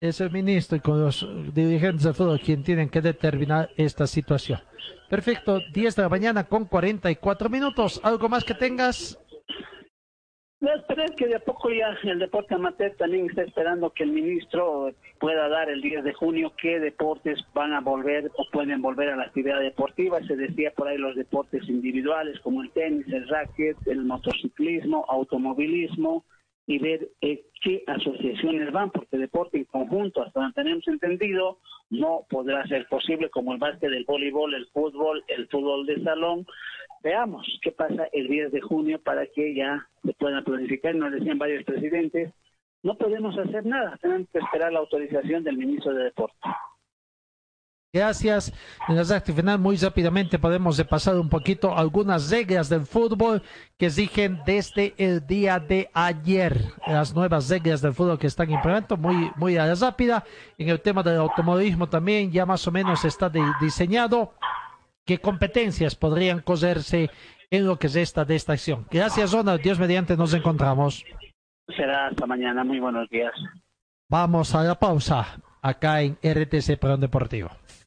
es 0.00 0.20
el 0.20 0.30
ministro 0.30 0.76
y 0.76 0.80
con 0.80 1.00
los 1.00 1.26
dirigentes 1.54 2.04
de 2.04 2.12
fútbol 2.12 2.40
quien 2.40 2.62
tienen 2.62 2.88
que 2.88 3.00
determinar 3.00 3.70
esta 3.76 4.06
situación. 4.06 4.60
Perfecto, 5.08 5.60
10 5.72 5.96
de 5.96 6.02
la 6.02 6.08
mañana 6.08 6.44
con 6.44 6.64
44 6.64 7.48
minutos. 7.48 8.00
¿Algo 8.02 8.28
más 8.28 8.44
que 8.44 8.54
tengas? 8.54 9.18
La 10.64 10.76
esperanza 10.76 11.12
es 11.12 11.18
que 11.18 11.26
de 11.26 11.40
poco 11.40 11.68
ya 11.70 11.94
el 12.04 12.18
deporte 12.18 12.54
amateur 12.54 12.96
también 12.96 13.28
está 13.28 13.42
esperando 13.42 13.90
que 13.90 14.04
el 14.04 14.12
ministro 14.12 14.94
pueda 15.20 15.46
dar 15.50 15.68
el 15.68 15.82
10 15.82 16.04
de 16.04 16.14
junio 16.14 16.54
qué 16.56 16.80
deportes 16.80 17.38
van 17.52 17.74
a 17.74 17.82
volver 17.82 18.30
o 18.38 18.46
pueden 18.50 18.80
volver 18.80 19.10
a 19.10 19.16
la 19.16 19.24
actividad 19.24 19.60
deportiva. 19.60 20.22
Se 20.22 20.36
decía 20.36 20.72
por 20.74 20.88
ahí 20.88 20.96
los 20.96 21.16
deportes 21.16 21.68
individuales 21.68 22.40
como 22.40 22.62
el 22.62 22.70
tenis, 22.70 23.06
el 23.08 23.28
racket, 23.28 23.76
el 23.84 24.06
motociclismo, 24.06 25.04
automovilismo 25.06 26.24
y 26.66 26.78
ver 26.78 27.10
eh, 27.20 27.44
qué 27.60 27.84
asociaciones 27.86 28.72
van, 28.72 28.90
porque 28.90 29.18
deporte 29.18 29.58
en 29.58 29.64
conjunto, 29.64 30.22
hasta 30.22 30.40
donde 30.40 30.54
tenemos 30.54 30.88
entendido, 30.88 31.58
no 31.90 32.24
podrá 32.30 32.66
ser 32.66 32.86
posible 32.88 33.28
como 33.28 33.52
el 33.52 33.58
básquet, 33.58 33.92
el 33.92 34.06
voleibol, 34.06 34.54
el 34.54 34.66
fútbol, 34.68 35.22
el 35.28 35.46
fútbol 35.48 35.84
de 35.84 36.02
salón. 36.02 36.46
Veamos 37.04 37.46
qué 37.62 37.70
pasa 37.70 38.08
el 38.12 38.28
10 38.28 38.50
de 38.50 38.60
junio 38.62 38.98
para 39.00 39.26
que 39.26 39.54
ya 39.54 39.86
se 40.02 40.14
puedan 40.14 40.42
planificar. 40.42 40.94
Nos 40.94 41.12
decían 41.12 41.38
varios 41.38 41.62
presidentes, 41.64 42.32
no 42.82 42.96
podemos 42.96 43.36
hacer 43.38 43.64
nada, 43.66 43.98
tenemos 44.00 44.26
que 44.32 44.38
esperar 44.38 44.72
la 44.72 44.78
autorización 44.78 45.44
del 45.44 45.58
ministro 45.58 45.92
de 45.94 46.04
Deporte. 46.04 46.36
Gracias. 47.92 48.52
En 48.88 48.96
la 48.96 49.04
recta 49.04 49.32
final, 49.32 49.58
muy 49.60 49.76
rápidamente 49.76 50.36
podemos 50.38 50.76
repasar 50.78 51.14
un 51.16 51.28
poquito 51.28 51.76
algunas 51.76 52.28
reglas 52.28 52.68
del 52.68 52.86
fútbol 52.86 53.40
que 53.78 53.86
exigen 53.86 54.40
desde 54.44 54.94
el 54.96 55.24
día 55.24 55.60
de 55.60 55.88
ayer. 55.94 56.58
Las 56.88 57.14
nuevas 57.14 57.48
reglas 57.48 57.82
del 57.82 57.92
fútbol 57.94 58.18
que 58.18 58.26
están 58.26 58.50
implementando, 58.50 58.96
muy, 58.96 59.30
muy 59.36 59.56
a 59.58 59.66
la 59.66 59.74
rápida. 59.76 60.24
En 60.58 60.70
el 60.70 60.80
tema 60.80 61.04
del 61.04 61.18
automovilismo 61.18 61.88
también 61.88 62.32
ya 62.32 62.44
más 62.44 62.66
o 62.66 62.72
menos 62.72 63.04
está 63.04 63.28
de- 63.28 63.44
diseñado 63.60 64.34
qué 65.04 65.18
competencias 65.18 65.94
podrían 65.94 66.40
coserse 66.40 67.10
en 67.50 67.66
lo 67.66 67.78
que 67.78 67.86
es 67.86 67.96
esta 67.96 68.24
de 68.24 68.36
esta 68.36 68.54
acción. 68.54 68.86
Gracias, 68.90 69.32
Ronald. 69.32 69.62
Dios 69.62 69.78
mediante 69.78 70.16
nos 70.16 70.34
encontramos. 70.34 71.04
Será 71.76 72.08
hasta 72.08 72.26
mañana. 72.26 72.64
Muy 72.64 72.80
buenos 72.80 73.08
días. 73.10 73.32
Vamos 74.08 74.54
a 74.54 74.62
la 74.62 74.78
pausa 74.78 75.40
acá 75.62 76.02
en 76.02 76.18
RTC 76.22 76.78
Perón 76.78 77.00
Deportivo. 77.00 77.50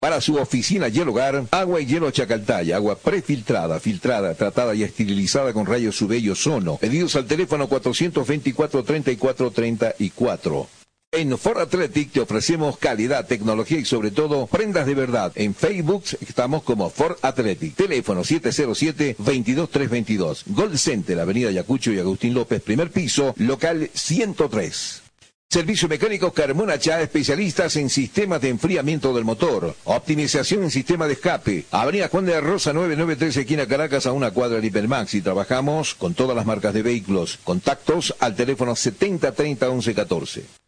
Para 0.00 0.20
su 0.20 0.36
oficina 0.36 0.86
y 0.86 1.00
hogar, 1.00 1.46
agua 1.50 1.80
y 1.80 1.86
hielo 1.86 2.12
Chacaltaya, 2.12 2.76
agua 2.76 2.96
prefiltrada, 2.96 3.80
filtrada, 3.80 4.32
tratada 4.34 4.72
y 4.76 4.84
esterilizada 4.84 5.52
con 5.52 5.66
rayos 5.66 6.00
UV 6.00 6.18
y 6.18 6.30
ozono. 6.30 6.76
Pedidos 6.76 7.16
al 7.16 7.26
teléfono 7.26 7.68
424-3434. 7.68 10.66
En 11.10 11.36
Ford 11.36 11.58
Athletic 11.58 12.12
te 12.12 12.20
ofrecemos 12.20 12.78
calidad, 12.78 13.26
tecnología 13.26 13.80
y 13.80 13.84
sobre 13.84 14.12
todo 14.12 14.46
prendas 14.46 14.86
de 14.86 14.94
verdad. 14.94 15.32
En 15.34 15.52
Facebook 15.52 16.04
estamos 16.20 16.62
como 16.62 16.90
Ford 16.90 17.16
Athletic. 17.22 17.74
Teléfono 17.74 18.22
707-22322. 18.22 20.44
Gold 20.46 20.76
Center, 20.76 21.18
Avenida 21.18 21.50
Yacucho 21.50 21.92
y 21.92 21.98
Agustín 21.98 22.34
López, 22.34 22.62
primer 22.62 22.92
piso, 22.92 23.34
local 23.36 23.90
103. 23.92 25.07
Servicio 25.50 25.88
Mecánico 25.88 26.30
Carmona 26.30 26.78
Chá, 26.78 27.00
especialistas 27.00 27.76
en 27.76 27.88
sistemas 27.88 28.42
de 28.42 28.50
enfriamiento 28.50 29.14
del 29.14 29.24
motor, 29.24 29.74
optimización 29.84 30.64
en 30.64 30.70
sistema 30.70 31.06
de 31.06 31.14
escape. 31.14 31.64
Avenida 31.70 32.08
Juan 32.08 32.26
de 32.26 32.38
Rosa 32.38 32.74
993, 32.74 33.34
esquina 33.38 33.66
Caracas, 33.66 34.04
a 34.04 34.12
una 34.12 34.30
cuadra 34.30 34.60
de 34.60 34.66
Hipermax. 34.66 35.14
Y 35.14 35.22
trabajamos 35.22 35.94
con 35.94 36.12
todas 36.12 36.36
las 36.36 36.44
marcas 36.44 36.74
de 36.74 36.82
vehículos. 36.82 37.38
Contactos 37.44 38.14
al 38.20 38.36
teléfono 38.36 38.76
70 38.76 39.32
30 39.32 39.70
11 39.70 39.94
14. 39.94 40.67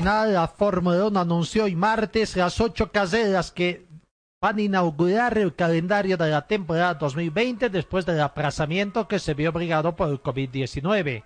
Final, 0.00 0.34
la 0.34 0.46
Fórmula 0.46 1.06
1 1.06 1.20
anunció 1.20 1.64
hoy 1.64 1.74
martes 1.74 2.36
las 2.36 2.60
ocho 2.60 2.92
carreras 2.92 3.50
que 3.50 3.86
van 4.42 4.58
a 4.58 4.60
inaugurar 4.60 5.38
el 5.38 5.54
calendario 5.54 6.18
de 6.18 6.28
la 6.28 6.46
temporada 6.46 6.92
2020 6.92 7.70
después 7.70 8.04
del 8.04 8.20
aplazamiento 8.20 9.08
que 9.08 9.18
se 9.18 9.32
vio 9.32 9.48
obligado 9.48 9.96
por 9.96 10.10
el 10.10 10.22
COVID-19. 10.22 11.24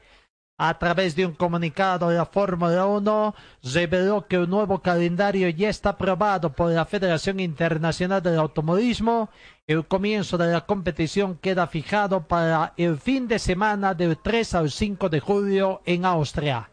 A 0.56 0.78
través 0.78 1.16
de 1.16 1.26
un 1.26 1.32
comunicado 1.32 2.12
la 2.12 2.26
Fórmula 2.26 2.86
1, 2.86 3.34
reveló 3.74 4.28
que 4.28 4.36
el 4.36 4.48
nuevo 4.48 4.78
calendario 4.78 5.48
ya 5.48 5.68
está 5.68 5.90
aprobado 5.90 6.52
por 6.52 6.70
la 6.70 6.84
Federación 6.84 7.40
Internacional 7.40 8.22
del 8.22 8.38
Automovilismo. 8.38 9.30
El 9.66 9.84
comienzo 9.84 10.38
de 10.38 10.46
la 10.46 10.60
competición 10.60 11.36
queda 11.38 11.66
fijado 11.66 12.28
para 12.28 12.74
el 12.76 12.98
fin 12.98 13.26
de 13.26 13.40
semana 13.40 13.94
del 13.94 14.16
3 14.16 14.54
al 14.54 14.70
5 14.70 15.08
de 15.08 15.18
julio 15.18 15.82
en 15.86 16.04
Austria. 16.04 16.70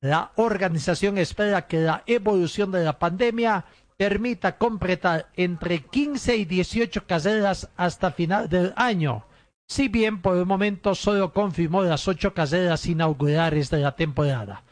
La 0.00 0.30
organización 0.36 1.18
espera 1.18 1.66
que 1.66 1.78
la 1.78 2.04
evolución 2.06 2.70
de 2.70 2.84
la 2.84 2.98
pandemia 2.98 3.64
permita 3.96 4.56
completar 4.56 5.28
entre 5.34 5.80
15 5.80 6.36
y 6.36 6.44
18 6.44 7.04
carreras 7.04 7.68
hasta 7.76 8.12
final 8.12 8.48
del 8.48 8.72
año, 8.76 9.24
si 9.66 9.88
bien 9.88 10.22
por 10.22 10.36
el 10.36 10.46
momento 10.46 10.94
solo 10.94 11.32
confirmó 11.32 11.82
las 11.82 12.06
ocho 12.06 12.32
carreras 12.32 12.86
inaugurales 12.86 13.70
de 13.70 13.80
la 13.80 13.96
temporada. 13.96 14.62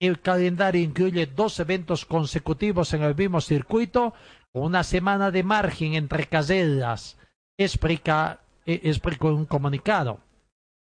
El 0.00 0.20
calendario 0.20 0.80
incluye 0.80 1.26
dos 1.26 1.58
eventos 1.58 2.06
consecutivos 2.06 2.94
en 2.94 3.02
el 3.02 3.16
mismo 3.16 3.40
circuito, 3.40 4.14
una 4.52 4.84
semana 4.84 5.32
de 5.32 5.42
margen 5.42 5.94
entre 5.94 6.26
carreras, 6.26 7.18
explica, 7.58 8.40
eh, 8.64 8.80
explicó 8.84 9.34
un 9.34 9.46
comunicado. 9.46 10.20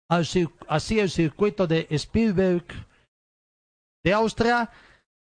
Así 0.08 0.98
el 0.98 1.10
circuito 1.10 1.68
de 1.68 1.86
Spielberg 1.90 2.64
de 4.04 4.12
Austria 4.12 4.70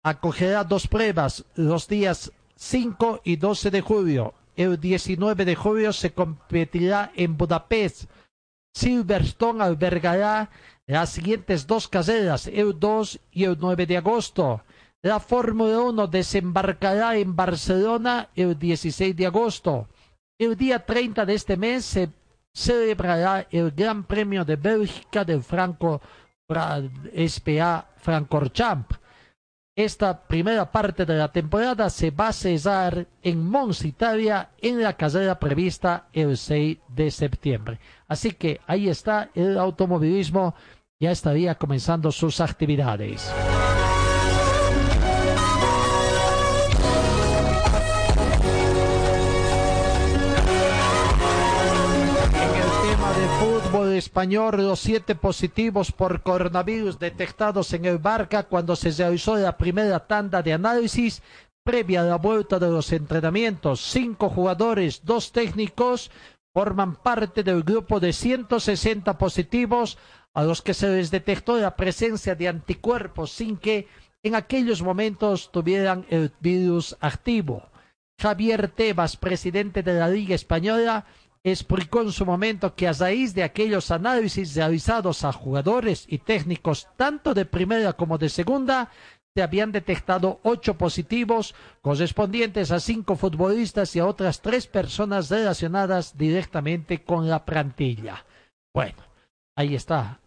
acogerá 0.03 0.63
dos 0.63 0.87
pruebas 0.87 1.45
los 1.55 1.87
días 1.87 2.31
5 2.55 3.21
y 3.23 3.35
12 3.37 3.71
de 3.71 3.81
julio. 3.81 4.33
El 4.55 4.79
19 4.79 5.45
de 5.45 5.55
julio 5.55 5.93
se 5.93 6.11
competirá 6.13 7.11
en 7.15 7.37
Budapest. 7.37 8.05
Silverstone 8.75 9.63
albergará 9.63 10.49
las 10.87 11.09
siguientes 11.11 11.65
dos 11.67 11.87
carreras, 11.87 12.47
el 12.47 12.79
2 12.79 13.19
y 13.31 13.43
el 13.45 13.57
9 13.59 13.85
de 13.85 13.97
agosto. 13.97 14.63
La 15.01 15.19
Fórmula 15.19 15.79
1 15.79 16.07
desembarcará 16.07 17.15
en 17.17 17.35
Barcelona 17.35 18.29
el 18.35 18.57
16 18.57 19.15
de 19.15 19.25
agosto. 19.25 19.87
El 20.39 20.55
día 20.57 20.85
30 20.85 21.25
de 21.25 21.33
este 21.35 21.57
mes 21.57 21.85
se 21.85 22.09
celebrará 22.53 23.47
el 23.51 23.71
Gran 23.71 24.03
Premio 24.03 24.45
de 24.45 24.55
Bélgica 24.55 25.23
del 25.25 25.43
Franco 25.43 25.99
Fra- 25.99 26.09
SPA 26.47 27.87
Francorchamps. 27.97 28.99
Esta 29.75 30.21
primera 30.27 30.71
parte 30.71 31.03
de 31.03 31.15
la 31.15 31.31
temporada 31.31 31.89
se 31.89 32.11
va 32.11 32.27
a 32.27 32.33
cesar 32.33 33.07
en 33.23 33.43
Mons, 33.43 33.83
Italia, 33.85 34.51
en 34.61 34.83
la 34.83 34.93
carrera 34.93 35.39
prevista 35.39 36.09
el 36.13 36.37
6 36.37 36.77
de 36.89 37.09
septiembre. 37.09 37.79
Así 38.07 38.33
que 38.33 38.61
ahí 38.67 38.87
está 38.87 39.31
el 39.33 39.57
automovilismo, 39.57 40.53
ya 40.99 41.09
estaría 41.09 41.55
comenzando 41.55 42.11
sus 42.11 42.39
actividades. 42.39 43.33
Español, 53.97 54.57
los 54.57 54.79
siete 54.79 55.15
positivos 55.15 55.91
por 55.91 56.21
coronavirus 56.21 56.99
detectados 56.99 57.73
en 57.73 57.85
el 57.85 57.97
Barca 57.97 58.43
cuando 58.43 58.75
se 58.75 58.91
realizó 58.91 59.35
la 59.35 59.57
primera 59.57 59.99
tanda 60.07 60.41
de 60.41 60.53
análisis 60.53 61.21
previa 61.63 62.01
a 62.01 62.05
la 62.05 62.17
vuelta 62.17 62.59
de 62.59 62.69
los 62.69 62.91
entrenamientos. 62.91 63.81
Cinco 63.81 64.29
jugadores, 64.29 65.01
dos 65.05 65.31
técnicos, 65.31 66.11
forman 66.53 66.95
parte 66.95 67.43
del 67.43 67.63
grupo 67.63 67.99
de 67.99 68.13
160 68.13 69.17
positivos 69.17 69.97
a 70.33 70.43
los 70.43 70.61
que 70.61 70.73
se 70.73 70.87
les 70.89 71.11
detectó 71.11 71.57
la 71.57 71.75
presencia 71.75 72.35
de 72.35 72.47
anticuerpos 72.47 73.31
sin 73.31 73.57
que 73.57 73.87
en 74.23 74.35
aquellos 74.35 74.81
momentos 74.81 75.51
tuvieran 75.51 76.05
el 76.09 76.31
virus 76.39 76.95
activo. 76.99 77.69
Javier 78.19 78.69
Tebas, 78.69 79.17
presidente 79.17 79.83
de 79.83 79.93
la 79.93 80.07
Liga 80.07 80.35
Española, 80.35 81.05
explicó 81.43 82.01
en 82.01 82.11
su 82.11 82.25
momento 82.25 82.73
que 82.75 82.87
a 82.87 82.93
raíz 82.93 83.33
de 83.33 83.43
aquellos 83.43 83.91
análisis 83.91 84.55
realizados 84.55 85.23
a 85.23 85.33
jugadores 85.33 86.05
y 86.07 86.19
técnicos 86.19 86.87
tanto 86.95 87.33
de 87.33 87.45
primera 87.45 87.93
como 87.93 88.17
de 88.17 88.29
segunda, 88.29 88.91
se 89.35 89.41
habían 89.41 89.71
detectado 89.71 90.39
ocho 90.43 90.77
positivos 90.77 91.55
correspondientes 91.81 92.71
a 92.71 92.79
cinco 92.79 93.15
futbolistas 93.15 93.95
y 93.95 93.99
a 93.99 94.05
otras 94.05 94.41
tres 94.41 94.67
personas 94.67 95.29
relacionadas 95.29 96.17
directamente 96.17 97.03
con 97.03 97.27
la 97.27 97.43
plantilla. 97.43 98.25
Bueno, 98.73 99.03
ahí 99.57 99.75
está. 99.75 100.19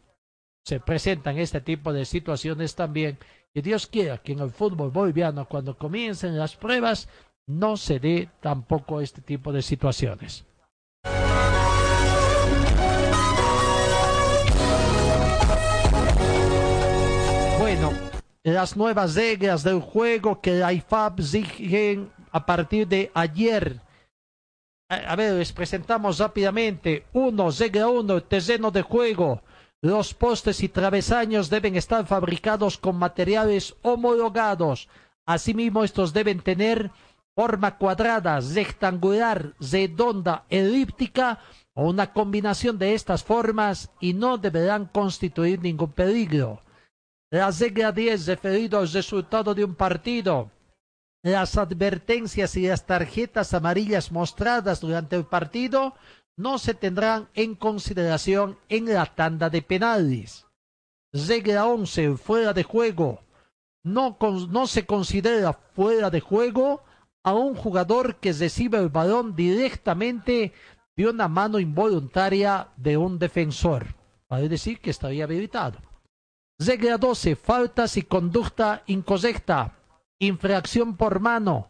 Se 0.64 0.80
presentan 0.80 1.38
este 1.38 1.60
tipo 1.60 1.92
de 1.92 2.04
situaciones 2.04 2.74
también. 2.74 3.18
Y 3.54 3.62
Dios 3.62 3.86
quiera 3.86 4.18
que 4.18 4.32
en 4.32 4.40
el 4.40 4.50
fútbol 4.50 4.90
boliviano, 4.90 5.46
cuando 5.46 5.78
comiencen 5.78 6.36
las 6.36 6.56
pruebas, 6.56 7.08
no 7.46 7.76
se 7.76 8.00
dé 8.00 8.28
tampoco 8.40 9.00
este 9.00 9.22
tipo 9.22 9.52
de 9.52 9.62
situaciones. 9.62 10.44
Bueno, 17.58 17.92
las 18.44 18.76
nuevas 18.76 19.14
reglas 19.14 19.64
del 19.64 19.80
juego 19.80 20.40
que 20.40 20.52
la 20.52 20.72
IFAB 20.72 21.20
exigen 21.20 22.10
a 22.30 22.44
partir 22.44 22.86
de 22.86 23.10
ayer. 23.14 23.80
A, 24.88 25.16
ver, 25.16 25.34
les 25.34 25.52
presentamos 25.52 26.18
rápidamente. 26.18 27.06
Uno, 27.12 27.50
regla 27.50 27.88
uno, 27.88 28.22
terreno 28.22 28.70
de 28.70 28.82
juego. 28.82 29.42
Los 29.82 30.14
postes 30.14 30.62
y 30.62 30.68
travesaños 30.68 31.50
deben 31.50 31.76
estar 31.76 32.06
fabricados 32.06 32.78
con 32.78 32.96
materiales 32.96 33.74
homologados. 33.82 34.88
Asimismo, 35.26 35.82
estos 35.82 36.12
deben 36.12 36.40
tener 36.40 36.90
forma 37.36 37.76
cuadrada, 37.76 38.40
rectangular, 38.40 39.54
redonda, 39.60 40.46
elíptica 40.48 41.38
o 41.74 41.90
una 41.90 42.10
combinación 42.14 42.78
de 42.78 42.94
estas 42.94 43.22
formas 43.22 43.90
y 44.00 44.14
no 44.14 44.38
deberán 44.38 44.86
constituir 44.86 45.60
ningún 45.60 45.92
peligro. 45.92 46.62
La 47.30 47.50
regla 47.50 47.92
10 47.92 48.26
referido 48.26 48.78
al 48.78 48.90
resultado 48.90 49.54
de 49.54 49.64
un 49.64 49.74
partido. 49.74 50.50
Las 51.22 51.58
advertencias 51.58 52.56
y 52.56 52.68
las 52.68 52.86
tarjetas 52.86 53.52
amarillas 53.52 54.10
mostradas 54.10 54.80
durante 54.80 55.16
el 55.16 55.26
partido 55.26 55.94
no 56.38 56.58
se 56.58 56.72
tendrán 56.72 57.28
en 57.34 57.54
consideración 57.54 58.58
en 58.70 58.86
la 58.86 59.04
tanda 59.04 59.50
de 59.50 59.60
penales. 59.60 60.46
Regla 61.12 61.66
11. 61.66 62.16
Fuera 62.16 62.54
de 62.54 62.62
juego. 62.62 63.20
No, 63.84 64.16
no 64.48 64.66
se 64.66 64.86
considera 64.86 65.52
fuera 65.52 66.08
de 66.08 66.20
juego 66.20 66.85
a 67.26 67.34
un 67.34 67.56
jugador 67.56 68.16
que 68.16 68.32
recibe 68.32 68.78
el 68.78 68.88
balón 68.88 69.34
directamente 69.34 70.52
de 70.96 71.08
una 71.08 71.26
mano 71.26 71.58
involuntaria 71.58 72.68
de 72.76 72.96
un 72.96 73.18
defensor. 73.18 73.96
Vale 74.28 74.48
decir 74.48 74.80
que 74.80 74.90
estaría 74.90 75.24
habilitado. 75.24 75.78
Regla 76.56 76.96
12. 76.96 77.34
Faltas 77.34 77.96
y 77.96 78.02
conducta 78.02 78.84
incorrecta. 78.86 79.74
Infracción 80.20 80.96
por 80.96 81.18
mano. 81.18 81.68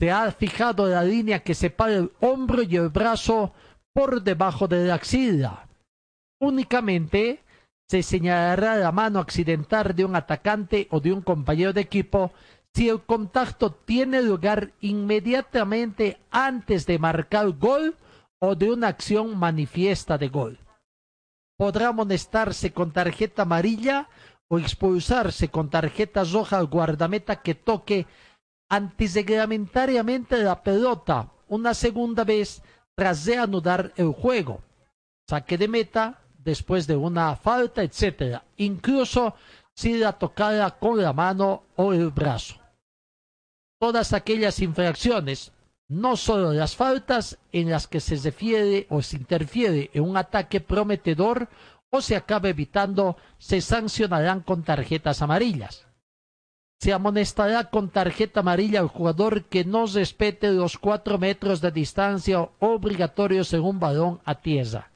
Se 0.00 0.10
ha 0.10 0.28
fijado 0.32 0.88
la 0.88 1.04
línea 1.04 1.44
que 1.44 1.54
separa 1.54 1.94
el 1.94 2.10
hombro 2.20 2.62
y 2.62 2.74
el 2.74 2.88
brazo 2.88 3.52
por 3.92 4.20
debajo 4.20 4.66
de 4.66 4.84
la 4.88 4.94
axila. 4.94 5.68
Únicamente 6.40 7.44
se 7.88 8.02
señalará 8.02 8.74
la 8.76 8.90
mano 8.90 9.20
accidental 9.20 9.94
de 9.94 10.04
un 10.04 10.16
atacante 10.16 10.88
o 10.90 10.98
de 10.98 11.12
un 11.12 11.22
compañero 11.22 11.72
de 11.72 11.82
equipo 11.82 12.32
si 12.74 12.88
el 12.88 13.02
contacto 13.02 13.70
tiene 13.70 14.22
lugar 14.22 14.72
inmediatamente 14.80 16.20
antes 16.30 16.86
de 16.86 16.98
marcar 16.98 17.50
gol 17.50 17.96
o 18.38 18.54
de 18.54 18.72
una 18.72 18.88
acción 18.88 19.38
manifiesta 19.38 20.16
de 20.18 20.28
gol. 20.28 20.58
Podrá 21.56 21.88
amonestarse 21.88 22.72
con 22.72 22.92
tarjeta 22.92 23.42
amarilla 23.42 24.08
o 24.48 24.58
expulsarse 24.58 25.48
con 25.48 25.70
tarjeta 25.70 26.24
roja 26.24 26.58
al 26.58 26.66
guardameta 26.66 27.36
que 27.42 27.54
toque 27.54 28.06
antirreglamentariamente 28.68 30.42
la 30.42 30.62
pelota 30.62 31.28
una 31.48 31.74
segunda 31.74 32.24
vez 32.24 32.62
tras 32.94 33.26
reanudar 33.26 33.92
el 33.96 34.12
juego. 34.12 34.62
Saque 35.28 35.58
de 35.58 35.68
meta 35.68 36.20
después 36.38 36.86
de 36.86 36.96
una 36.96 37.36
falta, 37.36 37.82
etcétera, 37.82 38.44
incluso 38.56 39.34
si 39.74 39.98
la 39.98 40.12
tocara 40.12 40.70
con 40.70 41.00
la 41.00 41.12
mano 41.12 41.64
o 41.76 41.92
el 41.92 42.10
brazo. 42.10 42.61
Todas 43.82 44.12
aquellas 44.12 44.60
infracciones, 44.60 45.50
no 45.88 46.16
solo 46.16 46.52
las 46.52 46.76
faltas 46.76 47.40
en 47.50 47.68
las 47.68 47.88
que 47.88 47.98
se 47.98 48.14
refiere 48.14 48.86
o 48.90 49.02
se 49.02 49.16
interfiere 49.16 49.90
en 49.92 50.04
un 50.04 50.16
ataque 50.16 50.60
prometedor 50.60 51.48
o 51.90 52.00
se 52.00 52.14
acaba 52.14 52.48
evitando, 52.48 53.16
se 53.38 53.60
sancionarán 53.60 54.42
con 54.42 54.62
tarjetas 54.62 55.20
amarillas. 55.20 55.84
Se 56.78 56.92
amonestará 56.92 57.70
con 57.70 57.88
tarjeta 57.88 58.38
amarilla 58.38 58.78
al 58.78 58.86
jugador 58.86 59.46
que 59.46 59.64
no 59.64 59.86
respete 59.86 60.52
los 60.52 60.78
cuatro 60.78 61.18
metros 61.18 61.60
de 61.60 61.72
distancia 61.72 62.48
obligatorios 62.60 63.52
en 63.52 63.62
un 63.62 63.80
balón 63.80 64.20
a 64.24 64.36
tierra. 64.36 64.92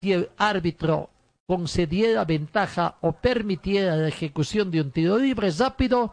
Si 0.00 0.12
el 0.12 0.30
árbitro 0.36 1.10
concediera 1.44 2.24
ventaja 2.24 2.98
o 3.00 3.14
permitiera 3.14 3.96
la 3.96 4.06
ejecución 4.06 4.70
de 4.70 4.80
un 4.80 4.92
tiro 4.92 5.18
libre 5.18 5.50
rápido 5.50 6.12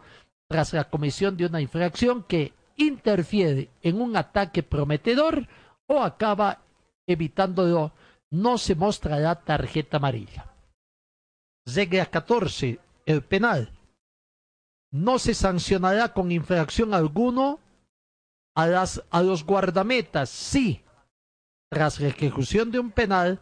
tras 0.54 0.72
la 0.72 0.84
comisión 0.84 1.36
de 1.36 1.46
una 1.46 1.60
infracción 1.60 2.22
que 2.22 2.52
interfiere 2.76 3.70
en 3.82 4.00
un 4.00 4.16
ataque 4.16 4.62
prometedor 4.62 5.48
o 5.88 6.00
acaba 6.00 6.62
evitándolo, 7.08 7.90
no 8.30 8.56
se 8.56 8.76
mostrará 8.76 9.34
tarjeta 9.34 9.96
amarilla. 9.96 10.54
Regla 11.66 12.06
14. 12.06 12.78
El 13.04 13.22
penal. 13.22 13.72
No 14.92 15.18
se 15.18 15.34
sancionará 15.34 16.12
con 16.12 16.30
infracción 16.30 16.94
alguno 16.94 17.58
a, 18.54 18.68
las, 18.68 19.02
a 19.10 19.24
los 19.24 19.44
guardametas 19.44 20.30
si, 20.30 20.84
tras 21.68 21.98
la 21.98 22.06
ejecución 22.06 22.70
de 22.70 22.78
un 22.78 22.92
penal, 22.92 23.40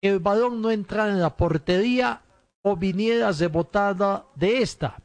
el 0.00 0.20
balón 0.20 0.62
no 0.62 0.70
entrara 0.70 1.10
en 1.10 1.20
la 1.20 1.36
portería 1.36 2.22
o 2.62 2.76
viniera 2.76 3.32
rebotada 3.32 4.26
de 4.36 4.58
esta, 4.62 5.02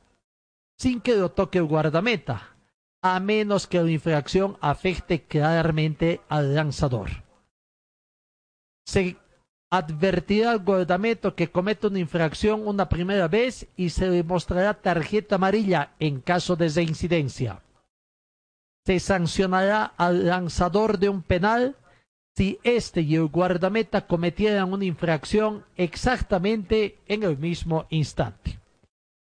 sin 0.82 1.00
que 1.00 1.16
lo 1.16 1.30
toque 1.30 1.60
el 1.60 1.66
guardameta, 1.66 2.56
a 3.04 3.20
menos 3.20 3.68
que 3.68 3.84
la 3.84 3.92
infracción 3.92 4.58
afecte 4.62 5.22
claramente 5.22 6.22
al 6.28 6.56
lanzador. 6.56 7.12
Se 8.88 9.16
advertirá 9.70 10.50
al 10.50 10.64
guardameta 10.64 11.36
que 11.36 11.52
comete 11.52 11.86
una 11.86 12.00
infracción 12.00 12.68
una 12.68 12.90
primera 12.90 13.28
vez 13.28 13.68
y 13.76 13.92
se 13.92 14.10
le 14.10 14.24
mostrará 14.24 14.74
tarjeta 14.74 15.36
amarilla 15.36 15.92
en 16.00 16.20
caso 16.20 16.56
de 16.56 16.70
reincidencia. 16.70 17.62
Se 18.84 19.00
sancionará 19.00 19.86
al 19.98 20.26
lanzador 20.26 20.98
de 20.98 21.10
un 21.10 21.22
penal 21.22 21.76
si 22.36 22.58
este 22.64 23.02
y 23.02 23.18
el 23.18 23.28
guardameta 23.28 24.08
cometieran 24.08 24.74
una 24.74 24.86
infracción 24.86 25.64
exactamente 25.76 26.98
en 27.06 27.22
el 27.22 27.38
mismo 27.38 27.86
instante. 27.92 28.58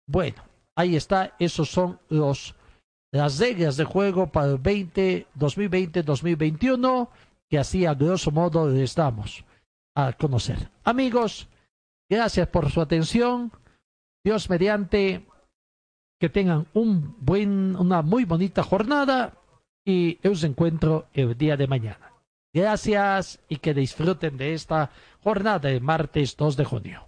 Bueno, 0.07 0.44
ahí 0.75 0.95
está, 0.95 1.35
esos 1.39 1.69
son 1.69 1.99
los 2.09 2.55
las 3.11 3.39
reglas 3.39 3.77
de 3.77 3.85
juego 3.85 4.31
para 4.31 4.47
el 4.47 4.61
2020-2021 4.61 7.09
que 7.49 7.57
así 7.57 7.85
a 7.85 7.93
grosso 7.93 8.31
modo 8.31 8.69
les 8.69 8.95
damos 8.95 9.45
a 9.95 10.13
conocer. 10.13 10.69
Amigos, 10.83 11.47
gracias 12.09 12.47
por 12.47 12.71
su 12.71 12.81
atención. 12.81 13.51
Dios 14.23 14.49
mediante 14.49 15.25
que 16.19 16.29
tengan 16.29 16.67
un 16.73 17.15
buen, 17.19 17.75
una 17.75 18.01
muy 18.01 18.25
bonita 18.25 18.63
jornada 18.63 19.33
y 19.85 20.19
os 20.27 20.43
encuentro 20.43 21.07
el 21.13 21.37
día 21.37 21.55
de 21.55 21.67
mañana. 21.67 22.11
Gracias 22.53 23.39
y 23.47 23.57
que 23.57 23.73
disfruten 23.73 24.37
de 24.37 24.53
esta 24.53 24.89
jornada 25.23 25.69
de 25.69 25.79
martes 25.79 26.35
2 26.37 26.57
de 26.57 26.65
junio. 26.65 27.07